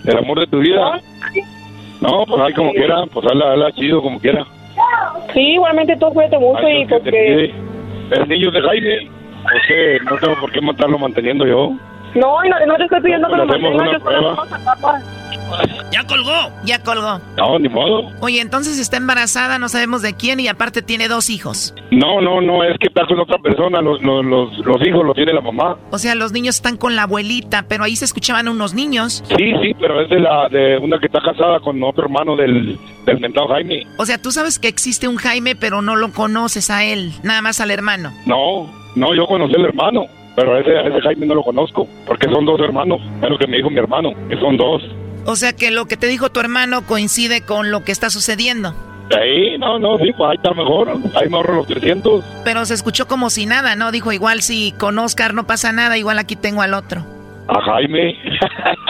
El 0.06 0.16
amor 0.16 0.40
de 0.40 0.46
tu 0.46 0.60
vida. 0.60 0.98
No, 2.00 2.24
pues 2.26 2.40
ahí 2.40 2.54
como 2.54 2.72
quiera. 2.72 3.04
Pues 3.12 3.26
hazla, 3.26 3.52
hazla 3.52 3.72
chido 3.72 4.00
como 4.00 4.18
quiera. 4.18 4.46
Sí, 5.34 5.40
igualmente 5.54 5.96
tú 5.96 6.08
cuídate 6.14 6.38
mucho 6.38 6.64
Ay, 6.64 6.82
y 6.82 6.86
pues, 6.86 7.02
que 7.02 7.10
porque... 7.10 7.54
El 8.10 8.28
niño 8.28 8.50
de 8.50 8.62
Jaime. 8.62 9.04
No 9.42 9.60
sé, 9.66 9.98
no 10.04 10.16
tengo 10.18 10.40
por 10.40 10.52
qué 10.52 10.60
matarlo 10.62 10.98
manteniendo 10.98 11.46
yo. 11.46 11.72
No, 12.14 12.44
y 12.44 12.48
no, 12.48 12.66
no 12.66 12.76
te 12.76 12.84
estoy 12.84 13.00
pidiendo 13.02 13.28
que 13.28 13.36
Le 13.36 13.44
lo 13.44 13.70
una 13.70 13.92
yo 13.92 14.00
solo 14.00 14.36
Ya 15.90 16.04
colgó. 16.06 16.50
Ya 16.64 16.82
colgó. 16.82 17.20
No, 17.36 17.58
ni 17.58 17.68
modo. 17.68 18.10
Oye, 18.20 18.40
entonces 18.40 18.78
está 18.78 18.96
embarazada, 18.96 19.58
no 19.58 19.68
sabemos 19.68 20.02
de 20.02 20.14
quién 20.14 20.40
y 20.40 20.48
aparte 20.48 20.82
tiene 20.82 21.08
dos 21.08 21.30
hijos. 21.30 21.74
No, 21.90 22.20
no, 22.20 22.40
no, 22.40 22.62
es 22.64 22.76
que 22.78 22.88
está 22.88 23.06
con 23.06 23.18
otra 23.20 23.38
persona. 23.38 23.80
Los, 23.80 24.02
los, 24.02 24.24
los, 24.24 24.58
los 24.58 24.86
hijos 24.86 25.04
los 25.04 25.14
tiene 25.14 25.32
la 25.32 25.40
mamá. 25.40 25.76
O 25.90 25.98
sea, 25.98 26.14
los 26.14 26.32
niños 26.32 26.56
están 26.56 26.76
con 26.76 26.96
la 26.96 27.02
abuelita, 27.04 27.64
pero 27.68 27.84
ahí 27.84 27.96
se 27.96 28.04
escuchaban 28.04 28.48
unos 28.48 28.74
niños. 28.74 29.22
Sí, 29.28 29.52
sí, 29.62 29.74
pero 29.80 30.00
es 30.00 30.10
de 30.10 30.20
la 30.20 30.48
de 30.48 30.78
una 30.78 30.98
que 30.98 31.06
está 31.06 31.20
casada 31.20 31.60
con 31.60 31.82
otro 31.82 32.04
hermano 32.04 32.36
del, 32.36 32.78
del 33.06 33.20
mentado 33.20 33.48
Jaime. 33.48 33.86
O 33.96 34.04
sea, 34.06 34.18
tú 34.20 34.30
sabes 34.30 34.58
que 34.58 34.68
existe 34.68 35.08
un 35.08 35.16
Jaime, 35.16 35.56
pero 35.56 35.82
no 35.82 35.96
lo 35.96 36.12
conoces 36.12 36.70
a 36.70 36.84
él, 36.84 37.12
nada 37.22 37.42
más 37.42 37.60
al 37.60 37.70
hermano. 37.70 38.12
No, 38.26 38.70
no, 38.94 39.14
yo 39.14 39.26
conocí 39.26 39.54
al 39.54 39.64
hermano, 39.64 40.06
pero 40.36 40.54
a 40.54 40.60
ese, 40.60 40.76
a 40.76 40.82
ese 40.88 41.00
Jaime 41.00 41.26
no 41.26 41.34
lo 41.34 41.42
conozco, 41.42 41.88
porque 42.06 42.28
son 42.28 42.44
dos 42.44 42.60
hermanos. 42.60 43.00
Es 43.22 43.28
lo 43.30 43.38
que 43.38 43.46
me 43.46 43.56
dijo 43.56 43.70
mi 43.70 43.78
hermano, 43.78 44.12
que 44.28 44.36
son 44.38 44.56
dos. 44.56 44.82
O 45.30 45.36
sea 45.36 45.52
que 45.52 45.70
lo 45.70 45.84
que 45.84 45.98
te 45.98 46.06
dijo 46.06 46.30
tu 46.30 46.40
hermano 46.40 46.86
coincide 46.86 47.42
con 47.42 47.70
lo 47.70 47.84
que 47.84 47.92
está 47.92 48.08
sucediendo. 48.08 48.74
Ahí, 49.14 49.58
no, 49.58 49.78
no, 49.78 49.98
sí, 49.98 50.10
pues 50.16 50.30
ahí 50.30 50.36
está 50.36 50.54
mejor. 50.54 50.88
Ahí 50.88 51.28
me 51.28 51.36
ahorro 51.36 51.56
los 51.56 51.66
300. 51.66 52.24
Pero 52.44 52.64
se 52.64 52.72
escuchó 52.72 53.06
como 53.06 53.28
si 53.28 53.44
nada, 53.44 53.76
¿no? 53.76 53.92
Dijo, 53.92 54.10
igual 54.10 54.40
si 54.40 54.72
con 54.78 54.98
Oscar 54.98 55.34
no 55.34 55.46
pasa 55.46 55.70
nada, 55.70 55.98
igual 55.98 56.18
aquí 56.18 56.34
tengo 56.34 56.62
al 56.62 56.72
otro. 56.72 57.04
A 57.46 57.60
Jaime. 57.60 58.16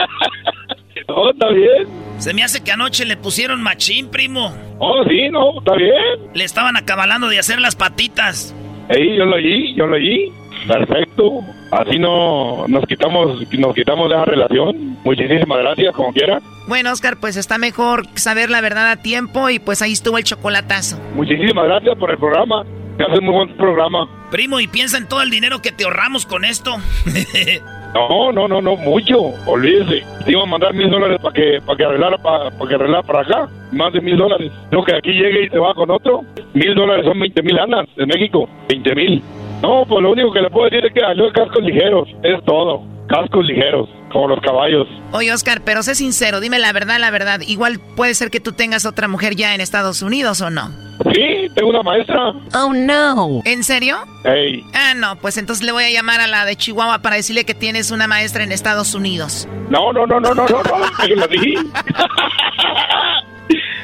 no, 1.09 1.29
está 1.29 1.49
bien. 1.49 1.87
Se 2.19 2.33
me 2.33 2.41
hace 2.41 2.63
que 2.63 2.71
anoche 2.71 3.03
le 3.03 3.17
pusieron 3.17 3.61
machín, 3.61 4.09
primo. 4.09 4.55
Oh, 4.77 5.03
sí, 5.09 5.27
no, 5.29 5.59
está 5.59 5.75
bien. 5.75 6.31
Le 6.33 6.45
estaban 6.45 6.77
acabalando 6.77 7.27
de 7.27 7.39
hacer 7.39 7.59
las 7.59 7.75
patitas. 7.75 8.55
Ahí, 8.87 9.17
yo 9.17 9.25
lo 9.25 9.35
oí, 9.35 9.75
yo 9.75 9.87
lo 9.87 9.97
oí. 9.97 10.31
Perfecto. 10.67 11.41
Así 11.71 11.99
no 11.99 12.67
nos 12.67 12.85
quitamos, 12.85 13.41
nos 13.57 13.75
quitamos 13.75 14.09
de 14.09 14.15
esa 14.15 14.25
relación. 14.25 14.97
Muchísimas 15.03 15.59
gracias, 15.59 15.95
como 15.95 16.11
quiera. 16.13 16.41
Bueno, 16.67 16.91
Oscar, 16.91 17.17
pues 17.19 17.37
está 17.37 17.57
mejor 17.57 18.07
saber 18.15 18.49
la 18.49 18.61
verdad 18.61 18.91
a 18.91 18.97
tiempo 18.97 19.49
y 19.49 19.59
pues 19.59 19.81
ahí 19.81 19.91
estuvo 19.91 20.17
el 20.17 20.23
chocolatazo. 20.23 20.99
Muchísimas 21.15 21.65
gracias 21.65 21.97
por 21.97 22.11
el 22.11 22.17
programa. 22.17 22.63
Me 22.97 23.05
hace 23.05 23.21
muy 23.21 23.33
buen 23.33 23.55
programa. 23.55 24.09
Primo, 24.29 24.59
y 24.59 24.67
piensa 24.67 24.97
en 24.97 25.07
todo 25.07 25.21
el 25.21 25.29
dinero 25.29 25.61
que 25.61 25.71
te 25.71 25.85
ahorramos 25.85 26.25
con 26.25 26.45
esto. 26.45 26.75
No, 27.93 28.31
no, 28.31 28.47
no, 28.47 28.61
no, 28.61 28.75
mucho. 28.75 29.17
Olvídese. 29.47 30.03
Te 30.25 30.31
iba 30.31 30.43
a 30.43 30.45
mandar 30.45 30.73
mil 30.73 30.89
dólares 30.89 31.17
para 31.21 31.33
que, 31.33 31.59
para 31.65 31.77
que 31.77 31.85
arreglara 31.85 32.17
para, 32.17 32.51
que 32.51 32.75
arreglara 32.75 33.03
para 33.03 33.21
acá. 33.21 33.49
Más 33.71 33.91
de 33.93 34.01
mil 34.01 34.17
dólares. 34.17 34.51
No, 34.71 34.83
que 34.83 34.95
aquí 34.95 35.11
llegue 35.11 35.45
y 35.45 35.49
se 35.49 35.57
va 35.57 35.73
con 35.73 35.89
otro. 35.89 36.23
Mil 36.53 36.75
dólares 36.75 37.05
son 37.05 37.19
20 37.19 37.41
mil 37.41 37.57
anas 37.57 37.87
de 37.95 38.05
México. 38.05 38.47
20 38.69 38.95
mil. 38.95 39.23
No, 39.61 39.85
pues 39.85 40.01
lo 40.01 40.11
único 40.11 40.31
que 40.31 40.41
le 40.41 40.49
puedo 40.49 40.69
decir 40.69 40.85
es 40.85 40.93
que 40.93 41.01
salió 41.01 41.31
cascos 41.33 41.63
ligeros. 41.63 42.07
Es 42.23 42.43
todo. 42.45 42.83
Cascos 43.07 43.45
ligeros. 43.45 43.89
Como 44.11 44.29
los 44.29 44.39
caballos. 44.41 44.87
Oye, 45.11 45.31
Oscar, 45.33 45.61
pero 45.63 45.83
sé 45.83 45.93
sincero, 45.95 46.39
dime 46.39 46.57
la 46.59 46.71
verdad, 46.73 46.99
la 46.99 47.11
verdad. 47.11 47.41
Igual 47.41 47.79
puede 47.95 48.15
ser 48.15 48.31
que 48.31 48.39
tú 48.39 48.53
tengas 48.53 48.85
otra 48.85 49.07
mujer 49.07 49.35
ya 49.35 49.53
en 49.53 49.61
Estados 49.61 50.01
Unidos 50.01 50.41
o 50.41 50.49
no. 50.49 50.69
Sí, 51.13 51.47
tengo 51.55 51.69
una 51.69 51.83
maestra. 51.83 52.33
Oh, 52.55 52.73
no. 52.73 53.41
¿En 53.45 53.63
serio? 53.63 53.97
Ey. 54.25 54.63
Ah, 54.73 54.93
no, 54.95 55.15
pues 55.17 55.37
entonces 55.37 55.65
le 55.65 55.71
voy 55.71 55.83
a 55.85 55.91
llamar 55.91 56.19
a 56.21 56.27
la 56.27 56.43
de 56.45 56.55
Chihuahua 56.55 56.99
para 56.99 57.15
decirle 57.15 57.45
que 57.45 57.53
tienes 57.53 57.91
una 57.91 58.07
maestra 58.07 58.43
en 58.43 58.51
Estados 58.51 58.93
Unidos. 58.93 59.47
No, 59.69 59.93
no, 59.93 60.05
no, 60.07 60.19
no, 60.19 60.33
no, 60.33 60.45
no, 60.47 60.57
no. 60.63 61.05
Que 61.05 61.15
lo 61.15 61.27
dije. 61.27 61.53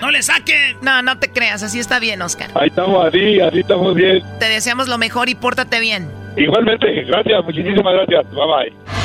¡No 0.06 0.11
le 0.11 0.22
saque! 0.22 0.76
No, 0.84 1.02
no 1.02 1.18
te 1.18 1.32
creas, 1.32 1.64
así 1.64 1.80
está 1.80 1.98
bien, 1.98 2.22
Oscar. 2.22 2.52
Ahí 2.53 2.68
estamos 2.68 3.07
así, 3.07 3.40
así 3.40 3.61
estamos 3.61 3.95
bien. 3.95 4.22
Te 4.40 4.45
deseamos 4.45 4.88
lo 4.88 4.99
mejor 4.99 5.30
y 5.30 5.34
pórtate 5.34 5.80
bien. 5.80 6.07
Igualmente, 6.38 7.06
gracias, 7.06 7.44
muchísimas 7.44 7.91
gracias. 7.91 8.32
Bye 8.32 8.45
bye. 8.45 9.05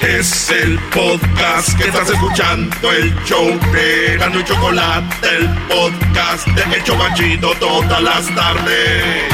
Es 0.00 0.48
el 0.50 0.78
podcast 0.94 1.76
que 1.76 1.88
estás 1.88 2.08
escuchando, 2.08 2.92
el 2.92 3.12
show 3.24 3.58
de 3.72 4.16
Gano 4.16 4.38
y 4.38 4.44
Chocolate, 4.44 5.28
el 5.36 5.48
podcast 5.66 6.46
de 6.46 6.76
El 6.76 6.84
Chobachito 6.84 7.52
todas 7.58 8.00
las 8.00 8.32
tardes. 8.32 9.24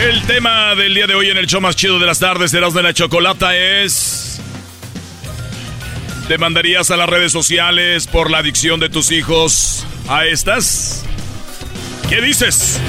El 0.00 0.22
tema 0.22 0.76
del 0.76 0.94
día 0.94 1.08
de 1.08 1.14
hoy 1.16 1.30
en 1.30 1.36
el 1.36 1.48
show 1.48 1.60
más 1.60 1.74
chido 1.74 1.98
de 1.98 2.06
las 2.06 2.20
tardes 2.20 2.52
de 2.52 2.60
de 2.60 2.82
la 2.82 2.94
Chocolata 2.94 3.56
es... 3.56 4.40
¿Demandarías 6.28 6.90
a 6.92 6.96
las 6.96 7.08
redes 7.08 7.32
sociales 7.32 8.06
por 8.06 8.30
la 8.30 8.38
adicción 8.38 8.78
de 8.78 8.88
tus 8.88 9.10
hijos 9.10 9.84
a 10.08 10.24
estas? 10.24 11.04
¿Qué 12.08 12.20
dices? 12.20 12.80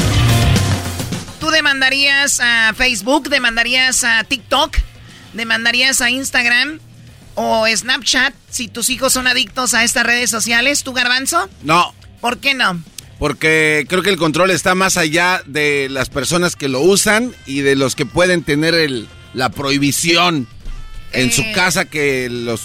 ¿Tú 1.43 1.51
demandarías 1.51 2.39
a 2.39 2.73
Facebook? 2.73 3.27
¿Demandarías 3.27 4.05
a 4.05 4.23
TikTok? 4.23 4.77
¿Demandarías 5.33 5.99
a 5.99 6.09
Instagram? 6.09 6.79
¿O 7.35 7.67
Snapchat 7.67 8.33
si 8.49 8.69
tus 8.69 8.89
hijos 8.89 9.11
son 9.11 9.27
adictos 9.27 9.73
a 9.73 9.83
estas 9.83 10.05
redes 10.05 10.29
sociales? 10.29 10.83
¿Tú, 10.83 10.93
Garbanzo? 10.93 11.49
No. 11.61 11.93
¿Por 12.21 12.37
qué 12.37 12.53
no? 12.53 12.81
Porque 13.19 13.85
creo 13.89 14.01
que 14.03 14.09
el 14.09 14.15
control 14.15 14.51
está 14.51 14.73
más 14.73 14.95
allá 14.95 15.41
de 15.45 15.89
las 15.91 16.07
personas 16.07 16.55
que 16.55 16.69
lo 16.69 16.79
usan 16.79 17.35
y 17.45 17.59
de 17.59 17.75
los 17.75 17.95
que 17.97 18.05
pueden 18.05 18.43
tener 18.43 18.73
el, 18.73 19.09
la 19.33 19.49
prohibición 19.49 20.47
en 21.11 21.29
su 21.29 21.41
Eh. 21.41 21.51
casa 21.53 21.83
que 21.83 22.29
los. 22.29 22.61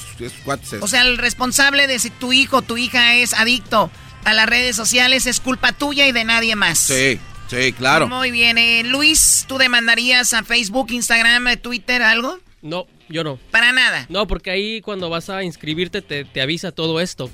O 0.80 0.86
sea, 0.86 1.02
el 1.02 1.18
responsable 1.18 1.88
de 1.88 1.98
si 1.98 2.10
tu 2.10 2.32
hijo 2.32 2.59
o 2.59 2.62
tu 2.62 2.76
hija 2.76 3.16
es 3.16 3.34
adicto 3.34 3.90
a 4.24 4.34
las 4.34 4.46
redes 4.46 4.76
sociales 4.76 5.26
es 5.26 5.40
culpa 5.40 5.72
tuya 5.72 6.06
y 6.06 6.12
de 6.12 6.22
nadie 6.22 6.55
más. 6.55 6.78
Sí, 6.78 7.18
sí, 7.48 7.72
claro. 7.72 8.08
Muy 8.08 8.30
bien. 8.30 8.58
eh, 8.58 8.82
Luis, 8.84 9.44
¿tú 9.48 9.58
demandarías 9.58 10.32
a 10.32 10.42
Facebook, 10.44 10.90
Instagram, 10.90 11.48
eh, 11.48 11.56
Twitter, 11.56 12.02
algo? 12.02 12.38
No, 12.62 12.86
yo 13.08 13.24
no. 13.24 13.38
Para 13.50 13.72
nada. 13.72 14.06
No, 14.08 14.26
porque 14.26 14.50
ahí 14.50 14.80
cuando 14.80 15.10
vas 15.10 15.30
a 15.30 15.42
inscribirte 15.44 16.02
te, 16.02 16.24
te 16.24 16.40
avisa 16.40 16.72
todo 16.72 17.00
esto. 17.00 17.30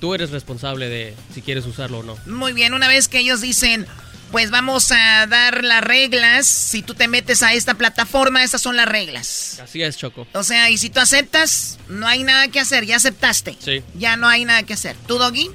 Tú 0.00 0.14
eres 0.14 0.30
responsable 0.30 0.88
de 0.88 1.14
si 1.32 1.40
quieres 1.42 1.64
usarlo 1.66 2.00
o 2.00 2.02
no. 2.02 2.16
Muy 2.26 2.52
bien, 2.52 2.74
una 2.74 2.86
vez 2.88 3.08
que 3.08 3.18
ellos 3.20 3.40
dicen, 3.40 3.86
pues 4.30 4.50
vamos 4.50 4.90
a 4.92 5.26
dar 5.26 5.64
las 5.64 5.82
reglas, 5.82 6.46
si 6.46 6.82
tú 6.82 6.92
te 6.94 7.08
metes 7.08 7.42
a 7.42 7.54
esta 7.54 7.74
plataforma, 7.74 8.42
estas 8.44 8.60
son 8.60 8.76
las 8.76 8.86
reglas. 8.86 9.58
Así 9.62 9.82
es, 9.82 9.96
Choco. 9.96 10.26
O 10.34 10.42
sea, 10.42 10.68
y 10.68 10.76
si 10.78 10.90
tú 10.90 11.00
aceptas, 11.00 11.78
no 11.88 12.06
hay 12.06 12.24
nada 12.24 12.48
que 12.48 12.60
hacer, 12.60 12.84
ya 12.84 12.96
aceptaste. 12.96 13.56
Sí. 13.58 13.82
Ya 13.94 14.16
no 14.16 14.28
hay 14.28 14.44
nada 14.44 14.64
que 14.64 14.74
hacer. 14.74 14.96
¿Tú, 15.06 15.16
Doggy? 15.16 15.50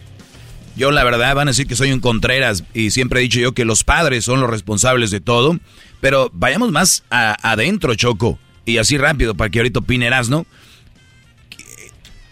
Yo 0.82 0.90
la 0.90 1.04
verdad 1.04 1.36
van 1.36 1.48
a 1.48 1.52
decir 1.52 1.68
que 1.68 1.76
soy 1.76 1.92
un 1.92 2.00
Contreras 2.00 2.64
y 2.74 2.90
siempre 2.90 3.20
he 3.20 3.22
dicho 3.22 3.40
yo 3.40 3.52
que 3.52 3.66
los 3.66 3.84
padres 3.84 4.26
son 4.26 4.42
los 4.42 4.50
responsables 4.50 5.12
de 5.12 5.22
todo, 5.22 5.60
pero 6.00 6.32
vayamos 6.34 6.72
más 6.72 7.04
adentro, 7.12 7.94
Choco, 7.94 8.40
y 8.66 8.80
así 8.80 8.98
rápido 8.98 9.36
para 9.36 9.52
que 9.52 9.60
ahorita 9.60 9.82
opine 9.82 10.10
¿no? 10.28 10.48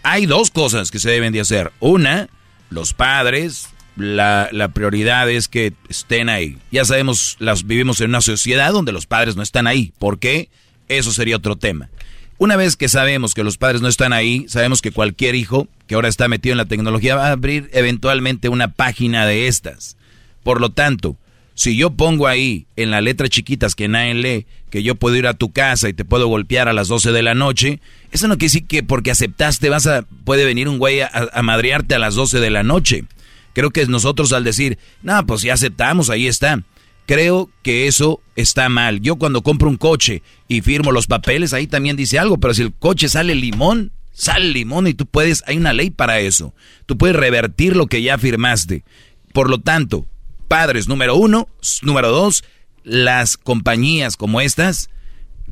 Hay 0.02 0.26
dos 0.26 0.50
cosas 0.50 0.90
que 0.90 0.98
se 0.98 1.08
deben 1.08 1.32
de 1.32 1.38
hacer. 1.38 1.70
Una, 1.78 2.28
los 2.70 2.92
padres, 2.92 3.68
la, 3.94 4.48
la 4.50 4.70
prioridad 4.70 5.30
es 5.30 5.46
que 5.46 5.72
estén 5.88 6.28
ahí. 6.28 6.58
Ya 6.72 6.84
sabemos, 6.84 7.36
las, 7.38 7.68
vivimos 7.68 8.00
en 8.00 8.08
una 8.08 8.20
sociedad 8.20 8.72
donde 8.72 8.90
los 8.90 9.06
padres 9.06 9.36
no 9.36 9.44
están 9.44 9.68
ahí. 9.68 9.92
¿Por 10.00 10.18
qué? 10.18 10.48
Eso 10.88 11.12
sería 11.12 11.36
otro 11.36 11.54
tema. 11.54 11.88
Una 12.40 12.56
vez 12.56 12.74
que 12.78 12.88
sabemos 12.88 13.34
que 13.34 13.44
los 13.44 13.58
padres 13.58 13.82
no 13.82 13.88
están 13.88 14.14
ahí, 14.14 14.46
sabemos 14.48 14.80
que 14.80 14.92
cualquier 14.92 15.34
hijo 15.34 15.68
que 15.86 15.94
ahora 15.94 16.08
está 16.08 16.26
metido 16.26 16.54
en 16.54 16.56
la 16.56 16.64
tecnología 16.64 17.14
va 17.14 17.26
a 17.26 17.32
abrir 17.32 17.68
eventualmente 17.74 18.48
una 18.48 18.72
página 18.72 19.26
de 19.26 19.46
estas. 19.46 19.98
Por 20.42 20.58
lo 20.58 20.70
tanto, 20.70 21.18
si 21.52 21.76
yo 21.76 21.90
pongo 21.90 22.26
ahí 22.26 22.64
en 22.76 22.90
la 22.90 23.02
letra 23.02 23.28
chiquitas 23.28 23.74
que 23.74 23.88
nadie 23.88 24.14
lee 24.14 24.46
que 24.70 24.82
yo 24.82 24.94
puedo 24.94 25.16
ir 25.16 25.26
a 25.26 25.34
tu 25.34 25.52
casa 25.52 25.90
y 25.90 25.92
te 25.92 26.06
puedo 26.06 26.28
golpear 26.28 26.66
a 26.66 26.72
las 26.72 26.88
12 26.88 27.12
de 27.12 27.22
la 27.22 27.34
noche, 27.34 27.78
eso 28.10 28.26
no 28.26 28.38
quiere 28.38 28.46
decir 28.46 28.66
que 28.66 28.82
porque 28.82 29.10
aceptaste 29.10 29.68
vas 29.68 29.86
a 29.86 30.06
puede 30.24 30.46
venir 30.46 30.66
un 30.66 30.78
güey 30.78 31.02
a, 31.02 31.10
a 31.10 31.42
madrearte 31.42 31.94
a 31.94 31.98
las 31.98 32.14
12 32.14 32.40
de 32.40 32.48
la 32.48 32.62
noche. 32.62 33.04
Creo 33.52 33.68
que 33.68 33.84
nosotros 33.84 34.32
al 34.32 34.44
decir, 34.44 34.78
no, 35.02 35.26
pues 35.26 35.42
ya 35.42 35.52
aceptamos, 35.52 36.08
ahí 36.08 36.26
está. 36.26 36.62
Creo 37.10 37.50
que 37.64 37.88
eso 37.88 38.20
está 38.36 38.68
mal. 38.68 39.00
Yo 39.00 39.16
cuando 39.16 39.42
compro 39.42 39.68
un 39.68 39.76
coche 39.76 40.22
y 40.46 40.60
firmo 40.60 40.92
los 40.92 41.08
papeles, 41.08 41.52
ahí 41.52 41.66
también 41.66 41.96
dice 41.96 42.20
algo, 42.20 42.38
pero 42.38 42.54
si 42.54 42.62
el 42.62 42.72
coche 42.72 43.08
sale 43.08 43.34
limón, 43.34 43.90
sale 44.12 44.50
limón 44.50 44.86
y 44.86 44.94
tú 44.94 45.06
puedes, 45.06 45.42
hay 45.48 45.56
una 45.56 45.72
ley 45.72 45.90
para 45.90 46.20
eso. 46.20 46.54
Tú 46.86 46.96
puedes 46.96 47.16
revertir 47.16 47.74
lo 47.74 47.88
que 47.88 48.00
ya 48.00 48.16
firmaste. 48.16 48.84
Por 49.32 49.50
lo 49.50 49.58
tanto, 49.58 50.06
padres, 50.46 50.86
número 50.86 51.16
uno, 51.16 51.48
número 51.82 52.12
dos, 52.12 52.44
las 52.84 53.36
compañías 53.36 54.16
como 54.16 54.40
estas 54.40 54.88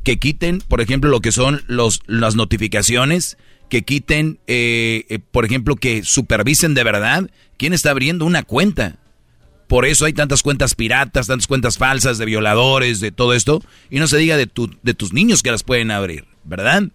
que 0.05 0.17
quiten, 0.17 0.61
por 0.65 0.79
ejemplo, 0.79 1.09
lo 1.09 1.19
que 1.19 1.33
son 1.33 1.61
los, 1.67 1.99
las 2.07 2.35
notificaciones, 2.35 3.37
que 3.67 3.83
quiten, 3.83 4.39
eh, 4.47 5.03
eh, 5.09 5.19
por 5.19 5.43
ejemplo, 5.43 5.75
que 5.75 6.05
supervisen 6.05 6.73
de 6.73 6.85
verdad 6.85 7.29
quién 7.57 7.73
está 7.73 7.91
abriendo 7.91 8.23
una 8.23 8.43
cuenta. 8.43 8.98
Por 9.69 9.85
eso 9.85 10.05
hay 10.05 10.13
tantas 10.13 10.41
cuentas 10.41 10.73
piratas, 10.73 11.27
tantas 11.27 11.45
cuentas 11.45 11.77
falsas 11.77 12.17
de 12.17 12.25
violadores, 12.25 12.99
de 12.99 13.11
todo 13.11 13.35
esto. 13.35 13.61
Y 13.91 13.99
no 13.99 14.07
se 14.07 14.17
diga 14.17 14.35
de, 14.35 14.47
tu, 14.47 14.75
de 14.81 14.95
tus 14.95 15.13
niños 15.13 15.43
que 15.43 15.51
las 15.51 15.61
pueden 15.61 15.91
abrir, 15.91 16.25
¿verdad? 16.43 16.85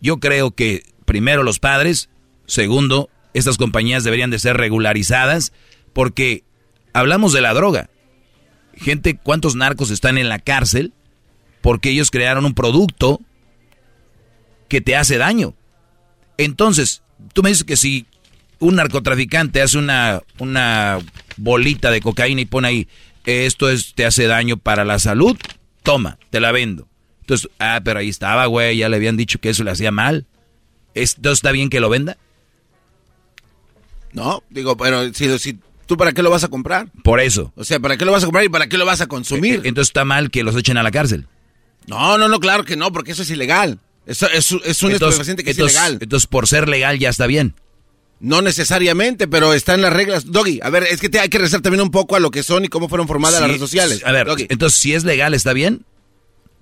Yo 0.00 0.16
creo 0.20 0.50
que 0.50 0.84
primero 1.04 1.42
los 1.42 1.58
padres, 1.58 2.08
segundo, 2.46 3.10
estas 3.34 3.58
compañías 3.58 4.04
deberían 4.04 4.30
de 4.30 4.38
ser 4.38 4.56
regularizadas 4.56 5.52
porque 5.92 6.44
hablamos 6.94 7.34
de 7.34 7.42
la 7.42 7.52
droga. 7.52 7.90
Gente, 8.74 9.18
¿cuántos 9.18 9.54
narcos 9.54 9.90
están 9.90 10.16
en 10.16 10.30
la 10.30 10.38
cárcel? 10.38 10.94
Porque 11.60 11.90
ellos 11.90 12.10
crearon 12.10 12.46
un 12.46 12.54
producto 12.54 13.20
que 14.68 14.80
te 14.80 14.96
hace 14.96 15.18
daño. 15.18 15.54
Entonces, 16.38 17.02
tú 17.34 17.42
me 17.42 17.50
dices 17.50 17.64
que 17.64 17.76
si 17.76 18.06
un 18.64 18.76
narcotraficante 18.76 19.60
hace 19.62 19.78
una, 19.78 20.22
una 20.38 20.98
bolita 21.36 21.90
de 21.90 22.00
cocaína 22.00 22.40
y 22.40 22.46
pone 22.46 22.68
ahí, 22.68 22.88
esto 23.26 23.68
es, 23.70 23.94
te 23.94 24.06
hace 24.06 24.26
daño 24.26 24.56
para 24.56 24.84
la 24.84 24.98
salud, 24.98 25.36
toma, 25.82 26.18
te 26.30 26.40
la 26.40 26.52
vendo. 26.52 26.88
Entonces, 27.20 27.48
ah, 27.58 27.80
pero 27.84 28.00
ahí 28.00 28.08
estaba, 28.08 28.46
güey, 28.46 28.78
ya 28.78 28.88
le 28.88 28.96
habían 28.96 29.16
dicho 29.16 29.38
que 29.38 29.50
eso 29.50 29.64
le 29.64 29.70
hacía 29.70 29.90
mal. 29.90 30.26
¿Esto 30.94 31.32
está 31.32 31.52
bien 31.52 31.70
que 31.70 31.80
lo 31.80 31.88
venda? 31.88 32.16
No, 34.12 34.42
digo, 34.50 34.76
pero 34.76 35.12
si, 35.12 35.38
si 35.38 35.58
tú 35.86 35.96
para 35.96 36.12
qué 36.12 36.22
lo 36.22 36.30
vas 36.30 36.44
a 36.44 36.48
comprar? 36.48 36.88
Por 37.02 37.20
eso. 37.20 37.52
O 37.56 37.64
sea, 37.64 37.80
¿para 37.80 37.96
qué 37.96 38.04
lo 38.04 38.12
vas 38.12 38.22
a 38.22 38.26
comprar 38.26 38.44
y 38.44 38.48
para 38.48 38.68
qué 38.68 38.78
lo 38.78 38.86
vas 38.86 39.00
a 39.00 39.06
consumir? 39.06 39.62
Entonces 39.64 39.88
está 39.88 40.04
mal 40.04 40.30
que 40.30 40.44
los 40.44 40.56
echen 40.56 40.76
a 40.76 40.82
la 40.82 40.90
cárcel. 40.90 41.26
No, 41.86 42.16
no, 42.16 42.28
no, 42.28 42.38
claro 42.40 42.64
que 42.64 42.76
no, 42.76 42.92
porque 42.92 43.12
eso 43.12 43.22
es 43.22 43.30
ilegal. 43.30 43.80
Eso 44.06 44.26
es, 44.28 44.52
es 44.52 44.52
un 44.52 44.60
Entonces- 44.62 44.92
estupefaciente 44.92 45.44
que 45.44 45.50
entonces- 45.50 45.76
es 45.76 45.82
ilegal. 45.82 45.98
Entonces, 46.00 46.26
por 46.26 46.46
ser 46.46 46.68
legal 46.68 46.98
ya 46.98 47.08
está 47.08 47.26
bien. 47.26 47.54
No 48.24 48.40
necesariamente, 48.40 49.28
pero 49.28 49.52
están 49.52 49.82
las 49.82 49.92
reglas. 49.92 50.32
Doggy, 50.32 50.58
a 50.62 50.70
ver, 50.70 50.84
es 50.84 50.98
que 50.98 51.10
te, 51.10 51.20
hay 51.20 51.28
que 51.28 51.36
rezar 51.36 51.60
también 51.60 51.82
un 51.82 51.90
poco 51.90 52.16
a 52.16 52.20
lo 52.20 52.30
que 52.30 52.42
son 52.42 52.64
y 52.64 52.68
cómo 52.68 52.88
fueron 52.88 53.06
formadas 53.06 53.36
Sí, 53.36 53.40
las 53.42 53.48
redes 53.48 53.60
sociales. 53.60 54.02
A 54.06 54.12
ver, 54.12 54.26
Doggy. 54.26 54.46
entonces, 54.48 54.78
si 54.78 54.94
es 54.94 55.04
legal, 55.04 55.34
¿está 55.34 55.52
bien? 55.52 55.84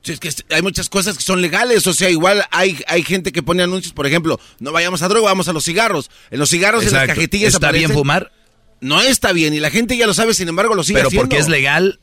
Sí, 0.03 0.11
es 0.13 0.19
que 0.19 0.31
hay 0.53 0.61
muchas 0.61 0.89
cosas 0.89 1.17
que 1.17 1.23
son 1.23 1.41
legales, 1.41 1.87
o 1.87 1.93
sea, 1.95 2.11
igual 2.11 2.45
hay, 2.51 2.83
hay 2.89 3.05
gente 3.05 3.31
que 3.31 3.45
pone 3.45 3.63
anuncios, 3.63 3.93
por 3.95 4.09
ejemplo, 4.09 4.41
no 4.59 4.73
vayamos 4.73 5.03
a 5.03 5.09
droga, 5.09 5.27
vamos 5.27 5.47
a 5.47 5.53
los 5.53 5.65
cigarros. 5.65 6.11
En 6.33 6.41
los 6.41 6.51
cigarros, 6.51 6.85
en 6.85 6.95
las 6.95 7.07
cajetillas 7.07 7.55
¿Está 7.55 7.71
bien 7.71 7.93
fumar? 7.93 8.33
No 8.81 9.01
está 9.01 9.33
bien, 9.33 9.55
y 9.55 9.61
la 9.61 9.71
gente 9.71 9.97
ya 9.97 10.09
lo 10.09 10.15
sabe, 10.15 10.35
sin 10.35 10.49
embargo 10.49 10.75
lo 10.75 10.83
sigue 10.83 10.97
Pero 10.99 11.07
haciendo. 11.11 11.29
porque 11.29 11.39
es 11.41 11.47
legal, 11.49 12.01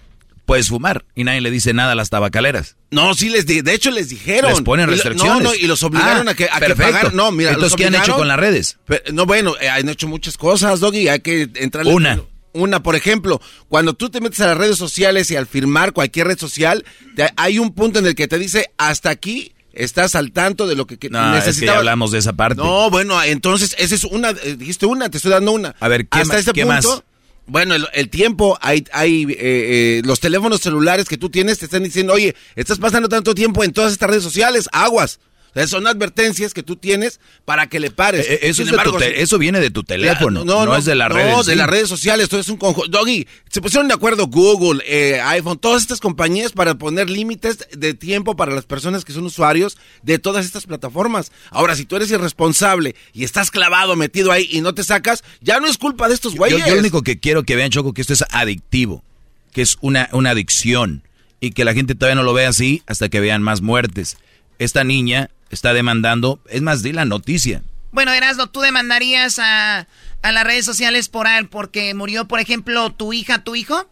puedes 0.49 0.67
fumar. 0.69 1.05
Y 1.15 1.23
nadie 1.23 1.41
le 1.41 1.51
dice 1.51 1.73
nada 1.73 1.93
a 1.93 1.95
las 1.95 2.09
tabacaleras. 2.09 2.75
No, 2.91 3.13
sí 3.13 3.29
les 3.29 3.45
di- 3.45 3.61
de 3.61 3.73
hecho 3.73 3.91
les 3.91 4.09
dijeron. 4.09 4.49
Les 4.51 4.61
ponen 4.61 4.87
restricciones. 4.89 5.43
No, 5.43 5.49
no, 5.51 5.55
y 5.55 5.67
los 5.67 5.81
obligaron 5.83 6.27
Ah, 6.27 6.31
a 6.31 6.33
que, 6.33 6.49
a 6.51 6.59
que 6.59 6.75
pagaran. 6.75 7.15
No, 7.15 7.31
mira, 7.31 7.51
Entonces, 7.51 7.71
los 7.73 7.77
¿qué 7.77 7.85
han 7.85 7.95
hecho 7.95 8.15
con 8.15 8.27
las 8.27 8.37
redes? 8.39 8.77
Pero, 8.85 9.01
no, 9.13 9.25
bueno, 9.25 9.53
eh, 9.61 9.69
han 9.69 9.87
hecho 9.87 10.07
muchas 10.07 10.37
cosas, 10.37 10.79
Doggy, 10.79 11.07
hay 11.07 11.19
que 11.21 11.49
entrar 11.55 11.85
Una. 11.87 12.21
Una, 12.51 12.81
por 12.81 12.95
ejemplo, 12.95 13.39
cuando 13.67 13.93
tú 13.93 14.09
te 14.09 14.21
metes 14.21 14.39
a 14.41 14.47
las 14.47 14.57
redes 14.57 14.75
sociales 14.77 15.29
y 15.29 15.35
al 15.35 15.45
firmar 15.45 15.93
cualquier 15.93 16.25
red 16.27 16.39
social, 16.39 16.83
te- 17.15 17.29
hay 17.37 17.59
un 17.59 17.73
punto 17.73 17.99
en 17.99 18.07
el 18.07 18.15
que 18.15 18.27
te 18.27 18.39
dice, 18.39 18.71
hasta 18.77 19.11
aquí 19.11 19.53
estás 19.71 20.15
al 20.15 20.31
tanto 20.31 20.65
de 20.65 20.75
lo 20.75 20.87
que, 20.87 20.97
que 20.97 21.09
No, 21.11 21.19
es 21.19 21.25
que 21.25 21.29
ya 21.41 21.45
necesitabas. 21.45 21.77
hablamos 21.77 22.11
de 22.11 22.17
esa 22.17 22.33
parte. 22.33 22.55
No, 22.61 22.89
bueno, 22.89 23.21
entonces, 23.23 23.75
esa 23.77 23.93
es 23.93 24.03
una, 24.03 24.31
eh, 24.31 24.55
dijiste 24.57 24.87
una, 24.87 25.09
te 25.09 25.17
estoy 25.17 25.31
dando 25.31 25.51
una. 25.51 25.75
A 25.79 25.87
ver, 25.87 26.07
¿qué 26.07 26.19
Hasta 26.21 26.33
ma- 26.33 26.39
este 26.39 26.51
qué 26.53 26.65
punto, 26.65 26.89
más? 26.89 27.03
Bueno, 27.49 27.75
el, 27.75 27.87
el 27.93 28.09
tiempo, 28.09 28.57
hay, 28.61 28.85
hay 28.91 29.23
eh, 29.23 29.37
eh, 29.39 30.01
los 30.05 30.19
teléfonos 30.19 30.61
celulares 30.61 31.07
que 31.07 31.17
tú 31.17 31.29
tienes 31.29 31.59
te 31.59 31.65
están 31.65 31.83
diciendo, 31.83 32.13
oye, 32.13 32.35
estás 32.55 32.79
pasando 32.79 33.09
tanto 33.09 33.35
tiempo 33.35 33.63
en 33.63 33.73
todas 33.73 33.91
estas 33.91 34.09
redes 34.09 34.23
sociales, 34.23 34.69
aguas. 34.71 35.19
Son 35.67 35.87
advertencias 35.87 36.53
que 36.53 36.63
tú 36.63 36.75
tienes 36.75 37.19
para 37.45 37.67
que 37.67 37.79
le 37.79 37.91
pares. 37.91 38.25
Eh, 38.29 38.39
Eso, 38.43 38.43
Sin 38.43 38.49
es 38.49 38.57
de 38.57 38.63
tu 38.65 38.69
embargo, 38.71 38.97
te- 38.97 39.15
si- 39.15 39.21
eso 39.21 39.37
viene 39.37 39.59
de 39.59 39.71
tu 39.71 39.83
teléfono, 39.83 40.45
no, 40.45 40.65
no, 40.65 40.75
es 40.75 40.85
de 40.85 40.95
las 40.95 41.09
no, 41.09 41.15
redes. 41.15 41.45
de 41.47 41.51
sí. 41.53 41.57
las 41.57 41.69
redes 41.69 41.89
sociales, 41.89 42.29
todo 42.29 42.39
es 42.39 42.49
un 42.49 42.57
conjunto. 42.57 42.89
Doggy, 42.89 43.27
se 43.49 43.61
pusieron 43.61 43.87
de 43.87 43.93
acuerdo 43.95 44.27
Google, 44.27 44.81
eh, 44.85 45.19
iPhone, 45.21 45.57
todas 45.57 45.81
estas 45.81 45.99
compañías 45.99 46.51
para 46.51 46.75
poner 46.75 47.09
límites 47.09 47.67
de 47.75 47.93
tiempo 47.93 48.35
para 48.35 48.53
las 48.53 48.65
personas 48.65 49.03
que 49.05 49.11
son 49.13 49.25
usuarios 49.25 49.77
de 50.03 50.19
todas 50.19 50.45
estas 50.45 50.65
plataformas. 50.65 51.31
Ahora, 51.49 51.75
si 51.75 51.85
tú 51.85 51.95
eres 51.95 52.11
irresponsable 52.11 52.95
y 53.13 53.23
estás 53.23 53.51
clavado, 53.51 53.95
metido 53.95 54.31
ahí 54.31 54.47
y 54.51 54.61
no 54.61 54.73
te 54.75 54.83
sacas, 54.83 55.23
ya 55.41 55.59
no 55.59 55.67
es 55.67 55.77
culpa 55.77 56.07
de 56.07 56.13
estos 56.13 56.33
Yo, 56.33 56.37
güeyes. 56.39 56.65
yo 56.65 56.73
lo 56.73 56.79
único 56.79 57.01
que 57.01 57.19
quiero 57.19 57.43
que 57.43 57.55
vean, 57.55 57.71
Choco, 57.71 57.93
que 57.93 58.01
esto 58.01 58.13
es 58.13 58.23
adictivo, 58.29 59.03
que 59.51 59.61
es 59.63 59.77
una, 59.81 60.09
una 60.13 60.29
adicción 60.29 61.03
y 61.41 61.51
que 61.51 61.65
la 61.65 61.73
gente 61.73 61.95
todavía 61.95 62.15
no 62.15 62.23
lo 62.23 62.33
vea 62.33 62.49
así 62.49 62.83
hasta 62.85 63.09
que 63.09 63.19
vean 63.19 63.41
más 63.41 63.61
muertes. 63.61 64.17
Esta 64.59 64.83
niña 64.83 65.29
está 65.49 65.73
demandando, 65.73 66.39
es 66.49 66.61
más, 66.61 66.83
di 66.83 66.91
la 66.93 67.05
noticia. 67.05 67.61
Bueno, 67.91 68.11
Erasmo, 68.13 68.47
¿tú 68.47 68.61
demandarías 68.61 69.39
a, 69.39 69.87
a 70.21 70.31
las 70.31 70.43
redes 70.43 70.65
sociales 70.65 71.09
por 71.09 71.27
al- 71.27 71.47
porque 71.49 71.93
murió, 71.93 72.27
por 72.27 72.39
ejemplo, 72.39 72.91
tu 72.91 73.13
hija, 73.13 73.43
tu 73.43 73.55
hijo? 73.55 73.89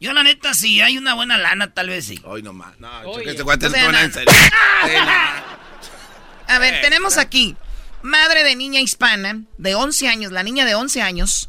Yo, 0.00 0.12
la 0.12 0.22
neta, 0.24 0.52
si 0.54 0.80
hay 0.80 0.98
una 0.98 1.14
buena 1.14 1.38
lana, 1.38 1.72
tal 1.72 1.88
vez 1.88 2.06
sí. 2.06 2.20
Hoy 2.24 2.42
nomás. 2.42 2.78
No, 2.80 2.88
Oye, 3.02 3.30
este 3.30 3.42
es 3.66 3.72
sea 3.72 4.02
en 4.04 4.12
serio. 4.12 4.32
Sí. 4.84 4.92
A 6.48 6.58
ver, 6.58 6.74
Eh, 6.74 6.80
tenemos 6.82 7.18
aquí 7.18 7.56
madre 8.02 8.42
de 8.42 8.56
niña 8.56 8.80
hispana 8.80 9.42
de 9.58 9.74
11 9.76 10.08
años, 10.08 10.32
la 10.32 10.42
niña 10.42 10.64
de 10.64 10.74
11 10.74 11.02
años, 11.02 11.48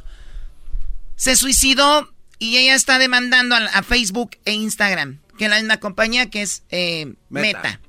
se 1.15 1.35
suicidó 1.35 2.11
y 2.39 2.57
ella 2.57 2.75
está 2.75 2.99
demandando 2.99 3.55
a, 3.55 3.59
a 3.65 3.83
Facebook 3.83 4.37
e 4.45 4.53
Instagram, 4.53 5.19
que 5.37 5.45
es 5.45 5.49
la 5.49 5.57
misma 5.57 5.77
compañía 5.77 6.29
que 6.29 6.41
es 6.43 6.63
eh, 6.69 7.13
Meta. 7.29 7.57
Meta. 7.61 7.79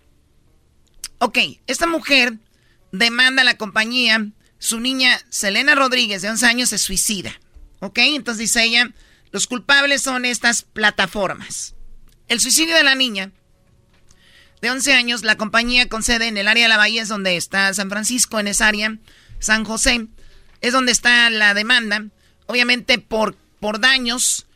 Ok, 1.25 1.39
esta 1.67 1.87
mujer 1.87 2.35
demanda 2.93 3.41
a 3.41 3.47
la 3.47 3.57
compañía, 3.57 4.27
su 4.59 4.79
niña 4.79 5.19
Selena 5.31 5.75
Rodríguez 5.75 6.21
de 6.21 6.29
11 6.29 6.45
años 6.45 6.69
se 6.69 6.77
suicida. 6.77 7.41
Ok, 7.81 7.97
entonces 8.01 8.41
dice 8.41 8.63
ella, 8.63 8.93
los 9.33 9.47
culpables 9.47 10.03
son 10.03 10.27
estas 10.27 10.65
plataformas. 10.65 11.77
El 12.29 12.41
suicidio 12.41 12.77
de 12.77 12.83
la 12.83 12.95
niña 12.95 13.31
de 14.61 14.71
11 14.71 14.93
años, 14.93 15.25
la 15.25 15.39
compañía 15.39 15.89
con 15.89 16.03
sede 16.03 16.29
en 16.29 16.37
el 16.37 16.47
área 16.47 16.65
de 16.65 16.69
la 16.69 16.77
Bahía, 16.77 17.01
es 17.01 17.09
donde 17.09 17.39
está 17.39 17.73
San 17.73 17.89
Francisco, 17.89 18.39
en 18.39 18.49
esa 18.49 18.69
área, 18.69 18.99
San 19.39 19.65
José, 19.65 20.09
es 20.61 20.75
donde 20.75 20.93
está 20.93 21.31
la 21.31 21.55
demanda, 21.55 22.05
obviamente 22.45 22.99
por, 22.99 23.35
por 23.61 23.81
daños, 23.81 24.47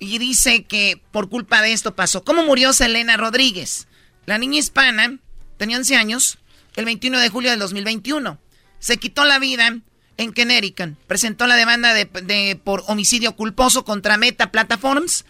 y 0.00 0.18
dice 0.18 0.64
que 0.64 1.00
por 1.12 1.28
culpa 1.28 1.62
de 1.62 1.72
esto 1.72 1.94
pasó. 1.94 2.24
¿Cómo 2.24 2.42
murió 2.42 2.72
Selena 2.72 3.16
Rodríguez? 3.16 3.86
La 4.26 4.38
niña 4.38 4.58
hispana 4.58 5.20
tenía 5.58 5.76
11 5.76 5.96
años, 5.96 6.38
el 6.76 6.86
21 6.86 7.18
de 7.18 7.28
julio 7.28 7.50
del 7.50 7.60
2021. 7.60 8.38
Se 8.78 8.96
quitó 8.96 9.24
la 9.24 9.38
vida 9.38 9.78
en 10.16 10.32
Connecticut. 10.32 10.96
Presentó 11.06 11.46
la 11.46 11.56
demanda 11.56 11.92
de, 11.94 12.60
por 12.62 12.84
homicidio 12.86 13.36
culposo 13.36 13.84
contra 13.84 14.16
Meta 14.16 14.50
Platforms 14.50 15.24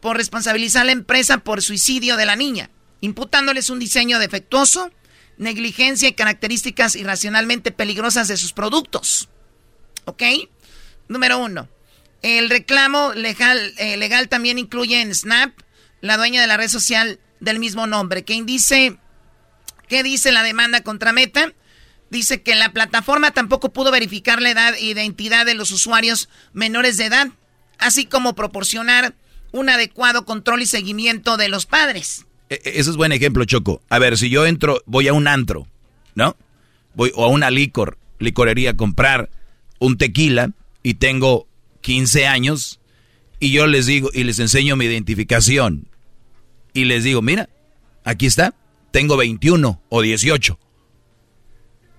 por 0.00 0.16
responsabilizar 0.16 0.82
a 0.82 0.86
la 0.86 0.92
empresa 0.92 1.38
por 1.38 1.62
suicidio 1.62 2.16
de 2.16 2.26
la 2.26 2.36
niña, 2.36 2.70
imputándoles 3.00 3.70
un 3.70 3.78
diseño 3.78 4.18
defectuoso, 4.18 4.90
negligencia 5.36 6.08
y 6.08 6.14
características 6.14 6.96
irracionalmente 6.96 7.70
peligrosas 7.70 8.28
de 8.28 8.36
sus 8.36 8.52
productos. 8.52 9.28
¿Ok? 10.06 10.22
Número 11.08 11.38
uno. 11.38 11.68
El 12.22 12.50
reclamo 12.50 13.12
legal, 13.14 13.74
eh, 13.78 13.96
legal 13.96 14.28
también 14.28 14.58
incluye 14.58 15.00
en 15.00 15.14
Snap, 15.14 15.52
la 16.00 16.16
dueña 16.16 16.40
de 16.40 16.46
la 16.46 16.56
red 16.56 16.68
social 16.68 17.18
del 17.40 17.58
mismo 17.58 17.86
nombre, 17.86 18.24
quien 18.24 18.46
dice, 18.46 18.98
¿qué 19.90 20.02
dice 20.02 20.32
la 20.32 20.42
demanda 20.42 20.82
contra 20.82 21.12
Meta? 21.12 21.52
Dice 22.10 22.42
que 22.42 22.54
la 22.54 22.72
plataforma 22.72 23.32
tampoco 23.32 23.72
pudo 23.72 23.90
verificar 23.90 24.40
la 24.40 24.50
edad 24.50 24.74
e 24.74 24.84
identidad 24.84 25.44
de 25.44 25.54
los 25.54 25.72
usuarios 25.72 26.28
menores 26.52 26.96
de 26.96 27.06
edad, 27.06 27.28
así 27.78 28.06
como 28.06 28.34
proporcionar 28.34 29.14
un 29.52 29.68
adecuado 29.68 30.24
control 30.24 30.62
y 30.62 30.66
seguimiento 30.66 31.36
de 31.36 31.48
los 31.48 31.66
padres. 31.66 32.24
E- 32.48 32.54
e- 32.64 32.78
Ese 32.80 32.90
es 32.90 32.96
buen 32.96 33.12
ejemplo, 33.12 33.44
Choco. 33.44 33.82
A 33.90 33.98
ver, 33.98 34.16
si 34.16 34.30
yo 34.30 34.46
entro, 34.46 34.80
voy 34.86 35.08
a 35.08 35.12
un 35.12 35.26
antro, 35.28 35.66
¿no? 36.14 36.36
Voy 36.94 37.12
o 37.14 37.24
a 37.24 37.28
una 37.28 37.50
licor, 37.50 37.98
licorería 38.18 38.70
a 38.70 38.76
comprar 38.76 39.28
un 39.80 39.98
tequila 39.98 40.50
y 40.82 40.94
tengo 40.94 41.48
15 41.80 42.26
años 42.26 42.80
y 43.40 43.50
yo 43.50 43.66
les 43.66 43.86
digo 43.86 44.10
y 44.12 44.22
les 44.24 44.38
enseño 44.38 44.76
mi 44.76 44.84
identificación 44.84 45.88
y 46.72 46.84
les 46.84 47.02
digo, 47.02 47.22
mira, 47.22 47.48
aquí 48.04 48.26
está, 48.26 48.54
tengo 48.90 49.16
21 49.16 49.82
o 49.88 50.02
18. 50.02 50.58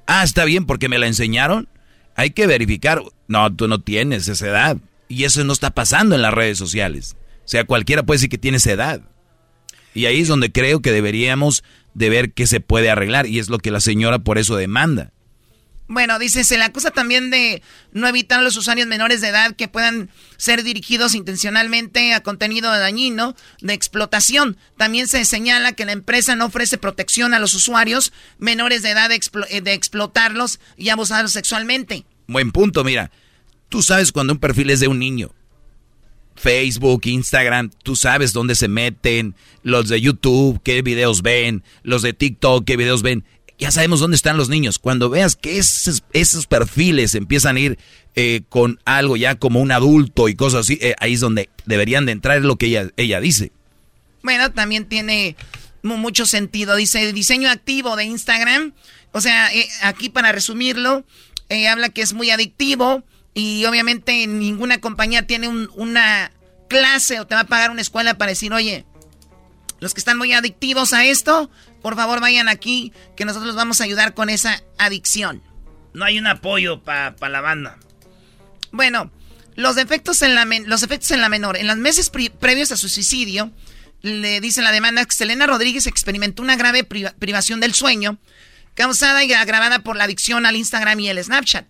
Ah, 0.07 0.23
está 0.23 0.45
bien 0.45 0.65
porque 0.65 0.89
me 0.89 0.99
la 0.99 1.07
enseñaron. 1.07 1.69
Hay 2.15 2.31
que 2.31 2.47
verificar. 2.47 3.01
No, 3.27 3.53
tú 3.55 3.68
no 3.68 3.81
tienes 3.81 4.27
esa 4.27 4.47
edad. 4.47 4.77
Y 5.07 5.23
eso 5.23 5.43
no 5.43 5.53
está 5.53 5.72
pasando 5.72 6.15
en 6.15 6.22
las 6.22 6.34
redes 6.34 6.57
sociales. 6.57 7.15
O 7.45 7.47
sea, 7.47 7.65
cualquiera 7.65 8.03
puede 8.03 8.18
decir 8.18 8.30
que 8.30 8.38
tiene 8.38 8.57
esa 8.57 8.72
edad. 8.72 9.01
Y 9.93 10.05
ahí 10.05 10.22
es 10.22 10.27
donde 10.27 10.51
creo 10.51 10.81
que 10.81 10.91
deberíamos 10.91 11.63
de 11.93 12.09
ver 12.09 12.34
qué 12.34 12.47
se 12.47 12.59
puede 12.59 12.89
arreglar. 12.89 13.27
Y 13.27 13.39
es 13.39 13.49
lo 13.49 13.57
que 13.57 13.72
la 13.72 13.80
señora 13.80 14.19
por 14.19 14.38
eso 14.38 14.55
demanda. 14.55 15.11
Bueno, 15.87 16.19
dice, 16.19 16.43
se 16.45 16.57
le 16.57 16.63
acusa 16.63 16.91
también 16.91 17.31
de 17.31 17.61
no 17.91 18.07
evitar 18.07 18.39
a 18.39 18.43
los 18.43 18.55
usuarios 18.55 18.87
menores 18.87 19.19
de 19.19 19.27
edad 19.27 19.55
que 19.55 19.67
puedan 19.67 20.09
ser 20.37 20.63
dirigidos 20.63 21.15
intencionalmente 21.15 22.13
a 22.13 22.23
contenido 22.23 22.71
dañino 22.71 23.35
de 23.59 23.73
explotación. 23.73 24.57
También 24.77 25.07
se 25.07 25.25
señala 25.25 25.73
que 25.73 25.85
la 25.85 25.91
empresa 25.91 26.35
no 26.35 26.45
ofrece 26.45 26.77
protección 26.77 27.33
a 27.33 27.39
los 27.39 27.53
usuarios 27.55 28.13
menores 28.37 28.83
de 28.83 28.91
edad 28.91 29.09
de, 29.09 29.19
eh, 29.49 29.61
de 29.61 29.73
explotarlos 29.73 30.59
y 30.77 30.89
abusarlos 30.89 31.33
sexualmente. 31.33 32.05
Buen 32.27 32.51
punto, 32.51 32.83
mira. 32.85 33.11
Tú 33.67 33.81
sabes 33.81 34.11
cuando 34.11 34.33
un 34.33 34.39
perfil 34.39 34.69
es 34.69 34.79
de 34.79 34.87
un 34.87 34.99
niño. 34.99 35.31
Facebook, 36.35 37.01
Instagram, 37.05 37.69
tú 37.83 37.95
sabes 37.95 38.33
dónde 38.33 38.55
se 38.55 38.67
meten, 38.67 39.35
los 39.63 39.89
de 39.89 40.01
YouTube, 40.01 40.59
qué 40.63 40.81
videos 40.81 41.21
ven, 41.21 41.63
los 41.83 42.01
de 42.01 42.13
TikTok, 42.13 42.65
qué 42.65 42.77
videos 42.77 43.03
ven. 43.03 43.23
Ya 43.61 43.69
sabemos 43.71 43.99
dónde 43.99 44.15
están 44.15 44.38
los 44.38 44.49
niños. 44.49 44.79
Cuando 44.79 45.09
veas 45.09 45.35
que 45.35 45.59
esos, 45.59 46.03
esos 46.13 46.47
perfiles 46.47 47.13
empiezan 47.15 47.55
a 47.55 47.59
ir 47.59 47.77
eh, 48.15 48.41
con 48.49 48.79
algo 48.85 49.15
ya 49.15 49.35
como 49.35 49.61
un 49.61 49.71
adulto 49.71 50.27
y 50.27 50.35
cosas 50.35 50.61
así, 50.61 50.79
eh, 50.81 50.95
ahí 50.99 51.13
es 51.13 51.19
donde 51.19 51.49
deberían 51.65 52.07
de 52.07 52.11
entrar 52.11 52.41
lo 52.41 52.55
que 52.57 52.65
ella, 52.65 52.89
ella 52.97 53.19
dice. 53.21 53.51
Bueno, 54.23 54.51
también 54.51 54.85
tiene 54.85 55.35
mu- 55.83 55.97
mucho 55.97 56.25
sentido. 56.25 56.75
Dice 56.75 57.13
diseño 57.13 57.49
activo 57.51 57.95
de 57.95 58.05
Instagram. 58.05 58.73
O 59.11 59.21
sea, 59.21 59.53
eh, 59.53 59.67
aquí 59.83 60.09
para 60.09 60.31
resumirlo, 60.31 61.05
habla 61.69 61.89
que 61.89 62.01
es 62.01 62.13
muy 62.13 62.31
adictivo 62.31 63.03
y 63.35 63.65
obviamente 63.65 64.25
ninguna 64.25 64.79
compañía 64.81 65.27
tiene 65.27 65.47
un- 65.47 65.69
una 65.75 66.31
clase 66.67 67.19
o 67.19 67.27
te 67.27 67.35
va 67.35 67.41
a 67.41 67.47
pagar 67.47 67.69
una 67.69 67.81
escuela 67.81 68.17
para 68.17 68.29
decir, 68.31 68.53
oye, 68.53 68.85
los 69.79 69.93
que 69.93 69.99
están 69.99 70.17
muy 70.17 70.33
adictivos 70.33 70.93
a 70.93 71.05
esto, 71.05 71.51
por 71.81 71.95
favor 71.95 72.19
vayan 72.21 72.47
aquí 72.49 72.93
que 73.15 73.25
nosotros 73.25 73.47
los 73.47 73.55
vamos 73.55 73.81
a 73.81 73.83
ayudar 73.85 74.13
con 74.13 74.29
esa 74.29 74.61
adicción. 74.77 75.41
No 75.93 76.05
hay 76.05 76.17
un 76.19 76.27
apoyo 76.27 76.81
para 76.83 77.15
la 77.29 77.41
banda. 77.41 77.77
Bueno, 78.71 79.11
los 79.55 79.77
efectos 79.77 80.21
en 80.21 80.35
la 80.35 80.45
men- 80.45 80.69
los 80.69 80.83
efectos 80.83 81.11
en 81.11 81.21
la 81.21 81.29
menor. 81.29 81.57
En 81.57 81.67
los 81.67 81.77
meses 81.77 82.09
previos 82.09 82.71
a 82.71 82.77
su 82.77 82.87
suicidio, 82.87 83.51
le 84.01 84.39
dice 84.41 84.61
la 84.61 84.71
demanda 84.71 85.05
que 85.05 85.13
Selena 85.15 85.45
Rodríguez 85.47 85.87
experimentó 85.87 86.41
una 86.41 86.55
grave 86.55 86.83
priva- 86.83 87.13
privación 87.19 87.59
del 87.59 87.73
sueño, 87.73 88.17
causada 88.73 89.23
y 89.23 89.33
agravada 89.33 89.79
por 89.79 89.95
la 89.97 90.05
adicción 90.05 90.45
al 90.45 90.55
Instagram 90.55 90.99
y 91.01 91.09
el 91.09 91.23
Snapchat. 91.23 91.67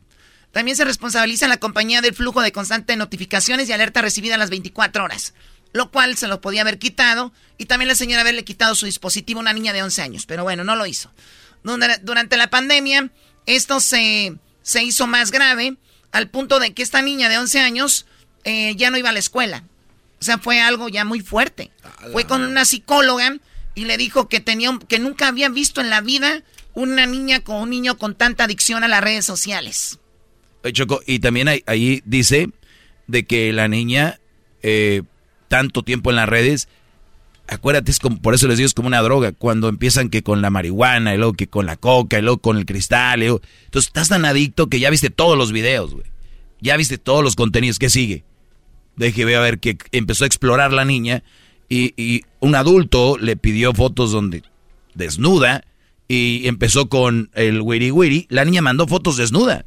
También 0.51 0.77
se 0.77 0.85
responsabiliza 0.85 1.47
la 1.47 1.57
compañía 1.57 2.01
del 2.01 2.13
flujo 2.13 2.41
de 2.41 2.51
constante 2.51 2.95
notificaciones 2.97 3.67
y 3.69 3.71
alerta 3.73 4.01
recibida 4.01 4.35
a 4.35 4.37
las 4.37 4.49
24 4.49 5.03
horas, 5.03 5.33
lo 5.73 5.91
cual 5.91 6.17
se 6.17 6.27
lo 6.27 6.41
podía 6.41 6.61
haber 6.61 6.79
quitado 6.79 7.31
y 7.57 7.65
también 7.65 7.87
la 7.87 7.95
señora 7.95 8.21
haberle 8.21 8.43
quitado 8.43 8.75
su 8.75 8.85
dispositivo 8.85 9.39
a 9.39 9.41
una 9.41 9.53
niña 9.53 9.73
de 9.73 9.83
11 9.83 10.01
años, 10.01 10.25
pero 10.25 10.43
bueno, 10.43 10.63
no 10.63 10.75
lo 10.75 10.85
hizo. 10.85 11.11
Dura- 11.63 11.99
Durante 12.01 12.37
la 12.37 12.49
pandemia, 12.49 13.09
esto 13.45 13.79
se, 13.79 14.35
se 14.61 14.83
hizo 14.83 15.07
más 15.07 15.31
grave 15.31 15.77
al 16.11 16.29
punto 16.29 16.59
de 16.59 16.73
que 16.73 16.83
esta 16.83 17.01
niña 17.01 17.29
de 17.29 17.37
11 17.37 17.59
años 17.59 18.05
eh, 18.43 18.75
ya 18.75 18.89
no 18.91 18.97
iba 18.97 19.09
a 19.09 19.13
la 19.13 19.19
escuela. 19.19 19.63
O 20.19 20.23
sea, 20.23 20.37
fue 20.37 20.59
algo 20.61 20.89
ya 20.89 21.05
muy 21.05 21.21
fuerte. 21.21 21.71
Fue 22.11 22.25
con 22.25 22.43
una 22.43 22.65
psicóloga 22.65 23.37
y 23.73 23.85
le 23.85 23.97
dijo 23.97 24.27
que 24.27 24.39
tenía 24.39 24.77
que 24.87 24.99
nunca 24.99 25.27
había 25.29 25.49
visto 25.49 25.81
en 25.81 25.89
la 25.89 26.01
vida 26.01 26.43
una 26.73 27.05
niña 27.05 27.39
con 27.41 27.55
un 27.57 27.69
niño 27.69 27.97
con 27.97 28.15
tanta 28.15 28.43
adicción 28.43 28.83
a 28.83 28.87
las 28.87 29.01
redes 29.01 29.25
sociales. 29.25 29.99
Choco, 30.73 31.01
y 31.07 31.19
también 31.19 31.47
ahí, 31.47 31.63
ahí 31.65 32.01
dice 32.05 32.49
de 33.07 33.25
que 33.25 33.51
la 33.51 33.67
niña, 33.67 34.19
eh, 34.61 35.01
tanto 35.51 35.83
tiempo 35.83 36.11
en 36.11 36.15
las 36.15 36.29
redes, 36.29 36.69
acuérdate, 37.49 37.91
es 37.91 37.99
como, 37.99 38.21
por 38.21 38.33
eso 38.33 38.47
les 38.47 38.57
digo, 38.57 38.65
es 38.65 38.73
como 38.73 38.87
una 38.87 39.01
droga, 39.01 39.33
cuando 39.33 39.67
empiezan 39.67 40.09
que 40.09 40.23
con 40.23 40.41
la 40.41 40.49
marihuana, 40.49 41.13
y 41.13 41.17
luego 41.17 41.33
que 41.33 41.47
con 41.47 41.65
la 41.65 41.75
coca, 41.75 42.17
y 42.17 42.21
luego 42.21 42.37
con 42.37 42.57
el 42.57 42.65
cristal, 42.65 43.21
y 43.21 43.25
entonces 43.25 43.87
estás 43.87 44.07
tan 44.07 44.23
adicto 44.23 44.69
que 44.69 44.79
ya 44.79 44.89
viste 44.89 45.09
todos 45.09 45.37
los 45.37 45.51
videos, 45.51 45.93
güey. 45.93 46.05
Ya 46.61 46.77
viste 46.77 46.97
todos 46.97 47.21
los 47.21 47.35
contenidos, 47.35 47.79
¿qué 47.79 47.89
sigue? 47.89 48.23
Deje 48.95 49.25
ver 49.25 49.35
a 49.35 49.41
ver 49.41 49.59
que 49.59 49.77
empezó 49.91 50.23
a 50.23 50.27
explorar 50.27 50.71
la 50.71 50.85
niña 50.85 51.21
y, 51.67 51.93
y 52.01 52.23
un 52.39 52.55
adulto 52.55 53.17
le 53.17 53.35
pidió 53.35 53.73
fotos 53.73 54.13
donde 54.13 54.43
desnuda 54.93 55.65
y 56.07 56.47
empezó 56.47 56.87
con 56.87 57.29
el 57.33 57.61
wiri 57.61 57.91
wiri. 57.91 58.25
La 58.29 58.45
niña 58.45 58.61
mandó 58.61 58.87
fotos 58.87 59.17
desnuda. 59.17 59.65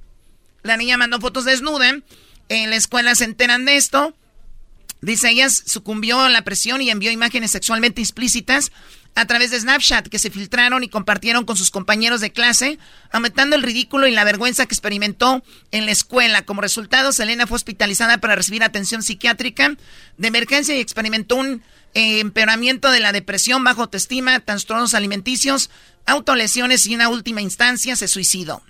La 0.62 0.78
niña 0.78 0.96
mandó 0.96 1.20
fotos 1.20 1.44
desnuda. 1.44 2.00
En 2.48 2.70
la 2.70 2.76
escuela 2.76 3.14
se 3.14 3.24
enteran 3.24 3.66
de 3.66 3.76
esto. 3.76 4.14
Dice, 5.04 5.30
ella 5.30 5.48
sucumbió 5.50 6.20
a 6.20 6.28
la 6.28 6.42
presión 6.42 6.82
y 6.82 6.90
envió 6.90 7.10
imágenes 7.10 7.50
sexualmente 7.50 8.00
explícitas 8.00 8.72
a 9.14 9.26
través 9.26 9.50
de 9.50 9.60
Snapchat 9.60 10.08
que 10.08 10.18
se 10.18 10.30
filtraron 10.30 10.82
y 10.82 10.88
compartieron 10.88 11.44
con 11.44 11.56
sus 11.56 11.70
compañeros 11.70 12.20
de 12.20 12.32
clase, 12.32 12.78
aumentando 13.12 13.54
el 13.54 13.62
ridículo 13.62 14.08
y 14.08 14.10
la 14.10 14.24
vergüenza 14.24 14.66
que 14.66 14.74
experimentó 14.74 15.44
en 15.70 15.86
la 15.86 15.92
escuela. 15.92 16.44
Como 16.44 16.62
resultado, 16.62 17.12
Selena 17.12 17.46
fue 17.46 17.56
hospitalizada 17.56 18.18
para 18.18 18.34
recibir 18.34 18.64
atención 18.64 19.02
psiquiátrica 19.02 19.76
de 20.18 20.28
emergencia 20.28 20.76
y 20.76 20.80
experimentó 20.80 21.36
un 21.36 21.62
eh, 21.94 22.18
empeoramiento 22.18 22.90
de 22.90 23.00
la 23.00 23.12
depresión, 23.12 23.62
bajo 23.62 23.82
autoestima, 23.82 24.40
trastornos 24.40 24.94
alimenticios, 24.94 25.70
autolesiones 26.06 26.86
y 26.86 26.90
en 26.90 26.96
una 26.96 27.08
última 27.08 27.40
instancia 27.40 27.94
se 27.94 28.08
suicidó 28.08 28.62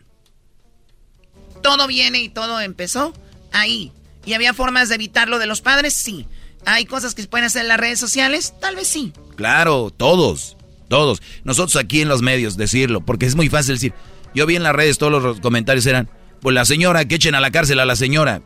todo 1.64 1.86
viene 1.86 2.20
y 2.20 2.28
todo 2.28 2.60
empezó 2.60 3.14
ahí. 3.50 3.90
¿Y 4.24 4.34
había 4.34 4.54
formas 4.54 4.88
de 4.88 4.96
evitarlo 4.96 5.38
de 5.38 5.46
los 5.46 5.60
padres? 5.60 5.94
Sí. 5.94 6.26
¿Hay 6.66 6.86
cosas 6.86 7.14
que 7.14 7.22
se 7.22 7.28
pueden 7.28 7.46
hacer 7.46 7.62
en 7.62 7.68
las 7.68 7.80
redes 7.80 8.00
sociales? 8.00 8.54
Tal 8.60 8.76
vez 8.76 8.88
sí. 8.88 9.12
Claro, 9.36 9.92
todos, 9.94 10.56
todos. 10.88 11.20
Nosotros 11.44 11.76
aquí 11.76 12.00
en 12.00 12.08
los 12.08 12.22
medios 12.22 12.56
decirlo, 12.56 13.00
porque 13.02 13.26
es 13.26 13.34
muy 13.34 13.48
fácil 13.48 13.74
decir. 13.74 13.92
Yo 14.34 14.46
vi 14.46 14.56
en 14.56 14.62
las 14.62 14.74
redes 14.74 14.98
todos 14.98 15.22
los 15.22 15.40
comentarios 15.40 15.86
eran, 15.86 16.08
pues 16.40 16.54
la 16.54 16.64
señora, 16.64 17.04
que 17.04 17.16
echen 17.16 17.34
a 17.34 17.40
la 17.40 17.50
cárcel 17.50 17.80
a 17.80 17.84
la 17.84 17.96
señora. 17.96 18.42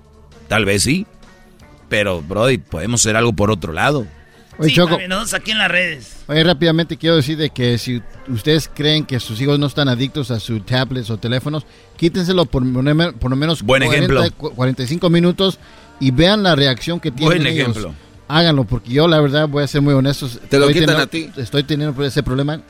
Tal 0.48 0.64
vez 0.64 0.82
sí, 0.82 1.06
pero 1.88 2.22
Brody, 2.22 2.58
podemos 2.58 3.00
hacer 3.00 3.16
algo 3.16 3.32
por 3.32 3.50
otro 3.50 3.72
lado. 3.72 4.06
Oye, 4.58 4.72
Choco. 4.72 4.98
aquí 5.32 5.50
en 5.52 5.58
las 5.58 5.70
redes. 5.70 6.16
Oye, 6.26 6.42
rápidamente 6.42 6.96
quiero 6.96 7.16
decir 7.16 7.38
de 7.38 7.50
que 7.50 7.78
si 7.78 8.02
ustedes 8.28 8.68
creen 8.72 9.06
que 9.06 9.20
sus 9.20 9.40
hijos 9.40 9.58
no 9.58 9.66
están 9.66 9.88
adictos 9.88 10.30
a 10.30 10.40
sus 10.40 10.64
tablets 10.66 11.10
o 11.10 11.16
teléfonos, 11.16 11.64
quítenselo 11.96 12.44
por, 12.44 12.62
por 13.18 13.30
lo 13.30 13.36
menos 13.36 13.62
Buen 13.62 13.84
45 14.38 15.10
minutos 15.10 15.58
y 16.00 16.10
vean 16.10 16.42
la 16.42 16.56
reacción 16.56 16.98
que 16.98 17.10
tienen 17.10 17.38
Buen 17.38 17.46
ejemplo. 17.46 17.94
Háganlo, 18.26 18.64
porque 18.64 18.90
yo 18.90 19.08
la 19.08 19.20
verdad 19.20 19.48
voy 19.48 19.64
a 19.64 19.66
ser 19.66 19.80
muy 19.80 19.94
honesto. 19.94 20.28
Te 20.48 20.58
lo 20.58 20.68
quitan 20.68 21.00
a 21.00 21.06
ti. 21.06 21.30
Estoy 21.36 21.62
teniendo 21.62 22.04
ese 22.04 22.22
problema 22.22 22.60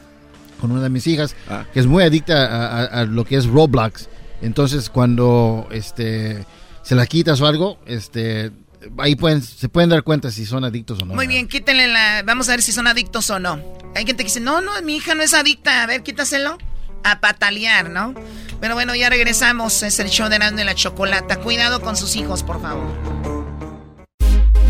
con 0.60 0.70
una 0.70 0.82
de 0.82 0.89
mis 0.89 1.06
hijas, 1.06 1.35
ah. 1.48 1.65
que 1.73 1.81
es 1.81 1.86
muy 1.86 2.05
adicta 2.05 2.85
a, 2.85 3.05
lo 3.05 3.24
que 3.24 3.36
es 3.36 3.47
Roblox. 3.47 4.09
Entonces, 4.40 4.90
cuando 4.90 5.66
este 5.70 6.44
se 6.82 6.94
la 6.94 7.06
quitas 7.06 7.40
o 7.40 7.47
algo, 7.47 7.78
este 7.86 8.52
ahí 8.98 9.16
pueden, 9.16 9.42
se 9.42 9.68
pueden 9.68 9.90
dar 9.90 10.02
cuenta 10.02 10.30
si 10.30 10.46
son 10.46 10.64
adictos 10.64 11.00
o 11.02 11.05
no. 11.05 11.14
Muy 11.14 11.26
bien, 11.26 11.48
quítenle 11.48 11.88
la. 11.88 12.22
Vamos 12.24 12.48
a 12.48 12.52
ver 12.52 12.62
si 12.62 12.72
son 12.72 12.86
adictos 12.86 13.30
o 13.30 13.38
no. 13.38 13.60
Hay 13.94 14.06
gente 14.06 14.18
que 14.22 14.24
dice, 14.24 14.40
no, 14.40 14.60
no, 14.60 14.70
mi 14.82 14.96
hija 14.96 15.14
no 15.14 15.22
es 15.22 15.34
adicta. 15.34 15.82
A 15.82 15.86
ver, 15.86 16.02
quítaselo. 16.02 16.59
A 17.05 17.20
patalear, 17.20 17.90
¿no? 17.90 18.14
Pero 18.60 18.74
bueno, 18.74 18.94
ya 18.94 19.09
regresamos. 19.09 19.82
Es 19.82 19.98
el 20.00 20.09
show 20.09 20.28
de 20.28 20.38
Nando 20.38 20.62
y 20.62 20.64
la 20.64 20.74
Chocolata. 20.74 21.36
Cuidado 21.36 21.80
con 21.80 21.96
sus 21.96 22.16
hijos, 22.16 22.42
por 22.42 22.60
favor. 22.60 22.88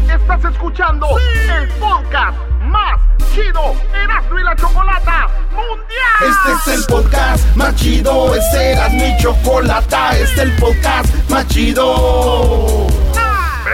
Estás 0.08 0.52
escuchando 0.52 1.06
el 1.18 1.68
podcast 1.78 2.38
más 2.64 3.00
chido 3.34 3.74
Erasmo 3.94 4.38
y 4.38 4.42
la 4.42 4.56
Chocolata 4.56 5.28
Mundial. 5.52 6.54
Este 6.54 6.72
es 6.72 6.78
el 6.78 6.84
podcast 6.86 7.56
más 7.56 7.74
chido. 7.76 8.34
Este 8.34 8.72
era 8.72 8.88
mi 8.90 9.16
chocolata. 9.18 10.18
Este 10.18 10.34
es 10.34 10.38
el 10.38 10.52
podcast 10.56 11.30
más 11.30 11.46
chido 11.48 13.07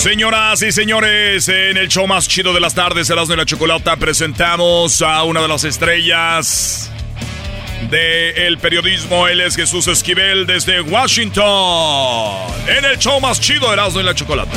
Señoras 0.00 0.62
y 0.62 0.72
señores, 0.72 1.46
en 1.50 1.76
el 1.76 1.88
show 1.88 2.06
más 2.06 2.26
chido 2.26 2.54
de 2.54 2.60
las 2.60 2.72
tardes, 2.74 3.10
Erasmo 3.10 3.32
de 3.32 3.36
la 3.36 3.44
Chocolata, 3.44 3.96
presentamos 3.96 5.02
a 5.02 5.24
una 5.24 5.42
de 5.42 5.48
las 5.48 5.64
estrellas 5.64 6.90
del 7.90 8.56
periodismo. 8.56 9.28
Él 9.28 9.42
es 9.42 9.56
Jesús 9.56 9.88
Esquivel 9.88 10.46
desde 10.46 10.80
Washington. 10.80 11.44
En 12.66 12.86
el 12.86 12.98
show 12.98 13.20
más 13.20 13.42
chido 13.42 13.66
de 13.66 13.74
Erasmo 13.74 14.00
y 14.00 14.04
la 14.04 14.14
Chocolata. 14.14 14.56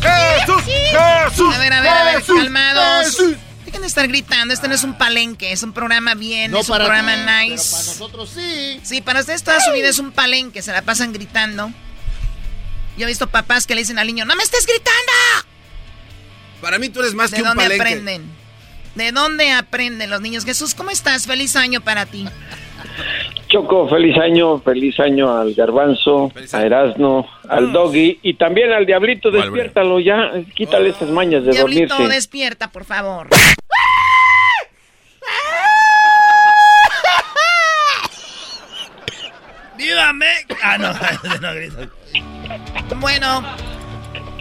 ¡Jesús! 0.00 0.62
¡Jesús! 0.62 1.54
A 1.56 1.58
ver, 1.58 1.72
a 1.72 1.80
ver, 1.80 1.90
a 1.90 2.04
ver, 2.04 2.22
calmados. 2.22 3.18
Dejen 3.64 3.80
de 3.80 3.88
estar 3.88 4.06
gritando, 4.06 4.54
este 4.54 4.68
no 4.68 4.76
es 4.76 4.84
un 4.84 4.96
palenque, 4.96 5.50
es 5.50 5.64
un 5.64 5.72
programa 5.72 6.14
bien, 6.14 6.54
es 6.54 6.68
un 6.68 6.76
programa 6.76 7.16
nice. 7.16 7.72
para 7.72 7.82
nosotros 7.82 8.30
sí. 8.32 8.80
Sí, 8.84 9.00
para 9.00 9.18
ustedes 9.18 9.42
toda 9.42 9.60
su 9.60 9.72
vida 9.72 9.88
es 9.88 9.98
un 9.98 10.12
palenque, 10.12 10.62
se 10.62 10.70
la 10.70 10.82
pasan 10.82 11.12
gritando. 11.12 11.72
Yo 12.98 13.04
he 13.04 13.06
visto 13.06 13.28
papás 13.28 13.66
que 13.66 13.74
le 13.74 13.82
dicen 13.82 13.98
al 13.98 14.08
niño, 14.08 14.24
¡no 14.24 14.34
me 14.34 14.42
estés 14.42 14.66
gritando! 14.66 15.48
Para 16.60 16.78
mí 16.78 16.88
tú 16.88 16.98
eres 17.00 17.14
más 17.14 17.32
que 17.32 17.42
un 17.42 17.54
palenque. 17.54 17.68
¿De 17.68 17.78
dónde 17.78 17.82
aprenden? 17.82 18.22
¿De 18.96 19.12
dónde 19.12 19.50
aprenden 19.52 20.10
los 20.10 20.20
niños? 20.20 20.44
Jesús, 20.44 20.74
¿cómo 20.74 20.90
estás? 20.90 21.26
Feliz 21.26 21.54
año 21.54 21.80
para 21.80 22.06
ti. 22.06 22.26
Choco, 23.46 23.88
feliz 23.88 24.16
año, 24.18 24.58
feliz 24.60 24.98
año 24.98 25.34
al 25.34 25.54
Garbanzo, 25.54 26.32
a 26.52 26.62
Erasno, 26.62 27.26
al 27.48 27.72
Doggy 27.72 28.18
y 28.22 28.34
también 28.34 28.72
al 28.72 28.84
Diablito, 28.84 29.30
despiértalo 29.30 30.00
ya, 30.00 30.32
quítale 30.54 30.90
estas 30.90 31.08
mañas 31.08 31.44
de 31.44 31.52
Diablito, 31.52 31.94
dormirse. 31.94 32.14
despierta, 32.14 32.70
por 32.70 32.84
favor. 32.84 33.28
¡Dígame! 39.78 40.26
Ah, 40.60 40.76
no, 40.78 40.92
no 41.40 41.54
grito. 41.54 41.88
Bueno, 42.96 43.44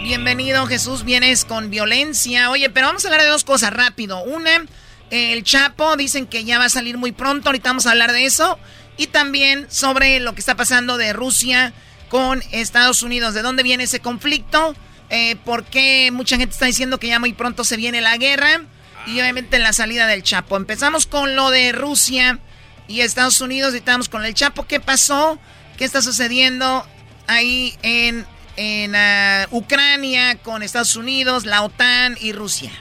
bienvenido 0.02 0.66
Jesús, 0.66 1.04
vienes 1.04 1.46
con 1.46 1.70
violencia. 1.70 2.50
Oye, 2.50 2.72
pero 2.72 2.88
vamos 2.88 3.06
a 3.06 3.10
hablar 3.10 3.22
de 3.22 3.28
dos 3.28 3.44
cosas 3.44 3.72
rápido. 3.72 4.24
Una, 4.24 4.66
el 5.12 5.44
Chapo, 5.44 5.96
dicen 5.96 6.26
que 6.26 6.44
ya 6.44 6.58
va 6.58 6.66
a 6.66 6.70
salir 6.70 6.98
muy 6.98 7.12
pronto, 7.12 7.50
ahorita 7.50 7.70
vamos 7.70 7.86
a 7.86 7.92
hablar 7.92 8.14
de 8.14 8.26
eso. 8.26 8.58
Y 8.98 9.08
también 9.08 9.68
sobre 9.70 10.20
lo 10.20 10.34
que 10.34 10.40
está 10.40 10.56
pasando 10.56 10.98
de 10.98 11.14
Rusia 11.14 11.72
con 12.10 12.42
Estados 12.52 13.04
Unidos. 13.04 13.36
¿De 13.36 13.44
dónde 13.44 13.62
viene 13.62 13.84
ese 13.84 14.00
conflicto? 14.00 14.76
Eh, 15.12 15.36
¿Por 15.46 15.66
qué 15.66 16.10
mucha 16.12 16.38
gente 16.38 16.54
está 16.54 16.66
diciendo 16.66 17.00
que 17.00 17.10
ya 17.10 17.20
muy 17.20 17.34
pronto 17.34 17.64
se 17.64 17.78
viene 17.78 18.02
la 18.02 18.18
guerra? 18.18 18.62
Y 19.06 19.20
obviamente 19.22 19.60
la 19.60 19.72
salida 19.72 20.08
del 20.08 20.24
Chapo. 20.24 20.58
Empezamos 20.58 21.06
con 21.06 21.36
lo 21.36 21.52
de 21.52 21.74
Rusia 21.74 22.40
y 22.88 23.02
Estados 23.02 23.42
Unidos 23.42 23.74
y 23.74 23.78
estamos 23.78 24.10
con 24.10 24.26
el 24.26 24.34
Chapo. 24.34 24.66
¿Qué 24.68 24.80
pasó? 24.80 25.40
¿Qué 25.78 25.86
está 25.86 26.02
sucediendo 26.02 26.84
ahí 27.28 27.74
en 27.84 28.26
en 28.58 28.96
ah, 28.96 29.46
Ucrania 29.52 30.38
con 30.44 30.64
Estados 30.64 30.96
Unidos, 30.96 31.46
la 31.46 31.64
OTAN 31.64 32.16
y 32.20 32.34
Rusia? 32.34 32.72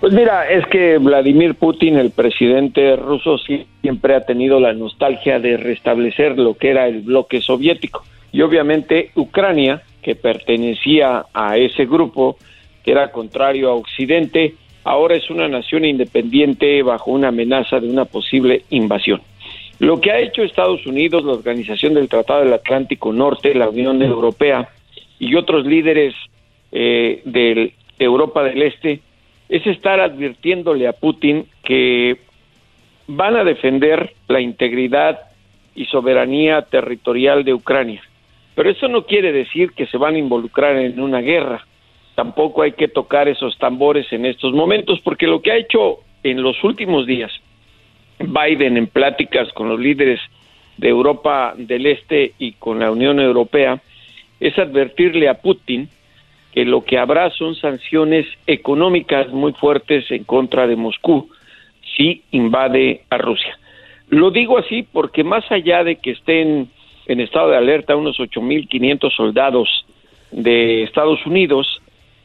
Pues 0.00 0.12
mira, 0.12 0.48
es 0.48 0.66
que 0.66 0.98
Vladimir 0.98 1.54
Putin, 1.54 1.96
el 1.96 2.10
presidente 2.10 2.96
ruso, 2.96 3.36
siempre 3.82 4.14
ha 4.14 4.24
tenido 4.24 4.58
la 4.58 4.72
nostalgia 4.72 5.38
de 5.38 5.56
restablecer 5.56 6.38
lo 6.38 6.54
que 6.54 6.70
era 6.70 6.88
el 6.88 7.02
bloque 7.02 7.40
soviético. 7.40 8.04
Y 8.32 8.42
obviamente 8.42 9.10
Ucrania, 9.14 9.82
que 10.02 10.14
pertenecía 10.14 11.26
a 11.34 11.56
ese 11.56 11.84
grupo, 11.84 12.36
que 12.84 12.92
era 12.92 13.12
contrario 13.12 13.70
a 13.70 13.74
Occidente, 13.74 14.54
ahora 14.84 15.16
es 15.16 15.30
una 15.30 15.48
nación 15.48 15.84
independiente 15.84 16.82
bajo 16.82 17.10
una 17.10 17.28
amenaza 17.28 17.80
de 17.80 17.88
una 17.88 18.04
posible 18.04 18.64
invasión. 18.70 19.20
Lo 19.78 20.00
que 20.00 20.12
ha 20.12 20.20
hecho 20.20 20.42
Estados 20.42 20.86
Unidos, 20.86 21.24
la 21.24 21.32
Organización 21.32 21.94
del 21.94 22.08
Tratado 22.08 22.44
del 22.44 22.52
Atlántico 22.52 23.12
Norte, 23.12 23.54
la 23.54 23.68
Unión 23.68 24.02
Europea 24.02 24.68
y 25.18 25.34
otros 25.34 25.64
líderes 25.64 26.14
eh, 26.72 27.22
de 27.24 27.72
Europa 27.98 28.42
del 28.42 28.62
Este 28.62 29.00
es 29.48 29.66
estar 29.66 30.00
advirtiéndole 30.00 30.86
a 30.86 30.92
Putin 30.92 31.46
que 31.64 32.18
van 33.06 33.36
a 33.36 33.44
defender 33.44 34.12
la 34.28 34.40
integridad 34.40 35.20
y 35.74 35.86
soberanía 35.86 36.62
territorial 36.62 37.44
de 37.44 37.54
Ucrania. 37.54 38.02
Pero 38.54 38.70
eso 38.70 38.88
no 38.88 39.06
quiere 39.06 39.32
decir 39.32 39.72
que 39.72 39.86
se 39.86 39.96
van 39.96 40.14
a 40.14 40.18
involucrar 40.18 40.76
en 40.76 41.00
una 41.00 41.20
guerra. 41.20 41.66
Tampoco 42.20 42.60
hay 42.60 42.72
que 42.72 42.86
tocar 42.86 43.28
esos 43.28 43.56
tambores 43.56 44.12
en 44.12 44.26
estos 44.26 44.52
momentos, 44.52 45.00
porque 45.00 45.26
lo 45.26 45.40
que 45.40 45.52
ha 45.52 45.56
hecho 45.56 46.00
en 46.22 46.42
los 46.42 46.62
últimos 46.62 47.06
días 47.06 47.32
Biden 48.18 48.76
en 48.76 48.88
pláticas 48.88 49.50
con 49.54 49.70
los 49.70 49.80
líderes 49.80 50.20
de 50.76 50.90
Europa 50.90 51.54
del 51.56 51.86
Este 51.86 52.34
y 52.38 52.52
con 52.52 52.78
la 52.78 52.90
Unión 52.90 53.20
Europea 53.20 53.80
es 54.38 54.58
advertirle 54.58 55.30
a 55.30 55.40
Putin 55.40 55.88
que 56.52 56.66
lo 56.66 56.84
que 56.84 56.98
habrá 56.98 57.30
son 57.30 57.54
sanciones 57.54 58.26
económicas 58.46 59.30
muy 59.30 59.54
fuertes 59.54 60.04
en 60.10 60.24
contra 60.24 60.66
de 60.66 60.76
Moscú 60.76 61.30
si 61.96 62.22
invade 62.32 63.04
a 63.08 63.16
Rusia. 63.16 63.58
Lo 64.10 64.30
digo 64.30 64.58
así 64.58 64.82
porque 64.82 65.24
más 65.24 65.50
allá 65.50 65.84
de 65.84 65.96
que 65.96 66.10
estén 66.10 66.68
en 67.06 67.20
estado 67.20 67.48
de 67.48 67.56
alerta 67.56 67.96
unos 67.96 68.18
8.500 68.18 69.10
soldados 69.10 69.86
de 70.32 70.82
Estados 70.82 71.24
Unidos, 71.24 71.79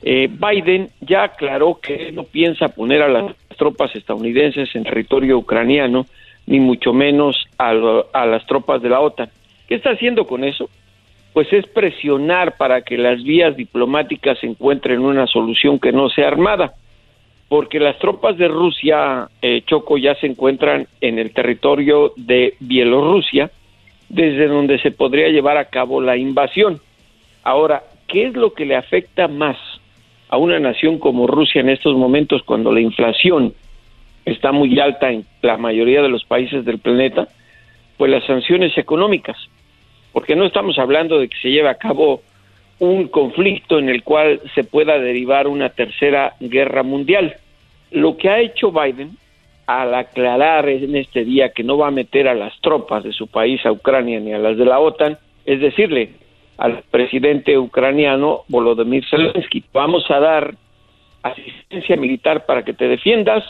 eh, 0.08 0.30
Biden 0.30 0.90
ya 1.02 1.24
aclaró 1.24 1.80
que 1.82 2.12
no 2.12 2.26
piensa 2.26 2.70
poner 2.70 3.02
a 3.02 3.08
las 3.10 3.36
tropas 3.58 3.96
estadounidenses 3.96 4.70
en 4.76 4.84
territorio 4.84 5.40
ucraniano, 5.40 6.06
ni 6.46 6.60
mucho 6.60 6.94
menos 6.94 7.36
a, 7.58 7.74
las 7.74 8.46
tropas 8.46 8.84
de 8.84 8.90
la 8.90 9.00
OTAN. 9.00 9.30
¿Qué 9.68 9.74
está 9.74 9.90
haciendo 9.90 10.28
con 10.28 10.44
eso? 10.44 10.70
Pues 11.34 11.52
es 11.52 11.66
presionar 11.66 12.56
para 12.56 12.84
que 12.84 13.00
las 13.00 13.24
vías 13.24 13.58
diplomáticas 13.58 14.38
encuentren 14.44 15.00
una 15.00 15.26
solución 15.26 15.80
que 15.80 15.92
no 15.92 16.08
sea 16.10 16.28
armada, 16.28 16.74
porque 17.50 17.80
las 17.80 17.98
tropas 17.98 18.38
de 18.38 18.48
Rusia, 18.48 19.28
eh, 19.42 19.64
Choco, 19.66 19.98
ya 19.98 20.14
se 20.16 20.28
encuentran 20.28 20.88
en 21.02 21.18
el 21.18 21.34
territorio 21.34 22.14
de 22.16 22.54
Bielorrusia, 22.60 23.50
desde 24.08 24.48
donde 24.48 24.78
se 24.78 24.92
podría 24.92 25.30
llevar 25.30 25.58
a 25.58 25.66
cabo 25.66 26.00
la 26.00 26.16
invasión. 26.16 26.80
Ahora, 27.42 27.82
¿qué 28.08 28.28
es 28.28 28.36
lo 28.36 28.54
que 28.54 28.66
le 28.66 28.76
afecta 28.76 29.28
más 29.28 29.58
a 30.30 30.38
una 30.38 30.60
nación 30.60 31.00
como 31.00 31.28
Rusia 31.28 31.62
en 31.62 31.70
estos 31.70 31.96
momentos 31.96 32.44
cuando 32.44 32.72
la 32.72 32.82
inflación 32.82 33.54
está 34.26 34.52
muy 34.52 34.80
alta 34.80 35.12
en 35.12 35.26
la 35.42 35.58
mayoría 35.58 36.02
de 36.02 36.10
los 36.10 36.24
países 36.26 36.66
del 36.66 36.80
planeta? 36.80 37.28
Pues 37.98 38.12
las 38.12 38.26
sanciones 38.26 38.78
económicas, 38.78 39.38
porque 40.12 40.36
no 40.36 40.46
estamos 40.46 40.78
hablando 40.80 41.20
de 41.20 41.30
que 41.30 41.38
se 41.38 41.50
lleve 41.50 41.70
a 41.70 41.76
cabo 41.76 42.22
un 42.80 43.08
conflicto 43.08 43.80
en 43.80 43.90
el 43.90 44.04
cual 44.04 44.42
se 44.54 44.64
pueda 44.64 45.00
derivar 45.00 45.48
una 45.48 45.70
tercera 45.70 46.34
guerra 46.40 46.84
mundial. 46.84 47.36
Lo 47.92 48.18
que 48.18 48.30
ha 48.30 48.40
hecho 48.40 48.72
Biden 48.72 49.18
al 49.66 49.96
aclarar 49.96 50.68
en 50.70 50.96
este 50.96 51.24
día 51.24 51.50
que 51.50 51.64
no 51.64 51.78
va 51.78 51.88
a 51.88 51.92
meter 51.92 52.28
a 52.28 52.36
las 52.36 52.60
tropas 52.62 53.04
de 53.04 53.14
su 53.14 53.28
país 53.28 53.66
a 53.66 53.72
Ucrania 53.72 54.20
ni 54.20 54.34
a 54.34 54.38
las 54.38 54.58
de 54.58 54.66
la 54.66 54.80
OTAN, 54.80 55.18
es 55.46 55.60
decirle 55.60 56.10
al 56.58 56.84
presidente 56.90 57.58
ucraniano 57.58 58.44
Volodymyr 58.48 59.06
Zelensky, 59.10 59.64
vamos 59.74 60.10
a 60.10 60.20
dar 60.20 60.56
asistencia 61.24 61.98
militar 61.98 62.46
para 62.46 62.64
que 62.64 62.74
te 62.74 62.88
defiendas 62.88 63.44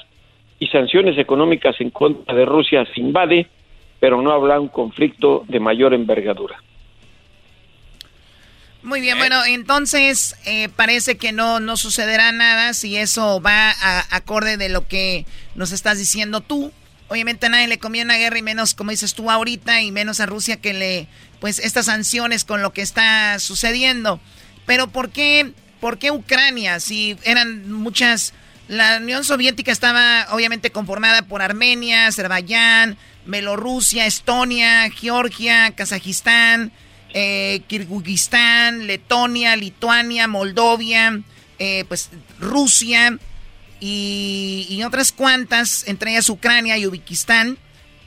y 0.59 0.67
sanciones 0.67 1.17
económicas 1.17 1.75
en 1.79 1.89
contra 1.89 2.33
de 2.33 2.45
Rusia 2.45 2.85
se 2.93 3.01
invade, 3.01 3.47
pero 3.99 4.21
no 4.21 4.31
habla 4.31 4.59
un 4.59 4.69
conflicto 4.69 5.43
de 5.47 5.59
mayor 5.59 5.93
envergadura. 5.93 6.57
Muy 8.81 9.01
bien, 9.01 9.17
bueno, 9.17 9.43
entonces 9.45 10.35
eh, 10.45 10.69
parece 10.75 11.17
que 11.17 11.31
no, 11.31 11.59
no 11.59 11.75
sucederá 11.75 12.31
nada 12.31 12.73
si 12.73 12.97
eso 12.97 13.41
va 13.41 13.71
a, 13.71 14.15
acorde 14.15 14.57
de 14.57 14.69
lo 14.69 14.87
que 14.87 15.25
nos 15.55 15.71
estás 15.71 15.97
diciendo 15.97 16.41
tú. 16.41 16.71
Obviamente 17.07 17.47
a 17.47 17.49
nadie 17.49 17.67
le 17.67 17.79
conviene 17.79 18.13
una 18.13 18.19
guerra 18.19 18.37
y 18.37 18.43
menos, 18.43 18.75
como 18.75 18.91
dices 18.91 19.15
tú 19.15 19.31
ahorita, 19.31 19.81
y 19.81 19.91
menos 19.91 20.19
a 20.19 20.27
Rusia 20.27 20.61
que 20.61 20.73
le, 20.73 21.07
pues 21.45 21.59
estas 21.59 21.85
sanciones 21.85 22.43
con 22.43 22.63
lo 22.63 22.73
que 22.73 22.81
está 22.81 23.37
sucediendo. 23.37 24.19
Pero 24.65 24.87
¿por 24.87 25.11
qué, 25.11 25.53
por 25.79 25.99
qué 25.99 26.09
Ucrania? 26.09 26.79
Si 26.79 27.19
eran 27.23 27.71
muchas, 27.71 28.33
la 28.67 28.97
Unión 28.97 29.23
Soviética 29.23 29.71
estaba 29.71 30.25
obviamente 30.31 30.71
conformada 30.71 31.21
por 31.21 31.43
Armenia, 31.43 32.07
Azerbaiyán, 32.07 32.97
Bielorrusia, 33.27 34.07
Estonia, 34.07 34.89
Georgia, 34.89 35.69
Kazajistán 35.75 36.71
eh, 37.13 37.61
Kirguistán, 37.67 38.87
Letonia, 38.87 39.55
Lituania, 39.55 40.27
Moldovia, 40.27 41.21
eh, 41.59 41.85
pues 41.87 42.09
Rusia 42.39 43.19
y, 43.79 44.81
otras 44.83 45.11
cuantas, 45.11 45.87
entre 45.87 46.09
ellas 46.09 46.27
Ucrania 46.27 46.75
y 46.79 46.87
Uzbekistán. 46.87 47.59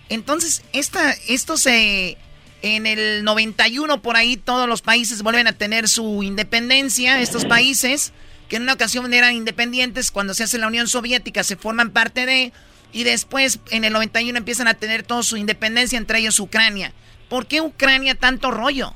Entonces, 0.08 0.64
esta, 0.72 1.12
esto 1.28 1.56
se... 1.56 2.18
En 2.62 2.86
el 2.86 3.22
91 3.24 4.02
por 4.02 4.16
ahí 4.16 4.36
todos 4.36 4.68
los 4.68 4.82
países 4.82 5.22
vuelven 5.22 5.46
a 5.46 5.52
tener 5.52 5.86
su 5.88 6.22
independencia, 6.22 7.20
estos 7.20 7.44
países 7.44 8.12
que 8.48 8.56
en 8.56 8.62
una 8.62 8.72
ocasión 8.72 9.12
eran 9.12 9.34
independientes, 9.34 10.10
cuando 10.10 10.34
se 10.34 10.44
hace 10.44 10.58
la 10.58 10.66
Unión 10.66 10.88
Soviética 10.88 11.44
se 11.44 11.56
forman 11.56 11.90
parte 11.90 12.26
de, 12.26 12.52
y 12.92 13.04
después 13.04 13.60
en 13.70 13.84
el 13.84 13.92
91 13.92 14.36
empiezan 14.38 14.68
a 14.68 14.74
tener 14.74 15.02
toda 15.02 15.22
su 15.22 15.36
independencia, 15.36 15.98
entre 15.98 16.18
ellos 16.18 16.40
Ucrania. 16.40 16.92
¿Por 17.28 17.46
qué 17.46 17.60
Ucrania 17.60 18.14
tanto 18.14 18.50
rollo? 18.50 18.92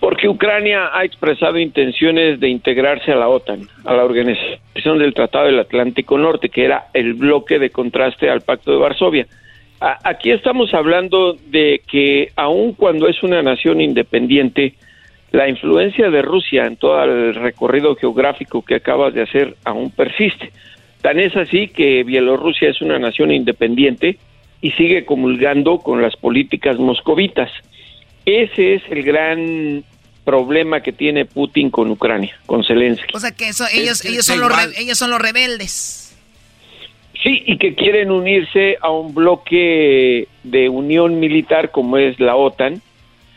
Porque 0.00 0.28
Ucrania 0.28 0.90
ha 0.92 1.04
expresado 1.04 1.58
intenciones 1.58 2.38
de 2.38 2.48
integrarse 2.48 3.10
a 3.10 3.16
la 3.16 3.28
OTAN, 3.28 3.68
a 3.84 3.94
la 3.94 4.04
Organización 4.04 4.98
del 4.98 5.14
Tratado 5.14 5.46
del 5.46 5.58
Atlántico 5.58 6.18
Norte, 6.18 6.50
que 6.50 6.64
era 6.64 6.88
el 6.92 7.14
bloque 7.14 7.58
de 7.58 7.70
contraste 7.70 8.30
al 8.30 8.42
Pacto 8.42 8.70
de 8.70 8.76
Varsovia. 8.76 9.26
Aquí 9.80 10.30
estamos 10.30 10.74
hablando 10.74 11.34
de 11.34 11.82
que 11.90 12.32
aun 12.36 12.72
cuando 12.72 13.08
es 13.08 13.22
una 13.22 13.42
nación 13.42 13.80
independiente, 13.80 14.74
la 15.30 15.48
influencia 15.48 16.10
de 16.10 16.22
Rusia 16.22 16.64
en 16.66 16.76
todo 16.76 17.02
el 17.04 17.34
recorrido 17.34 17.94
geográfico 17.96 18.62
que 18.62 18.76
acabas 18.76 19.14
de 19.14 19.22
hacer 19.22 19.56
aún 19.64 19.90
persiste. 19.90 20.52
Tan 21.02 21.20
es 21.20 21.36
así 21.36 21.68
que 21.68 22.02
Bielorrusia 22.02 22.70
es 22.70 22.80
una 22.80 22.98
nación 22.98 23.30
independiente 23.30 24.18
y 24.60 24.72
sigue 24.72 25.04
comulgando 25.04 25.78
con 25.78 26.02
las 26.02 26.16
políticas 26.16 26.78
moscovitas. 26.78 27.50
Ese 28.24 28.74
es 28.74 28.82
el 28.90 29.02
gran 29.02 29.84
problema 30.24 30.82
que 30.82 30.92
tiene 30.92 31.24
Putin 31.24 31.70
con 31.70 31.90
Ucrania, 31.90 32.36
con 32.46 32.64
Zelensky. 32.64 33.14
O 33.14 33.20
sea 33.20 33.30
que 33.30 33.48
eso, 33.48 33.64
ellos, 33.72 34.04
ellos, 34.04 34.26
son 34.26 34.40
los 34.40 34.52
ellos 34.76 34.98
son 34.98 35.10
los 35.10 35.20
rebeldes. 35.20 36.07
Sí, 37.28 37.42
y 37.44 37.58
que 37.58 37.74
quieren 37.74 38.10
unirse 38.10 38.78
a 38.80 38.90
un 38.90 39.12
bloque 39.12 40.28
de 40.44 40.68
unión 40.70 41.20
militar 41.20 41.70
como 41.70 41.98
es 41.98 42.18
la 42.18 42.34
OTAN, 42.34 42.80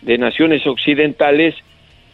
de 0.01 0.17
naciones 0.17 0.65
occidentales, 0.65 1.55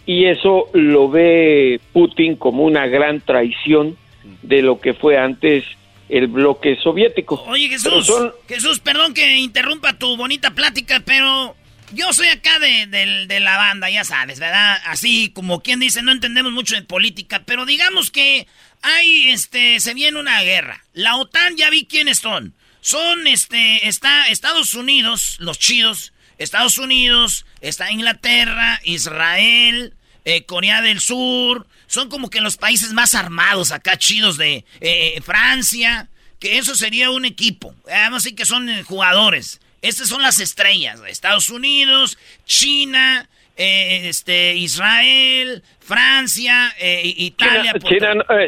y 0.07 0.25
eso 0.25 0.71
lo 0.73 1.07
ve 1.07 1.79
Putin 1.93 2.35
como 2.35 2.63
una 2.63 2.87
gran 2.87 3.21
traición 3.21 3.95
de 4.41 4.63
lo 4.63 4.79
que 4.79 4.95
fue 4.95 5.19
antes 5.19 5.65
el 6.09 6.25
bloque 6.25 6.77
soviético. 6.77 7.43
Oye 7.47 7.69
Jesús, 7.69 8.11
Jesús, 8.47 8.79
perdón 8.79 9.13
que 9.13 9.37
interrumpa 9.37 9.99
tu 9.99 10.17
bonita 10.17 10.55
plática, 10.55 11.03
pero 11.05 11.55
yo 11.93 12.11
soy 12.11 12.27
acá 12.27 12.57
de, 12.59 13.39
la 13.39 13.57
banda, 13.57 13.89
ya 13.89 14.03
sabes, 14.03 14.39
¿verdad? 14.39 14.77
Así 14.85 15.29
como 15.29 15.61
quien 15.61 15.79
dice, 15.79 16.01
no 16.01 16.11
entendemos 16.11 16.51
mucho 16.51 16.75
de 16.75 16.81
política, 16.81 17.43
pero 17.45 17.67
digamos 17.67 18.09
que 18.09 18.47
hay, 18.81 19.29
este, 19.29 19.79
se 19.79 19.93
viene 19.93 20.19
una 20.19 20.41
guerra. 20.41 20.83
La 20.93 21.15
OTAN 21.15 21.57
ya 21.57 21.69
vi 21.69 21.85
quiénes 21.85 22.19
son. 22.19 22.53
Son, 22.81 23.27
este, 23.27 23.87
está 23.87 24.27
Estados 24.29 24.73
Unidos, 24.73 25.37
los 25.39 25.59
chidos, 25.59 26.13
Estados 26.37 26.77
Unidos, 26.77 27.45
está 27.61 27.91
Inglaterra, 27.91 28.79
Israel, 28.83 29.93
eh, 30.25 30.45
Corea 30.45 30.81
del 30.81 30.99
Sur, 30.99 31.67
son 31.87 32.09
como 32.09 32.29
que 32.29 32.41
los 32.41 32.57
países 32.57 32.93
más 32.93 33.15
armados 33.15 33.71
acá, 33.71 33.97
chidos 33.97 34.37
de 34.37 34.65
eh, 34.81 35.21
Francia, 35.25 36.09
que 36.39 36.57
eso 36.57 36.75
sería 36.75 37.09
un 37.09 37.25
equipo. 37.25 37.73
Vamos 37.85 38.23
a 38.23 38.23
decir 38.23 38.35
que 38.35 38.45
son 38.45 38.69
eh, 38.69 38.83
jugadores. 38.83 39.59
Estas 39.81 40.09
son 40.09 40.21
las 40.21 40.39
estrellas. 40.39 40.99
Estados 41.07 41.49
Unidos, 41.49 42.17
China, 42.45 43.29
este, 43.57 44.55
Israel, 44.55 45.63
Francia, 45.79 46.73
Italia. 47.03 47.73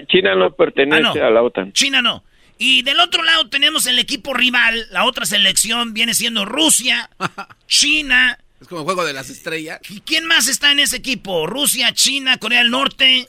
China, 0.07 0.36
no 0.36 0.52
pertenece 0.52 1.22
ah, 1.22 1.27
a 1.27 1.30
la 1.30 1.41
OTAN. 1.41 1.73
China 1.73 2.02
no. 2.02 2.23
Y 2.57 2.84
del 2.84 2.99
otro 2.99 3.23
lado 3.23 3.49
tenemos 3.49 3.88
el 3.88 3.99
equipo 3.99 4.34
rival, 4.34 4.86
la 4.91 5.06
otra 5.06 5.26
selección 5.26 5.94
viene 5.94 6.14
siendo 6.14 6.44
Rusia, 6.45 7.10
China, 7.68 8.38
es 8.61 8.68
como 8.68 8.84
juego 8.84 9.06
de 9.06 9.14
las 9.14 9.30
estrellas. 9.30 9.80
¿Y 9.90 10.02
quién 10.02 10.26
más 10.26 10.48
está 10.49 10.72
en 10.72 10.80
ese 10.80 10.98
equipo? 10.98 11.48
¿Rusia, 11.48 11.94
China, 11.94 12.38
Corea 12.38 12.60
del 12.60 12.72
Norte? 12.72 13.26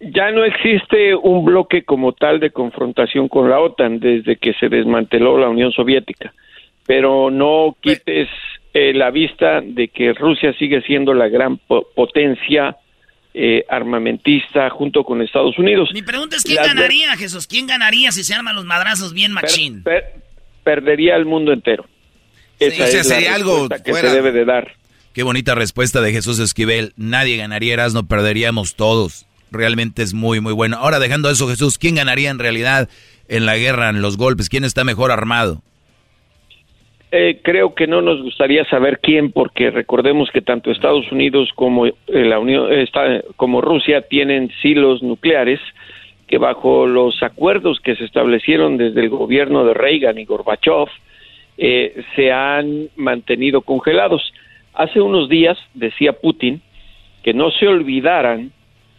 Ya 0.00 0.30
no 0.30 0.44
existe 0.44 1.14
un 1.14 1.44
bloque 1.44 1.84
como 1.84 2.12
tal 2.12 2.38
de 2.38 2.50
confrontación 2.50 3.28
con 3.28 3.48
la 3.48 3.58
OTAN 3.58 3.98
desde 3.98 4.36
que 4.36 4.52
se 4.54 4.68
desmanteló 4.68 5.38
la 5.38 5.48
Unión 5.48 5.72
Soviética. 5.72 6.32
Pero 6.86 7.30
no 7.30 7.76
quites 7.80 8.28
eh, 8.74 8.92
la 8.94 9.10
vista 9.10 9.60
de 9.62 9.88
que 9.88 10.12
Rusia 10.12 10.52
sigue 10.58 10.82
siendo 10.82 11.14
la 11.14 11.28
gran 11.28 11.58
potencia 11.58 12.76
eh, 13.34 13.64
armamentista 13.68 14.68
junto 14.70 15.04
con 15.04 15.22
Estados 15.22 15.58
Unidos. 15.58 15.90
Mi 15.92 16.02
pregunta 16.02 16.36
es 16.36 16.44
quién 16.44 16.62
ganaría, 16.62 17.16
Jesús. 17.16 17.46
¿Quién 17.46 17.66
ganaría 17.66 18.10
si 18.12 18.24
se 18.24 18.34
arman 18.34 18.56
los 18.56 18.64
madrazos 18.64 19.12
bien 19.14 19.32
machín? 19.32 19.84
perdería 20.64 21.16
el 21.16 21.24
mundo 21.24 21.52
entero. 21.52 21.86
Esa 22.58 23.02
sería 23.04 23.34
algo 23.34 23.68
que 23.68 23.94
se 23.94 24.08
debe 24.10 24.32
de 24.32 24.44
dar. 24.44 24.72
Qué 25.14 25.22
bonita 25.22 25.54
respuesta 25.54 26.00
de 26.00 26.12
Jesús 26.12 26.38
Esquivel. 26.38 26.92
Nadie 26.96 27.36
ganaría, 27.36 27.88
no 27.88 28.06
perderíamos 28.06 28.74
todos. 28.74 29.26
Realmente 29.50 30.02
es 30.02 30.12
muy, 30.12 30.40
muy 30.40 30.52
bueno. 30.52 30.76
Ahora, 30.76 30.98
dejando 30.98 31.30
eso, 31.30 31.48
Jesús, 31.48 31.78
¿quién 31.78 31.94
ganaría 31.94 32.30
en 32.30 32.38
realidad 32.38 32.88
en 33.28 33.46
la 33.46 33.56
guerra, 33.56 33.88
en 33.88 34.02
los 34.02 34.16
golpes? 34.16 34.48
¿Quién 34.48 34.64
está 34.64 34.84
mejor 34.84 35.10
armado? 35.10 35.62
Eh, 37.10 37.40
creo 37.42 37.74
que 37.74 37.86
no 37.86 38.02
nos 38.02 38.22
gustaría 38.22 38.64
saber 38.66 39.00
quién, 39.00 39.32
porque 39.32 39.70
recordemos 39.70 40.30
que 40.30 40.42
tanto 40.42 40.70
Estados 40.70 41.10
Unidos 41.10 41.50
como 41.54 41.86
eh, 41.86 41.94
la 42.06 42.38
Unión, 42.38 42.70
está, 42.70 43.22
como 43.36 43.62
Rusia 43.62 44.02
tienen 44.02 44.50
silos 44.60 45.02
nucleares 45.02 45.60
que 46.26 46.36
bajo 46.36 46.86
los 46.86 47.22
acuerdos 47.22 47.80
que 47.80 47.96
se 47.96 48.04
establecieron 48.04 48.76
desde 48.76 49.00
el 49.00 49.08
gobierno 49.08 49.64
de 49.64 49.72
Reagan 49.72 50.18
y 50.18 50.26
Gorbachev 50.26 50.88
eh, 51.56 52.02
se 52.14 52.30
han 52.30 52.88
mantenido 52.96 53.62
congelados. 53.62 54.32
Hace 54.74 55.00
unos 55.00 55.30
días 55.30 55.58
decía 55.72 56.12
Putin 56.12 56.60
que 57.22 57.32
no 57.32 57.50
se 57.50 57.66
olvidaran 57.66 58.52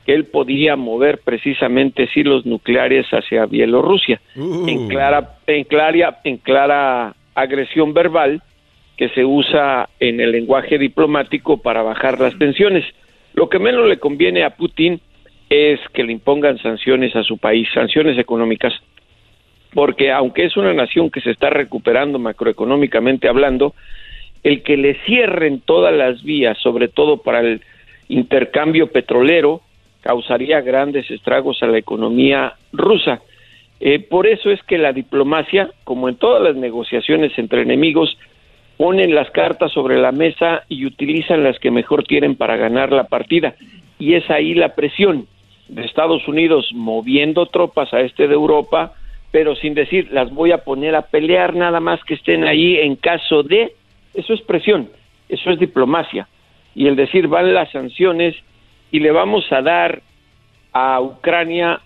que 0.05 0.15
él 0.15 0.25
podía 0.25 0.75
mover 0.75 1.19
precisamente 1.23 2.07
silos 2.07 2.45
nucleares 2.45 3.05
hacia 3.11 3.45
Bielorrusia 3.45 4.19
uh. 4.35 4.67
en 4.67 4.87
clara 4.87 5.37
en 5.45 5.63
clara 5.65 6.19
en 6.23 6.37
clara 6.37 7.13
agresión 7.35 7.93
verbal 7.93 8.41
que 8.97 9.09
se 9.09 9.23
usa 9.23 9.87
en 9.99 10.19
el 10.19 10.31
lenguaje 10.31 10.77
diplomático 10.77 11.61
para 11.61 11.81
bajar 11.81 12.19
las 12.19 12.37
tensiones. 12.37 12.83
Lo 13.33 13.47
que 13.47 13.59
menos 13.59 13.87
le 13.87 13.97
conviene 13.97 14.43
a 14.43 14.55
Putin 14.55 14.99
es 15.49 15.79
que 15.93 16.03
le 16.03 16.11
impongan 16.11 16.57
sanciones 16.59 17.15
a 17.15 17.23
su 17.23 17.37
país, 17.37 17.67
sanciones 17.73 18.17
económicas, 18.17 18.73
porque 19.73 20.11
aunque 20.11 20.45
es 20.45 20.57
una 20.57 20.73
nación 20.73 21.09
que 21.09 21.21
se 21.21 21.31
está 21.31 21.49
recuperando 21.49 22.19
macroeconómicamente 22.19 23.27
hablando, 23.27 23.73
el 24.43 24.63
que 24.63 24.77
le 24.77 24.95
cierren 25.05 25.61
todas 25.61 25.93
las 25.93 26.23
vías, 26.23 26.57
sobre 26.59 26.87
todo 26.87 27.21
para 27.21 27.39
el 27.39 27.61
intercambio 28.09 28.91
petrolero 28.91 29.61
causaría 30.01 30.61
grandes 30.61 31.09
estragos 31.11 31.61
a 31.61 31.67
la 31.67 31.77
economía 31.77 32.53
rusa. 32.71 33.21
Eh, 33.79 33.99
por 33.99 34.27
eso 34.27 34.49
es 34.51 34.61
que 34.63 34.77
la 34.77 34.91
diplomacia, 34.91 35.71
como 35.83 36.09
en 36.09 36.15
todas 36.15 36.41
las 36.41 36.55
negociaciones 36.55 37.37
entre 37.37 37.61
enemigos, 37.61 38.17
ponen 38.77 39.13
las 39.13 39.29
cartas 39.31 39.71
sobre 39.71 39.97
la 39.97 40.11
mesa 40.11 40.63
y 40.69 40.85
utilizan 40.85 41.43
las 41.43 41.59
que 41.59 41.71
mejor 41.71 42.03
tienen 42.03 42.35
para 42.35 42.57
ganar 42.57 42.91
la 42.91 43.05
partida. 43.05 43.55
Y 43.97 44.13
es 44.13 44.29
ahí 44.29 44.53
la 44.53 44.75
presión 44.75 45.27
de 45.67 45.85
Estados 45.85 46.27
Unidos 46.27 46.69
moviendo 46.73 47.45
tropas 47.45 47.93
a 47.93 48.01
este 48.01 48.27
de 48.27 48.33
Europa, 48.33 48.93
pero 49.31 49.55
sin 49.55 49.73
decir 49.73 50.09
las 50.11 50.33
voy 50.33 50.51
a 50.51 50.63
poner 50.63 50.95
a 50.95 51.03
pelear 51.03 51.55
nada 51.55 51.79
más 51.79 52.03
que 52.03 52.15
estén 52.15 52.45
ahí 52.45 52.77
en 52.77 52.95
caso 52.95 53.43
de, 53.43 53.73
eso 54.13 54.33
es 54.33 54.41
presión, 54.41 54.89
eso 55.27 55.51
es 55.51 55.59
diplomacia. 55.59 56.27
Y 56.73 56.87
el 56.87 56.95
decir 56.95 57.27
van 57.27 57.53
las 57.53 57.71
sanciones 57.71 58.35
y 58.91 58.99
le 58.99 59.11
vamos 59.11 59.45
a 59.51 59.61
dar 59.61 60.01
a 60.71 61.01
Ucrania 61.01 61.81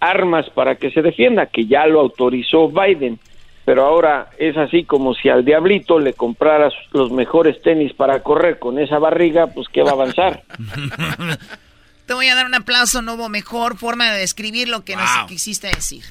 armas 0.00 0.48
para 0.50 0.76
que 0.76 0.90
se 0.90 1.02
defienda, 1.02 1.46
que 1.46 1.66
ya 1.66 1.86
lo 1.86 2.00
autorizó 2.00 2.68
Biden. 2.68 3.18
Pero 3.64 3.84
ahora 3.84 4.30
es 4.38 4.56
así 4.56 4.84
como 4.84 5.14
si 5.14 5.28
al 5.28 5.44
diablito 5.44 5.98
le 5.98 6.12
compraras 6.12 6.72
los 6.92 7.10
mejores 7.10 7.60
tenis 7.62 7.92
para 7.94 8.22
correr 8.22 8.60
con 8.60 8.78
esa 8.78 8.98
barriga, 8.98 9.48
pues 9.48 9.66
¿qué 9.72 9.82
va 9.82 9.90
a 9.90 9.94
avanzar? 9.94 10.44
Te 12.06 12.14
voy 12.14 12.28
a 12.28 12.36
dar 12.36 12.46
un 12.46 12.54
aplauso, 12.54 13.02
no 13.02 13.14
hubo 13.14 13.28
mejor 13.28 13.76
forma 13.76 14.12
de 14.12 14.20
describir 14.20 14.68
lo 14.68 14.84
que 14.84 14.94
nos 14.94 15.10
quisiste 15.26 15.66
decir. 15.66 16.04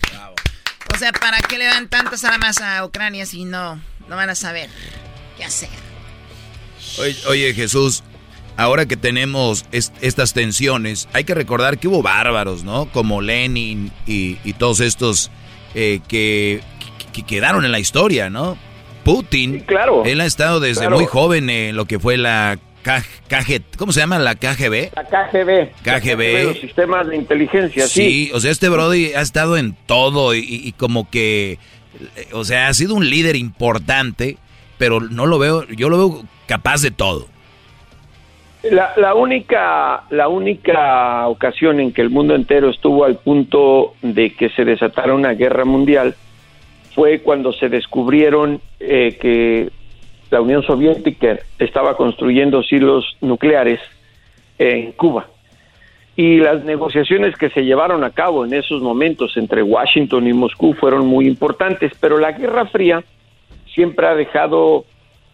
O 0.93 0.97
sea, 0.97 1.13
¿para 1.13 1.37
qué 1.39 1.57
le 1.57 1.63
dan 1.63 1.87
tantas 1.87 2.25
armas 2.25 2.59
a 2.61 2.83
Ucrania 2.85 3.25
si 3.25 3.45
no, 3.45 3.79
no 4.09 4.15
van 4.17 4.29
a 4.29 4.35
saber 4.35 4.69
qué 5.37 5.45
hacer? 5.45 5.69
Oye, 7.29 7.53
Jesús, 7.53 8.03
ahora 8.57 8.85
que 8.85 8.97
tenemos 8.97 9.65
estas 9.71 10.33
tensiones, 10.33 11.07
hay 11.13 11.23
que 11.23 11.33
recordar 11.33 11.77
que 11.77 11.87
hubo 11.87 12.01
bárbaros, 12.01 12.63
¿no? 12.63 12.85
Como 12.87 13.21
Lenin 13.21 13.91
y, 14.05 14.35
todos 14.53 14.79
estos 14.79 15.31
eh, 15.73 15.99
que, 16.07 16.61
quedaron 17.27 17.65
en 17.65 17.71
la 17.71 17.79
historia, 17.79 18.29
¿no? 18.29 18.57
Putin, 19.03 19.59
claro, 19.59 20.03
él 20.03 20.19
ha 20.19 20.25
estado 20.25 20.59
desde 20.59 20.89
muy 20.89 21.05
joven 21.05 21.49
en 21.49 21.75
lo 21.75 21.85
que 21.85 21.99
fue 21.99 22.17
la 22.17 22.57
KG, 22.85 23.77
¿cómo 23.77 23.91
se 23.91 23.99
llama? 23.99 24.19
¿La 24.19 24.35
KGB? 24.35 24.91
La 24.95 25.03
KGB. 25.05 25.71
KGB. 25.83 26.43
los 26.45 26.59
sistemas 26.59 27.07
de 27.07 27.15
inteligencia, 27.15 27.87
sí. 27.87 28.01
Sí, 28.01 28.31
o 28.33 28.39
sea, 28.39 28.51
este 28.51 28.69
Brody 28.69 29.13
ha 29.13 29.21
estado 29.21 29.57
en 29.57 29.75
todo 29.87 30.35
y, 30.35 30.73
como 30.77 31.09
que, 31.09 31.57
o 32.31 32.43
sea, 32.43 32.67
ha 32.67 32.73
sido 32.73 32.93
un 32.93 33.09
líder 33.09 33.35
importante, 33.35 34.37
pero 34.77 34.99
no 34.99 35.25
lo 35.25 35.39
veo, 35.39 35.67
yo 35.69 35.89
lo 35.89 35.97
veo 35.97 36.25
capaz 36.47 36.81
de 36.81 36.91
todo. 36.91 37.27
La, 38.71 38.93
la, 38.97 39.13
única, 39.13 40.03
la 40.09 40.27
única 40.27 41.27
ocasión 41.27 41.79
en 41.79 41.91
que 41.91 42.01
el 42.01 42.09
mundo 42.09 42.33
entero 42.33 42.69
estuvo 42.69 43.03
al 43.03 43.17
punto 43.17 43.93
de 44.01 44.33
que 44.33 44.49
se 44.49 44.65
desatara 44.65 45.13
una 45.13 45.33
guerra 45.33 45.65
mundial 45.65 46.15
fue 46.95 47.19
cuando 47.19 47.53
se 47.53 47.69
descubrieron 47.69 48.61
eh, 48.79 49.17
que 49.21 49.69
la 50.31 50.41
Unión 50.41 50.63
Soviética 50.63 51.37
estaba 51.59 51.95
construyendo 51.95 52.63
silos 52.63 53.17
nucleares 53.21 53.81
en 54.57 54.93
Cuba. 54.93 55.27
Y 56.15 56.37
las 56.37 56.63
negociaciones 56.63 57.35
que 57.35 57.49
se 57.49 57.65
llevaron 57.65 58.03
a 58.03 58.11
cabo 58.11 58.45
en 58.45 58.53
esos 58.53 58.81
momentos 58.81 59.35
entre 59.35 59.61
Washington 59.61 60.27
y 60.27 60.33
Moscú 60.33 60.73
fueron 60.73 61.05
muy 61.05 61.27
importantes, 61.27 61.91
pero 61.99 62.17
la 62.17 62.31
Guerra 62.31 62.65
Fría 62.67 63.03
siempre 63.73 64.07
ha 64.07 64.15
dejado 64.15 64.85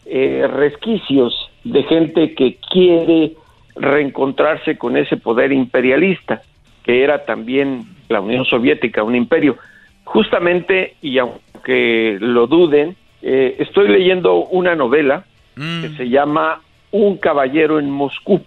eh, 0.05 0.49
resquicios 0.51 1.50
de 1.63 1.83
gente 1.83 2.33
que 2.33 2.57
quiere 2.71 3.33
reencontrarse 3.75 4.77
con 4.77 4.97
ese 4.97 5.17
poder 5.17 5.51
imperialista, 5.51 6.41
que 6.83 7.03
era 7.03 7.25
también 7.25 7.83
la 8.09 8.21
Unión 8.21 8.45
Soviética, 8.45 9.03
un 9.03 9.15
imperio. 9.15 9.57
Justamente, 10.03 10.95
y 11.01 11.17
aunque 11.17 12.17
lo 12.19 12.47
duden, 12.47 12.95
eh, 13.21 13.55
estoy 13.59 13.87
leyendo 13.87 14.45
una 14.45 14.75
novela 14.75 15.25
que 15.55 15.89
mm. 15.89 15.97
se 15.97 16.09
llama 16.09 16.61
Un 16.91 17.17
caballero 17.17 17.79
en 17.79 17.89
Moscú, 17.89 18.41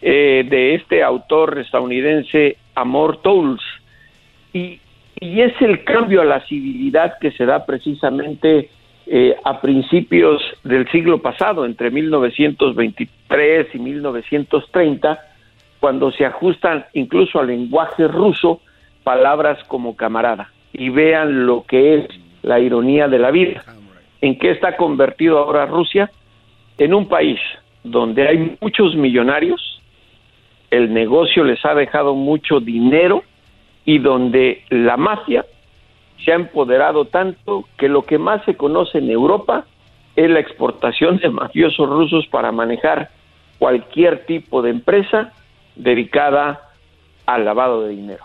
eh, 0.00 0.46
de 0.48 0.74
este 0.74 1.02
autor 1.02 1.58
estadounidense 1.58 2.56
Amor 2.74 3.20
Towles. 3.22 3.62
Y, 4.52 4.80
y 5.18 5.40
es 5.40 5.60
el 5.60 5.82
cambio 5.84 6.20
a 6.22 6.24
la 6.24 6.40
civilidad 6.46 7.18
que 7.18 7.32
se 7.32 7.44
da 7.44 7.66
precisamente 7.66 8.70
eh, 9.06 9.36
a 9.44 9.60
principios 9.60 10.42
del 10.62 10.90
siglo 10.90 11.20
pasado, 11.20 11.64
entre 11.66 11.90
1923 11.90 13.74
y 13.74 13.78
1930, 13.78 15.18
cuando 15.78 16.10
se 16.12 16.24
ajustan 16.24 16.86
incluso 16.94 17.38
al 17.38 17.48
lenguaje 17.48 18.08
ruso 18.08 18.60
palabras 19.02 19.62
como 19.68 19.94
camarada. 19.94 20.50
Y 20.72 20.88
vean 20.88 21.46
lo 21.46 21.64
que 21.64 21.96
es 21.96 22.08
la 22.42 22.58
ironía 22.60 23.08
de 23.08 23.18
la 23.18 23.30
vida. 23.30 23.62
¿En 24.20 24.38
qué 24.38 24.50
está 24.50 24.76
convertido 24.76 25.38
ahora 25.38 25.66
Rusia? 25.66 26.10
En 26.78 26.94
un 26.94 27.06
país 27.06 27.38
donde 27.82 28.26
hay 28.26 28.56
muchos 28.60 28.96
millonarios, 28.96 29.82
el 30.70 30.92
negocio 30.92 31.44
les 31.44 31.62
ha 31.64 31.74
dejado 31.74 32.14
mucho 32.14 32.60
dinero 32.60 33.22
y 33.84 33.98
donde 33.98 34.62
la 34.70 34.96
mafia 34.96 35.44
se 36.22 36.32
ha 36.32 36.36
empoderado 36.36 37.06
tanto 37.06 37.68
que 37.78 37.88
lo 37.88 38.02
que 38.02 38.18
más 38.18 38.44
se 38.44 38.56
conoce 38.56 38.98
en 38.98 39.10
Europa 39.10 39.66
es 40.16 40.30
la 40.30 40.40
exportación 40.40 41.18
de 41.18 41.28
mafiosos 41.28 41.88
rusos 41.88 42.26
para 42.28 42.52
manejar 42.52 43.10
cualquier 43.58 44.26
tipo 44.26 44.62
de 44.62 44.70
empresa 44.70 45.32
dedicada 45.74 46.70
al 47.26 47.44
lavado 47.44 47.82
de 47.82 47.90
dinero. 47.90 48.24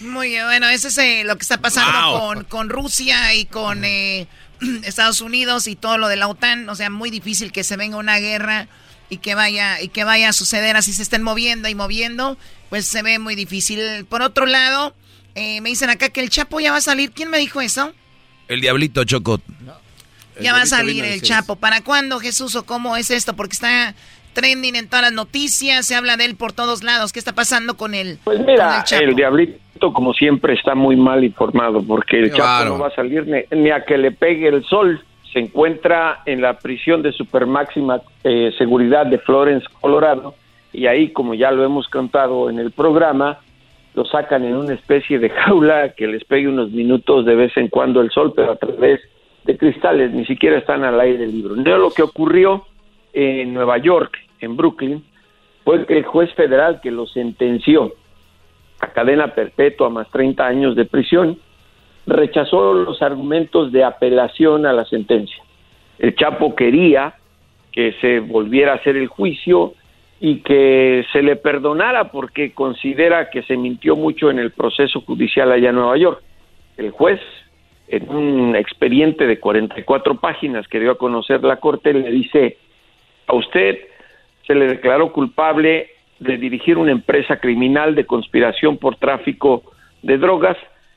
Muy 0.00 0.28
bien, 0.28 0.44
bueno, 0.44 0.68
eso 0.68 0.88
es 0.88 0.98
eh, 0.98 1.22
lo 1.24 1.36
que 1.36 1.42
está 1.42 1.58
pasando 1.58 2.18
con, 2.20 2.44
con, 2.44 2.68
Rusia 2.68 3.34
y 3.34 3.46
con 3.46 3.84
eh, 3.84 4.26
Estados 4.84 5.20
Unidos 5.20 5.66
y 5.68 5.76
todo 5.76 5.98
lo 5.98 6.08
de 6.08 6.16
la 6.16 6.28
OTAN. 6.28 6.68
O 6.68 6.74
sea, 6.74 6.90
muy 6.90 7.10
difícil 7.10 7.52
que 7.52 7.64
se 7.64 7.76
venga 7.76 7.96
una 7.96 8.18
guerra 8.18 8.66
y 9.08 9.18
que 9.18 9.34
vaya 9.34 9.80
y 9.80 9.88
que 9.88 10.04
vaya 10.04 10.30
a 10.30 10.32
suceder 10.32 10.76
así 10.76 10.92
se 10.92 11.02
estén 11.02 11.22
moviendo 11.22 11.68
y 11.68 11.74
moviendo, 11.74 12.36
pues 12.70 12.86
se 12.86 13.02
ve 13.02 13.18
muy 13.18 13.36
difícil. 13.36 14.04
Por 14.06 14.22
otro 14.22 14.46
lado, 14.46 14.94
eh, 15.34 15.60
me 15.60 15.70
dicen 15.70 15.90
acá 15.90 16.08
que 16.10 16.20
el 16.20 16.30
Chapo 16.30 16.60
ya 16.60 16.70
va 16.70 16.78
a 16.78 16.82
salir. 16.82 17.10
¿Quién 17.12 17.30
me 17.30 17.38
dijo 17.38 17.60
eso? 17.60 17.92
El 18.48 18.60
Diablito 18.60 19.04
Chocot. 19.04 19.42
Ya 20.40 20.52
va 20.52 20.62
a 20.62 20.66
salir 20.66 21.04
el 21.04 21.22
Chapo. 21.22 21.56
¿Para 21.56 21.82
cuándo, 21.82 22.18
Jesús? 22.20 22.56
¿O 22.56 22.64
cómo 22.64 22.96
es 22.96 23.10
esto? 23.10 23.34
Porque 23.34 23.52
está 23.52 23.94
trending 24.34 24.76
en 24.76 24.88
todas 24.88 25.04
las 25.04 25.12
noticias, 25.12 25.86
se 25.86 25.94
habla 25.94 26.16
de 26.16 26.26
él 26.26 26.36
por 26.36 26.52
todos 26.52 26.82
lados. 26.82 27.12
¿Qué 27.12 27.18
está 27.18 27.32
pasando 27.32 27.76
con 27.76 27.94
él? 27.94 28.18
Pues 28.24 28.40
mira, 28.40 28.84
el, 28.90 29.14
Diablito, 29.14 29.92
como 29.92 30.12
siempre, 30.12 30.54
está 30.54 30.74
muy 30.74 30.96
mal 30.96 31.24
informado 31.24 31.82
porque 31.82 32.18
el 32.18 32.32
Chapo 32.32 32.64
no 32.64 32.78
va 32.78 32.88
a 32.88 32.94
salir 32.94 33.26
ni, 33.50 33.70
a 33.70 33.84
que 33.84 33.96
le 33.96 34.10
pegue 34.10 34.48
el 34.48 34.64
sol. 34.64 35.02
Se 35.32 35.38
encuentra 35.38 36.22
en 36.26 36.42
la 36.42 36.58
prisión 36.58 37.02
de 37.02 37.12
supermáxima 37.12 38.00
eh, 38.22 38.52
seguridad 38.58 39.06
de 39.06 39.18
Florence, 39.18 39.66
Colorado, 39.80 40.36
y 40.72 40.86
ahí, 40.86 41.12
como 41.12 41.34
ya 41.34 41.50
lo 41.50 41.64
hemos 41.64 41.88
contado 41.88 42.50
en 42.50 42.58
el 42.58 42.70
programa, 42.70 43.38
lo 43.94 44.04
sacan 44.04 44.44
en 44.44 44.56
una 44.56 44.74
especie 44.74 45.18
de 45.18 45.30
jaula 45.44 45.90
que 45.90 46.06
les 46.06 46.24
pegue 46.24 46.48
unos 46.48 46.70
minutos 46.70 47.24
de 47.24 47.34
vez 47.34 47.56
en 47.56 47.68
cuando 47.68 48.00
el 48.00 48.10
sol, 48.10 48.32
pero 48.34 48.52
a 48.52 48.56
través 48.56 49.00
de 49.44 49.56
cristales, 49.56 50.12
ni 50.12 50.24
siquiera 50.24 50.58
están 50.58 50.84
al 50.84 50.98
aire 51.00 51.26
libre. 51.26 51.54
Lo 51.62 51.90
que 51.90 52.02
ocurrió 52.02 52.64
en 53.12 53.52
Nueva 53.52 53.78
York, 53.78 54.16
en 54.40 54.56
Brooklyn, 54.56 55.04
fue 55.64 55.86
que 55.86 55.98
el 55.98 56.04
juez 56.04 56.32
federal 56.34 56.80
que 56.82 56.90
lo 56.90 57.06
sentenció 57.06 57.92
a 58.80 58.88
cadena 58.88 59.28
perpetua 59.34 59.88
más 59.88 60.10
30 60.10 60.46
años 60.46 60.76
de 60.76 60.84
prisión, 60.84 61.38
rechazó 62.06 62.74
los 62.74 63.00
argumentos 63.02 63.72
de 63.72 63.84
apelación 63.84 64.66
a 64.66 64.72
la 64.72 64.84
sentencia. 64.84 65.42
El 65.98 66.14
Chapo 66.16 66.54
quería 66.54 67.14
que 67.72 67.92
se 68.00 68.20
volviera 68.20 68.72
a 68.72 68.76
hacer 68.76 68.96
el 68.96 69.08
juicio 69.08 69.74
y 70.26 70.38
que 70.38 71.04
se 71.12 71.20
le 71.20 71.36
perdonara 71.36 72.10
porque 72.10 72.54
considera 72.54 73.28
que 73.28 73.42
se 73.42 73.58
mintió 73.58 73.94
mucho 73.94 74.30
en 74.30 74.38
el 74.38 74.52
proceso 74.52 75.02
judicial 75.02 75.52
allá 75.52 75.68
en 75.68 75.74
Nueva 75.74 75.98
York. 75.98 76.22
El 76.78 76.92
juez, 76.92 77.20
en 77.88 78.08
un 78.08 78.56
expediente 78.56 79.26
de 79.26 79.38
44 79.38 80.14
páginas 80.20 80.66
que 80.66 80.80
dio 80.80 80.92
a 80.92 80.96
conocer 80.96 81.44
la 81.44 81.56
Corte, 81.56 81.92
le 81.92 82.10
dice, 82.10 82.56
a 83.26 83.34
usted 83.34 83.80
se 84.46 84.54
le 84.54 84.66
declaró 84.66 85.12
culpable 85.12 85.90
de 86.20 86.38
dirigir 86.38 86.78
una 86.78 86.92
empresa 86.92 87.36
criminal 87.36 87.94
de 87.94 88.06
conspiración 88.06 88.78
por 88.78 88.96
tráfico 88.96 89.62
de 90.00 90.16
drogas, 90.16 90.56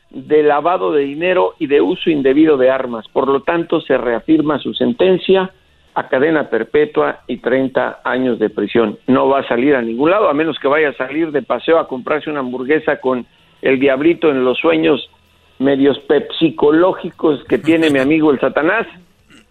de 0.10 0.41
lavado 0.41 0.94
de 0.94 1.04
dinero 1.04 1.56
y 1.60 1.68
de 1.68 1.82
uso 1.82 2.10
indebido 2.10 2.56
de 2.56 2.70
armas. 2.70 3.06
Por 3.10 3.28
lo 3.28 3.41
tanto, 3.41 3.82
se 3.82 3.98
reafirma 3.98 4.60
su 4.60 4.74
sentencia 4.74 5.52
a 5.98 6.10
cadena 6.10 6.48
perpetua 6.48 7.24
y 7.26 7.38
30 7.38 8.02
años 8.03 8.38
de 8.38 8.52
prisión. 8.52 8.99
No 9.07 9.30
va 9.30 9.40
a 9.40 9.48
salir 9.48 9.76
a 9.76 9.82
ningún 9.82 10.11
lado, 10.11 10.30
a 10.30 10.34
menos 10.36 10.60
que 10.61 10.68
vaya 10.68 10.90
a 10.90 10.94
salir 10.94 11.32
de 11.32 11.41
paseo 11.41 11.80
a 11.80 11.88
comprarse 11.88 12.30
una 12.30 12.41
hamburguesa 12.41 13.02
con 13.02 13.26
el 13.64 13.80
diablito 13.80 14.30
en 14.30 14.45
los 14.45 14.60
sueños 14.60 15.10
medios 15.57 15.99
psicológicos 16.38 17.44
que 17.49 17.57
tiene 17.57 17.90
mi 17.90 17.98
amigo 17.98 18.32
el 18.32 18.40
Satanás. 18.40 18.86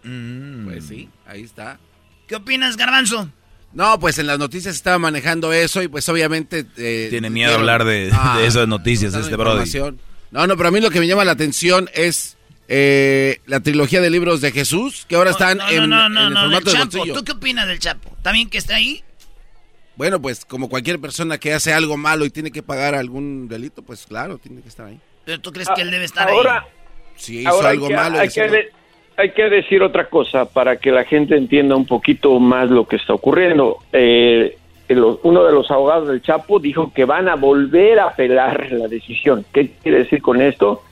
Mm, 0.09 0.67
pues 0.67 0.87
sí, 0.87 1.09
ahí 1.27 1.43
está. 1.43 1.81
¿Qué 2.29 2.37
opinas, 2.37 2.77
Garbanzo? 2.77 3.29
No, 3.73 3.99
pues 3.99 4.21
en 4.21 4.29
las 4.29 4.39
noticias 4.39 4.77
estaba 4.77 5.01
manejando 5.01 5.53
eso 5.53 5.83
y 5.83 5.89
pues 5.89 6.09
obviamente... 6.09 6.65
Eh, 6.77 7.09
Tiene 7.11 7.29
miedo 7.29 7.51
a 7.51 7.57
hablar 7.57 7.85
de, 7.85 8.11
Ah, 8.13 8.39
de 8.39 8.47
esas 8.47 8.69
noticias, 8.69 9.17
este 9.17 9.33
información. 9.33 9.99
No, 10.31 10.47
no, 10.47 10.57
pero 10.57 10.69
a 10.69 10.71
mí 10.71 10.81
lo 10.81 10.91
que 10.91 11.01
me 11.01 11.09
llama 11.09 11.25
la 11.25 11.33
atención 11.33 11.91
es 11.93 12.36
eh, 12.69 13.41
la 13.47 13.61
trilogía 13.61 14.01
de 14.01 14.11
libros 14.11 14.41
de 14.41 14.51
Jesús, 14.53 15.07
que 15.09 15.17
ahora 15.17 15.31
están 15.31 15.59
No, 15.59 15.69
en, 15.69 15.89
no, 15.89 16.09
no, 16.09 16.27
en 16.27 16.27
el 16.29 16.35
del 16.35 16.43
formato 16.43 16.65
de 16.71 16.73
Chapo. 16.77 16.85
bolsillo. 16.99 17.15
¿Tú 17.15 17.25
qué 17.25 17.33
opinas 17.33 17.69
del 17.69 17.79
Chapo? 17.79 18.11
¿También 18.23 18.49
que 18.51 18.59
está 18.59 18.77
ahí? 18.77 19.03
Bueno, 19.97 20.21
pues 20.21 20.45
como 20.45 20.69
cualquier 20.69 21.01
persona 21.01 21.39
que 21.39 21.55
hace 21.55 21.73
algo 21.73 21.97
malo 21.97 22.25
y 22.27 22.31
tiene 22.31 22.51
que 22.51 22.63
pagar 22.63 22.95
algún 22.95 23.49
delito, 23.49 23.83
pues 23.83 24.05
claro, 24.07 24.37
tiene 24.39 24.61
que 24.61 24.69
estar 24.69 24.87
ahí. 24.87 25.01
¿Pero 25.25 25.41
tú 25.41 25.53
crees 25.53 25.69
que 25.75 25.83
él 25.83 25.91
debe 25.91 26.05
estar 26.05 26.29
ahora, 26.29 26.59
ahí? 26.59 26.67
Si 27.17 27.39
hizo 27.41 27.49
Ahora 27.49 27.71
algo 27.71 27.87
hay 27.87 27.91
que, 27.91 27.97
malo. 27.97 28.19
hay, 28.19 28.29
que 28.29 28.41
decirlo. 28.43 28.53
de- 28.59 28.73
hay 29.19 29.33
que 29.33 29.43
decir 29.45 29.83
otra 29.83 30.11
cosa 30.11 30.45
para 30.45 30.77
que 30.77 30.91
la 30.91 31.05
gente 31.05 31.35
entienda 31.37 31.75
un 31.75 31.87
poquito 31.87 32.39
más 32.39 32.69
lo 32.71 32.87
que 32.87 32.97
está 32.97 33.15
ocurriendo. 33.15 33.79
Eh, 33.93 34.59
el- 34.89 35.03
uno 35.23 35.45
de 35.45 35.53
los 35.53 35.71
abogados 35.71 36.09
del 36.09 36.21
Chapo 36.21 36.61
dijo 36.61 36.93
que 36.93 37.07
van 37.07 37.29
a 37.31 37.35
volver 37.35 37.99
a 37.99 38.09
apelar 38.09 38.71
la 38.73 38.89
decisión. 38.89 39.47
¿Qué 39.55 39.71
quiere 39.83 40.01
decir 40.01 40.21
con 40.21 40.43
esto? 40.43 40.83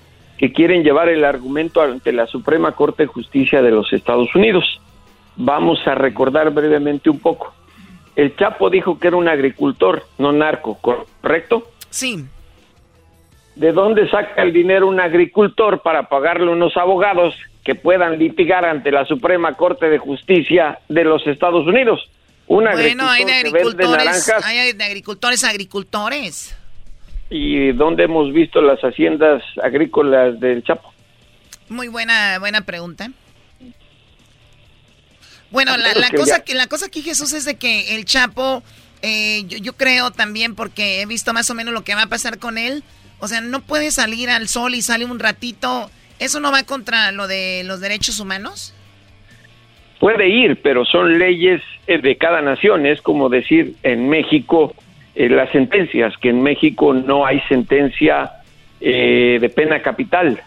Que 0.45 0.53
quieren 0.53 0.85
llevar 0.85 1.09
el 1.09 1.25
argumento 1.25 1.81
ante 1.81 2.13
la 2.13 2.27
Suprema 2.27 2.73
Corte 2.73 3.05
de 3.05 3.07
Justicia 3.07 3.63
de 3.63 3.71
los 3.71 3.91
Estados 3.95 4.35
Unidos. 4.35 4.79
Vamos 5.37 5.79
a 5.87 5.95
recordar 5.95 6.51
brevemente 6.51 7.09
un 7.09 7.19
poco. 7.19 7.55
El 8.15 8.37
Chapo 8.37 8.69
dijo 8.69 8.99
que 8.99 9.09
era 9.09 9.17
un 9.17 9.27
agricultor, 9.27 10.05
no 10.19 10.33
narco, 10.33 10.77
¿correcto? 10.83 11.71
Sí. 11.89 12.27
¿De 13.57 13.73
dónde 13.73 14.07
saca 14.11 14.43
el 14.43 14.53
dinero 14.53 14.87
un 14.87 15.01
agricultor 15.01 15.81
para 15.81 16.11
pagarle 16.11 16.51
unos 16.51 16.77
abogados 16.77 17.35
que 17.65 17.75
puedan 17.75 18.19
litigar 18.19 18.67
ante 18.67 18.93
la 18.93 19.07
Suprema 19.07 19.55
Corte 19.55 19.89
de 19.89 19.97
Justicia 19.97 20.79
de 20.91 21.05
los 21.05 21.27
Estados 21.27 21.67
Unidos? 21.67 22.07
Un 22.49 22.65
Bueno, 22.65 23.09
hay 23.09 23.25
de 23.25 23.33
agricultor 23.33 23.77
que 23.77 23.79
vende 23.79 23.95
agricultores, 23.95 24.29
naranjas 24.29 24.45
hay 24.45 24.73
de 24.75 24.85
agricultores 24.85 25.43
agricultores. 25.43 26.55
Y 27.31 27.73
dónde 27.73 28.05
hemos 28.05 28.33
visto 28.33 28.61
las 28.61 28.81
haciendas 28.81 29.43
agrícolas 29.63 30.39
del 30.41 30.63
Chapo. 30.63 30.93
Muy 31.69 31.89
buena, 31.89 32.39
buena 32.39 32.61
pregunta. 32.61 33.11
Bueno, 35.51 35.77
la, 35.77 35.95
la 35.95 36.11
cosa 36.11 36.43
que 36.43 36.55
la 36.55 36.67
cosa 36.67 36.87
aquí 36.87 37.03
Jesús 37.03 37.33
es 37.33 37.45
de 37.45 37.57
que 37.57 37.95
el 37.95 38.05
Chapo, 38.05 38.63
eh, 39.03 39.45
yo, 39.47 39.59
yo 39.59 39.73
creo 39.75 40.11
también 40.11 40.55
porque 40.55 41.01
he 41.01 41.07
visto 41.07 41.33
más 41.33 41.49
o 41.51 41.55
menos 41.55 41.73
lo 41.73 41.85
que 41.85 41.95
va 41.95 42.03
a 42.03 42.09
pasar 42.09 42.39
con 42.39 42.59
él. 42.59 42.83
O 43.21 43.29
sea, 43.29 43.41
no 43.41 43.61
puede 43.63 43.91
salir 43.91 44.29
al 44.29 44.49
sol 44.49 44.75
y 44.75 44.83
sale 44.83 45.05
un 45.05 45.19
ratito. 45.19 45.91
¿Eso 46.19 46.41
no 46.41 46.53
va 46.53 46.65
contra 46.65 47.13
lo 47.13 47.27
de 47.27 47.63
los 47.65 47.81
derechos 47.81 48.21
humanos? 48.21 48.75
Puede 50.01 50.29
ir, 50.29 50.61
pero 50.61 50.85
son 50.85 51.19
leyes 51.19 51.63
eh, 51.87 51.99
de 51.99 52.17
cada 52.17 52.43
nación. 52.43 52.85
Es 52.85 53.01
como 53.01 53.29
decir 53.29 53.77
en 53.83 54.09
México 54.09 54.75
eh, 55.15 55.29
las 55.29 55.51
sentencias, 55.53 56.13
que 56.21 56.31
en 56.31 56.43
México 56.43 56.93
no 56.95 57.25
hay 57.27 57.41
sentencia 57.49 58.33
eh, 58.81 59.39
de 59.41 59.49
pena 59.49 59.81
capital, 59.83 60.43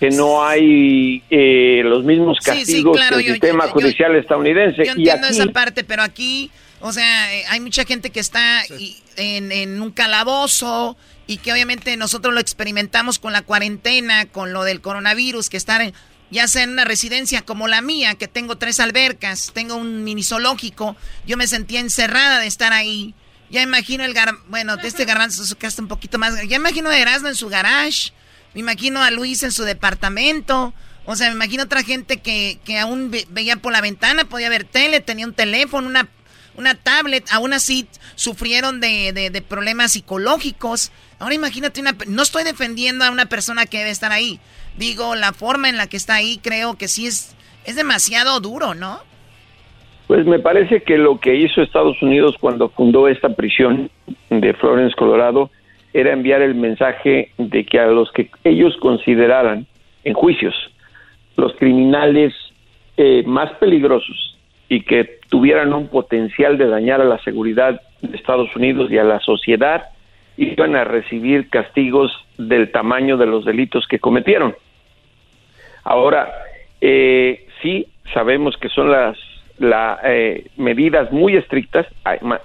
que 0.00 0.10
no 0.10 0.44
hay 0.44 1.22
eh, 1.30 1.82
los 1.84 2.04
mismos 2.04 2.38
Sí, 2.40 2.50
sí, 2.50 2.56
castigos 2.58 2.96
claro, 2.96 3.16
del 3.18 3.26
yo- 3.26 3.32
sistema 3.34 3.64
yo- 3.64 3.68
yo- 3.68 3.72
judicial 3.74 4.16
estadounidense. 4.16 4.78
Yo 4.78 4.84
y 4.84 4.88
entiendo 4.88 5.26
aquí, 5.28 5.36
esa 5.38 5.46
parte, 5.52 5.84
pero 5.84 6.02
aquí, 6.02 6.50
o 6.80 6.92
sea, 6.92 7.34
eh, 7.34 7.44
hay 7.50 7.60
mucha 7.60 7.84
gente 7.84 8.10
que 8.10 8.18
está 8.20 8.62
y- 8.78 8.96
en, 9.16 9.52
en 9.52 9.80
un 9.80 9.90
calabozo 9.92 10.96
y 11.28 11.36
que 11.36 11.52
obviamente 11.52 11.96
nosotros 11.96 12.34
lo 12.34 12.40
experimentamos 12.40 13.20
con 13.20 13.32
la 13.32 13.42
cuarentena, 13.42 14.26
con 14.26 14.52
lo 14.52 14.64
del 14.64 14.80
coronavirus, 14.80 15.48
que 15.50 15.56
estar 15.56 15.80
en- 15.80 15.92
ya 16.32 16.48
sea 16.48 16.64
en 16.64 16.70
una 16.70 16.84
residencia 16.84 17.42
como 17.42 17.68
la 17.68 17.80
mía, 17.82 18.16
que 18.16 18.26
tengo 18.26 18.56
tres 18.58 18.80
albercas, 18.80 19.52
tengo 19.54 19.76
un 19.76 20.02
mini 20.02 20.24
zoológico, 20.24 20.96
yo 21.24 21.36
me 21.36 21.46
sentía 21.46 21.78
encerrada 21.78 22.40
de 22.40 22.48
estar 22.48 22.72
ahí. 22.72 23.14
Ya 23.50 23.62
imagino 23.62 24.02
el 24.02 24.14
gar 24.14 24.34
bueno, 24.48 24.76
de 24.78 24.88
este 24.88 25.04
garbanzo 25.04 25.44
su 25.44 25.56
casa 25.56 25.80
un 25.82 25.88
poquito 25.88 26.18
más, 26.18 26.34
ya 26.48 26.56
imagino 26.56 26.88
a 26.88 26.98
Erasmo 26.98 27.28
en 27.28 27.34
su 27.36 27.48
garage, 27.48 28.12
me 28.54 28.60
imagino 28.60 29.00
a 29.02 29.10
Luis 29.12 29.42
en 29.44 29.52
su 29.52 29.62
departamento. 29.64 30.74
O 31.04 31.16
sea, 31.16 31.28
me 31.28 31.34
imagino 31.34 31.64
otra 31.64 31.82
gente 31.82 32.20
que, 32.20 32.58
que 32.64 32.78
aún 32.78 33.10
ve- 33.10 33.26
veía 33.30 33.56
por 33.56 33.72
la 33.72 33.80
ventana, 33.80 34.24
podía 34.24 34.48
ver 34.48 34.64
tele, 34.64 35.00
tenía 35.00 35.26
un 35.26 35.34
teléfono, 35.34 35.86
una, 35.88 36.08
una 36.54 36.74
tablet. 36.76 37.26
Aún 37.30 37.52
así 37.52 37.88
sufrieron 38.14 38.80
de, 38.80 39.12
de- 39.12 39.30
de 39.30 39.42
problemas 39.42 39.92
psicológicos. 39.92 40.92
Ahora 41.18 41.34
imagínate 41.34 41.80
una... 41.80 41.96
No 42.06 42.22
estoy 42.22 42.44
defendiendo 42.44 43.04
a 43.04 43.10
una 43.10 43.26
persona 43.26 43.66
que 43.66 43.78
debe 43.78 43.90
estar 43.90 44.12
ahí. 44.12 44.38
Digo, 44.76 45.14
la 45.14 45.32
forma 45.32 45.68
en 45.68 45.76
la 45.76 45.86
que 45.86 45.96
está 45.96 46.14
ahí 46.14 46.38
creo 46.42 46.76
que 46.76 46.88
sí 46.88 47.06
es, 47.06 47.36
es 47.64 47.76
demasiado 47.76 48.40
duro, 48.40 48.74
¿no? 48.74 49.00
pues 50.12 50.26
me 50.26 50.40
parece 50.40 50.82
que 50.82 50.98
lo 50.98 51.18
que 51.20 51.36
hizo 51.36 51.62
Estados 51.62 52.02
Unidos 52.02 52.36
cuando 52.38 52.68
fundó 52.68 53.08
esta 53.08 53.30
prisión 53.30 53.88
de 54.28 54.52
Florence, 54.52 54.94
Colorado, 54.94 55.50
era 55.94 56.12
enviar 56.12 56.42
el 56.42 56.54
mensaje 56.54 57.30
de 57.38 57.64
que 57.64 57.80
a 57.80 57.86
los 57.86 58.12
que 58.12 58.28
ellos 58.44 58.76
consideraran 58.78 59.66
en 60.04 60.12
juicios 60.12 60.54
los 61.36 61.54
criminales 61.54 62.34
eh, 62.98 63.22
más 63.26 63.52
peligrosos 63.52 64.36
y 64.68 64.82
que 64.82 65.18
tuvieran 65.30 65.72
un 65.72 65.88
potencial 65.88 66.58
de 66.58 66.68
dañar 66.68 67.00
a 67.00 67.04
la 67.04 67.18
seguridad 67.20 67.80
de 68.02 68.14
Estados 68.14 68.54
Unidos 68.54 68.90
y 68.90 68.98
a 68.98 69.04
la 69.04 69.18
sociedad, 69.20 69.84
iban 70.44 70.76
a 70.76 70.84
recibir 70.84 71.48
castigos 71.48 72.12
del 72.38 72.70
tamaño 72.70 73.16
de 73.16 73.26
los 73.26 73.44
delitos 73.44 73.86
que 73.86 73.98
cometieron. 73.98 74.54
Ahora, 75.84 76.32
eh, 76.80 77.46
sí 77.60 77.86
sabemos 78.12 78.56
que 78.56 78.68
son 78.68 78.90
las 78.90 79.16
la, 79.58 80.00
eh, 80.04 80.46
medidas 80.56 81.12
muy 81.12 81.36
estrictas, 81.36 81.86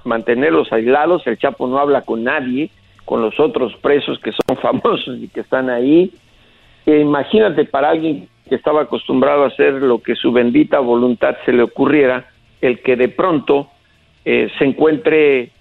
mantenerlos 0.04 0.72
aislados, 0.72 1.26
el 1.26 1.38
Chapo 1.38 1.68
no 1.68 1.80
habla 1.80 2.02
con 2.02 2.24
nadie, 2.24 2.70
con 3.06 3.22
los 3.22 3.40
otros 3.40 3.76
presos 3.78 4.20
que 4.20 4.32
son 4.32 4.58
famosos 4.62 5.18
y 5.20 5.28
que 5.28 5.42
están 5.42 5.70
ahí. 5.70 6.12
Eh, 6.86 7.00
imagínate 7.00 7.66
para 7.66 7.90
alguien 7.90 8.28
que 8.48 8.56
estaba 8.56 8.84
acostumbrado 8.84 9.44
a 9.44 9.48
hacer 9.48 9.74
lo 9.74 10.00
que 10.02 10.16
su 10.16 10.32
bendita 10.32 10.80
voluntad 10.80 11.36
se 11.46 11.54
le 11.54 11.64
ocurriera, 11.64 12.28
el 12.62 12.80
que 12.82 12.96
de 12.96 13.10
pronto 13.10 13.70
eh, 14.24 14.50
se 14.58 14.66
encuentre 14.66 15.52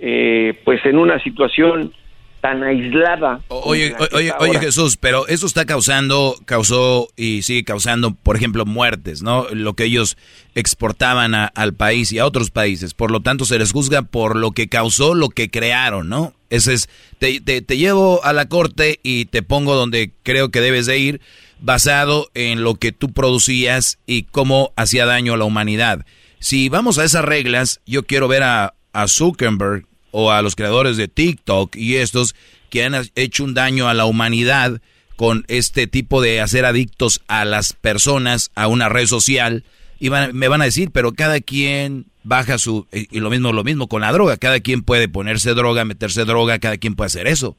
eh, 0.00 0.60
pues 0.64 0.84
en 0.84 0.98
una 0.98 1.22
situación 1.22 1.92
tan 2.40 2.64
aislada. 2.64 3.40
Oye, 3.46 3.94
oye, 4.12 4.32
oye. 4.40 4.58
Jesús, 4.58 4.96
pero 4.96 5.28
eso 5.28 5.46
está 5.46 5.64
causando, 5.64 6.34
causó 6.44 7.06
y 7.16 7.42
sigue 7.42 7.62
causando, 7.62 8.14
por 8.14 8.34
ejemplo, 8.36 8.66
muertes, 8.66 9.22
¿no? 9.22 9.46
Lo 9.52 9.74
que 9.74 9.84
ellos 9.84 10.16
exportaban 10.56 11.36
a- 11.36 11.46
al 11.46 11.74
país 11.74 12.10
y 12.12 12.18
a 12.18 12.26
otros 12.26 12.50
países. 12.50 12.94
Por 12.94 13.12
lo 13.12 13.20
tanto, 13.20 13.44
se 13.44 13.58
les 13.60 13.70
juzga 13.72 14.02
por 14.02 14.34
lo 14.36 14.50
que 14.50 14.68
causó, 14.68 15.14
lo 15.14 15.28
que 15.28 15.50
crearon, 15.50 16.08
¿no? 16.08 16.34
Ese 16.50 16.74
es, 16.74 16.88
te, 17.20 17.40
te- 17.40 17.62
te 17.62 17.76
llevo 17.76 18.24
a 18.24 18.32
la 18.32 18.46
corte 18.48 18.98
y 19.04 19.26
te 19.26 19.42
pongo 19.42 19.74
donde 19.76 20.10
creo 20.24 20.50
que 20.50 20.60
debes 20.60 20.86
de 20.86 20.98
ir, 20.98 21.20
basado 21.60 22.28
en 22.34 22.64
lo 22.64 22.74
que 22.74 22.90
tú 22.90 23.12
producías 23.12 23.98
y 24.04 24.24
cómo 24.24 24.72
hacía 24.76 25.06
daño 25.06 25.34
a 25.34 25.36
la 25.36 25.44
humanidad. 25.44 26.04
Si 26.40 26.68
vamos 26.68 26.98
a 26.98 27.04
esas 27.04 27.24
reglas, 27.24 27.80
yo 27.86 28.02
quiero 28.02 28.26
ver 28.26 28.42
a, 28.42 28.74
a 28.92 29.08
Zuckerberg 29.08 29.86
o 30.10 30.30
a 30.30 30.42
los 30.42 30.54
creadores 30.56 30.96
de 30.96 31.08
TikTok 31.08 31.76
y 31.76 31.96
estos 31.96 32.34
que 32.70 32.84
han 32.84 32.94
hecho 33.14 33.44
un 33.44 33.54
daño 33.54 33.88
a 33.88 33.94
la 33.94 34.04
humanidad 34.04 34.80
con 35.16 35.44
este 35.48 35.86
tipo 35.86 36.20
de 36.20 36.40
hacer 36.40 36.64
adictos 36.64 37.20
a 37.28 37.44
las 37.44 37.72
personas 37.74 38.50
a 38.54 38.66
una 38.66 38.88
red 38.88 39.06
social 39.06 39.64
y 40.00 40.08
van- 40.08 40.34
me 40.34 40.48
van 40.48 40.62
a 40.62 40.66
decir, 40.66 40.90
pero 40.90 41.12
cada 41.12 41.40
quien 41.40 42.06
baja 42.24 42.58
su 42.58 42.86
y 42.92 43.18
lo 43.20 43.30
mismo 43.30 43.52
lo 43.52 43.64
mismo 43.64 43.88
con 43.88 44.02
la 44.02 44.12
droga, 44.12 44.36
cada 44.36 44.60
quien 44.60 44.82
puede 44.82 45.08
ponerse 45.08 45.54
droga, 45.54 45.84
meterse 45.84 46.24
droga, 46.24 46.58
cada 46.58 46.76
quien 46.76 46.94
puede 46.94 47.06
hacer 47.06 47.26
eso. 47.26 47.56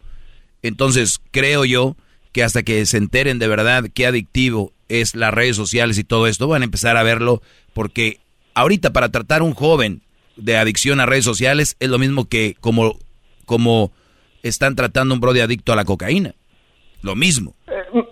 Entonces, 0.62 1.20
creo 1.32 1.66
yo 1.66 1.96
que 2.32 2.44
hasta 2.44 2.64
que 2.64 2.86
se 2.86 2.98
enteren 2.98 3.40
de 3.40 3.48
verdad 3.48 3.86
qué 3.94 4.08
adictivo 4.08 4.74
es 4.90 5.16
las 5.16 5.34
redes 5.34 5.56
sociales 5.56 5.98
y 5.98 6.04
todo 6.04 6.28
esto, 6.28 6.48
van 6.48 6.62
a 6.62 6.66
empezar 6.66 6.98
a 6.98 7.04
verlo 7.04 7.42
porque 7.74 8.20
ahorita 8.56 8.94
para 8.94 9.10
tratar 9.10 9.42
a 9.42 9.46
un 9.46 9.54
joven 9.54 10.02
de 10.36 10.58
adicción 10.58 11.00
a 11.00 11.06
redes 11.06 11.26
sociales 11.26 11.76
es 11.80 11.90
lo 11.90 12.00
mismo 12.00 12.28
que 12.28 12.56
como, 12.60 12.98
como 13.46 13.92
están 14.42 14.76
tratando 14.76 15.14
un 15.14 15.22
bro 15.22 15.34
de 15.34 15.42
adicto 15.42 15.74
a 15.74 15.76
la 15.76 15.86
cocaína. 15.86 16.34
Lo 17.02 17.16
mismo. 17.16 17.54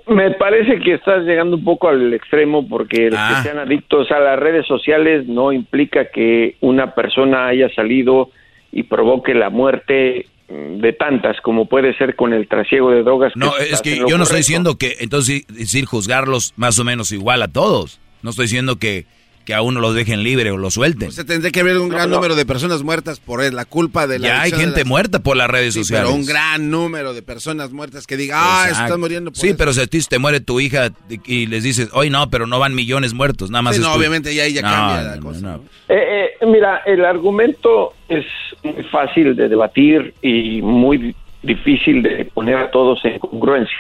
Me 0.08 0.32
parece 0.32 0.80
que 0.80 0.96
estás 0.96 1.24
llegando 1.24 1.56
un 1.56 1.64
poco 1.64 1.88
al 1.88 2.14
extremo 2.14 2.68
porque 2.68 3.10
Ah. 3.16 3.36
que 3.38 3.50
sean 3.50 3.58
adictos 3.60 4.12
a 4.12 4.20
las 4.20 4.38
redes 4.38 4.68
sociales 4.68 5.28
no 5.28 5.54
implica 5.54 6.12
que 6.12 6.58
una 6.60 6.94
persona 6.94 7.48
haya 7.48 7.74
salido 7.74 8.30
y 8.72 8.84
provoque 8.84 9.34
la 9.34 9.50
muerte 9.50 10.28
mm, 10.50 10.82
de 10.82 10.94
tantas 10.94 11.40
como 11.42 11.68
puede 11.68 11.98
ser 11.98 12.16
con 12.18 12.34
el 12.34 12.48
trasiego 12.50 12.92
de 12.92 13.04
drogas. 13.04 13.32
No, 13.36 13.56
es 13.58 13.82
que 13.82 13.98
yo 14.08 14.18
no 14.18 14.24
estoy 14.24 14.40
diciendo 14.40 14.78
que 14.78 14.98
entonces 15.00 15.48
decir 15.48 15.86
juzgarlos 15.86 16.54
más 16.58 16.78
o 16.78 16.84
menos 16.84 17.12
igual 17.14 17.42
a 17.42 17.48
todos. 17.48 18.02
No 18.24 18.32
estoy 18.32 18.46
diciendo 18.46 18.76
que 18.78 19.06
que 19.46 19.54
a 19.54 19.62
uno 19.62 19.80
lo 19.80 19.94
dejen 19.94 20.24
libre 20.24 20.52
o 20.52 20.58
lo 20.58 20.70
suelten. 20.72 21.12
Se 21.12 21.24
tendría 21.26 21.52
que 21.52 21.60
haber 21.62 21.78
un 21.78 21.90
gran 21.90 22.10
número 22.10 22.36
de 22.36 22.46
personas 22.46 22.84
muertas 22.84 23.20
por 23.20 23.42
la 23.54 23.66
culpa 23.66 24.06
de 24.08 24.20
la 24.20 24.28
Ya 24.28 24.42
hay 24.42 24.52
gente 24.52 24.80
las- 24.82 24.88
muerta 24.88 25.20
por 25.20 25.36
las 25.38 25.50
redes 25.50 25.74
Sí, 25.74 25.80
sociales. 25.82 26.08
pero 26.08 26.16
un 26.16 26.26
gran 26.26 26.70
número 26.70 27.14
de 27.14 27.22
personas 27.22 27.72
muertas 27.72 28.06
que 28.08 28.18
diga, 28.18 28.36
ah, 28.38 28.70
están 28.70 29.00
muriendo 29.00 29.32
por 29.32 29.40
Sí, 29.40 29.48
eso". 29.50 29.58
pero 29.58 29.74
si 29.74 29.82
a 29.82 29.88
ti 29.88 30.00
te 30.02 30.20
muere 30.20 30.40
tu 30.42 30.60
hija 30.60 30.90
y 31.26 31.48
les 31.48 31.64
dices, 31.64 31.90
hoy 31.94 32.10
no, 32.10 32.30
pero 32.30 32.46
no 32.48 32.60
van 32.60 32.76
millones 32.76 33.14
muertos, 33.14 33.50
nada 33.52 33.62
más. 33.64 33.76
Sí, 33.76 33.82
es 33.82 33.88
no, 33.88 33.94
tu- 33.94 34.00
obviamente 34.00 34.34
ya 34.36 34.44
ahí 34.44 34.54
ya 34.54 34.62
No, 34.62 34.68
cambia 34.70 34.98
no, 34.98 35.10
la 35.10 35.16
no, 35.18 35.22
cosa. 35.24 35.42
no. 35.42 35.56
Eh, 35.90 36.30
eh, 36.42 36.46
mira, 36.46 36.82
el 36.86 37.04
argumento 37.04 37.94
es 38.10 38.26
muy 38.64 38.84
fácil 38.92 39.36
de 39.36 39.50
debatir 39.50 40.14
y 40.22 40.62
muy 40.62 41.16
difícil 41.44 42.04
de 42.04 42.26
poner 42.26 42.56
a 42.58 42.70
todos 42.72 43.04
en 43.06 43.18
congruencia. 43.20 43.76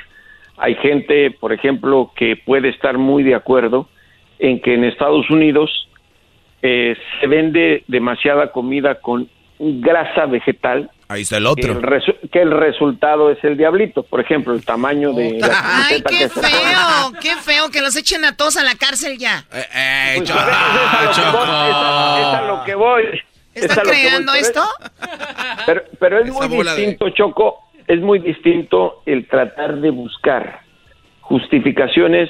Hay 0.58 0.76
gente, 0.76 1.32
por 1.32 1.54
ejemplo, 1.54 2.12
que 2.16 2.36
puede 2.36 2.70
estar 2.70 2.98
muy 2.98 3.24
de 3.24 3.36
acuerdo 3.36 3.88
en 4.44 4.60
que 4.62 4.74
en 4.74 4.84
Estados 4.84 5.30
Unidos 5.30 5.70
eh, 6.64 6.96
se 7.20 7.28
vende 7.28 7.84
demasiada 7.88 8.52
comida 8.52 8.96
con 8.96 9.30
grasa 9.60 10.26
vegetal. 10.26 10.90
Ahí 11.08 11.22
está 11.24 11.38
el 11.38 11.44
Que 11.44 11.50
otro. 11.50 11.72
el, 11.74 11.82
resu- 11.82 12.18
que 12.32 12.42
el 12.42 12.52
resultado 12.52 13.30
es 13.32 13.44
el 13.44 13.56
diablito. 13.58 14.02
Por 14.04 14.20
ejemplo, 14.22 14.54
el 14.54 14.64
tamaño 14.66 15.14
de 15.14 15.38
la 15.40 15.86
Ay, 15.88 16.02
qué 16.08 16.18
que 16.20 16.30
feo, 16.30 17.14
qué 17.22 17.36
feo 17.36 17.70
que 17.70 17.82
los 17.82 17.96
echen 17.96 18.26
a 18.26 18.36
todos 18.36 18.58
a 18.58 18.64
la 18.64 18.76
cárcel 18.76 19.18
ya. 19.20 19.44
Pues, 19.50 19.68
es, 19.76 20.22
es 20.22 20.32
a 20.32 21.04
lo 21.04 21.14
que 21.14 21.26
voy, 21.34 21.44
es 21.70 21.76
a- 21.76 22.20
es 22.20 22.26
a 22.36 22.42
lo 22.48 22.64
que 22.64 22.76
voy. 22.76 23.04
Es 23.54 23.64
¿Están 23.66 23.84
que 23.84 23.92
voy, 23.92 24.00
creando 24.02 24.32
pero 24.32 24.42
es- 24.42 24.48
esto? 24.48 24.64
Pero, 25.66 25.84
pero 26.00 26.20
es 26.20 26.30
Esa 26.30 26.48
muy 26.48 26.58
bola 26.58 26.74
de- 26.74 26.78
distinto, 26.82 27.10
Choco, 27.10 27.60
es 27.88 28.00
muy 28.00 28.20
distinto 28.20 29.04
el 29.06 29.28
tratar 29.28 29.76
de 29.82 29.90
buscar 29.92 30.62
justificaciones 31.20 32.30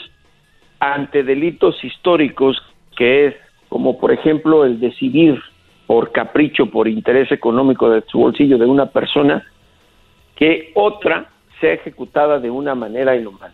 ante 0.82 1.24
delitos 1.24 1.82
históricos, 1.84 2.62
que 2.98 3.28
es 3.28 3.36
como 3.70 3.98
por 4.00 4.12
ejemplo 4.12 4.66
el 4.66 4.80
decidir 4.80 5.40
por 5.86 6.12
capricho, 6.12 6.66
por 6.66 6.88
interés 6.88 7.32
económico 7.32 7.90
de 7.90 8.02
su 8.08 8.18
bolsillo 8.18 8.58
de 8.58 8.66
una 8.66 8.88
persona, 8.88 9.46
que 10.36 10.72
otra 10.74 11.30
sea 11.60 11.74
ejecutada 11.74 12.40
de 12.40 12.50
una 12.50 12.74
manera 12.74 13.16
inhumana. 13.16 13.54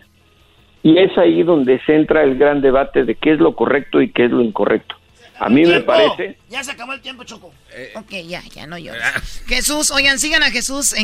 Y 0.84 0.98
es 0.98 1.18
ahí 1.18 1.44
donde 1.44 1.80
se 1.80 1.96
entra 1.96 2.24
el 2.24 2.38
gran 2.38 2.62
debate 2.62 3.04
de 3.04 3.16
qué 3.16 3.34
es 3.34 3.40
lo 3.40 3.56
correcto 3.56 4.02
y 4.02 4.10
qué 4.12 4.26
es 4.26 4.32
lo 4.32 4.42
incorrecto. 4.42 4.96
A 5.40 5.50
mí 5.50 5.66
me 5.66 5.82
parece 5.82 6.38
Ya 6.50 6.64
se 6.64 6.72
acabó 6.72 6.94
el 6.94 7.02
tiempo, 7.02 7.24
Choco. 7.24 7.54
ok, 7.96 8.12
ya, 8.28 8.42
ya 8.54 8.66
no 8.66 8.78
llores. 8.78 9.02
Jesús, 9.46 9.92
oigan, 9.92 10.20
sigan 10.20 10.44
a 10.44 10.52
Jesús. 10.52 10.96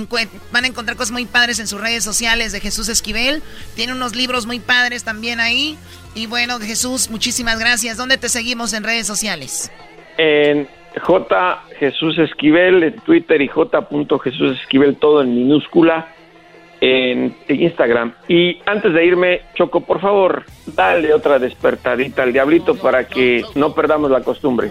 van 0.51 0.64
a 0.64 0.68
encontrar 0.68 0.97
cosas 0.97 1.11
muy 1.11 1.26
padres 1.26 1.60
en 1.60 1.68
sus 1.68 1.80
redes 1.80 2.03
sociales 2.03 2.51
de 2.51 2.60
Jesús 2.60 2.89
Esquivel. 2.89 3.41
Tiene 3.76 3.93
unos 3.93 4.15
libros 4.15 4.45
muy 4.45 4.60
padres 4.60 5.03
también 5.03 5.39
ahí. 5.39 5.77
Y 6.15 6.27
bueno, 6.27 6.60
Jesús, 6.60 7.10
muchísimas 7.10 7.60
gracias. 7.60 7.97
¿Dónde 7.97 8.18
te 8.18 8.30
seguimos 8.30 8.73
en 8.73 8.84
redes 8.84 9.07
sociales? 9.07 9.72
en 10.18 10.68
J 11.01 11.64
Jesús 11.80 12.18
Esquivel 12.19 12.84
en 12.84 12.95
Twitter 13.01 13.41
y 13.41 13.47
J. 13.47 13.88
Jesús 14.23 14.60
Esquivel 14.61 14.95
todo 14.97 15.22
en 15.22 15.34
minúscula 15.35 16.12
en 16.85 17.34
Instagram. 17.47 18.14
Y 18.27 18.61
antes 18.65 18.93
de 18.93 19.05
irme, 19.05 19.41
Choco, 19.55 19.80
por 19.85 20.01
favor, 20.01 20.43
dale 20.65 21.14
otra 21.14 21.39
despertadita 21.39 22.23
al 22.23 22.34
diablito 22.34 22.76
para 22.76 23.07
que 23.07 23.41
no 23.55 23.73
perdamos 23.73 24.11
la 24.11 24.19
costumbre. 24.19 24.69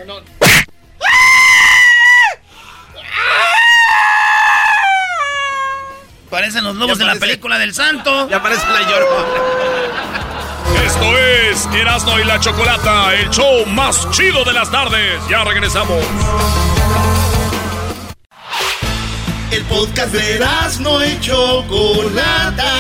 Parecen 6.29 6.65
los 6.65 6.77
lobos 6.77 6.99
de 6.99 7.07
la 7.07 7.15
película 7.15 7.59
del 7.59 7.73
santo. 7.73 8.29
Ya 8.29 8.43
parece 8.43 8.67
la 8.67 8.83
llorona. 8.83 9.27
Esto 10.85 11.19
es 11.19 11.67
Erasmo 11.75 12.19
y 12.19 12.25
la 12.25 12.39
Chocolata, 12.41 13.15
el 13.15 13.31
show 13.31 13.65
más 13.67 14.11
chido 14.11 14.45
de 14.45 14.53
las 14.53 14.71
tardes. 14.71 15.19
Ya 15.31 15.45
regresamos. 15.45 16.05
El 19.53 19.63
podcast 19.65 20.15
de 20.15 20.37
Erasmo 20.37 20.99
y 21.05 21.21
Chocolata. 21.21 22.73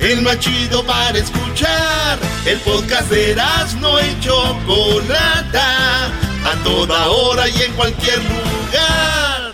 El 0.00 0.22
más 0.22 0.40
chido 0.40 0.84
para 0.84 1.16
escuchar. 1.16 2.18
El 2.44 2.58
podcast 2.58 3.08
de 3.08 3.30
Erasmo 3.30 4.00
y 4.00 4.20
Chocolata. 4.20 6.06
A 6.44 6.64
toda 6.64 7.06
hora 7.06 7.48
y 7.48 7.62
en 7.62 7.72
cualquier 7.74 8.18
lugar. 8.18 9.52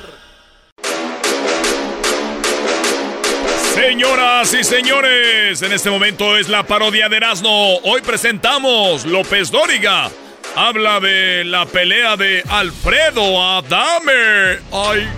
Señoras 3.74 4.54
y 4.54 4.64
señores, 4.64 5.60
en 5.60 5.72
este 5.72 5.90
momento 5.90 6.38
es 6.38 6.48
la 6.48 6.62
parodia 6.62 7.10
de 7.10 7.18
Erasmo. 7.18 7.76
Hoy 7.82 8.00
presentamos 8.00 9.04
López 9.04 9.50
Dóriga. 9.50 10.10
Habla 10.56 11.00
de 11.00 11.44
la 11.44 11.66
pelea 11.66 12.16
de 12.16 12.42
Alfredo 12.48 13.42
Adame. 13.42 14.60
Ay. 14.72 15.08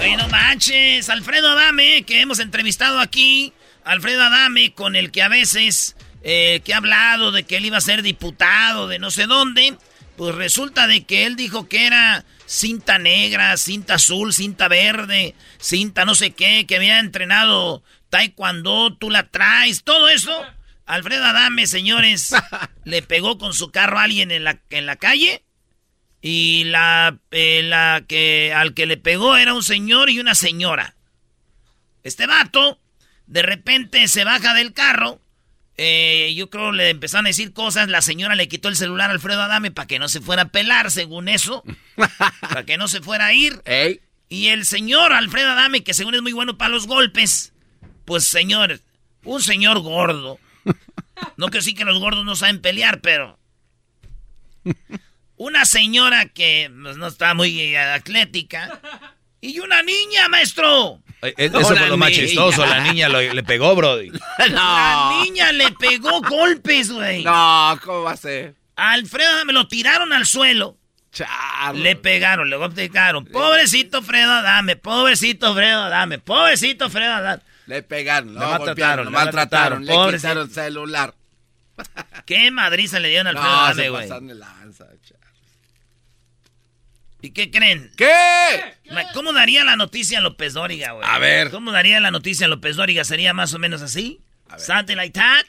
Oye, 0.00 0.16
no 0.16 0.28
manches, 0.28 1.10
Alfredo 1.10 1.50
Adame, 1.50 2.04
que 2.04 2.22
hemos 2.22 2.38
entrevistado 2.38 3.00
aquí. 3.00 3.52
Alfredo 3.84 4.22
Adame, 4.22 4.72
con 4.72 4.96
el 4.96 5.10
que 5.10 5.22
a 5.22 5.28
veces, 5.28 5.94
eh, 6.22 6.62
que 6.64 6.72
ha 6.72 6.78
hablado 6.78 7.32
de 7.32 7.42
que 7.42 7.58
él 7.58 7.66
iba 7.66 7.76
a 7.76 7.82
ser 7.82 8.00
diputado 8.00 8.88
de 8.88 8.98
no 8.98 9.10
sé 9.10 9.26
dónde. 9.26 9.76
Pues 10.16 10.34
resulta 10.34 10.86
de 10.86 11.04
que 11.04 11.26
él 11.26 11.36
dijo 11.36 11.68
que 11.68 11.86
era 11.86 12.24
cinta 12.46 12.98
negra, 12.98 13.56
cinta 13.58 13.94
azul, 13.94 14.32
cinta 14.32 14.68
verde, 14.68 15.34
cinta 15.58 16.06
no 16.06 16.14
sé 16.14 16.30
qué, 16.30 16.66
que 16.66 16.76
había 16.76 16.98
entrenado 16.98 17.82
taekwondo, 18.08 18.94
tú 18.94 19.10
la 19.10 19.28
traes, 19.28 19.84
todo 19.84 20.08
eso. 20.08 20.32
Alfredo 20.86 21.26
Adame, 21.26 21.66
señores, 21.66 22.34
le 22.84 23.02
pegó 23.02 23.36
con 23.36 23.52
su 23.52 23.70
carro 23.70 23.98
a 23.98 24.04
alguien 24.04 24.30
en 24.30 24.44
la, 24.44 24.60
en 24.70 24.86
la 24.86 24.96
calle. 24.96 25.42
Y 26.22 26.64
la, 26.64 27.18
eh, 27.30 27.62
la 27.62 28.04
que 28.06 28.52
al 28.52 28.74
que 28.74 28.86
le 28.86 28.96
pegó 28.96 29.36
era 29.36 29.54
un 29.54 29.62
señor 29.62 30.10
y 30.10 30.20
una 30.20 30.34
señora. 30.34 30.94
Este 32.02 32.26
vato, 32.26 32.78
de 33.26 33.42
repente 33.42 34.06
se 34.08 34.24
baja 34.24 34.54
del 34.54 34.72
carro. 34.72 35.20
eh, 35.76 36.34
yo 36.36 36.50
creo 36.50 36.72
le 36.72 36.90
empezaron 36.90 37.26
a 37.26 37.30
decir 37.30 37.52
cosas. 37.54 37.88
La 37.88 38.02
señora 38.02 38.34
le 38.34 38.48
quitó 38.48 38.68
el 38.68 38.76
celular 38.76 39.08
a 39.08 39.14
Alfredo 39.14 39.42
Adame 39.42 39.70
para 39.70 39.86
que 39.86 39.98
no 39.98 40.08
se 40.08 40.20
fuera 40.20 40.42
a 40.42 40.48
pelar, 40.48 40.90
según 40.90 41.28
eso. 41.28 41.64
para 42.40 42.64
que 42.64 42.76
no 42.76 42.86
se 42.86 43.00
fuera 43.00 43.26
a 43.26 43.32
ir. 43.32 43.62
Y 44.28 44.48
el 44.48 44.66
señor 44.66 45.12
Alfredo 45.12 45.50
Adame, 45.50 45.82
que 45.82 45.94
según 45.94 46.14
es 46.14 46.22
muy 46.22 46.32
bueno 46.32 46.58
para 46.58 46.68
los 46.68 46.86
golpes. 46.86 47.52
Pues 48.04 48.24
señor, 48.24 48.80
un 49.24 49.42
señor 49.42 49.80
gordo. 49.80 50.38
No 51.36 51.48
que 51.48 51.62
sí 51.62 51.74
que 51.74 51.84
los 51.84 51.98
gordos 51.98 52.24
no 52.24 52.36
saben 52.36 52.60
pelear, 52.60 53.00
pero 53.00 53.38
una 55.40 55.64
señora 55.64 56.26
que 56.26 56.70
pues, 56.82 56.98
no 56.98 57.06
está 57.06 57.32
muy 57.32 57.74
atlética 57.74 58.78
y 59.40 59.58
una 59.58 59.82
niña, 59.82 60.28
maestro. 60.28 61.00
Eh, 61.22 61.32
eh, 61.38 61.46
Eso 61.46 61.62
fue 61.64 61.88
lo 61.88 61.96
más 61.96 62.10
chistoso. 62.12 62.66
La 62.66 62.80
niña 62.80 63.08
lo- 63.08 63.20
le 63.22 63.42
pegó, 63.42 63.74
Brody. 63.74 64.10
La 64.50 65.18
niña 65.24 65.50
le 65.52 65.72
pegó 65.72 66.20
golpes, 66.20 66.90
güey. 66.92 67.24
No, 67.24 67.78
¿cómo 67.82 68.02
va 68.02 68.12
a 68.12 68.16
ser? 68.18 68.54
Alfredo 68.76 69.44
me 69.46 69.54
lo 69.54 69.66
tiraron 69.66 70.12
al 70.12 70.26
suelo. 70.26 70.76
Le 71.74 71.96
pegaron, 71.96 72.50
le 72.50 72.58
pegaron. 72.68 73.24
Pobrecito 73.24 74.02
Fredo 74.02 74.30
Adame, 74.32 74.76
pobrecito 74.76 75.54
Fredo 75.54 75.84
Adame, 75.84 76.18
pobrecito 76.18 76.90
Fredo 76.90 77.14
Adame. 77.14 77.42
Le 77.66 77.82
pegaron, 77.82 78.34
lo 78.34 78.40
Le 78.40 78.58
golpearon, 78.58 78.66
maltrataron, 78.66 79.04
lo 79.06 79.10
le 79.10 79.16
maltrataron, 79.16 79.78
maltrataron, 79.78 80.10
le 80.12 80.16
quitaron 80.18 80.42
el 80.48 80.54
celular. 80.54 81.14
¿Qué 82.26 82.50
madriza 82.50 83.00
le 83.00 83.08
dieron 83.08 83.26
a 83.28 83.30
Alfredo 83.30 83.50
No, 83.50 83.60
Adame, 83.64 83.88
güey? 83.88 84.02
pasaron 84.02 84.26
de 84.28 84.34
lanza, 84.34 84.86
cha- 85.02 85.14
¿Y 87.22 87.30
qué 87.30 87.50
creen? 87.50 87.90
¿Qué? 87.96 88.06
¿Cómo 89.14 89.32
daría 89.32 89.62
la 89.64 89.76
noticia 89.76 90.20
López 90.20 90.54
Dóriga, 90.54 90.92
güey? 90.92 91.06
A 91.06 91.18
ver. 91.18 91.50
¿Cómo 91.50 91.70
daría 91.70 92.00
la 92.00 92.10
noticia 92.10 92.48
López 92.48 92.76
Dóriga? 92.76 93.04
¿Sería 93.04 93.34
más 93.34 93.52
o 93.52 93.58
menos 93.58 93.82
así? 93.82 94.20
Something 94.56 94.96
like 94.96 95.18
that. 95.18 95.44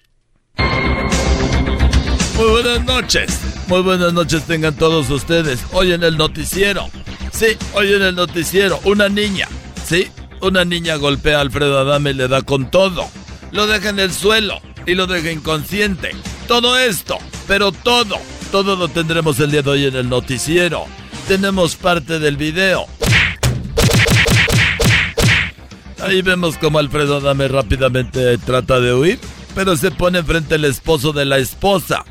Muy 2.35 2.49
buenas 2.49 2.83
noches. 2.83 3.39
Muy 3.67 3.81
buenas 3.81 4.13
noches 4.13 4.45
tengan 4.45 4.75
todos 4.75 5.09
ustedes. 5.09 5.63
Hoy 5.71 5.93
en 5.93 6.03
el 6.03 6.17
noticiero. 6.17 6.89
Sí, 7.31 7.57
hoy 7.73 7.93
en 7.93 8.01
el 8.01 8.15
noticiero. 8.15 8.79
Una 8.83 9.07
niña. 9.07 9.47
Sí, 9.85 10.09
una 10.41 10.65
niña 10.65 10.95
golpea 10.95 11.37
a 11.37 11.41
Alfredo 11.41 11.79
Adame 11.79 12.11
y 12.11 12.15
le 12.15 12.27
da 12.27 12.41
con 12.41 12.69
todo. 12.69 13.09
Lo 13.51 13.67
deja 13.67 13.89
en 13.89 13.99
el 13.99 14.11
suelo 14.11 14.61
y 14.85 14.95
lo 14.95 15.07
deja 15.07 15.31
inconsciente. 15.31 16.11
Todo 16.47 16.77
esto, 16.77 17.17
pero 17.47 17.71
todo, 17.71 18.19
todo 18.51 18.75
lo 18.75 18.89
tendremos 18.89 19.39
el 19.39 19.51
día 19.51 19.61
de 19.61 19.69
hoy 19.69 19.85
en 19.85 19.95
el 19.95 20.09
noticiero. 20.09 20.85
Tenemos 21.27 21.75
parte 21.75 22.19
del 22.19 22.37
video. 22.37 22.85
Ahí 26.01 26.21
vemos 26.21 26.57
como 26.57 26.79
Alfredo 26.79 27.17
Adame 27.17 27.47
rápidamente 27.47 28.37
trata 28.39 28.79
de 28.79 28.93
huir, 28.93 29.19
pero 29.53 29.77
se 29.77 29.91
pone 29.91 30.23
frente 30.23 30.55
al 30.55 30.65
esposo 30.65 31.13
de 31.13 31.25
la 31.25 31.37
esposa. 31.37 32.03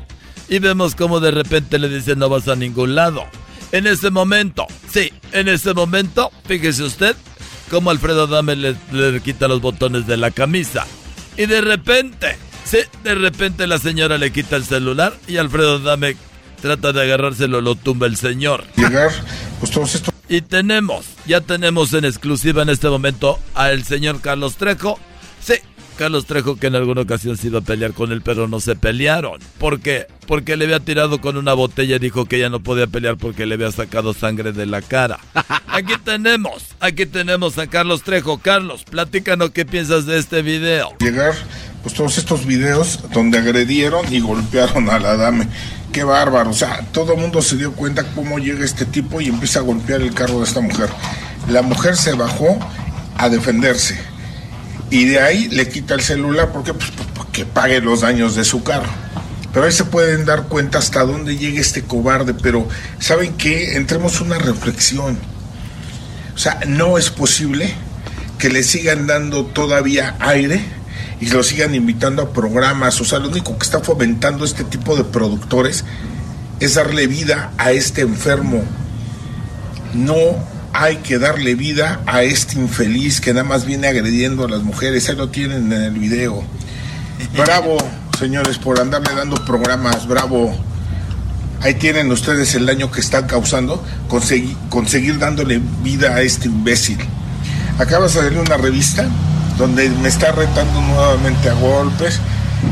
Y 0.49 0.59
vemos 0.59 0.95
como 0.95 1.19
de 1.19 1.31
repente 1.31 1.77
le 1.77 1.89
dice 1.89 2.15
no 2.15 2.29
vas 2.29 2.47
a 2.47 2.55
ningún 2.55 2.95
lado. 2.95 3.25
En 3.71 3.87
ese 3.87 4.09
momento, 4.09 4.67
sí, 4.91 5.11
en 5.31 5.47
ese 5.47 5.73
momento, 5.73 6.31
fíjese 6.45 6.83
usted, 6.83 7.15
como 7.69 7.89
Alfredo 7.89 8.23
Adame 8.23 8.55
le, 8.55 8.75
le 8.91 9.21
quita 9.21 9.47
los 9.47 9.61
botones 9.61 10.07
de 10.07 10.17
la 10.17 10.31
camisa. 10.31 10.85
Y 11.37 11.45
de 11.45 11.61
repente, 11.61 12.37
Sí, 12.63 12.77
de 13.03 13.15
repente 13.15 13.67
la 13.67 13.79
señora 13.79 14.17
le 14.17 14.31
quita 14.31 14.55
el 14.55 14.63
celular 14.63 15.13
y 15.27 15.37
Alfredo 15.37 15.79
Dame 15.79 16.15
trata 16.61 16.93
de 16.93 17.01
agarrárselo, 17.01 17.61
lo 17.61 17.75
tumba 17.75 18.07
el 18.07 18.15
señor. 18.15 18.65
Llegar, 18.75 19.11
pues 19.59 19.71
todos 19.71 19.95
estos... 19.95 20.13
Y 20.29 20.41
tenemos, 20.41 21.05
ya 21.25 21.41
tenemos 21.41 21.93
en 21.93 22.05
exclusiva 22.05 22.61
en 22.61 22.69
este 22.69 22.87
momento 22.89 23.39
al 23.53 23.83
señor 23.83 24.21
Carlos 24.21 24.55
Trejo. 24.55 24.97
Sí, 25.41 25.55
Carlos 25.97 26.25
Trejo 26.25 26.55
que 26.55 26.67
en 26.67 26.75
alguna 26.75 27.01
ocasión 27.01 27.37
se 27.37 27.47
iba 27.47 27.59
a 27.59 27.63
pelear 27.63 27.93
con 27.93 28.11
él, 28.11 28.21
pero 28.21 28.47
no 28.47 28.59
se 28.59 28.75
pelearon. 28.75 29.39
¿Por 29.57 29.81
qué? 29.81 30.07
Porque 30.27 30.55
le 30.55 30.65
había 30.65 30.79
tirado 30.79 31.19
con 31.19 31.37
una 31.37 31.53
botella 31.53 31.97
y 31.97 31.99
dijo 31.99 32.25
que 32.25 32.39
ya 32.39 32.49
no 32.49 32.61
podía 32.61 32.87
pelear 32.87 33.17
porque 33.17 33.45
le 33.45 33.55
había 33.55 33.71
sacado 33.71 34.13
sangre 34.13 34.53
de 34.53 34.65
la 34.65 34.81
cara. 34.81 35.19
Aquí 35.67 35.93
tenemos, 36.03 36.65
aquí 36.81 37.05
tenemos 37.05 37.57
a 37.57 37.65
Carlos 37.67 38.03
Trejo. 38.03 38.39
Carlos, 38.39 38.83
platícanos 38.83 39.51
qué 39.51 39.65
piensas 39.65 40.05
de 40.05 40.19
este 40.19 40.41
video. 40.41 40.89
Llegar, 40.99 41.33
pues 41.81 41.95
todos 41.95 42.17
estos 42.17 42.45
videos 42.45 42.99
donde 43.13 43.37
agredieron 43.37 44.13
y 44.13 44.19
golpearon 44.19 44.89
a 44.89 44.99
la 44.99 45.15
dame. 45.15 45.47
Qué 45.91 46.03
bárbaro, 46.05 46.51
o 46.51 46.53
sea, 46.53 46.85
todo 46.93 47.13
el 47.13 47.19
mundo 47.19 47.41
se 47.41 47.57
dio 47.57 47.73
cuenta 47.73 48.03
cómo 48.15 48.39
llega 48.39 48.63
este 48.63 48.85
tipo 48.85 49.19
y 49.19 49.27
empieza 49.27 49.59
a 49.59 49.63
golpear 49.63 50.01
el 50.01 50.13
carro 50.13 50.39
de 50.39 50.45
esta 50.45 50.61
mujer. 50.61 50.89
La 51.49 51.61
mujer 51.61 51.97
se 51.97 52.13
bajó 52.13 52.57
a 53.17 53.27
defenderse 53.27 53.99
y 54.89 55.05
de 55.05 55.19
ahí 55.19 55.49
le 55.49 55.67
quita 55.67 55.93
el 55.95 56.01
celular 56.01 56.51
porque 56.53 56.73
pues, 56.73 56.91
que 57.33 57.45
pague 57.45 57.81
los 57.81 58.01
daños 58.01 58.35
de 58.35 58.45
su 58.45 58.63
carro. 58.63 58.89
Pero 59.53 59.65
ahí 59.65 59.71
se 59.73 59.83
pueden 59.83 60.25
dar 60.25 60.43
cuenta 60.43 60.77
hasta 60.77 61.03
dónde 61.03 61.35
llega 61.35 61.59
este 61.59 61.83
cobarde, 61.83 62.33
pero 62.33 62.67
¿saben 62.99 63.33
qué? 63.33 63.75
Entremos 63.75 64.21
una 64.21 64.37
reflexión. 64.37 65.17
O 66.33 66.37
sea, 66.37 66.59
no 66.67 66.97
es 66.97 67.09
posible 67.09 67.73
que 68.37 68.49
le 68.49 68.63
sigan 68.63 69.07
dando 69.07 69.45
todavía 69.45 70.15
aire 70.19 70.63
y 71.21 71.27
lo 71.27 71.43
sigan 71.43 71.75
invitando 71.75 72.23
a 72.23 72.33
programas. 72.33 72.99
O 72.99 73.05
sea, 73.05 73.19
lo 73.19 73.29
único 73.29 73.57
que 73.57 73.63
está 73.63 73.79
fomentando 73.79 74.43
este 74.43 74.63
tipo 74.63 74.95
de 74.95 75.03
productores 75.03 75.85
es 76.59 76.73
darle 76.73 77.05
vida 77.05 77.51
a 77.59 77.71
este 77.71 78.01
enfermo. 78.01 78.63
No 79.93 80.15
hay 80.73 80.97
que 80.97 81.19
darle 81.19 81.53
vida 81.53 82.01
a 82.07 82.23
este 82.23 82.57
infeliz 82.57 83.21
que 83.21 83.33
nada 83.33 83.43
más 83.43 83.65
viene 83.65 83.87
agrediendo 83.87 84.45
a 84.45 84.49
las 84.49 84.63
mujeres. 84.63 85.09
Ahí 85.09 85.15
lo 85.15 85.29
tienen 85.29 85.71
en 85.71 85.81
el 85.83 85.93
video. 85.93 86.43
Bravo, 87.37 87.77
señores, 88.17 88.57
por 88.57 88.79
andarle 88.79 89.13
dando 89.13 89.35
programas. 89.45 90.07
Bravo. 90.07 90.57
Ahí 91.61 91.75
tienen 91.75 92.11
ustedes 92.11 92.55
el 92.55 92.65
daño 92.65 92.89
que 92.89 93.01
están 93.01 93.27
causando, 93.27 93.83
conseguir, 94.07 94.57
conseguir 94.69 95.19
dándole 95.19 95.61
vida 95.83 96.15
a 96.15 96.21
este 96.21 96.47
imbécil. 96.47 96.97
Acabas 97.77 98.15
de 98.15 98.21
salir 98.21 98.39
una 98.39 98.57
revista 98.57 99.07
donde 99.57 99.89
me 99.89 100.07
está 100.07 100.31
retando 100.31 100.81
nuevamente 100.81 101.49
a 101.49 101.53
golpes 101.53 102.19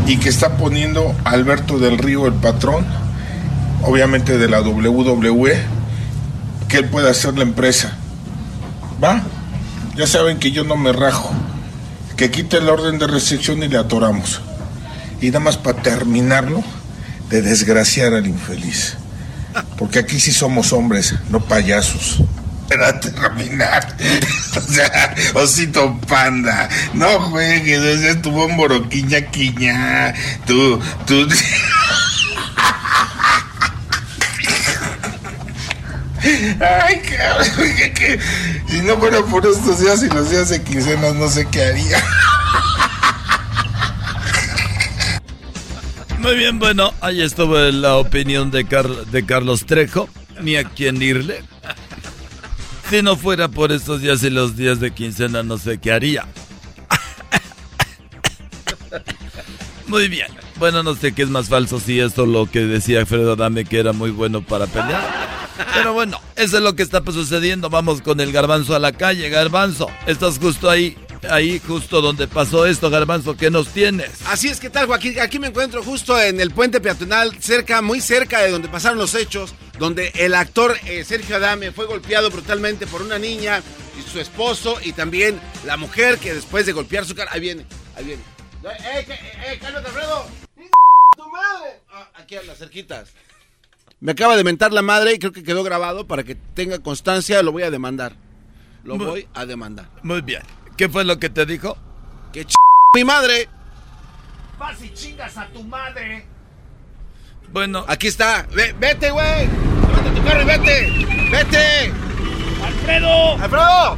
y 0.07 0.17
que 0.17 0.29
está 0.29 0.57
poniendo 0.57 1.15
a 1.23 1.31
Alberto 1.31 1.79
del 1.79 1.97
Río 1.97 2.27
el 2.27 2.33
patrón, 2.33 2.85
obviamente 3.83 4.37
de 4.37 4.47
la 4.47 4.61
WWE, 4.61 5.57
que 6.67 6.77
él 6.77 6.85
puede 6.85 7.09
hacer 7.09 7.37
la 7.37 7.43
empresa. 7.43 7.93
¿Va? 9.03 9.23
Ya 9.95 10.07
saben 10.07 10.37
que 10.39 10.51
yo 10.51 10.63
no 10.63 10.75
me 10.75 10.91
rajo. 10.91 11.31
Que 12.15 12.31
quite 12.31 12.57
el 12.57 12.69
orden 12.69 12.99
de 12.99 13.07
recepción 13.07 13.63
y 13.63 13.67
le 13.67 13.77
atoramos. 13.77 14.41
Y 15.21 15.27
nada 15.27 15.39
más 15.39 15.57
para 15.57 15.81
terminarlo, 15.81 16.63
de 17.29 17.41
desgraciar 17.41 18.13
al 18.13 18.27
infeliz. 18.27 18.95
Porque 19.77 19.99
aquí 19.99 20.19
sí 20.19 20.31
somos 20.31 20.73
hombres, 20.73 21.15
no 21.29 21.39
payasos 21.39 22.21
para 22.69 22.99
terminar. 22.99 23.95
o 24.55 24.61
sea, 24.61 25.15
osito 25.33 25.99
panda, 26.07 26.69
no 26.93 27.19
juegues, 27.19 27.81
ese 27.81 28.11
es 28.11 28.21
tu 28.21 28.31
bomboro 28.31 28.87
quiña 28.89 29.21
quiña. 29.21 30.13
Tú, 30.45 30.79
tú. 31.05 31.27
Ay, 36.21 37.01
cabrón, 37.01 37.47
que, 37.77 37.93
que, 37.93 38.19
si 38.67 38.81
no 38.81 38.97
fuera 38.97 39.21
por 39.21 39.45
estos 39.45 39.79
días 39.79 40.03
y 40.03 40.09
los 40.09 40.29
días 40.29 40.49
de 40.49 40.61
quincenas, 40.61 41.15
no 41.15 41.29
sé 41.29 41.47
qué 41.49 41.63
haría. 41.63 42.03
Muy 46.19 46.35
bien, 46.35 46.59
bueno, 46.59 46.93
ahí 46.99 47.21
estuvo 47.21 47.57
la 47.57 47.95
opinión 47.95 48.51
de, 48.51 48.65
Car 48.65 48.87
de 48.87 49.25
Carlos 49.25 49.65
Trejo. 49.65 50.09
Ni 50.41 50.57
a 50.57 50.63
quién 50.63 51.01
irle. 51.01 51.43
Si 52.89 53.03
no 53.03 53.15
fuera 53.15 53.47
por 53.47 53.71
estos 53.71 54.01
días 54.01 54.23
y 54.23 54.31
los 54.31 54.55
días 54.57 54.79
de 54.79 54.91
quincena, 54.91 55.43
no 55.43 55.59
sé 55.59 55.77
qué 55.77 55.91
haría. 55.91 56.25
Muy 59.87 60.07
bien. 60.07 60.27
Bueno, 60.57 60.81
no 60.81 60.95
sé 60.95 61.13
qué 61.13 61.21
es 61.21 61.29
más 61.29 61.49
falso, 61.49 61.79
si 61.79 61.99
esto 61.99 62.25
lo 62.25 62.49
que 62.49 62.61
decía 62.61 62.99
Alfredo 62.99 63.33
Adame, 63.33 63.65
que 63.65 63.79
era 63.79 63.93
muy 63.93 64.09
bueno 64.09 64.41
para 64.41 64.65
pelear. 64.65 65.29
Pero 65.73 65.93
bueno, 65.93 66.19
eso 66.35 66.57
es 66.57 66.63
lo 66.63 66.75
que 66.75 66.83
está 66.83 67.03
sucediendo. 67.05 67.69
Vamos 67.69 68.01
con 68.01 68.19
el 68.19 68.31
garbanzo 68.31 68.75
a 68.75 68.79
la 68.79 68.91
calle. 68.91 69.29
Garbanzo, 69.29 69.87
estás 70.07 70.39
justo 70.39 70.69
ahí. 70.69 70.97
Ahí, 71.29 71.59
justo 71.59 72.01
donde 72.01 72.27
pasó 72.27 72.65
esto, 72.65 72.89
Garbanzo, 72.89 73.35
¿qué 73.35 73.49
nos 73.51 73.67
tienes? 73.69 74.09
Así 74.27 74.47
es, 74.47 74.59
¿qué 74.59 74.69
tal, 74.69 74.87
Joaquín? 74.87 75.19
Aquí 75.19 75.37
me 75.37 75.47
encuentro 75.47 75.83
justo 75.83 76.19
en 76.19 76.39
el 76.39 76.51
puente 76.51 76.79
peatonal, 76.79 77.35
cerca, 77.41 77.81
muy 77.81 77.99
cerca 77.99 78.39
de 78.39 78.51
donde 78.51 78.69
pasaron 78.69 78.97
los 78.97 79.13
hechos, 79.15 79.53
donde 79.77 80.13
el 80.15 80.33
actor 80.33 80.77
eh, 80.85 81.03
Sergio 81.03 81.35
Adame 81.35 81.71
fue 81.71 81.85
golpeado 81.85 82.29
brutalmente 82.29 82.87
por 82.87 83.01
una 83.01 83.19
niña 83.19 83.61
y 83.99 84.09
su 84.09 84.19
esposo, 84.19 84.79
y 84.81 84.93
también 84.93 85.39
la 85.65 85.75
mujer 85.75 86.19
que 86.19 86.33
después 86.33 86.65
de 86.65 86.71
golpear 86.71 87.03
su 87.05 87.15
cara. 87.15 87.31
Ahí 87.33 87.41
viene, 87.41 87.65
ahí 87.97 88.05
viene. 88.05 88.21
¡Eh, 88.63 89.05
eh, 89.09 89.19
eh, 89.45 89.59
Carlos 89.61 89.83
Alfredo! 89.85 90.25
¡Tu 91.17 91.29
madre! 91.29 91.81
Ah, 91.91 92.09
aquí 92.15 92.35
a 92.37 92.43
las 92.43 92.57
cerquitas. 92.57 93.09
Me 93.99 94.13
acaba 94.13 94.37
de 94.37 94.45
mentar 94.45 94.71
la 94.71 94.81
madre 94.81 95.13
y 95.13 95.19
creo 95.19 95.33
que 95.33 95.43
quedó 95.43 95.63
grabado 95.63 96.07
para 96.07 96.23
que 96.23 96.35
tenga 96.35 96.79
constancia, 96.79 97.43
lo 97.43 97.51
voy 97.51 97.63
a 97.63 97.71
demandar. 97.71 98.15
Lo 98.85 98.95
Muy- 98.95 99.05
voy 99.05 99.27
a 99.33 99.45
demandar. 99.45 99.89
Muy 100.03 100.21
bien. 100.21 100.41
¿Qué 100.79 100.87
fue 100.87 101.03
lo 101.03 101.19
que 101.19 101.29
te 101.29 101.45
dijo? 101.45 101.77
¡Que 102.31 102.45
ch... 102.45 102.53
mi 102.95 103.03
madre! 103.03 103.49
Vas 104.57 104.81
y 104.81 104.93
chingas 104.93 105.35
a 105.35 105.45
tu 105.47 105.61
madre. 105.61 106.25
Bueno. 107.51 107.83
Aquí 107.85 108.07
está. 108.07 108.47
Ve- 108.55 108.73
vete, 108.79 109.11
güey. 109.11 109.45
Levanta 109.45 110.13
tu 110.15 110.23
carro 110.23 110.41
y 110.41 110.45
vete. 110.45 111.05
Vete. 111.31 111.91
¡Alfredo! 112.63 113.33
¡Alfredo! 113.33 113.97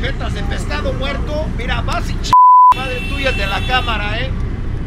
Jetas 0.00 0.34
de 0.34 0.42
pescado 0.44 0.92
muerto. 0.92 1.48
Mira, 1.58 1.80
vas 1.80 2.08
y 2.08 2.14
ch... 2.22 2.30
madre 2.76 3.00
tuya 3.08 3.32
de 3.32 3.48
la 3.48 3.66
cámara, 3.66 4.20
¿eh? 4.20 4.30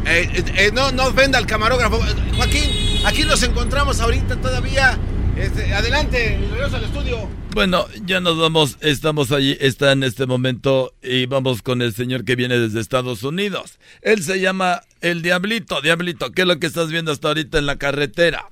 Eh, 0.06 0.30
eh, 0.36 0.44
eh, 0.56 0.70
no, 0.72 0.90
no 0.90 1.08
ofenda 1.08 1.36
al 1.36 1.46
camarógrafo. 1.46 2.00
Joaquín, 2.34 3.04
aquí 3.04 3.24
nos 3.24 3.42
encontramos 3.42 4.00
ahorita 4.00 4.36
todavía. 4.36 4.98
Este, 5.36 5.74
adelante, 5.74 6.38
regreso 6.50 6.76
al 6.76 6.84
estudio. 6.84 7.28
Bueno, 7.54 7.86
ya 8.04 8.20
nos 8.20 8.38
vamos, 8.38 8.78
estamos 8.80 9.32
allí, 9.32 9.56
está 9.60 9.92
en 9.92 10.02
este 10.02 10.26
momento 10.26 10.92
y 11.02 11.26
vamos 11.26 11.62
con 11.62 11.82
el 11.82 11.94
señor 11.94 12.24
que 12.24 12.36
viene 12.36 12.58
desde 12.58 12.80
Estados 12.80 13.22
Unidos. 13.22 13.78
Él 14.02 14.22
se 14.22 14.40
llama 14.40 14.82
el 15.00 15.22
Diablito. 15.22 15.80
Diablito, 15.80 16.32
¿qué 16.32 16.42
es 16.42 16.48
lo 16.48 16.58
que 16.58 16.66
estás 16.66 16.90
viendo 16.90 17.12
hasta 17.12 17.28
ahorita 17.28 17.58
en 17.58 17.66
la 17.66 17.76
carretera? 17.76 18.48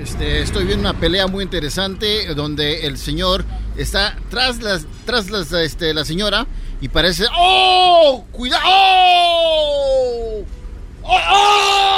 Este, 0.00 0.42
estoy 0.42 0.66
viendo 0.66 0.88
una 0.88 0.98
pelea 1.00 1.26
muy 1.26 1.42
interesante 1.42 2.34
donde 2.34 2.86
el 2.86 2.98
señor 2.98 3.44
está 3.78 4.16
tras 4.28 4.62
las, 4.62 4.86
tras 5.06 5.30
las, 5.30 5.50
este, 5.52 5.94
la 5.94 6.04
señora 6.04 6.46
y 6.82 6.88
parece 6.88 7.24
¡Oh! 7.34 8.26
¡Cuidado! 8.30 8.62
¡Oh! 8.66 10.44
¡Oh! 11.02 11.18
¡Oh! 11.30 11.96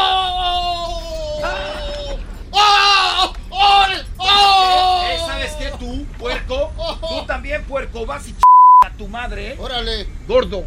¡Oh! 2.50 3.32
¡Oh! 3.50 3.84
Eh, 5.08 5.18
¿Sabes 5.26 5.52
qué 5.58 5.72
tú, 5.78 6.04
puerco? 6.18 6.72
Tú 7.00 7.26
también, 7.26 7.64
puerco, 7.64 8.06
vas 8.06 8.26
y 8.28 8.32
ch... 8.32 8.42
a 8.86 8.90
tu 8.90 9.08
madre, 9.08 9.52
¿eh? 9.52 9.56
¡Órale! 9.58 10.06
Gordo. 10.26 10.64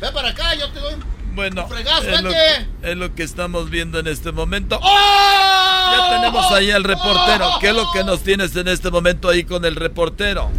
Ve 0.00 0.10
para 0.12 0.28
acá, 0.30 0.54
yo 0.54 0.70
te 0.70 0.80
doy 0.80 0.94
Bueno, 1.34 1.66
fregazo, 1.68 2.08
es 2.08 2.22
lo, 2.22 2.30
que, 2.30 2.90
es 2.90 2.96
lo 2.96 3.14
que 3.14 3.22
estamos 3.22 3.70
viendo 3.70 3.98
en 3.98 4.06
este 4.06 4.32
momento. 4.32 4.78
¡Oh! 4.82 5.90
Ya 5.92 6.16
tenemos 6.16 6.50
ahí 6.52 6.70
al 6.70 6.84
reportero. 6.84 7.50
¿Qué 7.60 7.68
es 7.68 7.74
lo 7.74 7.90
que 7.92 8.04
nos 8.04 8.22
tienes 8.22 8.54
en 8.56 8.68
este 8.68 8.90
momento 8.90 9.28
ahí 9.28 9.44
con 9.44 9.64
el 9.64 9.76
reportero? 9.76 10.50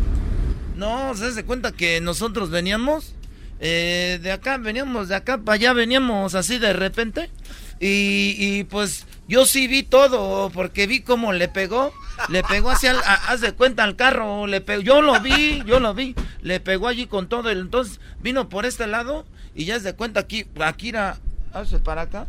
No, 0.75 1.15
¿se 1.15 1.31
de 1.31 1.45
cuenta 1.45 1.71
que 1.71 2.01
nosotros 2.01 2.49
veníamos 2.49 3.13
eh, 3.59 4.19
de 4.21 4.31
acá, 4.31 4.57
veníamos 4.57 5.09
de 5.09 5.15
acá 5.15 5.37
para 5.37 5.55
allá, 5.55 5.73
veníamos 5.73 6.35
así 6.35 6.57
de 6.57 6.73
repente? 6.73 7.29
Y, 7.83 8.35
y, 8.37 8.63
pues 8.65 9.07
yo 9.27 9.45
sí 9.47 9.67
vi 9.67 9.81
todo, 9.81 10.51
porque 10.51 10.85
vi 10.85 11.01
cómo 11.01 11.33
le 11.33 11.47
pegó, 11.47 11.91
le 12.29 12.43
pegó 12.43 12.69
hacia, 12.69 12.91
el, 12.91 12.97
a- 12.97 13.15
haz 13.29 13.41
de 13.41 13.53
cuenta 13.53 13.83
al 13.83 13.95
carro, 13.95 14.45
le 14.45 14.61
pegó, 14.61 14.83
yo 14.83 15.01
lo 15.01 15.19
vi, 15.19 15.63
yo 15.65 15.79
lo 15.79 15.95
vi, 15.95 16.13
le 16.43 16.59
pegó 16.59 16.87
allí 16.87 17.07
con 17.07 17.27
todo, 17.27 17.49
el, 17.49 17.59
entonces 17.61 17.99
vino 18.21 18.49
por 18.49 18.67
este 18.67 18.85
lado 18.85 19.25
y 19.55 19.65
ya 19.65 19.77
haz 19.77 19.83
de 19.83 19.93
cuenta 19.93 20.19
aquí, 20.19 20.45
aquí 20.63 20.89
era, 20.89 21.17
hace 21.53 21.79
para 21.79 22.03
acá, 22.03 22.27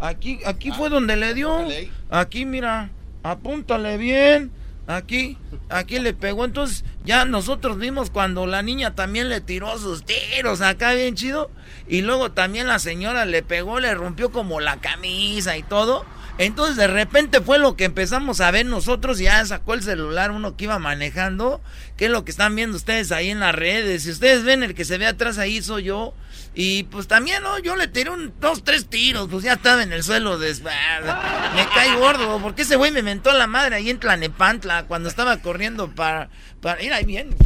aquí, 0.00 0.40
aquí 0.44 0.72
fue 0.72 0.88
donde 0.88 1.14
le 1.16 1.32
dio, 1.32 1.64
aquí 2.10 2.44
mira, 2.44 2.90
apúntale 3.22 3.96
bien, 3.98 4.50
Aquí, 4.86 5.36
aquí 5.68 5.98
le 5.98 6.14
pegó. 6.14 6.44
Entonces, 6.44 6.84
ya 7.04 7.24
nosotros 7.24 7.78
vimos 7.78 8.10
cuando 8.10 8.46
la 8.46 8.62
niña 8.62 8.94
también 8.94 9.28
le 9.28 9.40
tiró 9.40 9.78
sus 9.78 10.04
tiros 10.04 10.60
acá 10.60 10.92
bien 10.92 11.14
chido. 11.14 11.50
Y 11.88 12.02
luego 12.02 12.32
también 12.32 12.66
la 12.66 12.78
señora 12.78 13.24
le 13.24 13.42
pegó, 13.42 13.80
le 13.80 13.94
rompió 13.94 14.30
como 14.30 14.60
la 14.60 14.76
camisa 14.78 15.56
y 15.56 15.62
todo. 15.62 16.04
Entonces 16.38 16.76
de 16.76 16.86
repente 16.86 17.40
fue 17.40 17.58
lo 17.58 17.76
que 17.76 17.84
empezamos 17.84 18.40
a 18.42 18.50
ver 18.50 18.66
nosotros, 18.66 19.18
ya 19.18 19.44
sacó 19.46 19.72
el 19.72 19.82
celular 19.82 20.30
uno 20.30 20.54
que 20.54 20.64
iba 20.64 20.78
manejando, 20.78 21.62
que 21.96 22.06
es 22.06 22.10
lo 22.10 22.26
que 22.26 22.30
están 22.30 22.54
viendo 22.54 22.76
ustedes 22.76 23.10
ahí 23.10 23.30
en 23.30 23.40
las 23.40 23.54
redes. 23.54 24.02
Si 24.02 24.10
ustedes 24.10 24.44
ven 24.44 24.62
el 24.62 24.74
que 24.74 24.84
se 24.84 24.98
ve 24.98 25.06
atrás 25.06 25.38
ahí 25.38 25.62
soy 25.62 25.84
yo. 25.84 26.14
Y 26.58 26.84
pues 26.84 27.06
también, 27.06 27.42
¿no? 27.42 27.58
Yo 27.58 27.76
le 27.76 27.86
tiré 27.86 28.08
un, 28.08 28.32
dos, 28.40 28.64
tres 28.64 28.86
tiros, 28.86 29.28
pues 29.30 29.44
ya 29.44 29.52
estaba 29.52 29.82
en 29.82 29.92
el 29.92 30.02
suelo 30.02 30.38
de... 30.38 30.54
Me 30.54 31.66
cae 31.74 31.94
gordo, 31.98 32.40
porque 32.40 32.62
ese 32.62 32.76
güey 32.76 32.90
me 32.90 33.02
mentó 33.02 33.30
la 33.34 33.46
madre 33.46 33.76
ahí 33.76 33.90
en 33.90 34.00
Tlanepantla 34.00 34.86
cuando 34.86 35.10
estaba 35.10 35.36
corriendo 35.42 35.94
para... 35.94 36.30
para 36.62 36.82
ir 36.82 36.94
ahí 36.94 37.04
bien. 37.04 37.36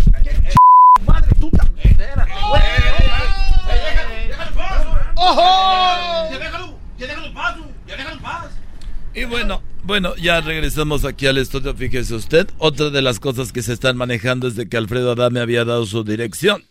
Madre, 1.04 1.28
tú 1.40 1.50
también, 1.50 1.96
güey. 1.96 2.60
¡Ojo! 5.16 6.30
¡Ya 6.30 6.38
déjalo! 6.38 6.78
¡Ya 6.96 7.06
déjalo 7.08 7.26
en 7.26 7.34
paz! 7.34 7.56
¡Ya 7.88 7.96
déjalo 7.96 8.14
en 8.14 8.22
paz! 8.22 8.46
Y 9.12 9.24
bueno, 9.24 9.60
bueno, 9.82 10.14
ya 10.16 10.40
regresamos 10.40 11.04
aquí 11.04 11.26
al 11.26 11.38
estudio. 11.38 11.74
Fíjese 11.74 12.14
usted, 12.14 12.48
otra 12.58 12.90
de 12.90 13.02
las 13.02 13.18
cosas 13.18 13.52
que 13.52 13.62
se 13.62 13.72
están 13.72 13.96
manejando 13.96 14.46
es 14.46 14.54
de 14.54 14.68
que 14.68 14.76
Alfredo 14.76 15.10
Adame 15.10 15.40
había 15.40 15.64
dado 15.64 15.84
su 15.84 16.04
dirección. 16.04 16.64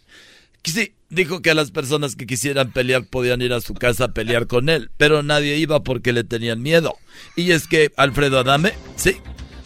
Sí, 0.64 0.94
dijo 1.10 1.42
que 1.42 1.52
a 1.52 1.56
las 1.56 1.72
personas 1.72 2.16
que 2.16 2.28
quisieran 2.28 2.72
pelear 2.72 3.06
podían 3.06 3.42
ir 3.42 3.54
a 3.54 3.62
su 3.62 3.74
casa 3.74 4.06
a 4.06 4.14
pelear 4.14 4.48
con 4.48 4.70
él, 4.70 4.92
pero 4.98 5.24
nadie 5.24 5.58
iba 5.58 5.84
porque 5.84 6.14
le 6.14 6.24
tenían 6.24 6.62
miedo. 6.62 6.96
Y 7.36 7.52
es 7.52 7.68
que 7.68 7.92
Alfredo 7.98 8.40
Adame, 8.40 8.74
sí, 8.96 9.18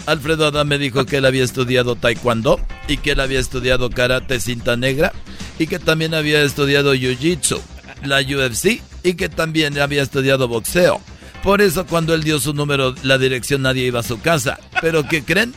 Alfredo 0.06 0.48
Adame 0.48 0.78
dijo 0.78 1.06
que 1.06 1.18
él 1.18 1.26
había 1.26 1.44
estudiado 1.44 1.96
taekwondo 1.96 2.60
y 2.88 2.98
que 2.98 3.12
él 3.12 3.20
había 3.20 3.40
estudiado 3.40 3.90
karate 3.90 4.40
cinta 4.40 4.76
negra 4.78 5.14
y 5.60 5.68
que 5.68 5.80
también 5.80 6.14
había 6.14 6.42
estudiado 6.44 6.94
jiu-jitsu, 6.94 7.60
la 8.04 8.20
UFC 8.20 8.82
y 9.04 9.14
que 9.16 9.30
también 9.30 9.80
había 9.80 10.04
estudiado 10.04 10.48
boxeo. 10.48 11.02
Por 11.42 11.62
eso 11.62 11.86
cuando 11.86 12.14
él 12.14 12.24
dio 12.24 12.40
su 12.40 12.54
número, 12.54 12.96
la 13.04 13.18
dirección, 13.18 13.64
nadie 13.64 13.86
iba 13.86 14.00
a 14.00 14.04
su 14.04 14.22
casa. 14.22 14.60
¿Pero 14.80 15.08
qué 15.08 15.24
creen? 15.24 15.54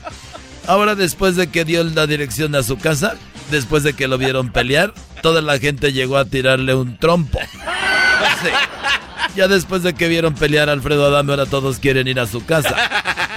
Ahora 0.66 0.94
después 0.94 1.36
de 1.36 1.48
que 1.48 1.64
dio 1.64 1.84
la 1.84 2.06
dirección 2.06 2.55
a 2.55 2.62
su 2.62 2.76
casa, 2.76 3.16
después 3.51 3.82
de 3.82 3.93
que 3.94 4.09
lo 4.09 4.18
vieron 4.18 4.51
pelear, 4.51 4.93
toda 5.22 5.40
la 5.40 5.59
gente 5.59 5.93
llegó 5.93 6.16
a 6.16 6.24
tirarle 6.24 6.74
un 6.74 6.98
trompo. 6.98 7.38
Ya 9.36 9.48
después 9.48 9.82
de 9.82 9.94
que 9.94 10.09
vieron 10.09 10.34
pelear 10.34 10.68
a 10.68 10.72
Alfredo 10.72 11.06
Adame, 11.06 11.32
ahora 11.32 11.47
todos 11.47 11.78
quieren 11.78 12.09
ir 12.09 12.18
a 12.18 12.26
su 12.26 12.44
casa. 12.44 12.74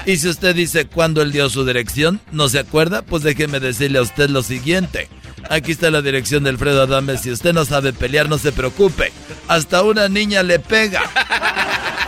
Y 0.06 0.18
si 0.18 0.30
usted 0.30 0.56
dice 0.56 0.88
cuándo 0.88 1.22
él 1.22 1.31
dio 1.31 1.49
su 1.49 1.65
dirección, 1.65 2.22
¿no 2.31 2.47
se 2.47 2.60
acuerda? 2.60 3.01
Pues 3.01 3.22
déjeme 3.22 3.60
decirle 3.60 3.99
a 3.99 4.03
usted 4.03 4.30
lo 4.30 4.41
siguiente. 4.41 5.10
Aquí 5.49 5.72
está 5.72 5.91
la 5.91 6.01
dirección 6.01 6.43
de 6.43 6.51
Alfredo 6.51 6.84
Adame. 6.84 7.18
Si 7.18 7.31
usted 7.31 7.53
no 7.53 7.65
sabe 7.65 7.91
pelear, 7.91 8.30
no 8.30 8.38
se 8.38 8.51
preocupe. 8.51 9.11
Hasta 9.47 9.84
una 9.84 10.07
niña 10.07 10.41
le 10.41 10.60
pega. 10.60 11.03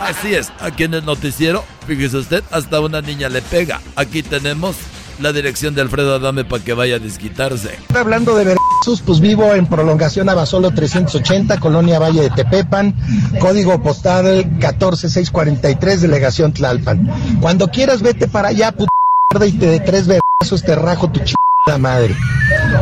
Así 0.00 0.34
es, 0.34 0.50
aquí 0.58 0.84
en 0.84 0.94
el 0.94 1.04
noticiero, 1.04 1.64
fíjese 1.86 2.16
usted, 2.16 2.42
hasta 2.50 2.80
una 2.80 3.02
niña 3.02 3.28
le 3.28 3.40
pega. 3.40 3.80
Aquí 3.94 4.22
tenemos 4.22 4.76
la 5.20 5.32
dirección 5.32 5.74
de 5.74 5.82
Alfredo 5.82 6.14
Adame 6.14 6.44
para 6.44 6.62
que 6.62 6.72
vaya 6.74 6.96
a 6.96 6.98
desquitarse. 6.98 7.78
Hablando 7.94 8.34
de 8.36 8.44
versos, 8.44 9.02
pues 9.04 9.20
vivo 9.20 9.54
en 9.54 9.66
prolongación 9.66 10.28
Abasolo 10.28 10.70
380, 10.70 11.58
Colonia 11.60 11.98
Valle 11.98 12.22
de 12.22 12.30
Tepepan, 12.30 12.94
código 13.38 13.82
postal 13.82 14.58
14643, 14.60 16.02
delegación 16.02 16.52
Tlalpan. 16.52 17.10
Cuando 17.40 17.68
quieras 17.68 18.02
vete 18.02 18.28
para 18.28 18.48
allá, 18.48 18.72
puta 18.72 19.46
y 19.46 19.52
te 19.52 19.66
de 19.66 19.80
tres 19.80 20.06
besos 20.06 20.62
te 20.62 20.74
rajo 20.74 21.10
tu 21.10 21.20
chingada 21.20 21.78
madre. 21.78 22.14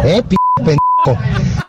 Eh, 0.04 0.22
pendejo. 0.56 1.60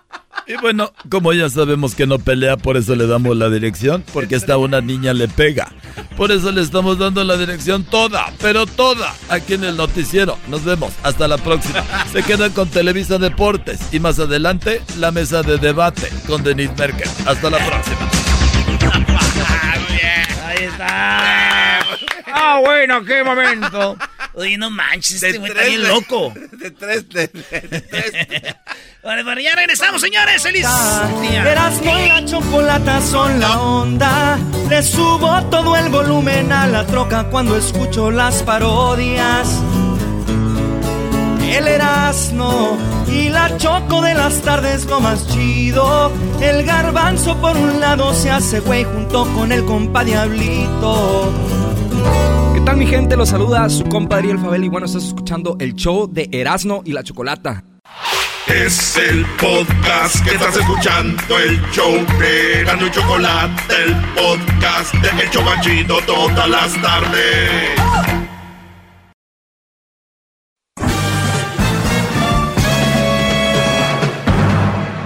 Y 0.47 0.55
bueno, 0.61 0.91
como 1.09 1.34
ya 1.34 1.49
sabemos 1.49 1.95
que 1.95 2.07
no 2.07 2.19
pelea, 2.19 2.57
por 2.57 2.77
eso 2.77 2.95
le 2.95 3.07
damos 3.07 3.38
la 3.38 3.49
dirección, 3.49 4.03
porque 4.13 4.35
esta 4.35 4.57
una 4.57 4.81
niña 4.81 5.13
le 5.13 5.27
pega. 5.27 5.72
Por 6.18 6.31
eso 6.31 6.51
le 6.51 6.61
estamos 6.61 6.97
dando 6.97 7.23
la 7.23 7.38
dirección 7.38 7.84
toda, 7.84 8.31
pero 8.41 8.65
toda, 8.65 9.13
aquí 9.30 9.53
en 9.53 9.63
el 9.63 9.77
noticiero. 9.77 10.38
Nos 10.47 10.63
vemos, 10.63 10.91
hasta 11.03 11.27
la 11.27 11.38
próxima. 11.38 11.84
Se 12.11 12.23
quedan 12.23 12.51
con 12.51 12.69
Televisa 12.69 13.18
Deportes 13.18 13.80
y 13.91 13.99
más 13.99 14.19
adelante 14.19 14.81
la 14.97 15.11
mesa 15.11 15.41
de 15.43 15.57
debate 15.57 16.09
con 16.27 16.43
Denise 16.43 16.73
Merkel. 16.77 17.09
Hasta 17.26 17.49
la 17.49 17.57
próxima. 17.57 18.09
Ahí 20.45 20.63
está. 20.65 21.80
Ah, 22.34 22.59
bueno, 22.63 23.03
qué 23.03 23.23
momento. 23.23 23.97
Oye, 24.41 24.57
no 24.57 24.72
manches, 24.72 25.22
este 25.22 25.38
güey 25.38 25.51
está 25.51 25.63
bien 25.65 25.88
loco. 25.88 26.34
De 26.51 26.72
tres, 26.72 27.07
de, 27.09 27.27
de 27.27 27.81
tres. 27.81 28.11
Vale, 29.03 29.23
bueno, 29.23 29.39
ya 29.39 29.55
regresamos, 29.55 30.01
señores. 30.01 30.41
¡Feliz 30.41 30.65
día! 31.22 31.51
Erasmo 31.51 31.99
y 31.99 32.07
la 32.09 32.26
chocolata 32.26 33.01
son 33.01 33.39
la 33.39 33.59
onda. 33.61 34.39
Le 34.68 34.81
subo 34.81 35.43
todo 35.51 35.76
el 35.76 35.89
volumen 35.89 36.51
a 36.51 36.65
la 36.68 36.85
troca 36.88 37.26
cuando 37.26 37.55
escucho 37.55 38.09
las 38.09 38.41
parodias. 38.43 39.47
El 41.43 41.68
Erasmo 41.68 42.77
y 43.07 43.30
la 43.30 43.57
choco 43.57 44.01
de 44.01 44.13
las 44.15 44.41
tardes 44.41 44.85
lo 44.85 45.01
más 45.01 45.27
chido. 45.27 46.11
El 46.41 46.63
garbanzo 46.63 47.39
por 47.39 47.55
un 47.57 47.80
lado 47.80 48.13
se 48.15 48.31
hace 48.31 48.59
güey 48.59 48.85
junto 48.85 49.26
con 49.34 49.51
el 49.51 49.65
compa 49.65 50.03
Diablito. 50.03 51.31
¿Qué 52.62 52.66
tal 52.66 52.78
mi 52.78 52.86
gente? 52.86 53.18
Los 53.18 53.30
saluda 53.30 53.68
su 53.70 53.84
compadre 53.86 54.30
El 54.30 54.38
Fabel 54.38 54.64
y 54.64 54.70
bueno, 54.70 54.86
estás 54.86 55.06
escuchando 55.06 55.58
el 55.60 55.74
show 55.74 56.08
de 56.08 56.30
Erasmo 56.32 56.84
y 56.86 56.92
la 56.92 57.02
Chocolata. 57.02 57.64
Es 58.46 58.98
el 58.98 59.26
podcast 59.40 60.24
que 60.24 60.36
estás 60.36 60.58
escuchando, 60.58 61.40
el 61.40 61.60
show 61.72 61.92
de 62.20 62.62
Erasmo 62.62 62.86
y 62.86 62.92
Chocolate, 62.92 63.74
el 63.84 63.96
podcast 64.14 64.94
de 64.94 65.24
El 65.24 65.30
Chobachito 65.32 66.02
todas 66.06 66.48
las 66.48 66.80
tardes. 66.80 67.72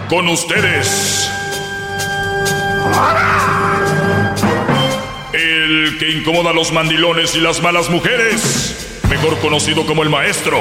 Con 0.10 0.27
ustedes. 0.27 1.32
Que 6.06 6.11
incomoda 6.11 6.52
a 6.52 6.53
los 6.53 6.72
mandilones 6.72 7.36
y 7.36 7.40
las 7.40 7.61
malas 7.61 7.90
mujeres. 7.90 8.99
Mejor 9.10 9.40
conocido 9.40 9.86
como 9.86 10.03
el 10.03 10.10
maestro. 10.10 10.60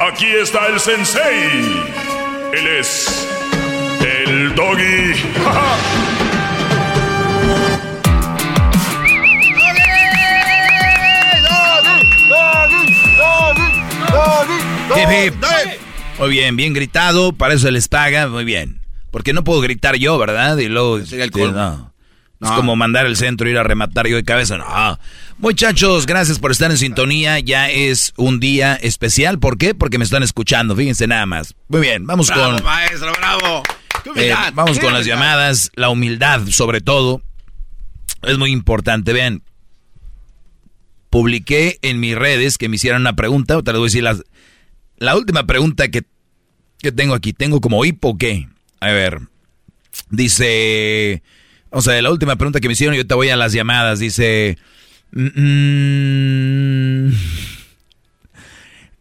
Aquí 0.00 0.26
está 0.26 0.66
el 0.68 0.80
sensei. 0.80 1.84
Él 2.52 2.66
es 2.78 3.28
el 4.00 4.54
doggy. 4.54 5.12
Hip, 14.96 15.10
hip. 15.10 15.34
Muy 16.18 16.30
bien, 16.30 16.56
bien 16.56 16.72
gritado, 16.72 17.32
para 17.32 17.54
eso 17.54 17.70
les 17.70 17.88
paga, 17.88 18.28
muy 18.28 18.44
bien. 18.44 18.80
Porque 19.10 19.32
no 19.32 19.44
puedo 19.44 19.60
gritar 19.60 19.96
yo, 19.96 20.16
¿verdad? 20.16 20.56
Y 20.58 20.68
luego... 20.68 21.00
no. 21.52 21.93
Es 22.44 22.50
como 22.50 22.76
mandar 22.76 23.06
el 23.06 23.16
centro, 23.16 23.48
ir 23.48 23.56
a 23.58 23.62
rematar 23.62 24.06
yo 24.06 24.16
de 24.16 24.24
cabeza. 24.24 24.56
No. 24.58 24.98
Muchachos, 25.38 26.06
gracias 26.06 26.38
por 26.38 26.50
estar 26.52 26.70
en 26.70 26.78
sintonía. 26.78 27.38
Ya 27.40 27.70
es 27.70 28.12
un 28.16 28.38
día 28.40 28.74
especial. 28.74 29.38
¿Por 29.38 29.58
qué? 29.58 29.74
Porque 29.74 29.98
me 29.98 30.04
están 30.04 30.22
escuchando. 30.22 30.76
Fíjense 30.76 31.06
nada 31.06 31.26
más. 31.26 31.54
Muy 31.68 31.80
bien, 31.80 32.06
vamos 32.06 32.28
Bravo, 32.28 32.54
con... 32.56 32.64
maestro, 32.64 33.12
bravo. 33.18 33.62
Eh, 34.16 34.34
vamos 34.54 34.78
con 34.78 34.92
las 34.92 35.06
llamadas. 35.06 35.70
La 35.74 35.88
humildad, 35.88 36.42
sobre 36.48 36.80
todo, 36.80 37.22
es 38.22 38.36
muy 38.38 38.50
importante. 38.52 39.12
Vean, 39.12 39.42
publiqué 41.10 41.78
en 41.82 42.00
mis 42.00 42.14
redes 42.16 42.58
que 42.58 42.68
me 42.68 42.76
hicieran 42.76 43.00
una 43.00 43.16
pregunta. 43.16 43.60
Te 43.62 43.72
les 43.72 43.78
voy 43.78 43.86
a 43.86 43.90
decir 43.90 44.02
las- 44.02 44.22
la 44.98 45.16
última 45.16 45.46
pregunta 45.46 45.88
que, 45.88 46.04
que 46.78 46.92
tengo 46.92 47.14
aquí. 47.14 47.32
¿Tengo 47.32 47.60
como 47.60 47.84
hipo 47.84 48.10
o 48.10 48.18
qué? 48.18 48.48
A 48.80 48.88
ver. 48.88 49.20
Dice... 50.10 51.22
O 51.74 51.82
sea, 51.82 52.00
la 52.00 52.12
última 52.12 52.36
pregunta 52.36 52.60
que 52.60 52.68
me 52.68 52.74
hicieron, 52.74 52.94
yo 52.94 53.04
te 53.04 53.14
voy 53.14 53.30
a 53.30 53.36
las 53.36 53.52
llamadas. 53.52 53.98
Dice... 53.98 54.58
mm, 55.10 57.08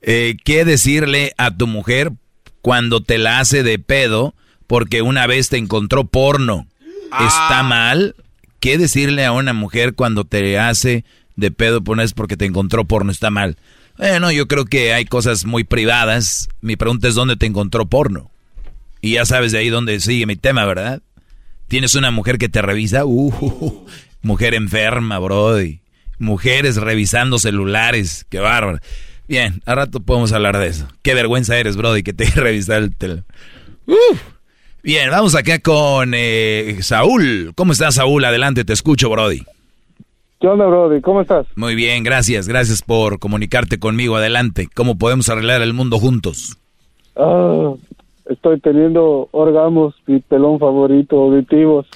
eh, 0.02 0.36
¿Qué 0.44 0.66
decirle 0.66 1.34
a 1.38 1.56
tu 1.56 1.68
mujer 1.68 2.12
cuando 2.62 3.02
te 3.02 3.20
la 3.20 3.40
hace 3.40 3.62
de 3.62 3.78
pedo 3.78 4.34
porque 4.66 5.04
una 5.04 5.28
vez 5.28 5.50
te 5.50 5.58
encontró 5.58 6.06
porno? 6.06 6.66
¿Está 7.28 7.62
mal? 7.62 8.16
¿Qué 8.60 8.80
decirle 8.80 9.24
a 9.24 9.34
una 9.34 9.54
mujer 9.54 9.94
cuando 9.94 10.24
te 10.24 10.58
hace 10.58 11.06
de 11.36 11.52
pedo 11.52 11.84
por 11.84 11.94
una 11.94 12.04
vez 12.04 12.14
porque 12.14 12.38
te 12.38 12.46
encontró 12.46 12.86
porno? 12.86 13.12
¿Está 13.12 13.30
mal? 13.30 13.56
Bueno, 14.00 14.32
yo 14.32 14.48
creo 14.48 14.66
que 14.66 14.94
hay 14.94 15.06
cosas 15.06 15.46
muy 15.46 15.64
privadas. 15.64 16.50
Mi 16.62 16.76
pregunta 16.76 17.08
es 17.08 17.14
dónde 17.14 17.36
te 17.36 17.46
encontró 17.46 17.86
porno. 17.86 18.32
Y 19.00 19.12
ya 19.14 19.26
sabes 19.26 19.52
de 19.52 19.60
ahí 19.60 19.70
dónde 19.70 20.00
sigue 20.00 20.26
mi 20.26 20.38
tema, 20.38 20.66
¿verdad? 20.66 21.04
Tienes 21.74 21.96
una 21.96 22.12
mujer 22.12 22.38
que 22.38 22.50
te 22.50 22.62
revisa, 22.62 23.04
uh, 23.04 23.84
mujer 24.22 24.54
enferma, 24.54 25.18
brody. 25.18 25.80
Mujeres 26.20 26.76
revisando 26.76 27.40
celulares. 27.40 28.28
Qué 28.30 28.38
bárbaro. 28.38 28.78
Bien, 29.28 29.60
a 29.66 29.74
rato 29.74 30.00
podemos 30.00 30.32
hablar 30.34 30.60
de 30.60 30.68
eso. 30.68 30.88
Qué 31.02 31.16
vergüenza 31.16 31.58
eres, 31.58 31.76
Brody, 31.76 32.04
que 32.04 32.14
te 32.14 32.26
revisar 32.36 32.84
el 32.84 32.96
teléfono. 32.96 33.26
Bien, 34.84 35.10
vamos 35.10 35.34
acá 35.34 35.58
con 35.58 36.12
eh, 36.16 36.78
Saúl. 36.82 37.54
¿Cómo 37.56 37.72
estás, 37.72 37.96
Saúl? 37.96 38.24
Adelante, 38.24 38.66
te 38.66 38.74
escucho, 38.74 39.10
Brody. 39.10 39.42
¿Qué 40.40 40.48
onda, 40.48 40.68
Brody? 40.68 41.02
¿Cómo 41.02 41.22
estás? 41.22 41.48
Muy 41.56 41.74
bien, 41.74 42.04
gracias. 42.04 42.48
Gracias 42.48 42.84
por 42.84 43.18
comunicarte 43.18 43.80
conmigo. 43.80 44.16
Adelante. 44.16 44.70
¿Cómo 44.76 45.00
podemos 45.00 45.28
arreglar 45.28 45.64
el 45.64 45.74
mundo 45.74 45.98
juntos? 45.98 46.56
Ah, 47.16 47.74
estoy 48.26 48.60
teniendo 48.60 49.30
orgamos, 49.32 49.96
mi 50.06 50.20
pelón 50.20 50.60
favorito, 50.60 51.18
auditivos. 51.18 51.88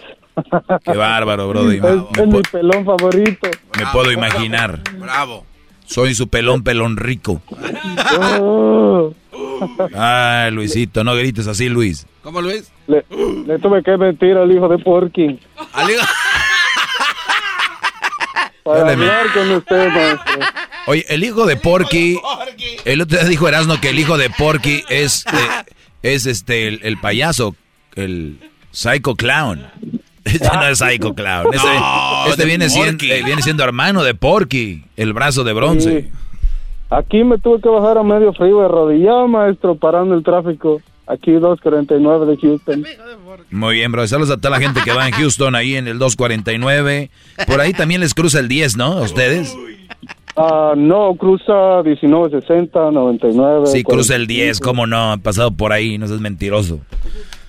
Qué 0.84 0.98
bárbaro, 0.98 1.48
Brody. 1.50 1.78
Es, 1.78 2.20
es 2.20 2.28
mi 2.28 2.42
pelón 2.42 2.86
favorito. 2.86 3.50
Me 3.78 3.86
puedo 3.92 4.12
imaginar. 4.12 4.80
Bravo. 5.00 5.46
Soy 5.86 6.14
su 6.16 6.28
pelón, 6.28 6.64
pelón 6.64 6.98
rico. 6.98 7.42
Oh. 8.42 9.14
Ah, 9.96 10.50
Luisito, 10.52 11.04
no 11.04 11.16
grites 11.16 11.48
así, 11.48 11.70
Luis. 11.70 12.06
¿Cómo, 12.22 12.42
Luis? 12.42 12.72
Le, 12.88 13.06
le 13.46 13.58
tuve 13.60 13.82
que 13.82 13.96
mentir 13.98 14.36
al 14.38 14.52
hijo 14.52 14.68
de 14.68 14.78
Porky. 14.80 15.40
¿Al 15.74 15.90
hijo? 15.90 16.06
Para 18.64 18.80
Dale, 18.80 18.92
hablar 18.94 19.34
con 19.34 19.52
usted, 19.52 19.88
maestro. 19.94 20.46
Oye, 20.88 21.06
el 21.08 21.24
hijo 21.24 21.46
de 21.46 21.56
Porky. 21.56 22.20
El 22.84 23.02
otro 23.02 23.18
día 23.18 23.28
dijo 23.28 23.48
Erasmo 23.48 23.80
que 23.80 23.90
el 23.90 24.00
hijo 24.00 24.18
de 24.18 24.30
Porky 24.30 24.84
es, 24.90 25.26
eh, 25.28 25.72
es 26.14 26.26
este 26.26 26.68
el, 26.68 26.80
el 26.84 26.98
payaso, 26.98 27.56
el 27.96 28.38
Psycho 28.72 29.16
Clown. 29.16 29.66
Este 30.28 30.50
no 30.54 30.68
es 30.68 30.80
Psycho 30.80 31.14
Clown. 31.16 31.54
Este, 31.54 31.68
No, 31.68 32.26
este 32.28 32.44
viene, 32.44 32.70
siendo, 32.70 33.06
eh, 33.06 33.24
viene 33.24 33.42
siendo 33.42 33.64
hermano 33.64 34.04
de 34.04 34.14
Porky, 34.14 34.84
el 34.98 35.14
brazo 35.14 35.46
de 35.46 35.54
bronce. 35.54 36.02
Sí. 36.02 36.10
Aquí 36.90 37.24
me 37.24 37.38
tuve 37.38 37.62
que 37.62 37.70
bajar 37.70 37.98
a 37.98 38.04
medio 38.04 38.34
frío 38.34 38.62
de 38.62 38.68
rodilla, 38.68 39.26
maestro, 39.26 39.76
parando 39.76 40.16
el 40.16 40.24
tráfico. 40.24 40.82
Aquí 41.08 41.32
249 41.32 42.26
de 42.26 42.38
Houston. 42.38 42.86
Muy 43.52 43.76
bien, 43.76 43.92
bro. 43.94 44.06
Saludos 44.06 44.32
a 44.32 44.38
toda 44.38 44.50
la 44.50 44.60
gente 44.60 44.82
que 44.84 44.92
va 44.92 45.08
en 45.08 45.14
Houston, 45.14 45.56
ahí 45.56 45.76
en 45.78 45.88
el 45.88 45.98
249. 46.00 47.10
Por 47.48 47.62
ahí 47.62 47.72
también 47.72 48.02
les 48.02 48.14
cruza 48.14 48.40
el 48.40 48.50
10, 48.50 48.76
¿no? 48.76 48.98
¿A 48.98 49.02
ustedes? 49.04 49.56
Ah, 50.38 50.76
no, 50.78 51.16
cruza 51.16 51.82
1960, 51.84 52.92
99. 52.92 53.66
Sí, 53.66 53.84
cruza 53.84 54.16
el 54.16 54.28
45. 54.28 54.28
10, 54.28 54.60
¿cómo 54.60 54.86
no? 54.86 55.14
Han 55.14 55.22
pasado 55.22 55.52
por 55.52 55.74
ahí, 55.74 55.98
no 55.98 56.08
seas 56.08 56.22
mentiroso. 56.22 56.80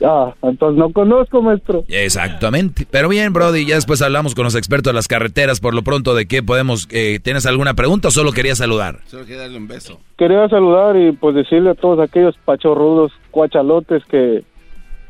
Ah, 0.02 0.32
entonces 0.43 0.78
no 0.78 0.90
conozco, 0.93 1.43
maestro. 1.43 1.85
Exactamente. 1.89 2.86
Pero 2.90 3.10
bien, 3.10 3.35
Brody, 3.35 3.66
ya 3.66 3.74
después 3.74 4.01
hablamos 4.01 4.35
con 4.35 4.44
los 4.44 4.55
expertos 4.55 4.93
de 4.93 4.94
las 4.94 5.06
carreteras 5.06 5.60
por 5.60 5.74
lo 5.74 5.82
pronto 5.82 6.15
de 6.15 6.27
qué 6.27 6.43
podemos... 6.43 6.89
Eh, 6.90 7.20
¿Tienes 7.23 7.44
alguna 7.44 7.74
pregunta 7.74 8.09
o 8.09 8.10
solo 8.10 8.32
quería 8.32 8.55
saludar? 8.55 9.01
Solo 9.06 9.27
quiero 9.27 9.43
darle 9.43 9.59
un 9.59 9.69
beso. 9.69 10.01
Quería 10.16 10.48
saludar 10.48 10.97
y 10.97 11.12
pues 11.12 11.35
decirle 11.35 11.70
a 11.70 11.74
todos 11.74 12.01
aquellos 12.01 12.36
pachorrudos, 12.44 13.12
cuachalotes 13.31 14.02
que 14.06 14.44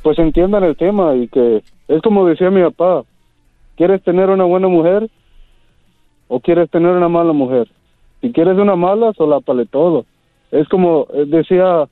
pues 0.02 0.18
entiendan 0.18 0.64
el 0.64 0.76
tema 0.76 1.14
y 1.14 1.28
que 1.28 1.62
es 1.86 2.02
como 2.02 2.26
decía 2.26 2.50
mi 2.50 2.62
papá, 2.62 3.02
¿quieres 3.76 4.02
tener 4.02 4.30
una 4.30 4.44
buena 4.44 4.68
mujer 4.68 5.08
o 6.28 6.40
quieres 6.40 6.70
tener 6.70 6.90
una 6.92 7.08
mala 7.08 7.32
mujer? 7.32 7.68
Si 8.20 8.32
quieres 8.32 8.56
una 8.58 8.76
mala, 8.76 9.12
solápale 9.16 9.66
todo. 9.66 10.06
Es 10.50 10.68
como 10.68 11.06
eh, 11.14 11.24
decía 11.26 11.88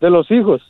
de 0.00 0.10
los 0.10 0.30
hijos, 0.30 0.60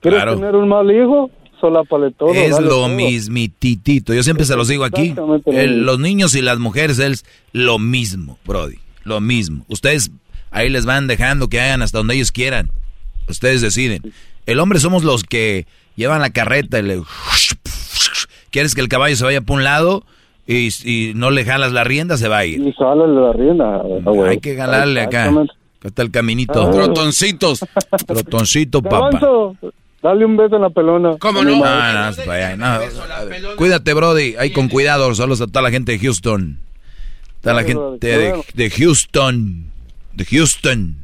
¿quieres 0.00 0.20
Claro. 0.22 0.36
tener 0.36 0.54
un 0.56 0.68
mal 0.68 0.90
hijo? 0.90 1.30
Solápale 1.60 2.10
todo. 2.12 2.34
es 2.34 2.60
lo 2.60 2.86
mismititito. 2.88 4.12
Yo 4.12 4.22
siempre 4.22 4.44
se 4.44 4.56
los 4.56 4.68
digo 4.68 4.84
aquí. 4.84 5.14
Lo 5.14 5.38
los 5.46 5.98
niños 5.98 6.34
y 6.34 6.42
las 6.42 6.58
mujeres 6.58 6.98
es 6.98 7.24
lo 7.52 7.78
mismo, 7.78 8.38
Brody. 8.44 8.76
Lo 9.04 9.20
mismo. 9.20 9.64
Ustedes 9.68 10.10
ahí 10.50 10.68
les 10.68 10.84
van 10.84 11.06
dejando 11.06 11.48
que 11.48 11.60
hagan 11.60 11.80
hasta 11.82 11.98
donde 11.98 12.14
ellos 12.14 12.30
quieran. 12.30 12.70
Ustedes 13.28 13.62
deciden. 13.62 14.02
El 14.44 14.60
hombre 14.60 14.80
somos 14.80 15.02
los 15.02 15.24
que 15.24 15.66
llevan 15.96 16.20
la 16.20 16.30
carreta 16.30 16.78
y 16.78 16.82
le... 16.82 17.02
Quieres 18.50 18.74
que 18.74 18.80
el 18.80 18.88
caballo 18.88 19.16
se 19.16 19.24
vaya 19.24 19.40
por 19.40 19.56
un 19.56 19.64
lado 19.64 20.04
y, 20.46 20.68
y 20.84 21.12
no 21.14 21.30
le 21.30 21.44
jalas 21.44 21.72
la 21.72 21.84
rienda, 21.84 22.16
se 22.16 22.28
va 22.28 22.38
a 22.38 22.46
ir. 22.46 22.60
Y 22.60 22.72
sale 22.72 23.06
la 23.08 23.32
rienda. 23.32 23.76
ah, 23.76 24.10
güey. 24.10 24.30
Hay 24.30 24.38
que 24.40 24.56
jalarle 24.56 25.00
acá. 25.00 25.24
Acá 25.28 25.44
está 25.88 26.02
el 26.02 26.10
caminito. 26.10 26.68
Ah. 26.68 26.70
Trotoncitos. 26.70 27.60
Trotoncito, 28.06 28.82
papá. 28.82 29.10
Dale 30.02 30.24
un 30.24 30.36
beso 30.36 30.56
en 30.56 30.62
la 30.62 30.70
pelona. 30.70 31.16
¿Cómo 31.18 31.42
no? 31.42 31.50
No, 31.56 31.92
no, 31.92 32.08
es 32.10 32.16
para 32.18 32.52
allá, 32.52 32.56
no. 32.56 33.56
Cuídate, 33.56 33.92
Brody. 33.92 34.36
Ahí 34.38 34.50
con 34.52 34.68
cuidado. 34.68 35.12
Saludos 35.14 35.40
a 35.40 35.46
toda 35.46 35.62
la 35.62 35.70
gente 35.70 35.92
de 35.92 35.98
Houston. 35.98 36.60
Toda 37.40 37.54
la 37.54 37.64
gente 37.64 38.06
de, 38.06 38.44
de 38.54 38.70
Houston. 38.70 39.66
De 40.12 40.24
Houston. 40.24 40.96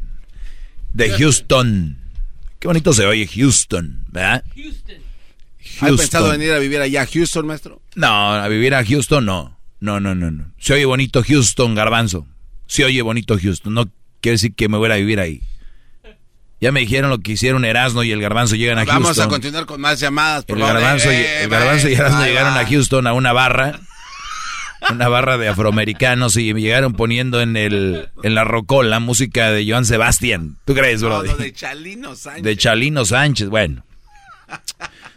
De 0.92 1.10
Houston. 1.10 1.96
Qué 2.58 2.68
bonito 2.68 2.92
se 2.92 3.04
oye 3.06 3.26
Houston, 3.26 4.04
¿verdad? 4.12 4.44
¿Has 5.80 5.90
pensado 5.92 6.30
venir 6.30 6.52
a 6.52 6.58
vivir 6.58 6.80
allá 6.80 7.02
a 7.02 7.06
Houston, 7.06 7.46
maestro? 7.46 7.80
No, 7.94 8.32
a 8.34 8.46
vivir 8.48 8.74
a 8.74 8.84
Houston 8.84 9.24
no. 9.24 9.58
No, 9.80 9.98
no, 10.00 10.14
no, 10.14 10.30
no. 10.30 10.52
Se 10.58 10.74
oye 10.74 10.84
bonito 10.84 11.22
Houston, 11.26 11.74
garbanzo. 11.74 12.26
Se 12.66 12.84
oye 12.84 13.02
bonito 13.02 13.36
Houston. 13.40 13.74
No 13.74 13.86
quiere 14.20 14.34
decir 14.34 14.54
que 14.54 14.68
me 14.68 14.78
voy 14.78 14.90
a 14.90 14.94
vivir 14.96 15.18
ahí. 15.18 15.42
Ya 16.60 16.70
me 16.70 16.78
dijeron 16.80 17.10
lo 17.10 17.18
que 17.18 17.32
hicieron 17.32 17.64
Erasmo 17.64 18.04
y 18.04 18.12
el 18.12 18.20
garbanzo 18.20 18.54
llegan 18.54 18.78
a 18.78 18.82
Houston. 18.86 19.02
Vamos 19.02 19.18
a 19.18 19.28
continuar 19.28 19.66
con 19.66 19.80
más 19.80 19.98
llamadas, 19.98 20.44
por 20.44 20.56
El 20.56 20.62
favor. 20.62 20.80
garbanzo, 20.80 21.10
y, 21.10 21.16
Eh, 21.16 21.42
el 21.42 21.48
garbanzo 21.50 21.88
y 21.88 21.94
Erasmo 21.94 22.24
llegaron 22.24 22.56
a 22.56 22.64
Houston 22.64 23.06
a 23.08 23.12
una 23.14 23.32
barra, 23.32 23.80
una 24.88 25.08
barra 25.08 25.38
de 25.38 25.48
afroamericanos 25.48 26.36
y 26.36 26.52
llegaron 26.54 26.92
poniendo 26.92 27.40
en 27.40 27.56
el 27.56 28.08
en 28.22 28.34
la 28.36 28.44
rocola 28.44 29.00
música 29.00 29.50
de 29.50 29.68
Joan 29.68 29.84
Sebastián. 29.84 30.58
¿Tú 30.64 30.74
crees, 30.74 31.02
bro? 31.02 31.24
No, 31.24 31.32
no, 31.32 31.36
de 31.36 31.52
Chalino 31.52 32.14
Sánchez. 32.14 32.44
De 32.44 32.56
Chalino 32.56 33.04
Sánchez. 33.04 33.48
Bueno. 33.48 33.84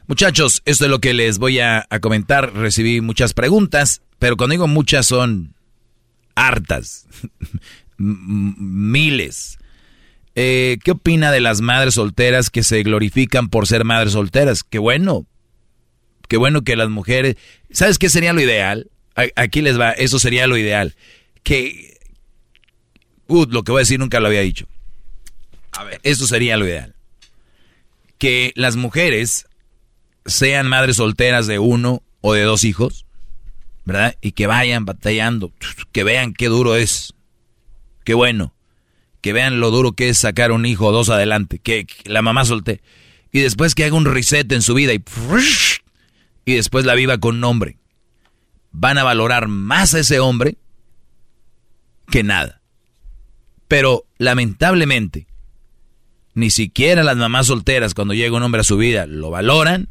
Muchachos, 0.08 0.62
esto 0.66 0.86
es 0.86 0.92
lo 0.92 1.00
que 1.00 1.14
les 1.14 1.40
voy 1.40 1.60
a, 1.60 1.86
a 1.90 2.00
comentar. 2.00 2.54
Recibí 2.54 3.02
muchas 3.02 3.34
preguntas, 3.34 4.02
pero 4.20 4.38
cuando 4.38 4.54
digo 4.54 4.68
muchas 4.68 5.08
son 5.08 5.56
hartas. 6.36 7.08
Miles. 7.98 9.58
Eh, 10.36 10.78
¿Qué 10.84 10.92
opina 10.92 11.32
de 11.32 11.40
las 11.40 11.62
madres 11.62 11.96
solteras 11.96 12.50
que 12.50 12.62
se 12.62 12.84
glorifican 12.84 13.50
por 13.50 13.68
ser 13.68 13.86
madres 13.86 14.14
solteras? 14.14 14.64
Qué 14.64 14.80
bueno. 14.80 15.26
Qué 16.28 16.38
bueno 16.38 16.64
que 16.64 16.76
las 16.76 16.90
mujeres... 16.90 17.38
¿Sabes 17.72 17.98
qué 17.98 18.10
sería 18.10 18.34
lo 18.34 18.42
ideal? 18.42 18.90
Aquí 19.36 19.62
les 19.62 19.80
va, 19.80 19.92
eso 19.92 20.20
sería 20.20 20.46
lo 20.48 20.58
ideal. 20.58 20.96
Que... 21.44 21.98
Uh, 23.28 23.46
lo 23.46 23.64
que 23.64 23.72
voy 23.72 23.80
a 23.80 23.84
decir 23.84 24.00
nunca 24.00 24.20
lo 24.20 24.28
había 24.28 24.42
dicho. 24.42 24.68
A 25.72 25.84
ver. 25.84 26.00
Eso 26.04 26.28
sería 26.28 26.58
lo 26.58 26.68
ideal. 26.68 26.96
Que 28.18 28.52
las 28.56 28.76
mujeres 28.76 29.48
sean 30.26 30.68
madres 30.68 30.98
solteras 30.98 31.48
de 31.48 31.60
uno 31.60 32.02
o 32.22 32.34
de 32.34 32.44
dos 32.44 32.64
hijos, 32.64 33.06
¿verdad? 33.86 34.16
Y 34.22 34.32
que 34.32 34.48
vayan 34.48 34.86
batallando, 34.86 35.52
que 35.92 36.04
vean 36.04 36.34
qué 36.34 36.48
duro 36.48 36.76
es. 36.76 37.14
Qué 38.04 38.14
bueno. 38.14 38.54
Que 39.22 39.34
vean 39.34 39.60
lo 39.60 39.72
duro 39.72 39.94
que 39.94 40.10
es 40.10 40.18
sacar 40.20 40.52
un 40.52 40.66
hijo 40.66 40.88
o 40.88 40.92
dos 40.92 41.10
adelante. 41.10 41.60
Que, 41.60 41.88
la 42.06 42.22
mamá 42.22 42.46
solté. 42.46 42.82
Y 43.32 43.40
después 43.40 43.76
que 43.76 43.84
haga 43.84 43.96
un 43.96 44.06
reset 44.06 44.50
en 44.52 44.62
su 44.62 44.76
vida 44.76 44.94
y, 44.94 45.04
y 46.46 46.54
después 46.54 46.86
la 46.86 46.96
viva 46.96 47.18
con 47.18 47.38
un 47.38 47.44
hombre. 47.44 47.78
Van 48.72 48.98
a 48.98 49.04
valorar 49.04 49.48
más 49.48 49.94
a 49.94 50.00
ese 50.00 50.20
hombre 50.20 50.58
que 52.10 52.24
nada. 52.24 52.62
Pero 53.68 54.06
lamentablemente, 54.18 55.28
ni 56.34 56.50
siquiera 56.50 57.04
las 57.04 57.18
mamás 57.18 57.48
solteras 57.48 57.94
cuando 57.94 58.14
llega 58.14 58.38
un 58.38 58.44
hombre 58.44 58.62
a 58.62 58.66
su 58.66 58.78
vida 58.78 59.08
lo 59.08 59.32
valoran. 59.32 59.90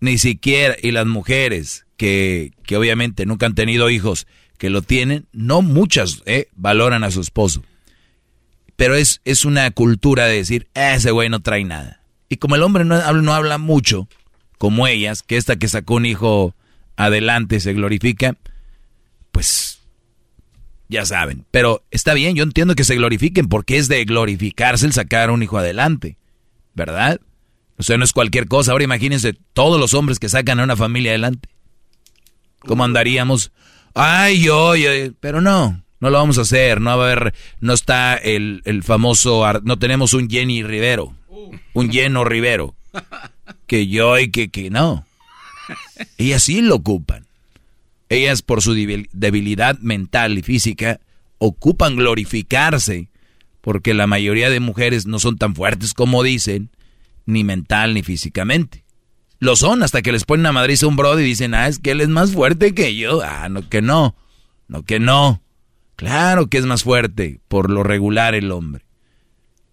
Ni 0.00 0.18
siquiera, 0.18 0.76
y 0.82 0.90
las 0.92 1.06
mujeres 1.06 1.86
que, 1.96 2.52
que 2.64 2.76
obviamente 2.76 3.26
nunca 3.26 3.46
han 3.46 3.54
tenido 3.54 3.90
hijos, 3.90 4.26
que 4.58 4.70
lo 4.70 4.82
tienen, 4.82 5.26
no 5.32 5.62
muchas 5.62 6.22
eh, 6.26 6.48
valoran 6.54 7.04
a 7.04 7.10
su 7.10 7.20
esposo. 7.20 7.62
Pero 8.76 8.94
es, 8.94 9.20
es 9.24 9.44
una 9.44 9.70
cultura 9.70 10.26
de 10.26 10.36
decir, 10.36 10.68
"Ah, 10.74 10.94
ese 10.94 11.10
güey 11.10 11.28
no 11.28 11.40
trae 11.40 11.64
nada. 11.64 12.02
Y 12.28 12.36
como 12.36 12.56
el 12.56 12.62
hombre 12.62 12.84
no 12.84 13.12
no 13.12 13.34
habla 13.34 13.58
mucho, 13.58 14.08
como 14.58 14.86
ellas, 14.86 15.22
que 15.22 15.36
esta 15.36 15.56
que 15.56 15.68
sacó 15.68 15.94
un 15.94 16.06
hijo 16.06 16.54
adelante 16.96 17.60
se 17.60 17.72
glorifica, 17.72 18.36
pues 19.32 19.80
ya 20.88 21.04
saben. 21.04 21.44
Pero 21.50 21.84
está 21.90 22.14
bien, 22.14 22.34
yo 22.36 22.42
entiendo 22.42 22.74
que 22.74 22.84
se 22.84 22.96
glorifiquen 22.96 23.48
porque 23.48 23.76
es 23.76 23.88
de 23.88 24.04
glorificarse 24.04 24.86
el 24.86 24.92
sacar 24.92 25.30
un 25.30 25.42
hijo 25.42 25.58
adelante, 25.58 26.16
¿verdad? 26.74 27.20
O 27.78 27.82
sea, 27.82 27.98
no 27.98 28.04
es 28.04 28.12
cualquier 28.12 28.48
cosa. 28.48 28.72
Ahora 28.72 28.84
imagínense 28.84 29.34
todos 29.52 29.78
los 29.78 29.94
hombres 29.94 30.18
que 30.18 30.28
sacan 30.28 30.60
a 30.60 30.64
una 30.64 30.76
familia 30.76 31.12
adelante. 31.12 31.48
¿Cómo 32.60 32.84
andaríamos? 32.84 33.52
Ay, 33.94 34.42
yo, 34.42 34.76
yo, 34.76 34.90
pero 35.20 35.40
no, 35.40 35.82
no 36.00 36.10
lo 36.10 36.18
vamos 36.18 36.38
a 36.38 36.42
hacer. 36.42 36.80
No 36.80 36.96
va 36.96 37.04
a 37.04 37.12
haber, 37.12 37.34
no 37.60 37.72
está 37.72 38.16
el, 38.16 38.62
el 38.64 38.82
famoso, 38.82 39.44
no 39.62 39.78
tenemos 39.78 40.14
un 40.14 40.28
Jenny 40.28 40.62
Rivero, 40.62 41.14
un 41.74 41.90
lleno 41.90 42.24
Rivero, 42.24 42.74
que 43.66 43.86
yo 43.86 44.18
y 44.18 44.30
que, 44.30 44.48
que 44.48 44.70
no. 44.70 45.06
Y 46.16 46.32
así 46.32 46.62
lo 46.62 46.76
ocupan. 46.76 47.26
Ellas 48.08 48.42
por 48.42 48.62
su 48.62 48.74
debilidad 48.74 49.78
mental 49.80 50.38
y 50.38 50.42
física 50.42 51.00
ocupan 51.38 51.96
glorificarse, 51.96 53.08
porque 53.60 53.94
la 53.94 54.06
mayoría 54.06 54.48
de 54.48 54.60
mujeres 54.60 55.06
no 55.06 55.18
son 55.18 55.38
tan 55.38 55.54
fuertes 55.54 55.92
como 55.92 56.22
dicen, 56.22 56.70
ni 57.26 57.44
mental 57.44 57.94
ni 57.94 58.02
físicamente. 58.02 58.84
Lo 59.38 59.54
son 59.56 59.82
hasta 59.82 60.00
que 60.00 60.12
les 60.12 60.24
ponen 60.24 60.46
a 60.46 60.52
Madrid 60.52 60.78
a 60.82 60.86
un 60.86 60.96
brody 60.96 61.22
y 61.22 61.26
dicen, 61.26 61.54
ah, 61.54 61.68
es 61.68 61.78
que 61.78 61.90
él 61.90 62.00
es 62.00 62.08
más 62.08 62.32
fuerte 62.32 62.74
que 62.74 62.96
yo. 62.96 63.20
Ah, 63.22 63.48
no, 63.48 63.68
que 63.68 63.82
no. 63.82 64.16
No, 64.68 64.82
que 64.82 64.98
no. 64.98 65.42
Claro 65.96 66.48
que 66.48 66.58
es 66.58 66.66
más 66.66 66.84
fuerte, 66.84 67.40
por 67.48 67.70
lo 67.70 67.82
regular 67.82 68.34
el 68.34 68.50
hombre. 68.50 68.86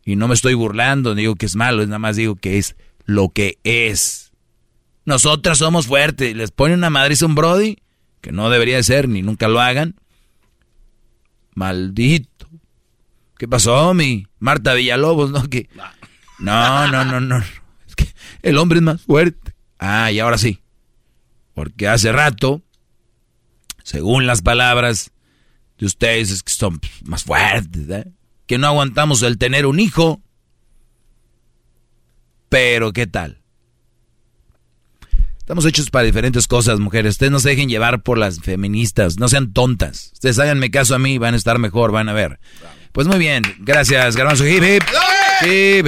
Y 0.05 0.15
no 0.15 0.27
me 0.27 0.33
estoy 0.33 0.53
burlando, 0.53 1.15
digo 1.15 1.35
que 1.35 1.45
es 1.45 1.55
malo, 1.55 1.81
es 1.81 1.87
nada 1.87 1.99
más 1.99 2.17
digo 2.17 2.35
que 2.35 2.57
es 2.57 2.75
lo 3.05 3.29
que 3.29 3.57
es. 3.63 4.33
Nosotras 5.05 5.57
somos 5.57 5.87
fuertes. 5.87 6.35
Les 6.35 6.51
ponen 6.51 6.79
una 6.79 6.89
Madrid 6.89 7.21
a 7.21 7.25
un 7.25 7.35
brody, 7.35 7.77
que 8.21 8.31
no 8.31 8.49
debería 8.49 8.81
ser, 8.83 9.07
ni 9.07 9.21
nunca 9.21 9.47
lo 9.47 9.61
hagan. 9.61 9.95
Maldito. 11.55 12.49
¿Qué 13.37 13.47
pasó, 13.47 13.93
mi 13.93 14.27
Marta 14.39 14.73
Villalobos? 14.73 15.31
No, 15.31 15.49
que... 15.49 15.69
no, 16.39 16.87
no, 16.87 17.05
no, 17.05 17.19
no. 17.19 17.43
Es 17.87 17.95
que 17.95 18.07
el 18.41 18.57
hombre 18.57 18.77
es 18.77 18.83
más 18.83 19.01
fuerte. 19.01 19.53
Ah, 19.79 20.11
y 20.11 20.19
ahora 20.19 20.37
sí. 20.37 20.59
Porque 21.53 21.87
hace 21.87 22.11
rato, 22.11 22.61
según 23.83 24.25
las 24.25 24.41
palabras 24.41 25.11
de 25.77 25.85
ustedes, 25.85 26.31
es 26.31 26.43
que 26.43 26.51
son 26.51 26.79
más 27.03 27.23
fuertes, 27.23 27.89
¿eh? 27.89 28.11
Que 28.47 28.57
no 28.57 28.67
aguantamos 28.67 29.21
el 29.23 29.37
tener 29.37 29.65
un 29.65 29.79
hijo. 29.79 30.21
Pero, 32.49 32.93
¿qué 32.93 33.07
tal? 33.07 33.41
Estamos 35.39 35.65
hechos 35.65 35.89
para 35.89 36.05
diferentes 36.05 36.47
cosas, 36.47 36.79
mujeres. 36.79 37.15
Ustedes 37.15 37.31
no 37.31 37.39
se 37.39 37.49
dejen 37.49 37.67
llevar 37.67 38.01
por 38.01 38.17
las 38.17 38.39
feministas. 38.39 39.17
No 39.17 39.27
sean 39.27 39.51
tontas. 39.51 40.11
Ustedes 40.13 40.39
háganme 40.39 40.71
caso 40.71 40.95
a 40.95 40.99
mí, 40.99 41.17
van 41.17 41.33
a 41.33 41.37
estar 41.37 41.59
mejor, 41.59 41.91
van 41.91 42.07
a 42.07 42.13
ver. 42.13 42.39
Pues 42.93 43.07
muy 43.07 43.17
bien. 43.17 43.43
Gracias, 43.59 44.15
Garbanzo. 44.15 44.47
Hip, 44.47 44.63
hip. 44.63 44.83
Hip. 45.41 45.87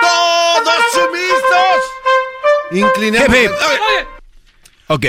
¡Todos 0.00 0.82
sumisos! 0.92 1.80
Inclinemos. 2.72 3.52
Ok, 4.88 5.04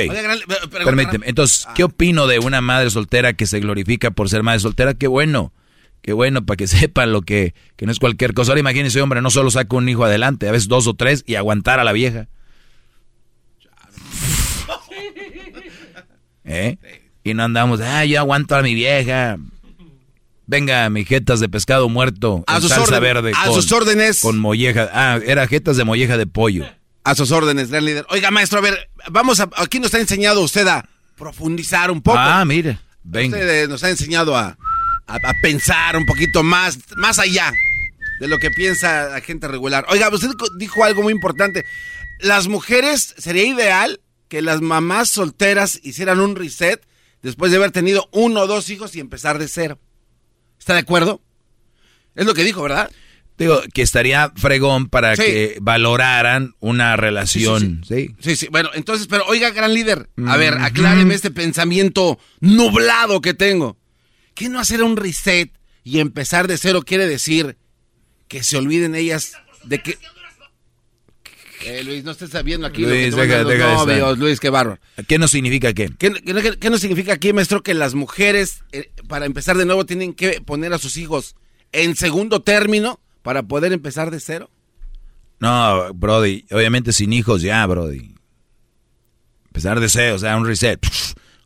permíteme. 0.86 1.28
Entonces, 1.28 1.68
¿qué 1.76 1.84
opino 1.84 2.28
de 2.28 2.40
una 2.40 2.62
madre 2.62 2.90
soltera 2.90 3.34
que 3.34 3.46
se 3.46 3.60
glorifica 3.60 4.12
por 4.12 4.30
ser 4.30 4.44
madre 4.44 4.60
soltera? 4.60 4.94
Qué 4.94 5.08
bueno. 5.08 5.54
Qué 6.02 6.14
bueno, 6.14 6.46
para 6.46 6.58
que 6.58 6.68
sepan 6.68 7.12
lo 7.12 7.22
que, 7.22 7.54
que 7.76 7.86
no 7.86 7.92
es 7.92 8.00
cualquier 8.00 8.34
cosa. 8.34 8.52
Ahora 8.52 8.62
imagínense, 8.62 9.02
hombre, 9.02 9.22
no 9.22 9.30
solo 9.30 9.52
saca 9.52 9.76
un 9.76 9.90
hijo 9.90 10.06
adelante, 10.06 10.48
a 10.48 10.52
veces 10.52 10.68
dos 10.68 10.88
o 10.88 10.94
tres 10.94 11.24
y 11.28 11.36
aguantar 11.36 11.80
a 11.80 11.84
la 11.84 11.92
vieja. 11.92 12.28
¿Eh? 16.46 16.78
Y 17.24 17.34
no 17.34 17.44
andamos, 17.44 17.82
ah, 17.82 18.06
yo 18.06 18.20
aguanto 18.20 18.56
a 18.56 18.62
mi 18.62 18.74
vieja. 18.74 19.38
Venga, 20.50 20.90
mi 20.90 21.06
jetas 21.06 21.40
de 21.40 21.48
pescado 21.48 21.90
muerto 21.90 22.44
a 22.48 22.60
sus 22.60 22.72
salsa 22.72 23.00
verde. 23.00 23.34
A 23.36 23.52
sus 23.52 23.72
órdenes. 23.72 24.20
Con 24.22 24.40
molleja. 24.40 24.90
Ah, 24.92 25.20
era 25.24 25.48
jetas 25.48 25.78
de 25.78 25.84
molleja 25.84 26.18
de 26.18 26.26
pollo. 26.26 26.66
A 27.04 27.14
sus 27.14 27.32
órdenes, 27.32 27.70
gran 27.70 27.86
líder. 27.86 28.06
Oiga, 28.10 28.32
maestro, 28.32 28.60
a 28.60 28.62
ver, 28.62 28.90
vamos 29.12 29.40
a. 29.40 29.50
Aquí 29.58 29.80
nos 29.80 29.94
ha 29.94 30.00
enseñado 30.00 30.42
usted 30.42 30.68
a 30.68 30.90
profundizar 31.16 31.92
un 31.92 32.02
poco. 32.02 32.18
Ah, 32.18 32.44
mire. 32.46 32.80
Venga. 33.04 33.38
Usted 33.38 33.64
eh, 33.64 33.68
nos 33.68 33.84
ha 33.84 33.90
enseñado 33.90 34.36
a 34.36 34.58
a, 35.10 35.34
pensar 35.42 35.98
un 35.98 36.06
poquito 36.06 36.44
más, 36.44 36.78
más 36.96 37.20
allá 37.20 37.54
de 38.20 38.28
lo 38.28 38.38
que 38.38 38.52
piensa 38.52 39.10
la 39.10 39.22
gente 39.22 39.48
regular. 39.48 39.86
Oiga, 39.90 40.10
usted 40.10 40.30
dijo 40.58 40.84
algo 40.84 41.02
muy 41.02 41.14
importante. 41.14 41.66
Las 42.20 42.48
mujeres, 42.48 43.16
sería 43.18 43.46
ideal 43.46 44.02
que 44.28 44.42
las 44.42 44.62
mamás 44.62 45.10
solteras 45.10 45.80
hicieran 45.84 46.20
un 46.20 46.36
reset 46.36 46.86
después 47.22 47.52
de 47.52 47.58
haber 47.58 47.72
tenido 47.72 48.10
uno 48.12 48.42
o 48.42 48.48
dos 48.48 48.70
hijos 48.70 48.96
y 48.96 49.00
empezar 49.00 49.40
de 49.40 49.48
cero. 49.48 49.80
¿Está 50.60 50.74
de 50.74 50.80
acuerdo? 50.80 51.22
Es 52.16 52.26
lo 52.26 52.34
que 52.34 52.44
dijo, 52.44 52.62
¿verdad? 52.62 52.92
Digo, 53.40 53.62
que 53.74 53.82
estaría 53.82 54.34
fregón 54.36 54.90
para 54.90 55.16
que 55.16 55.58
valoraran 55.62 56.56
una 56.60 56.98
relación. 56.98 57.82
Sí 57.88 58.14
sí, 58.20 58.36
sí 58.36 58.48
Bueno, 58.52 58.70
entonces, 58.74 59.08
pero 59.08 59.26
oiga, 59.28 59.52
gran 59.52 59.74
líder, 59.74 60.10
a 60.28 60.36
ver, 60.36 60.56
acláreme 60.56 61.16
este 61.16 61.32
pensamiento 61.32 62.20
nublado 62.42 63.22
que 63.22 63.34
tengo. 63.34 63.78
¿Qué 64.36 64.50
no 64.50 64.60
hacer 64.60 64.84
un 64.84 64.98
reset 64.98 65.54
y 65.86 66.00
empezar 66.00 66.48
de 66.50 66.58
cero 66.58 66.84
quiere 66.86 67.08
decir 67.08 67.58
que 68.28 68.44
se 68.44 68.58
olviden 68.58 68.94
ellas 68.94 69.34
de 69.64 69.80
que... 69.80 69.98
Eh, 71.66 71.84
Luis, 71.84 72.04
no 72.04 72.12
estés 72.12 72.30
sabiendo 72.30 72.68
aquí 72.68 72.84
Luis, 72.84 73.12
lo 73.12 73.22
que 73.22 73.28
deja, 73.28 73.44
deja 73.44 73.74
novios, 73.74 74.18
Luis, 74.18 74.40
qué 74.40 74.50
bárbaro. 74.50 74.80
¿Qué 75.08 75.20
no 75.20 75.28
significa 75.28 75.74
qué? 75.74 75.90
¿Qué, 75.98 76.14
qué, 76.60 76.70
no 76.70 76.78
significa 76.78 77.14
aquí, 77.14 77.34
maestro, 77.34 77.62
que 77.64 77.74
las 77.74 77.96
mujeres, 77.96 78.64
eh, 78.72 78.92
para 79.08 79.26
empezar 79.26 79.58
de 79.58 79.66
nuevo, 79.66 79.86
tienen 79.86 80.14
que 80.14 80.42
poner 80.42 80.74
a 80.74 80.78
sus 80.78 80.98
hijos 80.98 81.36
en 81.72 81.96
segundo 81.96 82.42
término 82.42 83.00
para 83.22 83.44
poder 83.44 83.74
empezar 83.74 84.12
de 84.12 84.20
cero? 84.20 84.50
No, 85.40 85.94
Brody, 85.94 86.46
obviamente 86.52 86.94
sin 86.94 87.14
hijos 87.14 87.42
ya, 87.42 87.66
Brody. 87.66 88.16
Empezar 89.48 89.80
de 89.80 89.90
cero, 89.90 90.16
o 90.16 90.20
sea, 90.20 90.38
un 90.38 90.46
reset 90.46 90.80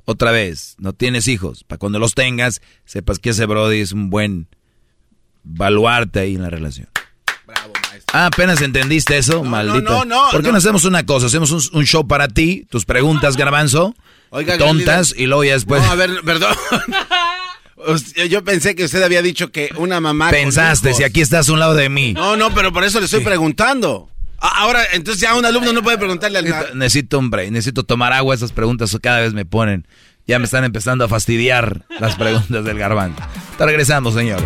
otra 0.06 0.31
vez, 0.31 0.76
no 0.80 0.94
tienes 0.94 1.27
hijos, 1.27 1.64
para 1.64 1.80
cuando 1.80 1.99
los 1.99 2.14
tengas, 2.14 2.61
sepas 2.85 3.19
que 3.19 3.30
ese 3.30 3.45
Brody 3.45 3.80
es 3.80 3.91
un 3.94 4.10
buen 4.10 4.48
baluarte 5.44 6.19
ahí 6.19 6.35
en 6.35 6.41
la 6.41 6.49
relación. 6.49 6.90
Ah, 8.14 8.27
apenas 8.27 8.61
entendiste 8.61 9.18
eso, 9.18 9.44
maldito. 9.44 9.81
No, 9.81 10.06
no, 10.06 10.26
no. 10.26 10.31
¿Por 10.31 10.44
qué 10.44 10.52
no, 10.52 10.57
hacemos 10.60 10.85
una 10.85 11.03
cosa? 11.03 11.26
Hacemos 11.26 11.72
un, 11.72 11.85
show 11.85 12.07
para 12.07 12.27
ti, 12.27 12.68
tus 12.69 12.85
preguntas, 12.85 13.35
garbanzo, 13.35 13.95
Oiga, 14.30 14.57
tontas, 14.60 15.15
y 15.18 15.26
luego 15.26 15.44
ya 15.44 15.53
después... 15.53 15.81
No, 15.81 15.91
a 15.91 15.95
ver, 15.95 16.11
perdón. 16.23 16.56
Yo 18.30 18.44
pensé 18.44 18.76
que 18.76 18.85
usted 18.85 19.02
había 19.02 19.23
dicho 19.23 19.52
que 19.52 19.72
una 19.77 19.99
mamá. 19.99 20.30
Pensaste, 20.30 20.94
si 20.94 21.03
aquí 21.03 21.22
estás 21.22 21.49
a 21.49 21.53
un 21.53 21.60
lado 21.60 21.73
de 21.73 21.90
mí. 21.90 22.14
No, 22.14 22.38
no, 22.38 22.53
pero 22.53 22.72
por 22.72 22.84
eso 22.84 22.99
le 22.99 23.06
estoy 23.06 23.23
preguntando. 23.23 24.10
Ahora, 24.40 24.81
entonces 24.94 25.22
ya 25.22 25.35
un 25.35 25.45
alumno 25.45 25.73
no 25.73 25.81
puede 25.81 25.98
preguntarle 25.98 26.38
al 26.38 26.45
necesito, 26.45 26.76
necesito 26.76 27.22
break, 27.22 27.52
necesito 27.52 27.84
tomar 27.84 28.14
agua, 28.14 28.35
esas 28.35 28.52
preguntas 28.52 28.95
cada 29.02 29.22
vez 29.22 29.34
me 29.34 29.45
ponen. 29.45 29.88
Ya 30.27 30.38
me 30.38 30.45
están 30.45 30.64
empezando 30.64 31.03
a 31.03 31.10
fastidiar 31.10 31.85
las 31.99 32.15
preguntas 32.15 32.64
del 32.64 32.77
garbanzo. 32.77 33.23
Está 33.52 33.65
regresando, 33.65 34.11
señor. 34.11 34.41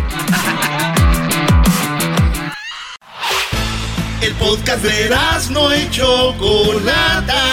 Podcast 4.38 4.82
de 4.82 5.10
no 5.50 5.72
hecho 5.72 6.34
Chocolata. 6.38 7.44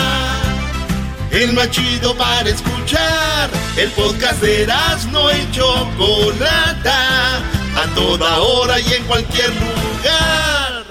El 1.31 1.53
más 1.53 1.69
chido 1.71 2.15
para 2.15 2.49
escuchar. 2.49 3.49
El 3.77 3.89
podcast 3.91 4.41
de 4.41 4.67
no 5.11 5.29
hecho 5.29 5.89
Chocolata. 5.97 7.37
A 7.75 7.87
toda 7.93 8.39
hora 8.39 8.79
y 8.79 8.93
en 8.93 9.03
cualquier 9.03 9.49
lugar. 9.49 10.85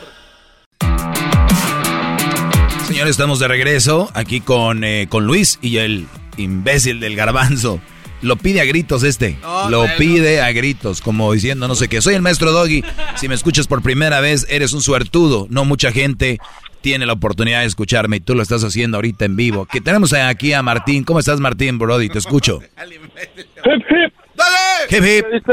Señores, 2.87 3.13
estamos 3.13 3.39
de 3.39 3.49
regreso 3.49 4.11
aquí 4.15 4.41
con, 4.41 4.85
eh, 4.85 5.07
con 5.09 5.27
Luis 5.27 5.59
y 5.63 5.79
el 5.79 6.07
imbécil 6.37 7.01
del 7.01 7.17
garbanzo. 7.17 7.81
Lo 8.25 8.37
pide 8.37 8.61
a 8.61 8.65
gritos 8.65 9.03
este. 9.03 9.37
lo 9.69 9.85
pide 9.99 10.41
a 10.41 10.51
gritos, 10.53 11.01
como 11.01 11.33
diciendo 11.33 11.69
no 11.69 11.75
sé 11.75 11.89
qué. 11.89 12.01
Soy 12.01 12.15
el 12.15 12.23
maestro 12.23 12.53
Doggy. 12.53 12.83
Si 13.17 13.29
me 13.29 13.35
escuchas 13.35 13.67
por 13.67 13.83
primera 13.83 14.21
vez, 14.21 14.47
eres 14.51 14.73
un 14.73 14.81
suertudo. 14.81 15.47
No 15.51 15.65
mucha 15.65 15.93
gente 15.93 16.39
tiene 16.81 17.07
la 17.07 17.13
oportunidad 17.13 17.61
de 17.61 17.67
escucharme 17.67 18.17
y 18.17 18.21
tú 18.21 18.35
lo 18.35 18.43
estás 18.43 18.65
haciendo 18.65 18.97
ahorita 18.97 19.25
en 19.25 19.37
vivo. 19.37 19.67
Que 19.67 19.81
tenemos 19.81 20.13
aquí 20.13 20.53
a 20.53 20.63
Martín. 20.63 21.05
¿Cómo 21.05 21.19
estás, 21.19 21.41
Martín, 21.41 21.79
Brody? 21.79 22.09
Te 22.09 22.19
escucho. 22.19 22.61
Hip, 23.67 23.83
hip. 23.91 24.13
¡Dale! 24.35 24.91
Hip, 24.91 25.05
hip. 25.05 25.45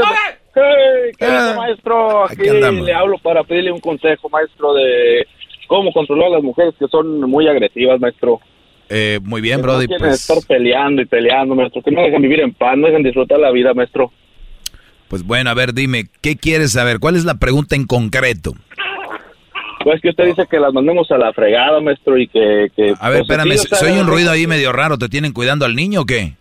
Hey, 0.54 1.12
¿qué 1.18 1.24
ah, 1.24 1.54
maestro? 1.56 2.26
Aquí 2.26 2.42
le 2.42 2.92
hablo 2.92 3.16
para 3.18 3.42
pedirle 3.42 3.72
un 3.72 3.80
consejo, 3.80 4.28
maestro, 4.28 4.74
de 4.74 5.26
cómo 5.66 5.90
controlar 5.92 6.26
a 6.26 6.34
las 6.34 6.42
mujeres 6.42 6.74
que 6.78 6.86
son 6.88 7.20
muy 7.22 7.48
agresivas, 7.48 7.98
maestro. 8.00 8.40
Eh, 8.94 9.20
muy 9.22 9.40
bien, 9.40 9.62
Brody. 9.62 9.86
No 9.86 9.96
quieren 9.96 10.10
estar 10.10 10.36
peleando 10.46 11.00
y 11.00 11.06
peleando, 11.06 11.54
maestro. 11.54 11.80
Que 11.80 11.90
no 11.90 12.02
dejan 12.02 12.20
vivir 12.20 12.40
en 12.40 12.52
paz, 12.52 12.76
no 12.76 12.88
dejan 12.88 13.02
disfrutar 13.02 13.38
la 13.38 13.50
vida, 13.50 13.72
maestro. 13.72 14.12
Pues 15.08 15.22
bueno, 15.22 15.48
a 15.48 15.54
ver, 15.54 15.72
dime, 15.72 16.04
¿qué 16.20 16.36
quieres 16.36 16.72
saber? 16.72 16.98
¿Cuál 16.98 17.16
es 17.16 17.24
la 17.24 17.36
pregunta 17.36 17.74
en 17.74 17.86
concreto? 17.86 18.52
Pues 19.82 20.00
que 20.02 20.10
usted 20.10 20.26
dice 20.26 20.46
que 20.46 20.60
las 20.60 20.74
mandemos 20.74 21.10
a 21.10 21.16
la 21.16 21.32
fregada, 21.32 21.80
maestro, 21.80 22.18
y 22.18 22.28
que... 22.28 22.68
a 23.00 23.08
ver, 23.08 23.24
pues, 23.26 23.38
espérame, 23.38 23.56
soy 23.56 23.98
un 23.98 24.06
ruido 24.06 24.30
ahí 24.30 24.46
medio 24.46 24.72
raro. 24.72 24.98
¿Te 24.98 25.08
tienen 25.08 25.32
cuidando 25.32 25.64
al 25.64 25.74
niño 25.74 26.02
o 26.02 26.04
qué? 26.04 26.34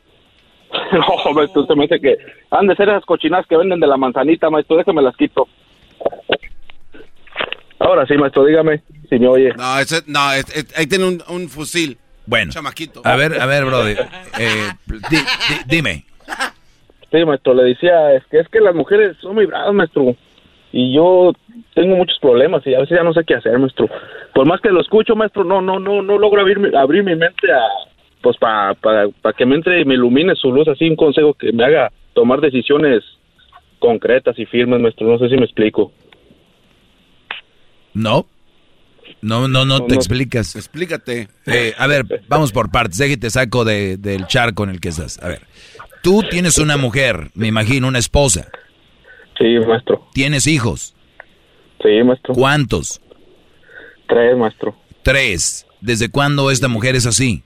no, 0.92 1.34
maestro, 1.34 1.62
usted 1.62 1.76
me 1.76 1.84
dice 1.84 2.02
que 2.02 2.18
han 2.50 2.68
de 2.68 2.76
ser 2.76 2.90
esas 2.90 3.06
cochinas 3.06 3.46
que 3.48 3.56
venden 3.56 3.80
de 3.80 3.88
la 3.88 3.96
manzanita, 3.96 4.50
maestro. 4.50 4.76
Déjame 4.76 5.02
las 5.02 5.16
quito. 5.16 5.48
Ahora 7.80 8.06
sí, 8.06 8.16
maestro, 8.16 8.46
dígame 8.46 8.82
si 9.10 9.20
me 9.20 9.28
oye. 9.28 9.54
No, 9.58 9.76
no 10.08 10.20
ahí 10.76 10.88
tiene 10.88 11.20
un, 11.28 11.50
fusil. 11.50 11.98
Bueno, 12.26 12.52
Chamaquito. 12.52 13.02
a 13.04 13.16
ver, 13.16 13.40
a 13.42 13.46
ver, 13.46 13.66
brother, 13.66 14.08
eh, 14.40 14.70
dime. 15.66 16.06
Sí, 17.12 17.26
maestro, 17.26 17.54
le 17.54 17.64
decía, 17.64 18.14
es 18.14 18.24
que 18.28 18.40
es 18.40 18.48
que 18.48 18.62
las 18.62 18.74
mujeres 18.74 19.18
son 19.22 19.36
muy 19.36 19.46
bravas, 19.46 19.74
maestro. 19.74 20.16
y 20.72 20.94
yo 20.94 21.34
tengo 21.74 21.96
muchos 21.96 22.18
problemas 22.20 22.66
y 22.66 22.74
a 22.74 22.80
veces 22.80 22.98
ya 22.98 23.04
no 23.04 23.14
sé 23.14 23.24
qué 23.26 23.36
hacer, 23.36 23.58
maestro. 23.60 23.90
Por 24.34 24.46
más 24.46 24.62
que 24.62 24.70
lo 24.70 24.80
escucho, 24.82 25.16
maestro, 25.16 25.44
no, 25.44 25.62
no, 25.62 25.80
no, 25.80 26.02
no 26.02 26.18
logro 26.18 26.42
abrir, 26.42 26.74
abrir 26.76 27.04
mi 27.04 27.16
mente 27.16 27.52
a, 27.52 27.60
pues 28.22 28.38
para 28.38 28.76
para 28.76 29.34
que 29.36 29.46
me 29.46 29.56
entre 29.56 29.82
y 29.82 29.86
me 29.86 29.96
ilumine 29.96 30.36
su 30.36 30.52
luz, 30.52 30.68
así 30.68 30.90
un 30.90 30.96
consejo 30.96 31.34
que 31.34 31.52
me 31.52 31.66
haga 31.66 31.92
tomar 32.14 32.40
decisiones 32.40 33.04
concretas 33.80 34.38
y 34.40 34.46
firmes, 34.46 34.80
maestro. 34.80 35.08
No 35.08 35.18
sé 35.18 35.28
si 35.28 35.36
me 35.36 35.46
explico. 35.46 35.92
No. 37.94 38.26
No, 39.22 39.48
no, 39.48 39.66
no, 39.66 39.86
te 39.86 39.96
explicas. 39.96 40.56
Explícate. 40.56 41.28
Eh, 41.46 41.74
a 41.78 41.88
ver, 41.88 42.06
vamos 42.28 42.52
por 42.52 42.72
partes. 42.72 42.98
Déjate 42.98 43.30
saco 43.30 43.66
de, 43.66 43.98
del 43.98 44.28
charco 44.28 44.64
en 44.64 44.72
el 44.72 44.80
que 44.80 44.90
estás. 44.90 45.22
A 45.22 45.28
ver, 45.28 45.42
tú 46.02 46.24
tienes 46.30 46.58
una 46.58 46.78
mujer, 46.78 47.32
me 47.36 47.48
imagino, 47.48 47.88
una 47.88 48.00
esposa. 48.00 48.50
Sí, 49.38 49.58
maestro. 49.68 50.08
¿Tienes 50.14 50.48
hijos? 50.48 50.96
Sí, 51.82 52.04
maestro. 52.04 52.34
¿Cuántos? 52.34 53.02
Tres, 54.08 54.38
maestro. 54.38 54.76
Tres. 55.04 55.66
¿Desde 55.82 56.10
cuándo 56.10 56.52
esta 56.52 56.68
mujer 56.68 56.96
es 56.96 57.06
así? 57.06 57.44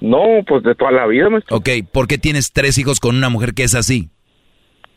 No, 0.00 0.22
pues 0.46 0.62
de 0.62 0.74
toda 0.74 0.92
la 0.92 1.06
vida, 1.06 1.28
maestro. 1.28 1.56
Ok, 1.56 1.68
¿por 1.90 2.06
qué 2.06 2.18
tienes 2.18 2.52
tres 2.52 2.78
hijos 2.78 3.00
con 3.00 3.16
una 3.16 3.28
mujer 3.28 3.54
que 3.54 3.64
es 3.64 3.74
así? 3.74 4.10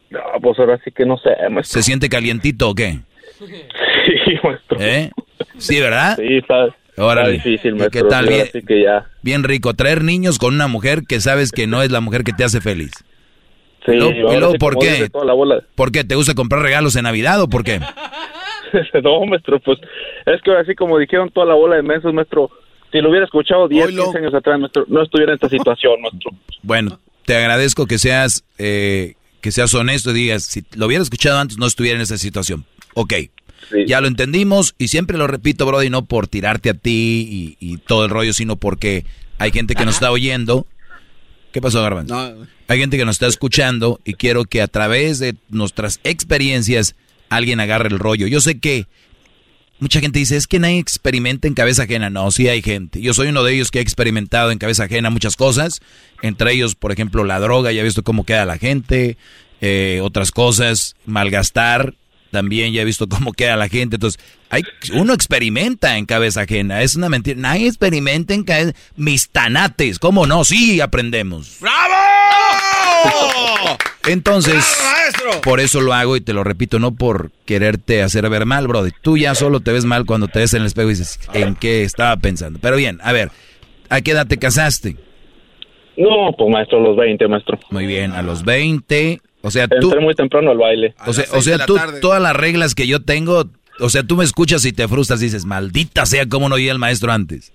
No, 0.10 0.20
pues 0.42 0.60
ahora 0.60 0.80
sí 0.84 0.92
que 0.92 1.06
no 1.06 1.18
sé, 1.18 1.30
maestro. 1.50 1.82
¿Se 1.82 1.84
siente 1.84 2.10
calientito 2.10 2.70
o 2.70 2.76
qué? 2.76 3.00
Sí, 4.10 4.34
maestro. 4.44 4.78
¿Eh? 4.80 5.12
Sí, 5.58 5.80
¿verdad? 5.80 6.18
Sí, 6.18 6.38
está, 6.38 6.76
Órale. 6.98 7.36
está 7.36 7.50
difícil, 7.50 7.72
¿Y 7.76 7.80
maestro. 7.80 8.02
¿Qué 8.04 8.10
tal? 8.10 8.28
Bien, 8.28 8.40
ahora 8.40 8.52
sí 8.52 8.62
que 8.66 8.84
ya. 8.84 9.06
bien 9.22 9.44
rico. 9.44 9.74
Traer 9.74 10.04
niños 10.04 10.40
con 10.40 10.54
una 10.54 10.68
mujer 10.68 11.04
que 11.08 11.20
sabes 11.20 11.52
que 11.52 11.68
no 11.68 11.82
es 11.82 11.92
la 11.92 12.02
mujer 12.02 12.24
que 12.24 12.34
te 12.34 12.44
hace 12.44 12.62
feliz. 12.62 12.92
Sí, 13.86 13.92
¿Y 13.94 13.96
luego, 13.96 14.12
y 14.14 14.22
ahora 14.22 14.40
luego 14.40 14.52
sí 14.54 14.58
por 14.58 14.78
qué? 14.80 15.10
¿Por 15.76 15.92
qué? 15.92 16.04
¿Te 16.04 16.16
gusta 16.16 16.34
comprar 16.34 16.62
regalos 16.62 16.96
en 16.96 17.04
Navidad 17.04 17.42
o 17.42 17.48
por 17.48 17.64
qué? 17.64 17.80
no, 19.04 19.26
maestro, 19.26 19.60
pues 19.60 19.80
es 20.26 20.42
que 20.42 20.52
ahora 20.52 20.66
sí 20.66 20.76
como 20.76 20.98
dijeron 20.98 21.30
toda 21.30 21.46
la 21.46 21.54
bola 21.54 21.76
de 21.78 21.84
meses, 21.84 22.14
maestro. 22.14 22.50
Si 22.92 23.00
lo 23.02 23.10
hubiera 23.12 23.26
escuchado 23.26 23.68
10, 23.68 23.90
15 23.90 24.18
años 24.18 24.34
atrás, 24.34 24.60
maestro, 24.60 24.84
no 24.88 25.04
estuviera 25.04 25.32
en 25.32 25.36
esta 25.36 25.48
situación, 25.48 26.02
maestro. 26.02 26.32
Bueno, 26.64 27.00
te 27.26 27.36
agradezco 27.36 27.86
que 27.86 28.00
seas 28.00 28.44
eh, 28.58 29.14
que 29.42 29.52
seas 29.52 29.74
honesto 29.74 30.12
y 30.12 30.14
digas, 30.16 30.44
si 30.44 30.64
lo 30.76 30.88
hubiera 30.88 31.04
escuchado 31.04 31.40
antes 31.40 31.58
no 31.58 31.68
estuviera 31.68 31.96
en 31.96 32.02
esa 32.02 32.18
situación. 32.18 32.66
Ok, 32.96 33.14
ya 33.88 34.02
lo 34.02 34.08
entendimos 34.08 34.76
y 34.78 34.88
siempre 34.88 35.18
lo 35.18 35.28
repito, 35.28 35.66
Brody, 35.66 35.90
no 35.90 36.06
por 36.06 36.28
tirarte 36.28 36.70
a 36.70 36.74
ti 36.74 37.58
y, 37.60 37.74
y 37.74 37.78
todo 37.78 38.06
el 38.06 38.10
rollo, 38.12 38.34
sino 38.34 38.56
porque 38.56 39.06
hay 39.38 39.52
gente 39.52 39.76
que 39.76 39.86
nos 39.86 39.96
está 39.96 40.12
oyendo. 40.12 40.66
¿Qué 41.52 41.62
pasó, 41.62 41.82
Garbanzo? 41.82 42.14
No. 42.14 42.48
Hay 42.68 42.80
gente 42.80 42.98
que 42.98 43.06
nos 43.06 43.16
está 43.16 43.28
escuchando 43.28 44.00
y 44.06 44.14
quiero 44.14 44.46
que 44.46 44.62
a 44.62 44.68
través 44.68 45.20
de 45.20 45.36
nuestras 45.50 46.00
experiencias 46.04 46.96
alguien 47.30 47.60
agarre 47.60 47.90
el 47.90 47.98
rollo. 48.00 48.28
Yo 48.28 48.42
sé 48.42 48.60
que 48.60 48.86
mucha 49.80 50.02
gente 50.02 50.20
dice, 50.20 50.36
es 50.38 50.46
que 50.46 50.60
nadie 50.60 50.78
experimenta 50.78 51.48
en 51.48 51.54
cabeza 51.56 51.84
ajena. 51.84 52.10
No, 52.10 52.30
sí 52.32 52.48
hay 52.48 52.62
gente. 52.62 53.02
Yo 53.02 53.14
soy 53.14 53.30
uno 53.30 53.44
de 53.44 53.54
ellos 53.56 53.72
que 53.72 53.80
ha 53.80 53.82
experimentado 53.82 54.52
en 54.52 54.60
cabeza 54.60 54.84
ajena 54.84 55.10
muchas 55.10 55.36
cosas. 55.36 55.82
Entre 56.22 56.54
ellos, 56.54 56.76
por 56.76 56.92
ejemplo, 56.92 57.24
la 57.24 57.40
droga, 57.40 57.72
ya 57.72 57.82
he 57.82 57.84
visto 57.84 58.04
cómo 58.04 58.26
queda 58.26 58.46
la 58.46 58.58
gente. 58.58 59.18
eh, 59.62 60.00
otras 60.02 60.32
cosas, 60.32 60.96
malgastar, 61.06 61.96
también 62.32 62.74
ya 62.74 62.82
he 62.82 62.86
visto 62.86 63.08
cómo 63.08 63.34
queda 63.34 63.56
la 63.56 63.68
gente. 63.70 63.96
Entonces, 63.98 64.22
hay, 64.50 64.64
uno 64.94 65.14
experimenta 65.14 65.98
en 65.98 66.06
cabeza 66.06 66.42
ajena. 66.42 66.82
Es 66.82 66.96
una 66.96 67.10
mentira. 67.10 67.40
Nadie 67.40 67.68
experimenta 67.68 68.34
en 68.34 68.44
cabeza... 68.44 68.74
Mis 68.96 69.30
tanates, 69.30 70.00
¿cómo 70.00 70.26
no? 70.26 70.44
Sí, 70.44 70.82
aprendemos. 70.82 71.60
Entonces, 74.08 74.66
por 75.44 75.60
eso 75.60 75.82
lo 75.82 75.94
hago 75.94 76.16
y 76.16 76.22
te 76.22 76.34
lo 76.34 76.44
repito, 76.44 76.80
no 76.80 76.96
por 76.96 77.32
quererte 77.46 78.02
hacer 78.02 78.30
ver 78.30 78.46
mal, 78.46 78.68
Brody. 78.68 78.92
Tú 79.02 79.18
ya 79.18 79.36
solo 79.36 79.60
te 79.60 79.72
ves 79.72 79.86
mal 79.86 80.06
cuando 80.06 80.28
te 80.28 80.40
ves 80.40 80.54
en 80.54 80.62
el 80.62 80.68
espejo 80.68 80.88
y 80.90 80.94
dices, 80.94 81.20
¿en 81.34 81.56
qué 81.56 81.84
estaba 81.84 82.18
pensando? 82.18 82.60
Pero 82.62 82.78
bien, 82.78 83.00
a 83.04 83.12
ver, 83.12 83.30
¿a 83.90 84.02
qué 84.02 84.12
edad 84.12 84.28
te 84.28 84.38
casaste? 84.38 84.96
No, 85.98 86.32
pues 86.38 86.50
maestro, 86.50 86.80
a 86.80 86.82
los 86.82 86.98
20, 86.98 87.28
maestro. 87.28 87.60
Muy 87.72 87.86
bien, 87.86 88.14
a 88.14 88.22
los 88.22 88.46
20. 88.46 89.22
O 89.42 89.52
sea, 89.52 89.64
Entré 89.64 90.00
muy 90.02 90.16
temprano 90.16 90.52
al 90.52 90.58
baile. 90.58 90.94
O 91.06 91.14
sea, 91.14 91.26
o 91.34 91.42
sea 91.42 91.66
tú, 91.66 91.78
todas 92.02 92.22
las 92.22 92.36
reglas 92.36 92.76
que 92.76 92.88
yo 92.88 93.02
tengo, 93.02 93.46
o 93.80 93.90
sea, 93.90 94.04
tú 94.04 94.18
me 94.18 94.26
escuchas 94.26 94.66
y 94.66 94.74
te 94.74 94.88
frustras 94.88 95.22
y 95.22 95.26
dices, 95.26 95.46
maldita 95.46 96.06
sea, 96.06 96.28
¿cómo 96.28 96.50
no 96.50 96.56
oí 96.56 96.68
al 96.70 96.80
maestro 96.80 97.12
antes? 97.12 97.54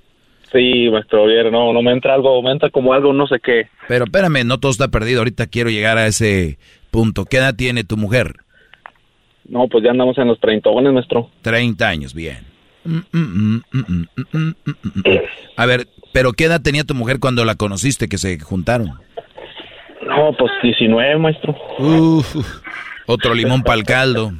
Sí, 0.51 0.89
maestro 0.90 1.23
Javier, 1.23 1.51
no, 1.51 1.73
no 1.73 1.82
me 1.82 1.93
entra 1.93 2.15
algo, 2.15 2.40
me 2.43 2.52
entra 2.52 2.70
como 2.70 2.94
algo, 2.94 3.12
no 3.12 3.27
sé 3.27 3.36
qué. 3.43 3.69
Pero 3.89 4.05
espérame, 4.05 4.44
no 4.44 4.59
todo 4.61 4.70
está 4.70 4.89
perdido, 4.89 5.20
ahorita 5.20 5.47
quiero 5.47 5.69
llegar 5.69 5.98
a 5.98 6.06
ese 6.06 6.59
punto. 6.90 7.24
¿Qué 7.24 7.39
edad 7.39 7.55
tiene 7.55 7.85
tu 7.85 7.97
mujer? 7.97 8.36
No, 9.48 9.69
pues 9.69 9.85
ya 9.85 9.90
andamos 9.90 10.16
en 10.16 10.28
los 10.28 10.40
treintones, 10.40 10.93
maestro. 10.93 11.28
Treinta 11.43 11.89
años, 11.89 12.15
bien. 12.15 12.39
A 15.56 15.66
ver, 15.66 15.89
¿pero 16.12 16.32
qué 16.32 16.44
edad 16.44 16.62
tenía 16.62 16.85
tu 16.85 16.94
mujer 16.94 17.19
cuando 17.19 17.44
la 17.44 17.56
conociste, 17.56 18.09
que 18.09 18.19
se 18.19 18.39
juntaron? 18.39 18.93
No, 20.16 20.32
pues 20.38 20.52
19, 20.62 21.18
maestro. 21.18 21.56
Uf, 21.78 22.36
otro 23.06 23.34
limón 23.34 23.62
para 23.62 23.78
el 23.78 23.84
caldo. 23.84 24.32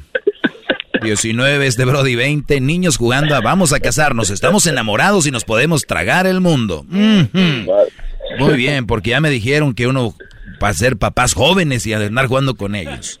19 1.01 1.67
este 1.67 1.85
Brody 1.85 2.15
20, 2.15 2.59
niños 2.61 2.97
jugando 2.97 3.35
a 3.35 3.41
vamos 3.41 3.73
a 3.73 3.79
casarnos, 3.79 4.29
estamos 4.29 4.65
enamorados 4.65 5.27
y 5.27 5.31
nos 5.31 5.43
podemos 5.43 5.85
tragar 5.85 6.25
el 6.25 6.41
mundo. 6.41 6.85
Muy 6.89 8.55
bien, 8.55 8.87
porque 8.87 9.11
ya 9.11 9.21
me 9.21 9.29
dijeron 9.29 9.73
que 9.73 9.87
uno 9.87 10.15
va 10.63 10.69
a 10.69 10.73
ser 10.73 10.97
papás 10.97 11.33
jóvenes 11.33 11.85
y 11.85 11.93
a 11.93 11.97
andar 11.97 12.27
jugando 12.27 12.55
con 12.55 12.75
ellos. 12.75 13.19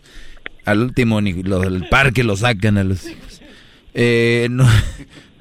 Al 0.65 0.81
último 0.81 1.21
ni 1.21 1.33
lo 1.43 1.61
parque 1.89 2.23
lo 2.23 2.35
sacan 2.35 2.77
a 2.77 2.83
los 2.83 3.05
hijos. 3.05 3.41
Eh, 3.93 4.49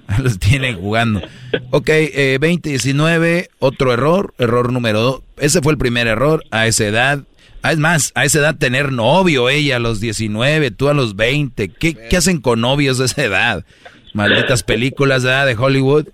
los 0.23 0.39
tienen 0.39 0.77
jugando. 0.77 1.23
Ok, 1.71 1.89
eh, 1.89 2.39
20, 2.41 2.69
19, 2.71 3.51
otro 3.59 3.93
error, 3.93 4.35
error 4.39 4.73
número 4.73 5.01
2. 5.01 5.21
Ese 5.39 5.61
fue 5.63 5.73
el 5.73 5.79
primer 5.79 6.07
error 6.07 6.45
a 6.51 6.67
esa 6.67 6.85
edad. 6.87 7.21
Ah, 7.63 7.73
es 7.73 7.79
más, 7.79 8.13
a 8.15 8.25
esa 8.25 8.41
edad 8.41 8.57
tener 8.57 8.93
novio, 8.93 9.49
ella 9.49 9.77
a 9.77 9.79
los 9.79 9.99
19, 10.01 10.71
tú 10.71 10.89
a 10.89 10.95
los 10.95 11.17
20. 11.17 11.71
¿Qué, 11.71 11.95
qué 11.95 12.17
hacen 12.17 12.41
con 12.41 12.61
novios 12.61 12.99
de 12.99 13.07
esa 13.07 13.25
edad? 13.25 13.65
Malditas 14.13 14.63
películas 14.63 15.25
¿verdad? 15.25 15.47
de 15.47 15.55
Hollywood. 15.57 16.07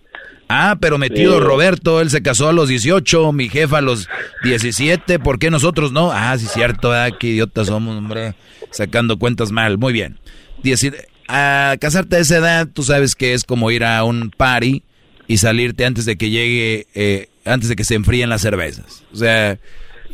Ah, 0.49 0.79
pero 0.81 0.99
metido 0.99 1.35
Sí. 1.35 1.41
Roberto, 1.45 2.01
él 2.01 2.11
se 2.11 2.23
casó 2.23 2.49
a 2.49 2.53
los 2.53 2.69
18, 2.69 3.33
mi 3.33 3.49
jefa 3.49 3.79
a 3.79 3.83
los 3.83 4.09
17, 4.43 5.19
¿por 5.21 5.39
qué 5.39 5.51
nosotros 5.51 5.93
no? 5.93 6.11
Ah, 6.13 6.37
sí, 6.39 6.47
cierto, 6.47 6.93
ah, 6.93 7.09
qué 7.19 7.29
idiotas 7.29 7.69
somos, 7.69 7.97
hombre, 7.97 8.35
sacando 8.73 9.17
cuentas 9.19 9.53
mal, 9.53 9.79
muy 9.79 9.93
bien. 9.93 10.19
Dieci- 10.65 10.95
a 11.31 11.77
casarte 11.79 12.17
a 12.17 12.19
esa 12.19 12.37
edad, 12.37 12.69
tú 12.73 12.83
sabes 12.83 13.15
que 13.15 13.35
es 13.35 13.45
como 13.45 13.71
ir 13.71 13.85
a 13.85 14.05
un 14.05 14.31
party 14.31 14.83
y 15.27 15.37
salirte 15.39 15.85
antes 15.85 16.05
de 16.05 16.17
que 16.17 16.31
llegue, 16.31 16.87
eh, 16.95 17.29
antes 17.45 17.69
de 17.69 17.77
que 17.77 17.85
se 17.85 17.95
enfríen 17.95 18.29
las 18.29 18.43
cervezas. 18.43 19.05
O 19.13 19.17
sea, 19.17 19.59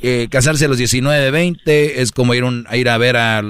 eh, 0.02 0.28
casarse 0.30 0.66
a 0.66 0.68
los 0.68 0.78
19, 0.78 1.30
20 1.30 2.02
es 2.02 2.12
como 2.12 2.34
ir, 2.34 2.44
un- 2.44 2.66
a 2.68 2.76
ir 2.76 2.88
a 2.88 2.98
ver 2.98 3.16
a 3.16 3.42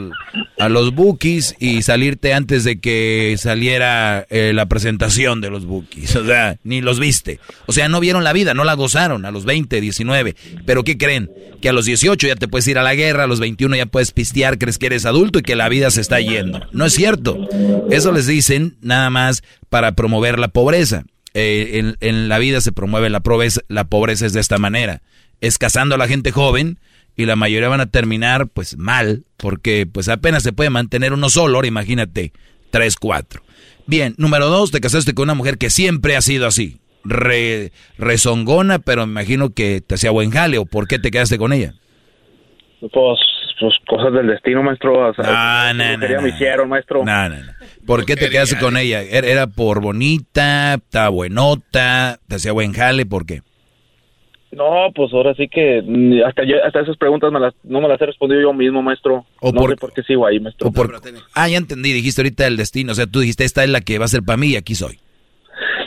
los 0.68 0.94
bookies 0.94 1.54
y 1.58 1.82
salirte 1.82 2.32
antes 2.34 2.64
de 2.64 2.80
que 2.80 3.34
saliera 3.38 4.26
eh, 4.30 4.52
la 4.54 4.66
presentación 4.66 5.40
de 5.40 5.50
los 5.50 5.66
bookies. 5.66 6.16
O 6.16 6.24
sea, 6.24 6.56
ni 6.64 6.80
los 6.80 6.98
viste. 7.00 7.40
O 7.66 7.72
sea, 7.72 7.88
no 7.88 8.00
vieron 8.00 8.24
la 8.24 8.32
vida, 8.32 8.54
no 8.54 8.64
la 8.64 8.74
gozaron 8.74 9.24
a 9.26 9.30
los 9.30 9.44
20, 9.44 9.80
19. 9.80 10.34
Pero 10.64 10.82
¿qué 10.84 10.96
creen? 10.96 11.30
Que 11.60 11.68
a 11.68 11.72
los 11.72 11.84
18 11.84 12.26
ya 12.26 12.36
te 12.36 12.48
puedes 12.48 12.66
ir 12.68 12.78
a 12.78 12.82
la 12.82 12.94
guerra, 12.94 13.24
a 13.24 13.26
los 13.26 13.40
21 13.40 13.76
ya 13.76 13.86
puedes 13.86 14.12
pistear, 14.12 14.58
crees 14.58 14.78
que 14.78 14.86
eres 14.86 15.04
adulto 15.06 15.38
y 15.38 15.42
que 15.42 15.56
la 15.56 15.68
vida 15.68 15.90
se 15.90 16.00
está 16.00 16.20
yendo. 16.20 16.60
No 16.72 16.86
es 16.86 16.94
cierto. 16.94 17.48
Eso 17.90 18.12
les 18.12 18.26
dicen 18.26 18.76
nada 18.80 19.10
más 19.10 19.42
para 19.68 19.92
promover 19.92 20.38
la 20.38 20.48
pobreza. 20.48 21.04
Eh, 21.34 21.72
en, 21.80 21.96
en 22.00 22.28
la 22.30 22.38
vida 22.38 22.62
se 22.62 22.72
promueve 22.72 23.10
la 23.10 23.20
pobreza, 23.20 23.60
la 23.68 23.84
pobreza 23.84 24.24
es 24.24 24.32
de 24.32 24.40
esta 24.40 24.56
manera. 24.56 25.02
Es 25.40 25.58
casando 25.58 25.94
a 25.94 25.98
la 25.98 26.08
gente 26.08 26.32
joven 26.32 26.78
y 27.16 27.24
la 27.26 27.36
mayoría 27.36 27.68
van 27.68 27.80
a 27.80 27.90
terminar 27.90 28.46
pues 28.48 28.76
mal, 28.76 29.24
porque 29.36 29.86
pues 29.90 30.08
apenas 30.08 30.42
se 30.42 30.52
puede 30.52 30.70
mantener 30.70 31.12
uno 31.12 31.28
solo, 31.30 31.56
ahora 31.56 31.68
imagínate, 31.68 32.32
tres, 32.70 32.96
cuatro. 32.96 33.42
Bien, 33.86 34.14
número 34.18 34.48
dos, 34.48 34.70
te 34.70 34.80
casaste 34.80 35.14
con 35.14 35.24
una 35.24 35.34
mujer 35.34 35.58
que 35.58 35.70
siempre 35.70 36.16
ha 36.16 36.20
sido 36.20 36.46
así, 36.46 36.78
re, 37.04 37.72
rezongona, 37.98 38.78
pero 38.80 39.06
me 39.06 39.12
imagino 39.12 39.50
que 39.50 39.80
te 39.80 39.94
hacía 39.94 40.10
buen 40.10 40.30
jale, 40.30 40.58
o 40.58 40.66
por 40.66 40.88
qué 40.88 40.98
te 40.98 41.10
quedaste 41.10 41.38
con 41.38 41.52
ella. 41.52 41.74
Pues, 42.80 43.18
pues 43.58 43.74
cosas 43.88 44.12
del 44.12 44.26
destino, 44.26 44.62
maestro. 44.62 45.08
O 45.08 45.14
sea, 45.14 45.72
No, 45.72 45.96
no, 45.96 46.08
no, 46.08 46.22
me 46.22 46.28
hicieron, 46.28 46.68
maestro. 46.68 47.04
No, 47.04 47.28
no, 47.28 47.36
no. 47.36 47.52
¿Por 47.86 48.04
qué 48.04 48.16
te 48.16 48.28
quedaste 48.28 48.58
con 48.58 48.76
ella? 48.76 49.02
¿Era 49.02 49.46
por 49.46 49.80
bonita, 49.80 50.74
estaba 50.74 51.08
buenota, 51.08 52.18
te 52.28 52.34
hacía 52.36 52.52
buen 52.52 52.72
jale? 52.72 53.06
¿Por 53.06 53.24
qué? 53.24 53.42
No, 54.52 54.90
pues 54.94 55.12
ahora 55.12 55.34
sí 55.34 55.48
que 55.48 55.82
mm, 55.84 56.22
hasta 56.26 56.44
yo, 56.44 56.56
hasta 56.64 56.80
esas 56.80 56.96
preguntas 56.96 57.30
me 57.32 57.40
las, 57.40 57.52
no 57.64 57.80
me 57.80 57.88
las 57.88 58.00
he 58.00 58.06
respondido 58.06 58.40
yo 58.40 58.52
mismo, 58.52 58.80
maestro. 58.82 59.26
O 59.40 59.52
no 59.52 59.60
por- 59.60 59.70
sé 59.70 59.76
por 59.76 59.92
qué 59.92 60.02
sigo 60.02 60.26
ahí, 60.26 60.40
maestro. 60.40 60.68
O 60.68 60.72
por- 60.72 60.90
ah, 61.34 61.48
ya 61.48 61.56
entendí, 61.58 61.92
dijiste 61.92 62.22
ahorita 62.22 62.46
el 62.46 62.56
destino, 62.56 62.92
o 62.92 62.94
sea, 62.94 63.06
tú 63.06 63.20
dijiste, 63.20 63.44
esta 63.44 63.64
es 63.64 63.70
la 63.70 63.80
que 63.80 63.98
va 63.98 64.04
a 64.06 64.08
ser 64.08 64.22
para 64.22 64.36
mí 64.36 64.48
y 64.48 64.56
aquí 64.56 64.74
soy. 64.74 64.98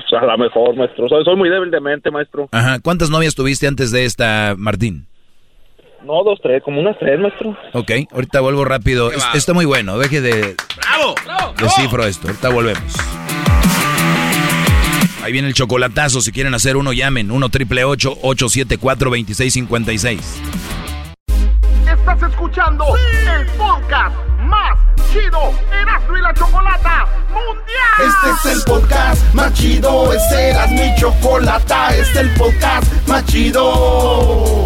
O 0.05 0.09
sea, 0.09 0.19
a 0.19 0.25
lo 0.25 0.37
mejor, 0.37 0.75
maestro. 0.75 1.07
Soy, 1.07 1.23
soy 1.23 1.35
muy 1.35 1.49
débil 1.49 1.71
de 1.71 1.79
mente, 1.79 2.11
maestro. 2.11 2.49
Ajá, 2.51 2.79
¿cuántas 2.79 3.09
novias 3.09 3.35
tuviste 3.35 3.67
antes 3.67 3.91
de 3.91 4.05
esta, 4.05 4.55
Martín? 4.57 5.05
No, 6.05 6.23
dos, 6.23 6.39
tres, 6.41 6.61
como 6.63 6.79
unas 6.81 6.97
tres, 6.99 7.19
maestro. 7.19 7.57
Ok, 7.73 7.91
ahorita 8.11 8.39
vuelvo 8.41 8.65
rápido. 8.65 9.11
Es- 9.11 9.25
está 9.35 9.53
muy 9.53 9.65
bueno, 9.65 9.97
deje 9.99 10.21
de... 10.21 10.55
¡Bravo! 10.77 11.15
Descifro 11.59 12.05
esto, 12.05 12.27
ahorita 12.27 12.49
volvemos. 12.49 12.95
Ahí 15.23 15.31
viene 15.33 15.47
el 15.49 15.53
chocolatazo, 15.53 16.21
si 16.21 16.31
quieren 16.31 16.53
hacer 16.53 16.77
uno 16.77 16.93
llamen, 16.93 17.29
1 17.31 17.49
triple 17.49 17.83
874 17.83 19.09
2656 19.09 20.19
Estás 21.91 22.23
escuchando 22.31 22.85
el 22.95 23.45
podcast 23.57 24.15
más 24.43 24.77
chido 25.11 25.53
Erasmo 25.81 26.17
y 26.17 26.21
la 26.21 26.33
Chocolata 26.33 27.05
Mundial. 27.29 27.99
Este 27.99 28.49
es 28.49 28.57
el 28.57 28.63
podcast 28.63 29.33
más 29.33 29.53
chido, 29.53 30.13
este 30.13 30.49
era 30.49 30.67
mi 30.67 30.95
chocolata, 30.97 31.89
este 31.95 32.01
es 32.01 32.15
el 32.17 32.29
podcast 32.35 33.07
más 33.07 33.25
chido. 33.25 34.65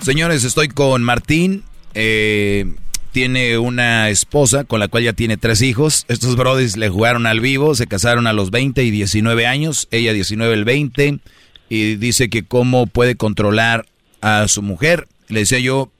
Señores, 0.00 0.44
estoy 0.44 0.68
con 0.68 1.02
Martín. 1.02 1.64
eh, 1.94 2.66
tiene 3.12 3.58
una 3.58 4.08
esposa 4.08 4.64
con 4.64 4.78
la 4.78 4.86
cual 4.88 5.02
ya 5.02 5.12
tiene 5.12 5.36
tres 5.36 5.62
hijos. 5.62 6.04
Estos 6.08 6.36
brodis 6.36 6.76
le 6.76 6.88
jugaron 6.88 7.26
al 7.26 7.40
vivo, 7.40 7.74
se 7.74 7.88
casaron 7.88 8.26
a 8.26 8.32
los 8.32 8.50
20 8.50 8.84
y 8.84 8.90
19 8.90 9.46
años. 9.46 9.88
Ella 9.90 10.12
19, 10.12 10.54
el 10.54 10.64
20. 10.64 11.18
Y 11.68 11.96
dice 11.96 12.30
que 12.30 12.44
cómo 12.44 12.86
puede 12.86 13.16
controlar 13.16 13.86
a 14.20 14.46
su 14.48 14.62
mujer. 14.62 15.08
Le 15.28 15.40
decía 15.40 15.58
yo, 15.58 15.90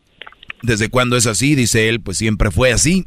¿desde 0.62 0.88
cuándo 0.88 1.16
es 1.16 1.26
así? 1.26 1.55
Dice 1.55 1.88
él, 1.88 2.01
pues 2.01 2.16
siempre 2.16 2.51
fue 2.51 2.72
así. 2.72 3.06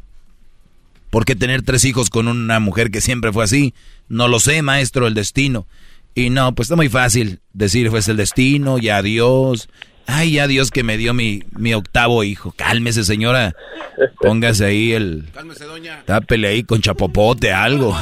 ¿Por 1.08 1.24
qué 1.24 1.34
tener 1.36 1.62
tres 1.62 1.84
hijos 1.84 2.10
con 2.10 2.28
una 2.28 2.60
mujer 2.60 2.90
que 2.90 3.00
siempre 3.00 3.32
fue 3.32 3.44
así? 3.44 3.72
No 4.08 4.28
lo 4.28 4.40
sé, 4.40 4.60
maestro, 4.62 5.06
el 5.06 5.14
destino. 5.14 5.66
Y 6.14 6.30
no, 6.30 6.54
pues 6.54 6.66
está 6.66 6.76
muy 6.76 6.88
fácil 6.88 7.40
decir, 7.52 7.90
fue 7.90 8.00
el 8.06 8.16
destino, 8.16 8.78
ya 8.78 9.02
Dios. 9.02 9.68
Ay, 10.06 10.32
ya 10.32 10.46
Dios 10.46 10.70
que 10.70 10.82
me 10.82 10.96
dio 10.96 11.14
mi, 11.14 11.42
mi 11.58 11.74
octavo 11.74 12.22
hijo. 12.24 12.52
Cálmese, 12.56 13.04
señora. 13.04 13.54
Póngase 14.20 14.66
ahí 14.66 14.92
el... 14.92 15.24
Cálmese, 15.32 15.64
doña. 15.64 16.02
Tápele 16.04 16.48
ahí 16.48 16.62
con 16.62 16.80
chapopote, 16.80 17.52
algo. 17.52 17.96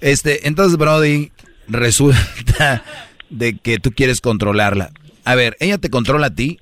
Este, 0.00 0.48
entonces, 0.48 0.78
Brody, 0.78 1.30
resulta 1.68 2.82
de 3.30 3.56
que 3.56 3.78
tú 3.78 3.92
quieres 3.92 4.20
controlarla. 4.20 4.90
A 5.24 5.36
ver, 5.36 5.56
¿ella 5.60 5.78
te 5.78 5.90
controla 5.90 6.26
a 6.26 6.34
ti? 6.34 6.58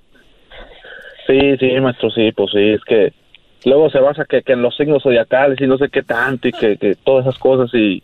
Sí, 1.27 1.57
sí, 1.59 1.81
maestro, 1.81 2.11
sí, 2.11 2.33
pues 2.33 2.51
sí, 2.53 2.59
es 2.59 2.81
que 2.85 3.15
luego 3.65 3.89
se 3.89 4.01
basa 4.01 4.25
que, 4.25 4.43
que 4.43 4.53
en 4.53 4.63
los 4.63 4.77
signos 4.77 5.03
zodiacales 5.03 5.61
y 5.61 5.67
no 5.67 5.79
sé 5.79 5.89
qué 5.89 6.03
tanto 6.03 6.49
y 6.49 6.53
que, 6.53 6.77
que 6.77 6.97
todas 6.97 7.27
esas 7.27 7.39
cosas 7.39 7.73
y, 7.73 8.03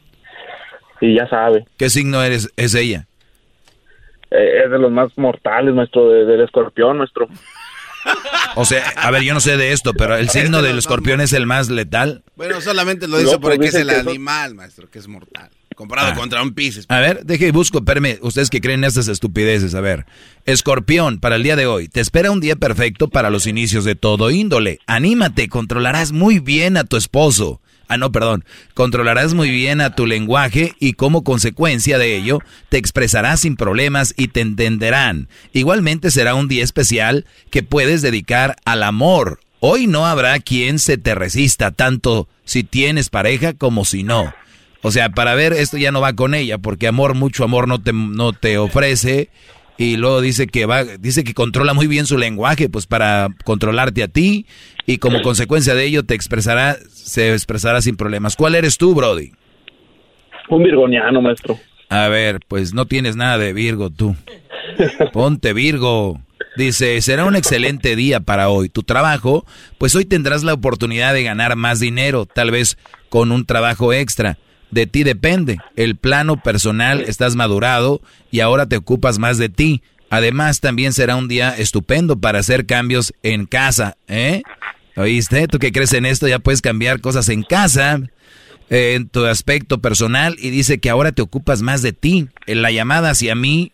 y 1.00 1.14
ya 1.16 1.28
sabe. 1.28 1.64
¿Qué 1.78 1.90
signo 1.90 2.22
eres, 2.22 2.50
es 2.56 2.74
ella? 2.74 3.06
Eh, 4.30 4.62
es 4.64 4.70
de 4.70 4.78
los 4.78 4.90
más 4.90 5.10
mortales, 5.16 5.74
maestro, 5.74 6.10
de- 6.10 6.24
del 6.24 6.40
escorpión, 6.42 6.98
maestro. 6.98 7.28
O 8.54 8.64
sea, 8.64 8.88
a 8.96 9.10
ver, 9.10 9.22
yo 9.22 9.34
no 9.34 9.40
sé 9.40 9.56
de 9.56 9.72
esto, 9.72 9.92
pero 9.94 10.16
el 10.16 10.28
signo 10.30 10.62
del 10.62 10.78
escorpión 10.78 11.20
es 11.20 11.32
el 11.32 11.46
más 11.46 11.68
letal. 11.70 12.22
Bueno, 12.36 12.60
solamente 12.60 13.08
lo 13.08 13.18
dice 13.18 13.32
No, 13.32 13.40
porque 13.40 13.66
es 13.66 13.74
el 13.74 13.90
son- 13.90 14.08
animal, 14.08 14.54
maestro, 14.54 14.88
que 14.90 14.98
es 14.98 15.08
mortal. 15.08 15.50
Comparado 15.74 16.08
Ah. 16.12 16.14
contra 16.14 16.42
un 16.42 16.54
Pisces. 16.54 16.86
A 16.88 17.00
ver, 17.00 17.24
deje 17.26 17.48
y 17.48 17.50
busco, 17.50 17.78
espérame, 17.78 18.16
ustedes 18.22 18.48
que 18.48 18.62
creen 18.62 18.80
en 18.80 18.84
estas 18.88 19.08
estupideces, 19.08 19.74
a 19.74 19.82
ver. 19.82 20.06
Escorpión, 20.46 21.20
para 21.20 21.36
el 21.36 21.42
día 21.42 21.54
de 21.54 21.66
hoy, 21.66 21.88
te 21.88 22.00
espera 22.00 22.30
un 22.30 22.40
día 22.40 22.56
perfecto 22.56 23.08
para 23.08 23.28
los 23.28 23.46
inicios 23.46 23.84
de 23.84 23.94
todo 23.94 24.30
índole. 24.30 24.78
Anímate, 24.86 25.48
controlarás 25.48 26.12
muy 26.12 26.38
bien 26.38 26.78
a 26.78 26.84
tu 26.84 26.96
esposo. 26.96 27.60
Ah, 27.88 27.96
no, 27.96 28.10
perdón. 28.10 28.44
Controlarás 28.74 29.34
muy 29.34 29.50
bien 29.50 29.80
a 29.80 29.94
tu 29.94 30.06
lenguaje 30.06 30.74
y 30.80 30.94
como 30.94 31.22
consecuencia 31.22 31.98
de 31.98 32.16
ello, 32.16 32.40
te 32.68 32.78
expresarás 32.78 33.40
sin 33.40 33.56
problemas 33.56 34.12
y 34.16 34.28
te 34.28 34.40
entenderán. 34.40 35.28
Igualmente 35.52 36.10
será 36.10 36.34
un 36.34 36.48
día 36.48 36.64
especial 36.64 37.26
que 37.50 37.62
puedes 37.62 38.02
dedicar 38.02 38.56
al 38.64 38.82
amor. 38.82 39.40
Hoy 39.60 39.86
no 39.86 40.06
habrá 40.06 40.38
quien 40.40 40.78
se 40.78 40.98
te 40.98 41.14
resista, 41.14 41.70
tanto 41.70 42.28
si 42.44 42.64
tienes 42.64 43.08
pareja 43.08 43.54
como 43.54 43.84
si 43.84 44.02
no. 44.02 44.34
O 44.82 44.90
sea, 44.90 45.08
para 45.10 45.34
ver, 45.34 45.52
esto 45.52 45.78
ya 45.78 45.90
no 45.90 46.00
va 46.00 46.12
con 46.12 46.34
ella, 46.34 46.58
porque 46.58 46.86
amor, 46.86 47.14
mucho 47.14 47.42
amor 47.42 47.66
no 47.66 47.80
te, 47.80 47.92
no 47.92 48.32
te 48.32 48.58
ofrece. 48.58 49.30
Y 49.78 49.96
luego 49.96 50.20
dice 50.20 50.46
que 50.46 50.66
va, 50.66 50.84
dice 50.84 51.24
que 51.24 51.34
controla 51.34 51.74
muy 51.74 51.86
bien 51.86 52.06
su 52.06 52.16
lenguaje, 52.16 52.68
pues 52.68 52.86
para 52.86 53.28
controlarte 53.44 54.02
a 54.02 54.08
ti. 54.08 54.46
Y 54.86 54.98
como 54.98 55.20
consecuencia 55.22 55.74
de 55.74 55.84
ello 55.84 56.04
te 56.04 56.14
expresará, 56.14 56.76
se 56.92 57.32
expresará 57.32 57.82
sin 57.82 57.96
problemas. 57.96 58.36
¿Cuál 58.36 58.54
eres 58.54 58.78
tú, 58.78 58.94
Brody? 58.94 59.32
Un 60.48 60.62
virgoniano, 60.62 61.20
maestro. 61.20 61.58
A 61.88 62.08
ver, 62.08 62.40
pues 62.46 62.72
no 62.72 62.86
tienes 62.86 63.16
nada 63.16 63.38
de 63.38 63.52
Virgo 63.52 63.90
tú. 63.90 64.16
Ponte 65.12 65.52
Virgo. 65.52 66.20
Dice, 66.56 67.00
será 67.02 67.26
un 67.26 67.36
excelente 67.36 67.96
día 67.96 68.20
para 68.20 68.48
hoy. 68.48 68.70
Tu 68.70 68.82
trabajo, 68.82 69.44
pues 69.76 69.94
hoy 69.94 70.06
tendrás 70.06 70.42
la 70.42 70.54
oportunidad 70.54 71.12
de 71.12 71.22
ganar 71.22 71.54
más 71.54 71.80
dinero, 71.80 72.24
tal 72.24 72.50
vez 72.50 72.78
con 73.10 73.30
un 73.30 73.44
trabajo 73.44 73.92
extra. 73.92 74.38
De 74.70 74.86
ti 74.86 75.04
depende. 75.04 75.58
El 75.76 75.96
plano 75.96 76.42
personal 76.42 77.02
estás 77.02 77.36
madurado 77.36 78.00
y 78.30 78.40
ahora 78.40 78.66
te 78.66 78.76
ocupas 78.76 79.18
más 79.18 79.38
de 79.38 79.48
ti. 79.48 79.82
Además, 80.10 80.60
también 80.60 80.92
será 80.92 81.16
un 81.16 81.28
día 81.28 81.56
estupendo 81.56 82.20
para 82.20 82.38
hacer 82.38 82.66
cambios 82.66 83.12
en 83.22 83.46
casa, 83.46 83.96
¿eh? 84.08 84.42
¿Oíste? 84.96 85.46
Tú 85.48 85.58
que 85.58 85.72
crees 85.72 85.92
en 85.92 86.06
esto 86.06 86.26
ya 86.26 86.38
puedes 86.38 86.62
cambiar 86.62 87.00
cosas 87.00 87.28
en 87.28 87.42
casa, 87.42 88.00
eh, 88.70 88.94
en 88.94 89.08
tu 89.08 89.26
aspecto 89.26 89.80
personal 89.80 90.36
y 90.38 90.50
dice 90.50 90.78
que 90.78 90.90
ahora 90.90 91.12
te 91.12 91.22
ocupas 91.22 91.60
más 91.60 91.82
de 91.82 91.92
ti. 91.92 92.28
En 92.46 92.62
la 92.62 92.70
llamada 92.70 93.10
hacia 93.10 93.34
mí 93.34 93.72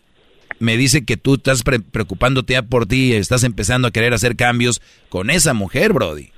me 0.59 0.75
dice 0.75 1.05
que 1.05 1.15
tú 1.15 1.35
estás 1.35 1.63
pre- 1.63 1.79
preocupándote 1.79 2.61
por 2.63 2.87
ti, 2.87 3.13
estás 3.13 3.43
empezando 3.43 3.87
a 3.87 3.91
querer 3.91 4.13
hacer 4.13 4.35
cambios 4.35 4.81
con 5.09 5.29
esa 5.29 5.53
mujer, 5.53 5.93
Brody. 5.93 6.32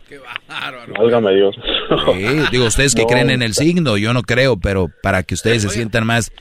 Válgame 0.98 1.34
Dios. 1.36 1.56
Sí, 2.14 2.26
digo, 2.52 2.66
ustedes 2.66 2.94
que 2.96 3.02
No, 3.02 3.08
creen 3.08 3.30
en 3.32 3.42
el 3.42 3.54
signo, 3.54 3.98
yo 3.98 4.14
no 4.14 4.22
creo, 4.24 4.58
pero 4.58 4.90
para 5.02 5.24
que 5.24 5.34
ustedes 5.34 5.62
se 5.64 5.70
sientan 5.70 6.06
más... 6.06 6.32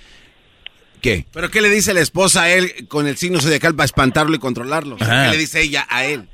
¿Qué? 1.01 1.27
¿Pero 1.35 1.51
qué 1.51 1.61
le 1.61 1.69
dice 1.69 1.93
la 1.93 2.01
esposa 2.01 2.45
a 2.45 2.51
él 2.51 2.89
con 2.89 3.07
el 3.07 3.17
signo 3.19 3.39
zodiacal 3.41 3.75
para 3.75 3.85
espantarlo 3.85 4.35
y 4.35 4.39
controlarlo? 4.39 4.95
O 4.95 4.99
sea, 4.99 5.07
Ajá. 5.07 5.25
¿Qué 5.27 5.31
le 5.33 5.39
dice 5.39 5.61
ella 5.61 5.87
a 5.91 6.07
él? 6.07 6.29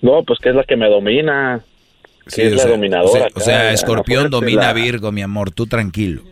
No, 0.00 0.22
pues 0.24 0.38
que 0.40 0.50
es 0.50 0.54
la 0.54 0.62
que 0.64 0.76
me 0.76 0.88
domina. 0.88 1.64
Sí, 2.26 2.42
es 2.42 2.52
o 2.52 2.56
la 2.56 2.62
sea, 2.62 2.70
dominadora. 2.70 3.08
o 3.10 3.12
sea, 3.12 3.24
acá, 3.26 3.34
o 3.36 3.40
sea, 3.40 3.58
la- 3.64 3.72
Escorpión 3.72 4.30
domina 4.30 4.62
la- 4.66 4.72
Virgo, 4.74 5.10
mi 5.12 5.22
amor, 5.22 5.50
tú 5.50 5.66
tranquilo. 5.66 6.22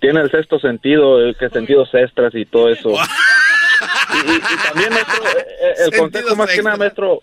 Tiene 0.00 0.20
el 0.20 0.30
sexto 0.30 0.58
sentido, 0.60 1.18
el 1.20 1.36
que 1.36 1.48
sentidos 1.50 1.88
extras 1.92 2.32
y 2.34 2.44
todo 2.46 2.68
eso. 2.70 2.90
y, 2.90 4.30
y- 4.30 4.36
y 4.36 4.68
también, 4.68 4.90
maestro, 4.90 5.24
eh, 5.24 5.30
eh, 5.38 5.68
el 5.70 5.76
Sentidos 5.76 5.98
consejo 5.98 6.36
más 6.36 6.50
que 6.50 6.62
nada, 6.62 6.76
maestro, 6.76 7.20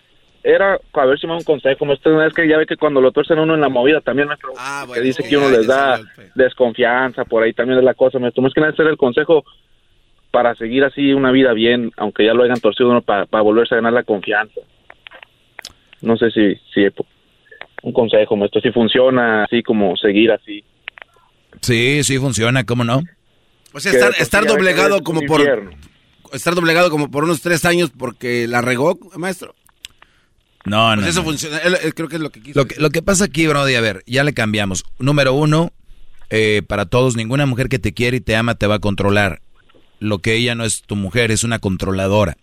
era, 0.47 0.79
a 0.93 1.05
ver 1.05 1.19
si 1.19 1.27
me 1.27 1.33
da 1.33 1.39
un 1.39 1.43
consejo, 1.43 1.83
maestro, 1.83 2.25
es 2.25 2.33
que 2.33 2.47
ya 2.47 2.57
ve 2.57 2.65
que 2.65 2.77
cuando 2.77 3.01
lo 3.01 3.11
tuercen 3.11 3.37
uno 3.37 3.53
en 3.53 3.59
la 3.59 3.67
movida 3.67 3.99
también, 3.99 4.29
maestro, 4.29 4.53
que 4.93 5.01
dice 5.01 5.21
que 5.27 5.35
uno 5.35 5.51
ya, 5.51 5.57
les 5.57 5.67
ya 5.67 5.73
da 5.73 5.99
desconfianza, 6.35 7.25
por 7.25 7.43
ahí 7.43 7.51
también 7.51 7.79
es 7.79 7.83
la 7.83 7.93
cosa, 7.93 8.17
maestro, 8.17 8.41
más 8.41 8.53
que 8.53 8.61
nada 8.61 8.71
ese 8.71 8.81
era 8.81 8.91
el 8.91 8.97
consejo 8.97 9.43
para 10.31 10.55
seguir 10.55 10.85
así 10.85 11.11
una 11.11 11.31
vida 11.31 11.51
bien, 11.51 11.91
aunque 11.97 12.25
ya 12.25 12.33
lo 12.33 12.43
hayan 12.43 12.61
torcido 12.61 12.89
uno, 12.89 13.01
para, 13.01 13.25
para 13.25 13.43
volverse 13.43 13.75
a 13.75 13.79
ganar 13.79 13.91
la 13.91 14.03
confianza. 14.03 14.61
No 16.01 16.15
sé 16.15 16.31
si, 16.31 16.55
si 16.73 16.87
un 17.83 17.91
consejo, 17.91 18.37
maestro, 18.37 18.61
si 18.61 18.71
funciona 18.71 19.43
así 19.43 19.61
como 19.63 19.97
seguir 19.97 20.31
así. 20.31 20.63
Sí, 21.59 22.03
sí 22.05 22.19
funciona, 22.19 22.63
¿cómo 22.63 22.85
no? 22.85 23.01
O 23.73 23.81
sea, 23.81 23.91
estar, 23.91 24.13
estar 24.17 24.45
doblegado 24.45 24.95
es 24.95 25.01
como 25.01 25.21
por... 25.23 25.41
Estar 26.31 26.55
doblegado 26.55 26.89
como 26.89 27.09
por 27.09 27.23
unos 27.23 27.41
tres 27.41 27.65
años 27.65 27.91
porque 27.97 28.47
la 28.47 28.61
regó, 28.61 28.97
maestro. 29.17 29.55
No, 30.69 30.87
Pues 30.95 31.01
no. 31.01 31.07
eso 31.07 31.19
no. 31.21 31.25
funciona. 31.25 31.57
Él- 31.59 31.77
él 31.83 31.93
creo 31.93 32.07
que 32.07 32.15
es 32.17 32.21
lo 32.21 32.29
que 32.31 32.41
quiso. 32.41 32.59
Lo 32.59 32.67
que, 32.67 32.75
lo 32.79 32.89
que 32.89 33.01
pasa 33.01 33.25
aquí, 33.25 33.47
Brody, 33.47 33.75
a 33.75 33.81
ver, 33.81 34.03
ya 34.05 34.23
le 34.23 34.33
cambiamos. 34.33 34.83
Número 34.99 35.33
uno, 35.33 35.71
eh, 36.29 36.61
para 36.67 36.85
todos, 36.85 37.15
ninguna 37.15 37.45
mujer 37.45 37.69
que 37.69 37.79
te 37.79 37.93
quiere 37.93 38.17
y 38.17 38.21
te 38.21 38.35
ama 38.35 38.55
te 38.55 38.67
va 38.67 38.75
a 38.75 38.79
controlar. 38.79 39.41
Lo 39.99 40.19
que 40.19 40.35
ella 40.35 40.55
no 40.55 40.63
es 40.65 40.81
tu 40.83 40.95
mujer, 40.95 41.31
es 41.31 41.43
una 41.43 41.59
controladora. 41.59 42.37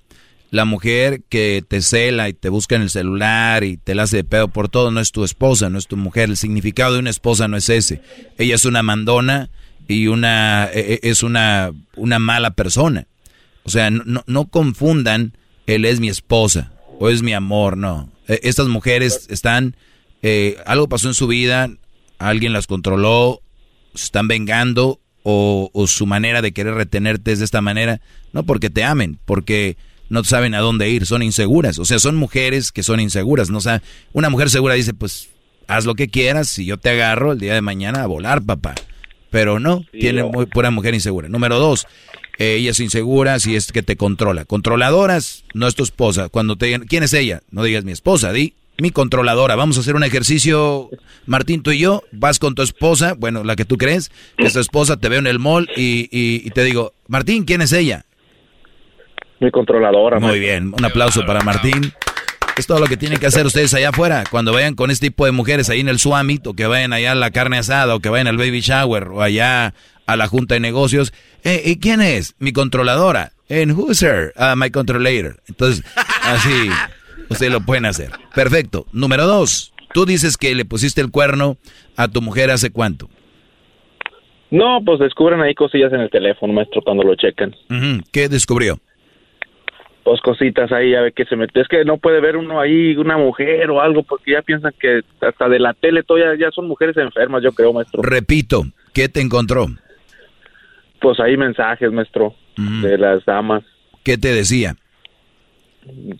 La 0.50 0.64
mujer 0.64 1.22
que 1.28 1.64
te 1.66 1.82
cela 1.82 2.28
y 2.28 2.32
te 2.32 2.48
busca 2.48 2.76
en 2.76 2.82
el 2.82 2.90
celular 2.90 3.64
y 3.64 3.76
te 3.76 3.94
la 3.94 4.04
hace 4.04 4.18
de 4.18 4.24
pedo 4.24 4.48
por 4.48 4.68
todo 4.68 4.90
no 4.92 5.00
es 5.00 5.10
tu 5.10 5.24
esposa, 5.24 5.68
no 5.68 5.78
es 5.78 5.86
tu 5.88 5.96
mujer. 5.96 6.28
El 6.30 6.36
significado 6.36 6.92
de 6.94 7.00
una 7.00 7.10
esposa 7.10 7.48
no 7.48 7.56
es 7.56 7.68
ese. 7.68 8.00
Ella 8.38 8.54
es 8.54 8.64
una 8.64 8.82
mandona 8.84 9.50
y 9.88 10.06
una 10.06 10.66
e- 10.72 11.00
e- 11.02 11.10
es 11.10 11.22
una, 11.24 11.72
una 11.96 12.18
mala 12.20 12.52
persona. 12.52 13.06
O 13.64 13.70
sea, 13.70 13.90
no, 13.90 14.22
no 14.26 14.46
confundan, 14.46 15.36
él 15.66 15.84
es 15.86 15.98
mi 15.98 16.08
esposa 16.08 16.70
o 16.98 17.08
es 17.08 17.22
mi 17.22 17.32
amor, 17.32 17.76
no. 17.76 18.10
E, 18.28 18.40
estas 18.44 18.68
mujeres 18.68 19.26
están, 19.30 19.76
eh, 20.22 20.56
algo 20.66 20.88
pasó 20.88 21.08
en 21.08 21.14
su 21.14 21.26
vida, 21.26 21.70
alguien 22.18 22.52
las 22.52 22.66
controló, 22.66 23.40
se 23.94 24.04
están 24.04 24.28
vengando 24.28 25.00
o, 25.22 25.70
o, 25.72 25.86
su 25.86 26.06
manera 26.06 26.42
de 26.42 26.52
querer 26.52 26.74
retenerte 26.74 27.32
es 27.32 27.38
de 27.38 27.44
esta 27.44 27.60
manera, 27.60 28.00
no 28.32 28.44
porque 28.44 28.70
te 28.70 28.84
amen, 28.84 29.18
porque 29.24 29.76
no 30.08 30.22
saben 30.24 30.54
a 30.54 30.60
dónde 30.60 30.90
ir, 30.90 31.06
son 31.06 31.22
inseguras. 31.22 31.78
O 31.78 31.84
sea, 31.84 31.98
son 31.98 32.16
mujeres 32.16 32.72
que 32.72 32.82
son 32.82 33.00
inseguras. 33.00 33.50
No 33.50 33.58
o 33.58 33.60
sea, 33.60 33.82
una 34.12 34.30
mujer 34.30 34.50
segura 34.50 34.74
dice, 34.74 34.94
pues 34.94 35.28
haz 35.66 35.86
lo 35.86 35.94
que 35.94 36.08
quieras, 36.08 36.48
si 36.48 36.64
yo 36.64 36.76
te 36.78 36.90
agarro 36.90 37.32
el 37.32 37.38
día 37.38 37.54
de 37.54 37.62
mañana 37.62 38.02
a 38.02 38.06
volar, 38.06 38.42
papá. 38.42 38.74
Pero 39.34 39.58
no, 39.58 39.84
tiene 39.90 40.22
muy 40.22 40.46
pura 40.46 40.70
mujer 40.70 40.94
insegura. 40.94 41.28
Número 41.28 41.58
dos, 41.58 41.88
eh, 42.38 42.54
ella 42.54 42.70
es 42.70 42.78
insegura 42.78 43.40
si 43.40 43.56
es 43.56 43.72
que 43.72 43.82
te 43.82 43.96
controla. 43.96 44.44
Controladoras, 44.44 45.42
no 45.54 45.66
es 45.66 45.74
tu 45.74 45.82
esposa. 45.82 46.28
Cuando 46.28 46.54
te 46.54 46.66
digan, 46.66 46.84
¿quién 46.84 47.02
es 47.02 47.12
ella? 47.14 47.40
No 47.50 47.64
digas 47.64 47.82
mi 47.82 47.90
esposa, 47.90 48.32
di 48.32 48.54
mi 48.78 48.92
controladora. 48.92 49.56
Vamos 49.56 49.76
a 49.76 49.80
hacer 49.80 49.96
un 49.96 50.04
ejercicio, 50.04 50.88
Martín, 51.26 51.64
tú 51.64 51.72
y 51.72 51.80
yo. 51.80 52.04
Vas 52.12 52.38
con 52.38 52.54
tu 52.54 52.62
esposa, 52.62 53.14
bueno, 53.18 53.42
la 53.42 53.56
que 53.56 53.64
tú 53.64 53.76
crees, 53.76 54.12
que 54.36 54.44
es 54.44 54.52
tu 54.52 54.60
esposa, 54.60 54.98
te 54.98 55.08
veo 55.08 55.18
en 55.18 55.26
el 55.26 55.40
mall 55.40 55.68
y, 55.76 56.08
y 56.12 56.48
te 56.50 56.62
digo, 56.62 56.92
Martín, 57.08 57.44
¿quién 57.44 57.60
es 57.60 57.72
ella? 57.72 58.04
Mi 59.40 59.50
controladora. 59.50 60.20
Muy 60.20 60.38
bien, 60.38 60.72
un 60.78 60.84
aplauso 60.84 61.26
para 61.26 61.40
Martín. 61.40 61.92
Es 62.56 62.66
todo 62.68 62.78
lo 62.78 62.86
que 62.86 62.96
tienen 62.96 63.18
que 63.18 63.26
hacer 63.26 63.46
ustedes 63.46 63.74
allá 63.74 63.88
afuera. 63.88 64.24
Cuando 64.30 64.52
vayan 64.52 64.74
con 64.74 64.90
este 64.90 65.08
tipo 65.08 65.26
de 65.26 65.32
mujeres 65.32 65.70
ahí 65.70 65.80
en 65.80 65.88
el 65.88 65.98
Suamit, 65.98 66.46
o 66.46 66.54
que 66.54 66.66
vayan 66.66 66.92
allá 66.92 67.12
a 67.12 67.16
la 67.16 67.30
carne 67.30 67.58
asada, 67.58 67.94
o 67.94 68.00
que 68.00 68.08
vayan 68.08 68.28
al 68.28 68.36
baby 68.36 68.60
shower, 68.60 69.08
o 69.08 69.22
allá 69.22 69.74
a 70.06 70.16
la 70.16 70.28
junta 70.28 70.54
de 70.54 70.60
negocios. 70.60 71.12
Eh, 71.42 71.62
¿Y 71.64 71.78
quién 71.78 72.00
es? 72.00 72.34
Mi 72.38 72.52
controladora. 72.52 73.32
¿En 73.48 73.72
who's 73.72 74.02
her? 74.02 74.32
Uh, 74.36 74.56
my 74.56 74.70
controller. 74.70 75.36
Entonces, 75.48 75.84
así, 76.22 76.70
ustedes 77.28 77.52
lo 77.52 77.60
pueden 77.60 77.86
hacer. 77.86 78.10
Perfecto. 78.34 78.86
Número 78.92 79.26
dos. 79.26 79.72
Tú 79.92 80.06
dices 80.06 80.36
que 80.36 80.54
le 80.54 80.64
pusiste 80.64 81.00
el 81.00 81.10
cuerno 81.10 81.56
a 81.96 82.08
tu 82.08 82.22
mujer 82.22 82.50
hace 82.50 82.70
cuánto. 82.70 83.08
No, 84.50 84.80
pues 84.84 85.00
descubren 85.00 85.40
ahí 85.40 85.54
cosillas 85.54 85.92
en 85.92 86.00
el 86.00 86.10
teléfono, 86.10 86.52
maestro, 86.52 86.82
cuando 86.82 87.02
lo 87.02 87.16
checan. 87.16 87.54
¿Qué 88.12 88.28
descubrió? 88.28 88.78
Pues 90.04 90.20
cositas 90.20 90.70
ahí, 90.70 90.94
a 90.94 91.00
ver 91.00 91.14
qué 91.14 91.24
se 91.24 91.34
mete. 91.34 91.60
Es 91.60 91.68
que 91.68 91.84
no 91.84 91.96
puede 91.96 92.20
ver 92.20 92.36
uno 92.36 92.60
ahí 92.60 92.94
una 92.96 93.16
mujer 93.16 93.70
o 93.70 93.80
algo 93.80 94.02
porque 94.02 94.32
ya 94.32 94.42
piensan 94.42 94.74
que 94.78 95.00
hasta 95.22 95.48
de 95.48 95.58
la 95.58 95.72
tele 95.72 96.02
todavía 96.02 96.38
ya 96.38 96.50
son 96.50 96.68
mujeres 96.68 96.96
enfermas, 96.98 97.42
yo 97.42 97.52
creo, 97.52 97.72
maestro. 97.72 98.02
Repito, 98.02 98.64
¿qué 98.92 99.08
te 99.08 99.22
encontró? 99.22 99.66
Pues 101.00 101.18
ahí 101.20 101.36
mensajes, 101.38 101.90
maestro, 101.90 102.34
de 102.56 102.98
las 102.98 103.24
damas. 103.24 103.64
¿Qué 104.02 104.18
te 104.18 104.28
decía? 104.28 104.76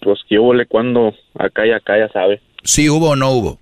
Pues 0.03 0.21
que 0.29 0.39
hubo 0.39 0.55
cuando 0.67 1.15
acá 1.39 1.67
y 1.67 1.71
acá 1.73 1.99
ya 1.99 2.09
sabe. 2.09 2.41
¿Sí 2.63 2.89
hubo 2.89 3.11
o 3.11 3.17
no 3.17 3.31
hubo? 3.33 3.59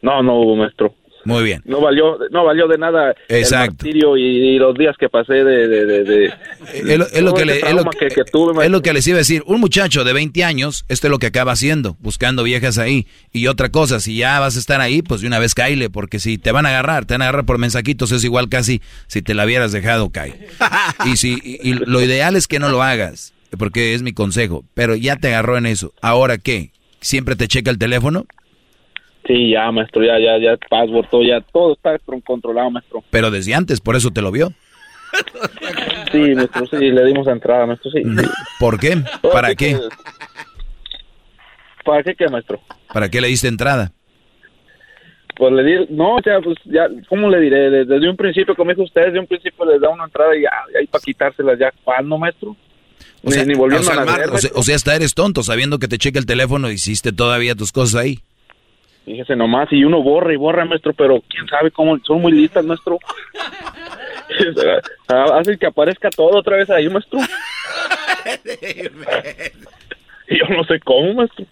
No, 0.00 0.22
no 0.22 0.40
hubo, 0.40 0.56
maestro. 0.56 0.94
Muy 1.24 1.44
bien. 1.44 1.62
No 1.64 1.80
valió, 1.80 2.18
no 2.30 2.44
valió 2.44 2.66
de 2.66 2.78
nada 2.78 3.14
Exacto. 3.28 3.64
el 3.64 3.70
martirio 3.70 4.16
y, 4.16 4.58
los 4.58 4.76
días 4.76 4.96
que 4.98 5.08
pasé 5.08 5.44
de... 5.44 5.68
de, 5.68 6.04
de, 6.04 6.26
es, 6.72 7.22
lo, 7.22 7.34
que 7.34 7.44
le, 7.44 7.58
es, 7.58 7.72
lo 7.74 7.84
que, 7.84 8.06
es 8.06 8.70
lo 8.70 8.82
que 8.82 8.92
les 8.92 9.06
iba 9.06 9.16
a 9.16 9.18
decir. 9.18 9.42
Un 9.46 9.60
muchacho 9.60 10.04
de 10.04 10.12
20 10.12 10.44
años, 10.44 10.84
esto 10.88 11.06
es 11.06 11.10
lo 11.10 11.18
que 11.18 11.26
acaba 11.26 11.52
haciendo, 11.52 11.96
buscando 12.00 12.42
viejas 12.42 12.78
ahí. 12.78 13.06
Y 13.32 13.46
otra 13.46 13.70
cosa, 13.70 14.00
si 14.00 14.16
ya 14.16 14.40
vas 14.40 14.56
a 14.56 14.58
estar 14.58 14.80
ahí, 14.80 15.02
pues 15.02 15.20
de 15.20 15.26
una 15.26 15.38
vez 15.38 15.54
caile, 15.54 15.90
porque 15.90 16.18
si 16.18 16.38
te 16.38 16.52
van 16.52 16.66
a 16.66 16.70
agarrar, 16.70 17.04
te 17.04 17.14
van 17.14 17.22
a 17.22 17.24
agarrar 17.26 17.44
por 17.44 17.58
mensajitos, 17.58 18.12
es 18.12 18.24
igual 18.24 18.48
casi 18.48 18.80
si 19.06 19.22
te 19.22 19.34
la 19.34 19.44
hubieras 19.44 19.72
dejado 19.72 20.10
caer. 20.10 20.48
y, 21.06 21.16
si, 21.16 21.38
y 21.42 21.72
lo 21.74 22.02
ideal 22.02 22.36
es 22.36 22.48
que 22.48 22.58
no 22.58 22.68
lo 22.68 22.82
hagas, 22.82 23.32
porque 23.58 23.94
es 23.94 24.02
mi 24.02 24.12
consejo. 24.12 24.64
Pero 24.74 24.94
ya 24.94 25.16
te 25.16 25.28
agarró 25.28 25.56
en 25.56 25.66
eso. 25.66 25.92
¿Ahora 26.00 26.38
qué? 26.38 26.72
¿Siempre 27.00 27.36
te 27.36 27.48
checa 27.48 27.70
el 27.70 27.78
teléfono? 27.78 28.26
Sí, 29.30 29.50
ya, 29.50 29.70
maestro, 29.70 30.02
ya, 30.02 30.18
ya, 30.18 30.38
ya, 30.38 30.56
password, 30.68 31.06
todo, 31.08 31.22
ya, 31.22 31.40
todo 31.40 31.74
está 31.74 31.96
controlado, 32.24 32.68
maestro. 32.68 33.04
Pero 33.10 33.30
desde 33.30 33.54
antes, 33.54 33.80
por 33.80 33.94
eso 33.94 34.10
te 34.10 34.22
lo 34.22 34.32
vio. 34.32 34.52
Sí, 36.10 36.34
maestro, 36.34 36.66
sí, 36.66 36.90
le 36.90 37.04
dimos 37.04 37.28
entrada, 37.28 37.64
maestro, 37.64 37.92
sí. 37.92 38.02
¿Por 38.58 38.80
qué? 38.80 38.96
¿Para 39.32 39.54
qué? 39.54 39.78
¿Para 41.84 42.02
qué 42.02 42.16
qué, 42.16 42.28
maestro? 42.28 42.60
¿Para 42.92 43.08
qué 43.08 43.20
le 43.20 43.28
diste 43.28 43.46
entrada? 43.46 43.92
Pues 45.36 45.52
le 45.52 45.62
di, 45.62 45.86
no, 45.90 46.16
o 46.16 46.22
sea, 46.22 46.40
pues 46.40 46.56
ya, 46.64 46.88
¿cómo 47.08 47.30
le 47.30 47.38
diré? 47.38 47.70
Desde, 47.70 48.10
un 48.10 48.16
principio, 48.16 48.56
como 48.56 48.72
dijo 48.72 48.82
usted, 48.82 49.06
desde 49.06 49.20
un 49.20 49.28
principio 49.28 49.64
les 49.64 49.80
da 49.80 49.90
una 49.90 50.06
entrada 50.06 50.36
y 50.36 50.44
ahí 50.76 50.88
para 50.88 51.02
quitárselas 51.02 51.56
ya, 51.56 51.72
¿cuándo, 51.84 52.18
maestro? 52.18 52.56
O 53.22 53.30
sea, 53.30 53.44
ni, 53.44 53.54
volviendo 53.54 53.88
o 53.88 53.92
sea, 53.92 54.02
a 54.02 54.32
o, 54.32 54.38
sea, 54.38 54.50
o 54.56 54.62
sea, 54.64 54.74
hasta 54.74 54.96
eres 54.96 55.14
tonto, 55.14 55.44
sabiendo 55.44 55.78
que 55.78 55.86
te 55.86 55.98
checa 55.98 56.18
el 56.18 56.26
teléfono, 56.26 56.68
hiciste 56.68 57.12
todavía 57.12 57.54
tus 57.54 57.70
cosas 57.70 57.94
ahí. 57.94 58.18
Fíjese 59.04 59.34
nomás, 59.34 59.68
y 59.72 59.84
uno 59.84 60.02
borra 60.02 60.32
y 60.32 60.36
borra, 60.36 60.64
maestro, 60.64 60.92
pero 60.92 61.22
quién 61.28 61.46
sabe 61.48 61.70
cómo, 61.70 61.98
son 62.06 62.20
muy 62.20 62.32
listas, 62.32 62.64
maestro. 62.64 62.98
Hace 65.08 65.58
que 65.58 65.66
aparezca 65.66 66.10
todo 66.10 66.38
otra 66.38 66.56
vez 66.56 66.70
ahí, 66.70 66.88
maestro. 66.88 67.18
yo 70.28 70.44
no 70.50 70.64
sé 70.64 70.78
cómo, 70.80 71.14
maestro. 71.14 71.46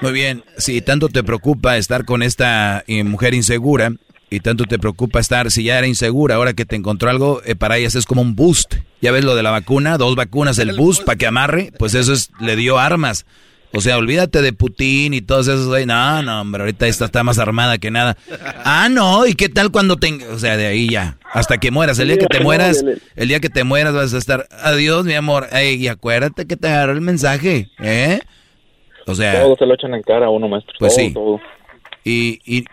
Muy 0.00 0.12
bien, 0.12 0.44
si 0.56 0.80
tanto 0.80 1.08
te 1.08 1.24
preocupa 1.24 1.76
estar 1.76 2.04
con 2.04 2.22
esta 2.22 2.84
eh, 2.86 3.02
mujer 3.04 3.34
insegura 3.34 3.92
y 4.30 4.40
tanto 4.40 4.64
te 4.64 4.78
preocupa 4.78 5.18
estar, 5.18 5.50
si 5.50 5.64
ya 5.64 5.78
era 5.78 5.86
insegura, 5.86 6.36
ahora 6.36 6.54
que 6.54 6.64
te 6.64 6.76
encontró 6.76 7.10
algo, 7.10 7.42
eh, 7.44 7.56
para 7.56 7.78
ellas 7.78 7.94
es 7.96 8.06
como 8.06 8.22
un 8.22 8.36
boost. 8.36 8.76
Ya 9.00 9.10
ves 9.12 9.24
lo 9.24 9.34
de 9.34 9.42
la 9.42 9.50
vacuna, 9.50 9.98
dos 9.98 10.16
vacunas, 10.16 10.58
el 10.58 10.76
boost 10.76 11.04
para 11.04 11.16
que 11.16 11.26
amarre, 11.26 11.72
pues 11.78 11.94
eso 11.94 12.12
es, 12.12 12.30
le 12.40 12.56
dio 12.56 12.78
armas. 12.78 13.26
O 13.72 13.80
sea, 13.80 13.98
olvídate 13.98 14.40
de 14.40 14.52
Putin 14.52 15.12
y 15.12 15.20
todos 15.20 15.46
esos. 15.46 15.86
No, 15.86 16.22
no, 16.22 16.40
hombre, 16.40 16.62
ahorita 16.62 16.86
esta 16.86 17.04
está 17.04 17.22
más 17.22 17.38
armada 17.38 17.78
que 17.78 17.90
nada. 17.90 18.16
Ah, 18.64 18.88
no, 18.90 19.26
¿y 19.26 19.34
qué 19.34 19.48
tal 19.48 19.70
cuando 19.70 19.96
tenga? 19.96 20.26
O 20.32 20.38
sea, 20.38 20.56
de 20.56 20.66
ahí 20.66 20.88
ya. 20.88 21.18
Hasta 21.32 21.58
que 21.58 21.70
mueras. 21.70 21.98
El 21.98 22.08
día 22.08 22.16
que 22.16 22.26
te 22.26 22.40
mueras, 22.44 22.82
el 23.14 23.28
día 23.28 23.40
que 23.40 23.50
te 23.50 23.64
mueras 23.64 23.94
vas 23.94 24.14
a 24.14 24.18
estar. 24.18 24.48
Adiós, 24.62 25.04
mi 25.04 25.14
amor. 25.14 25.48
Ey, 25.52 25.74
y 25.74 25.88
acuérdate 25.88 26.46
que 26.46 26.56
te 26.56 26.68
agarró 26.68 26.92
el 26.92 27.02
mensaje, 27.02 27.68
¿eh? 27.78 28.20
O 29.06 29.14
sea. 29.14 29.42
Todo 29.42 29.56
se 29.56 29.66
lo 29.66 29.74
echan 29.74 29.94
en 29.94 30.02
cara 30.02 30.26
a 30.26 30.30
uno, 30.30 30.48
maestro. 30.48 30.74
Pues 30.78 30.94
sí. 30.94 31.14
Y, 32.04 32.40
y 32.46 32.64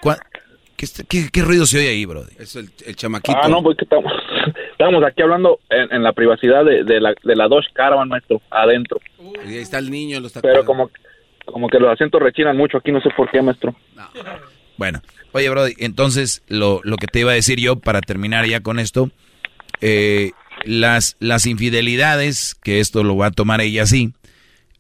¿qué, 0.76 1.30
qué, 1.32 1.42
ruido 1.42 1.66
se 1.66 1.80
oye 1.80 1.90
ahí, 1.90 2.06
bro? 2.06 2.24
Es 2.38 2.56
el, 2.56 2.70
el 2.86 2.96
chamaquito. 2.96 3.38
Ah, 3.42 3.48
no, 3.48 3.62
pues 3.64 3.78
que 3.78 3.86
estamos, 3.86 4.12
estamos 4.72 5.04
aquí 5.04 5.22
hablando 5.22 5.60
en, 5.70 5.94
en 5.94 6.04
la 6.04 6.14
privacidad 6.14 6.64
de, 6.66 6.84
de, 6.84 7.00
la, 7.00 7.14
de 7.24 7.36
la 7.36 7.48
Dodge 7.48 7.72
Caravan, 7.74 8.10
maestro, 8.10 8.42
adentro. 8.50 9.00
Y 9.46 9.50
ahí 9.50 9.58
está 9.58 9.80
el 9.80 9.90
niño, 9.90 10.20
lo 10.20 10.28
está 10.28 10.42
Pero 10.42 10.66
como, 10.66 10.92
como 11.46 11.70
que 11.70 11.80
los 11.80 11.92
asientos 11.92 12.22
rechinan 12.22 12.58
mucho 12.58 12.78
aquí, 12.78 12.92
no 12.92 13.02
sé 13.02 13.10
por 13.16 13.30
qué, 13.32 13.42
maestro. 13.42 13.76
Bueno, 14.78 15.02
oye, 15.32 15.50
Brody, 15.50 15.74
entonces 15.78 16.44
lo, 16.48 16.82
lo 16.84 16.98
que 16.98 17.08
te 17.08 17.20
iba 17.20 17.32
a 17.32 17.36
decir 17.36 17.60
yo 17.60 17.78
para 17.78 18.02
terminar 18.02 18.46
ya 18.46 18.60
con 18.60 18.80
esto, 18.80 19.10
eh, 19.82 20.32
las, 20.66 21.16
las 21.20 21.46
infidelidades, 21.46 22.56
que 22.56 22.80
esto 22.80 23.04
lo 23.04 23.16
va 23.16 23.28
a 23.28 23.32
tomar 23.32 23.62
ella 23.62 23.84
así, 23.84 24.14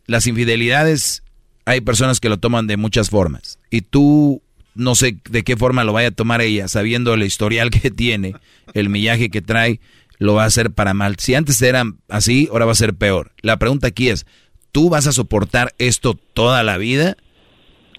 las 0.07 0.27
infidelidades, 0.27 1.23
hay 1.65 1.81
personas 1.81 2.19
que 2.19 2.29
lo 2.29 2.37
toman 2.37 2.67
de 2.67 2.77
muchas 2.77 3.09
formas. 3.09 3.59
Y 3.69 3.81
tú, 3.81 4.41
no 4.75 4.93
sé 4.93 5.17
de 5.29 5.43
qué 5.43 5.57
forma 5.57 5.83
lo 5.83 5.93
vaya 5.93 6.09
a 6.09 6.11
tomar 6.11 6.41
ella, 6.41 6.67
sabiendo 6.67 7.13
el 7.13 7.23
historial 7.23 7.69
que 7.71 7.89
tiene, 7.89 8.35
el 8.73 8.89
millaje 8.89 9.29
que 9.29 9.41
trae, 9.41 9.79
lo 10.19 10.35
va 10.35 10.43
a 10.43 10.47
hacer 10.47 10.71
para 10.71 10.93
mal. 10.93 11.15
Si 11.17 11.33
antes 11.33 11.61
era 11.61 11.83
así, 12.09 12.47
ahora 12.51 12.65
va 12.65 12.73
a 12.73 12.75
ser 12.75 12.93
peor. 12.93 13.31
La 13.41 13.57
pregunta 13.57 13.87
aquí 13.87 14.09
es, 14.09 14.25
¿tú 14.71 14.89
vas 14.89 15.07
a 15.07 15.13
soportar 15.13 15.73
esto 15.77 16.13
toda 16.33 16.63
la 16.63 16.77
vida? 16.77 17.17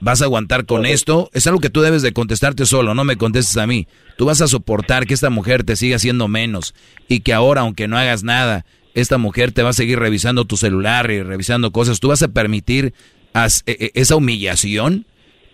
¿Vas 0.00 0.20
a 0.20 0.26
aguantar 0.26 0.66
con 0.66 0.84
esto? 0.84 1.30
Es 1.32 1.46
algo 1.46 1.60
que 1.60 1.70
tú 1.70 1.80
debes 1.80 2.02
de 2.02 2.12
contestarte 2.12 2.66
solo, 2.66 2.94
no 2.94 3.04
me 3.04 3.16
contestes 3.16 3.56
a 3.56 3.66
mí. 3.66 3.88
Tú 4.18 4.26
vas 4.26 4.42
a 4.42 4.48
soportar 4.48 5.06
que 5.06 5.14
esta 5.14 5.30
mujer 5.30 5.64
te 5.64 5.76
siga 5.76 5.96
haciendo 5.96 6.28
menos 6.28 6.74
y 7.08 7.20
que 7.20 7.32
ahora, 7.32 7.62
aunque 7.62 7.88
no 7.88 7.96
hagas 7.96 8.22
nada, 8.22 8.66
esta 8.94 9.18
mujer 9.18 9.52
te 9.52 9.62
va 9.62 9.70
a 9.70 9.74
seguir 9.74 9.98
revisando 9.98 10.44
tu 10.44 10.56
celular 10.56 11.10
y 11.10 11.22
revisando 11.22 11.70
cosas. 11.72 12.00
¿Tú 12.00 12.08
vas 12.08 12.22
a 12.22 12.28
permitir 12.28 12.92
e, 13.34 13.48
e, 13.66 13.90
esa 13.94 14.16
humillación? 14.16 15.06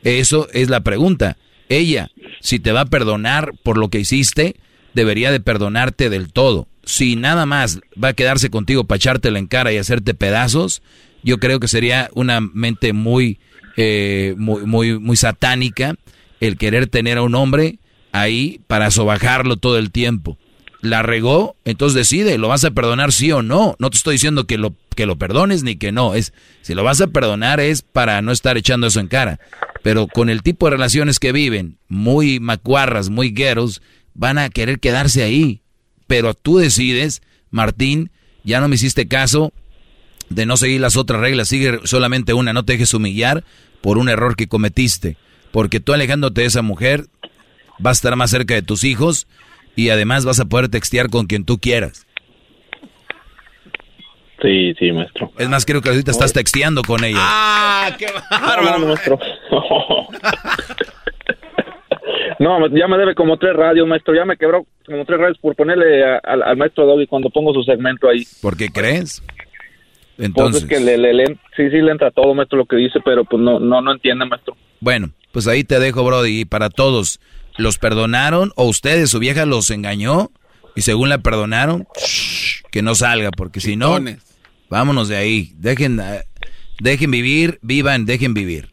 Eso 0.03 0.49
es 0.53 0.69
la 0.69 0.81
pregunta. 0.81 1.37
Ella, 1.69 2.11
si 2.41 2.59
te 2.59 2.73
va 2.73 2.83
a 2.83 2.87
perdonar 2.87 3.53
por 3.63 3.79
lo 3.79 3.89
que 3.89 4.01
hiciste, 4.01 4.57
debería 4.95 5.31
de 5.31 5.41
perdonarte 5.41 6.11
del 6.11 6.33
todo. 6.33 6.69
Si 6.85 7.17
nada 7.17 7.47
más 7.47 7.81
va 8.03 8.09
a 8.09 8.15
quedarse 8.15 8.51
contigo 8.51 8.85
para 8.85 8.97
echártela 8.97 9.39
en 9.39 9.47
cara 9.47 9.73
y 9.73 9.79
hacerte 9.79 10.15
pedazos, 10.15 10.83
yo 11.23 11.39
creo 11.39 11.61
que 11.61 11.69
sería 11.69 12.11
una 12.15 12.41
mente 12.41 12.93
muy, 12.93 13.39
eh, 13.77 14.35
muy, 14.37 14.67
muy, 14.67 14.99
muy 14.99 15.17
satánica 15.17 15.95
el 16.41 16.59
querer 16.59 16.89
tener 16.89 17.19
a 17.19 17.23
un 17.23 17.35
hombre 17.37 17.79
ahí 18.11 18.61
para 18.67 18.91
sobajarlo 18.91 19.57
todo 19.57 19.79
el 19.79 19.93
tiempo. 19.93 20.37
La 20.83 21.03
regó, 21.03 21.55
entonces 21.65 21.95
decide, 21.95 22.39
¿lo 22.39 22.49
vas 22.49 22.65
a 22.65 22.73
perdonar 22.73 23.13
sí 23.13 23.31
o 23.31 23.41
no? 23.41 23.77
No 23.79 23.89
te 23.89 23.97
estoy 23.97 24.17
diciendo 24.17 24.49
que 24.49 24.59
lo, 24.59 24.75
que 24.97 25.07
lo 25.07 25.17
perdones 25.17 25.63
ni 25.63 25.77
que 25.77 25.93
no. 25.93 26.15
Es, 26.15 26.33
si 26.61 26.75
lo 26.75 26.83
vas 26.83 27.01
a 27.01 27.07
perdonar 27.07 27.61
es 27.61 27.83
para 27.83 28.21
no 28.21 28.33
estar 28.33 28.59
echando 28.59 28.89
eso 28.89 28.99
en 28.99 29.07
cara. 29.07 29.39
Pero 29.85 30.09
con 30.09 30.29
el 30.29 30.43
tipo 30.43 30.67
de 30.67 30.73
relaciones 30.73 31.21
que 31.21 31.31
viven, 31.31 31.79
muy 31.89 32.41
macuarras, 32.41 33.11
muy 33.11 33.31
gueros, 33.31 33.81
van 34.13 34.39
a 34.39 34.51
querer 34.51 34.81
quedarse 34.81 35.23
ahí. 35.23 35.63
Pero 36.09 36.35
tú 36.35 36.59
decides, 36.59 37.23
Martín, 37.51 38.11
Ya 38.43 38.61
no 38.61 38.67
me 38.67 38.75
hiciste 38.75 39.07
caso 39.07 39.53
de 40.31 40.47
no 40.47 40.57
seguir 40.57 40.81
las 40.81 40.97
otras 40.97 41.21
reglas, 41.21 41.49
sigue 41.49 41.79
solamente 41.85 42.33
una, 42.33 42.53
no 42.53 42.65
te 42.65 42.73
dejes 42.73 42.93
humillar 42.93 43.45
por 43.81 43.99
un 43.99 44.09
error 44.09 44.35
que 44.35 44.49
cometiste, 44.49 45.17
porque 45.53 45.79
tú 45.79 45.93
alejándote 45.93 46.41
de 46.41 46.47
esa 46.49 46.63
mujer 46.63 47.07
vas 47.79 47.99
a 47.99 47.99
estar 47.99 48.17
más 48.17 48.31
cerca 48.31 48.55
de 48.55 48.63
tus 48.63 48.83
hijos 48.85 49.27
y 49.77 49.91
además 49.91 50.25
vas 50.25 50.41
a 50.41 50.45
poder 50.47 50.69
textear 50.69 51.09
con 51.11 51.27
quien 51.27 51.45
tú 51.45 51.59
quieras. 51.59 52.07
Sí, 54.41 54.75
sí, 54.79 54.91
maestro. 54.91 55.31
Es 55.39 55.49
más, 55.49 55.65
creo 55.65 55.81
que 55.81 55.89
ahorita 55.89 56.11
estás 56.11 56.33
texteando 56.33 56.83
con 56.83 57.05
ella. 57.05 57.19
¡Ah, 57.21 57.91
qué 57.97 58.07
bárbaro! 58.31 58.79
No, 58.81 58.87
maestro. 58.89 59.19
No, 62.39 62.67
ya 62.77 62.89
me 62.89 62.99
debe 62.99 63.15
como 63.15 63.37
tres 63.39 63.55
radios, 63.55 63.87
maestro. 63.87 64.15
Ya 64.15 64.25
me 64.25 64.37
quebró 64.37 64.67
como 64.85 65.05
tres 65.05 65.21
radios 65.21 65.39
por 65.39 65.55
ponerle 65.55 66.05
a- 66.05 66.19
al, 66.25 66.43
al 66.43 66.57
maestro 66.57 66.87
Doggy 66.87 67.07
cuando 67.07 67.31
pongo 67.31 67.55
su 67.55 67.63
segmento 67.63 68.09
ahí. 68.09 68.25
¿Por 68.41 68.57
qué 68.57 68.69
crees? 68.69 69.23
Pues 70.17 70.27
Entonces, 70.27 70.63
es 70.65 70.69
que 70.69 70.81
le, 70.81 70.99
le- 70.99 71.15
le- 71.15 71.39
sí, 71.57 71.71
sí 71.71 71.81
le 71.81 71.93
entra 71.93 72.11
todo, 72.11 72.35
maestro, 72.35 72.59
lo 72.59 72.67
que 72.67 72.77
dice, 72.77 72.99
pero 73.05 73.25
pues 73.25 73.41
no, 73.41 73.61
no, 73.61 73.81
no 73.81 73.93
entiende, 73.93 74.25
maestro. 74.27 74.57
bueno, 74.81 75.11
pues 75.31 75.47
ahí 75.47 75.63
te 75.63 75.79
dejo, 75.79 76.03
Brody. 76.05 76.41
Y 76.41 76.45
para 76.45 76.69
todos, 76.69 77.21
¿los 77.57 77.79
perdonaron 77.79 78.53
o 78.57 78.65
ustedes, 78.65 79.11
su 79.11 79.19
vieja 79.19 79.47
los 79.47 79.71
engañó? 79.71 80.31
Y 80.75 80.83
según 80.83 81.09
la 81.09 81.19
perdonaron, 81.19 81.87
shh, 81.97 82.63
que 82.71 82.83
no 82.83 82.95
salga, 82.95 83.31
porque 83.31 83.61
si 83.61 83.77
no, 83.77 83.99
vámonos 84.71 85.09
de 85.09 85.17
ahí. 85.17 85.53
Dejen, 85.57 86.01
eh, 86.01 86.25
dejen 86.81 87.11
vivir, 87.11 87.59
vivan, 87.63 88.07
dejen 88.07 88.33
vivir. 88.33 88.73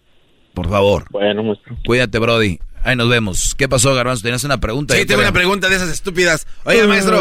Por 0.53 0.69
favor. 0.69 1.06
Bueno, 1.11 1.43
maestro. 1.43 1.77
Cuídate, 1.85 2.19
Brody. 2.19 2.59
Ahí 2.83 2.95
nos 2.95 3.09
vemos. 3.09 3.56
¿Qué 3.56 3.67
pasó, 3.67 3.93
Garbanzo? 3.93 4.24
¿Tenías 4.24 4.43
una 4.43 4.59
pregunta? 4.59 4.95
Sí, 4.95 5.06
tengo 5.06 5.22
una 5.22 5.33
pregunta 5.33 5.67
de 5.67 5.75
esas 5.75 5.90
estúpidas. 5.90 6.48
Oye, 6.64 6.88
maestro, 6.88 7.19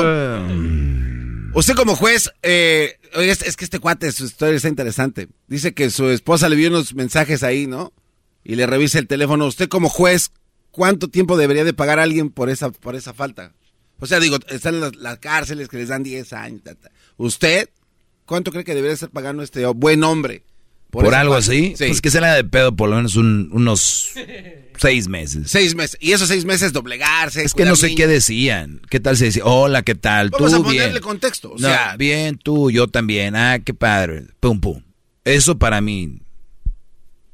usted 1.55 1.75
como 1.75 1.97
juez, 1.97 2.31
eh, 2.43 2.97
es, 3.15 3.43
es 3.43 3.57
que 3.57 3.65
este 3.65 3.81
cuate, 3.81 4.13
su 4.13 4.25
historia 4.25 4.57
está 4.57 4.69
interesante. 4.69 5.29
Dice 5.49 5.75
que 5.75 5.91
su 5.91 6.09
esposa 6.11 6.49
le 6.49 6.57
vio 6.57 6.69
unos 6.69 6.95
mensajes 6.95 7.43
ahí, 7.43 7.67
¿no? 7.67 7.93
Y 8.45 8.55
le 8.55 8.67
revisa 8.67 8.99
el 8.99 9.09
teléfono. 9.09 9.47
Usted 9.47 9.69
como 9.69 9.89
juez, 9.89 10.31
¿cuánto 10.71 11.09
tiempo 11.09 11.37
debería 11.37 11.65
de 11.65 11.73
pagar 11.75 11.99
alguien 11.99 12.31
por 12.31 12.51
esa, 12.51 12.71
por 12.71 12.95
esa 12.97 13.13
falta? 13.15 13.53
O 14.01 14.07
sea, 14.07 14.21
digo, 14.21 14.39
están 14.49 14.81
las, 14.81 14.95
las 14.97 15.19
cárceles 15.19 15.69
que 15.69 15.77
les 15.79 15.89
dan 15.89 16.03
10 16.03 16.33
años. 16.33 16.63
ta, 16.63 16.75
ta. 16.75 16.91
¿Usted 17.17 17.69
cuánto 18.27 18.53
cree 18.53 18.65
que 18.65 18.75
debería 18.75 18.95
estar 18.95 19.11
pagando 19.11 19.43
este 19.43 19.65
buen 19.67 20.05
hombre? 20.05 20.43
¿Por, 20.91 21.15
algo 21.15 21.35
así? 21.35 21.75
Sí. 21.77 21.85
Pues 21.89 22.01
que 22.01 22.11
se 22.11 22.19
le 22.21 22.29
da 22.29 22.35
de 22.35 22.45
pedo 22.45 22.75
por 22.75 22.89
lo 22.89 22.97
menos 22.97 23.15
un- 23.17 23.51
unos 23.53 24.11
seis 24.79 25.07
meses. 25.07 25.51
Seis 25.51 25.75
meses. 25.75 25.99
Y 26.01 26.13
esos 26.13 26.29
seis 26.29 26.47
meses 26.47 26.73
doblegarse. 26.73 27.43
Es 27.45 27.53
que 27.53 27.67
no 27.67 27.77
sé 27.77 27.95
qué 27.95 28.07
decían. 28.07 28.81
¿Qué 28.89 28.99
tal 28.99 29.17
se 29.19 29.27
decía? 29.27 29.45
Hola, 29.45 29.83
¿qué 29.83 29.95
tal? 29.95 30.31
Vamos 30.31 30.51
tú 30.53 30.57
a 30.61 30.63
ponerle 30.63 30.89
bien. 30.93 31.03
contexto. 31.03 31.51
O 31.53 31.59
No, 31.59 31.69
sea, 31.69 31.95
bien, 31.99 32.39
tú, 32.39 32.71
yo 32.71 32.89
también. 32.89 33.37
Ah, 33.37 33.59
qué 33.63 33.75
padre. 33.75 34.29
Pum, 34.41 34.61
pum. 34.61 34.83
Eso 35.25 35.59
para 35.59 35.83
mí, 35.83 36.21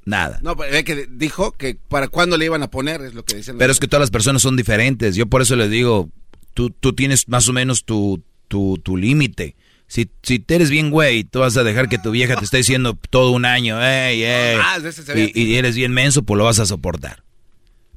nada. 0.04 0.40
No, 0.42 0.56
pero 0.56 0.72
ve 0.72 0.84
que 0.84 1.06
dijo 1.10 1.52
que 1.52 1.76
para 1.88 2.08
cuándo 2.08 2.36
le 2.36 2.44
iban 2.46 2.62
a 2.62 2.70
poner, 2.70 3.00
es 3.02 3.14
lo 3.14 3.24
que 3.24 3.36
dicen. 3.36 3.58
Pero 3.58 3.72
es 3.72 3.80
que 3.80 3.88
todas 3.88 4.00
las 4.02 4.10
personas 4.10 4.42
son 4.42 4.56
diferentes. 4.56 5.16
Yo 5.16 5.26
por 5.26 5.42
eso 5.42 5.56
les 5.56 5.70
digo, 5.70 6.10
tú, 6.54 6.70
tú 6.70 6.92
tienes 6.92 7.28
más 7.28 7.48
o 7.48 7.52
menos 7.52 7.84
tu, 7.84 8.22
tu, 8.48 8.78
tu 8.82 8.96
límite. 8.96 9.56
Si, 9.86 10.08
si 10.22 10.38
te 10.38 10.54
eres 10.54 10.70
bien 10.70 10.90
güey, 10.90 11.24
tú 11.24 11.40
vas 11.40 11.56
a 11.56 11.62
dejar 11.62 11.88
que 11.88 11.98
tu 11.98 12.10
vieja 12.10 12.36
te 12.36 12.44
esté 12.44 12.56
diciendo 12.58 12.98
todo 13.10 13.30
un 13.32 13.44
año, 13.44 13.80
ey, 13.84 14.22
ey, 14.22 14.56
Ah, 14.60 14.78
y, 15.14 15.40
y 15.40 15.56
eres 15.56 15.76
bien 15.76 15.92
menso, 15.92 16.22
pues 16.22 16.38
lo 16.38 16.44
vas 16.44 16.58
a 16.58 16.66
soportar. 16.66 17.22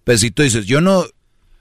Pero 0.04 0.18
si 0.18 0.30
tú 0.32 0.44
dices, 0.44 0.66
yo 0.66 0.82
no, 0.82 1.06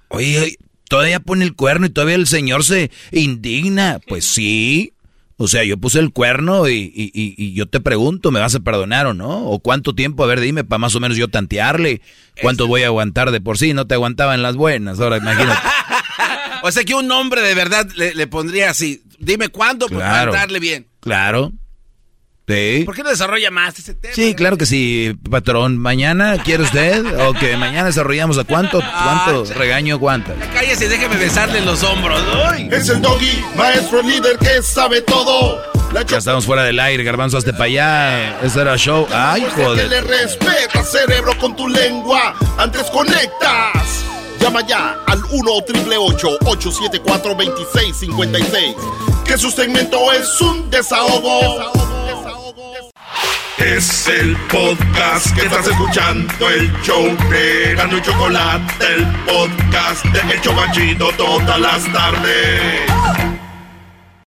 oye, 0.08 0.58
todavía 0.88 1.20
pone 1.20 1.44
el 1.44 1.54
cuerno 1.54 1.86
y 1.86 1.90
todavía 1.90 2.16
el 2.16 2.26
señor 2.26 2.64
se 2.64 2.90
indigna, 3.12 4.00
pues 4.06 4.24
sí. 4.26 4.92
O 5.38 5.48
sea, 5.48 5.64
yo 5.64 5.76
puse 5.76 5.98
el 5.98 6.12
cuerno 6.12 6.66
y, 6.68 6.74
y- 6.94 7.10
y- 7.12 7.34
y 7.36 7.52
yo 7.52 7.66
te 7.66 7.80
pregunto, 7.80 8.30
¿me 8.30 8.40
vas 8.40 8.54
a 8.54 8.60
perdonar 8.60 9.06
o 9.06 9.12
no? 9.14 9.48
¿O 9.50 9.58
cuánto 9.60 9.94
tiempo? 9.94 10.24
A 10.24 10.26
ver, 10.26 10.40
dime, 10.40 10.64
para 10.64 10.78
más 10.78 10.94
o 10.94 11.00
menos 11.00 11.18
yo 11.18 11.28
tantearle. 11.28 12.00
¿Cuánto 12.40 12.66
voy 12.66 12.82
a 12.84 12.86
aguantar 12.86 13.30
de 13.30 13.40
por 13.42 13.58
sí? 13.58 13.74
No 13.74 13.86
te 13.86 13.94
aguantaba 13.94 14.34
en 14.34 14.42
las 14.42 14.56
buenas, 14.56 14.98
ahora 15.00 15.18
imagínate. 15.18 15.60
O 16.62 16.72
sea 16.72 16.84
que 16.84 16.94
un 16.94 17.10
hombre 17.12 17.42
de 17.42 17.54
verdad 17.54 17.86
le, 17.96 18.14
le 18.14 18.26
pondría 18.26 18.70
así. 18.70 19.02
Dime 19.20 19.48
cuándo 19.50 19.86
pues, 19.88 20.00
para 20.00 20.10
Claro. 20.14 20.32
darle 20.32 20.58
bien. 20.58 20.88
Claro. 21.00 21.52
Sí. 22.48 22.82
¿Por 22.84 22.94
qué 22.94 23.02
no 23.02 23.10
desarrolla 23.10 23.50
más 23.50 23.76
ese 23.78 23.94
tema? 23.94 24.14
Sí, 24.14 24.34
claro 24.34 24.56
que 24.56 24.66
sí, 24.66 25.16
patrón. 25.30 25.78
¿Mañana 25.78 26.36
quiere 26.44 26.62
usted? 26.62 27.04
¿O 27.26 27.32
que 27.32 27.56
mañana 27.56 27.86
desarrollamos 27.86 28.38
a 28.38 28.44
cuánto? 28.44 28.78
¿Cuánto 28.80 29.44
regaño 29.54 29.94
aguanta? 29.96 30.32
Cállese 30.54 30.88
déjeme 30.88 31.16
besarle 31.16 31.60
los 31.62 31.82
hombros. 31.82 32.22
¡Ay! 32.48 32.68
Es 32.70 32.88
el 32.88 33.02
doggy, 33.02 33.44
maestro 33.56 34.00
líder 34.02 34.38
que 34.38 34.62
sabe 34.62 35.00
todo. 35.02 35.60
La 35.92 36.02
Ya 36.02 36.18
estamos 36.18 36.46
fuera 36.46 36.62
del 36.62 36.78
aire, 36.78 37.02
garbanzo, 37.02 37.36
hasta 37.38 37.52
para 37.52 37.64
allá. 37.64 38.40
Ese 38.40 38.60
era 38.60 38.76
show. 38.76 39.08
Ay, 39.12 39.42
que 39.42 39.64
joder. 39.64 39.88
le 39.88 40.00
respeta, 40.02 40.84
cerebro, 40.84 41.36
con 41.38 41.56
tu 41.56 41.66
lengua. 41.68 42.34
Antes 42.58 42.84
conectas. 42.90 44.04
Llama 44.40 44.64
ya 44.66 44.96
al 45.06 45.20
1 45.24 45.50
874 45.52 47.34
2656 47.34 48.76
Que 49.26 49.36
su 49.36 49.50
segmento 49.50 50.12
es 50.12 50.40
un 50.40 50.70
desahogo. 50.70 51.72
Es 53.58 54.06
el 54.06 54.36
podcast 54.48 55.34
que 55.34 55.46
estás 55.46 55.66
escuchando, 55.66 56.48
el 56.48 56.72
show 56.82 57.04
de 57.30 57.74
Gano 57.74 57.98
Chocolate, 58.00 58.86
el 58.94 59.06
podcast 59.24 60.04
de 60.04 60.34
El 60.34 60.40
Chocachito 60.42 61.08
todas 61.16 61.58
las 61.58 61.92
tardes. 61.92 63.45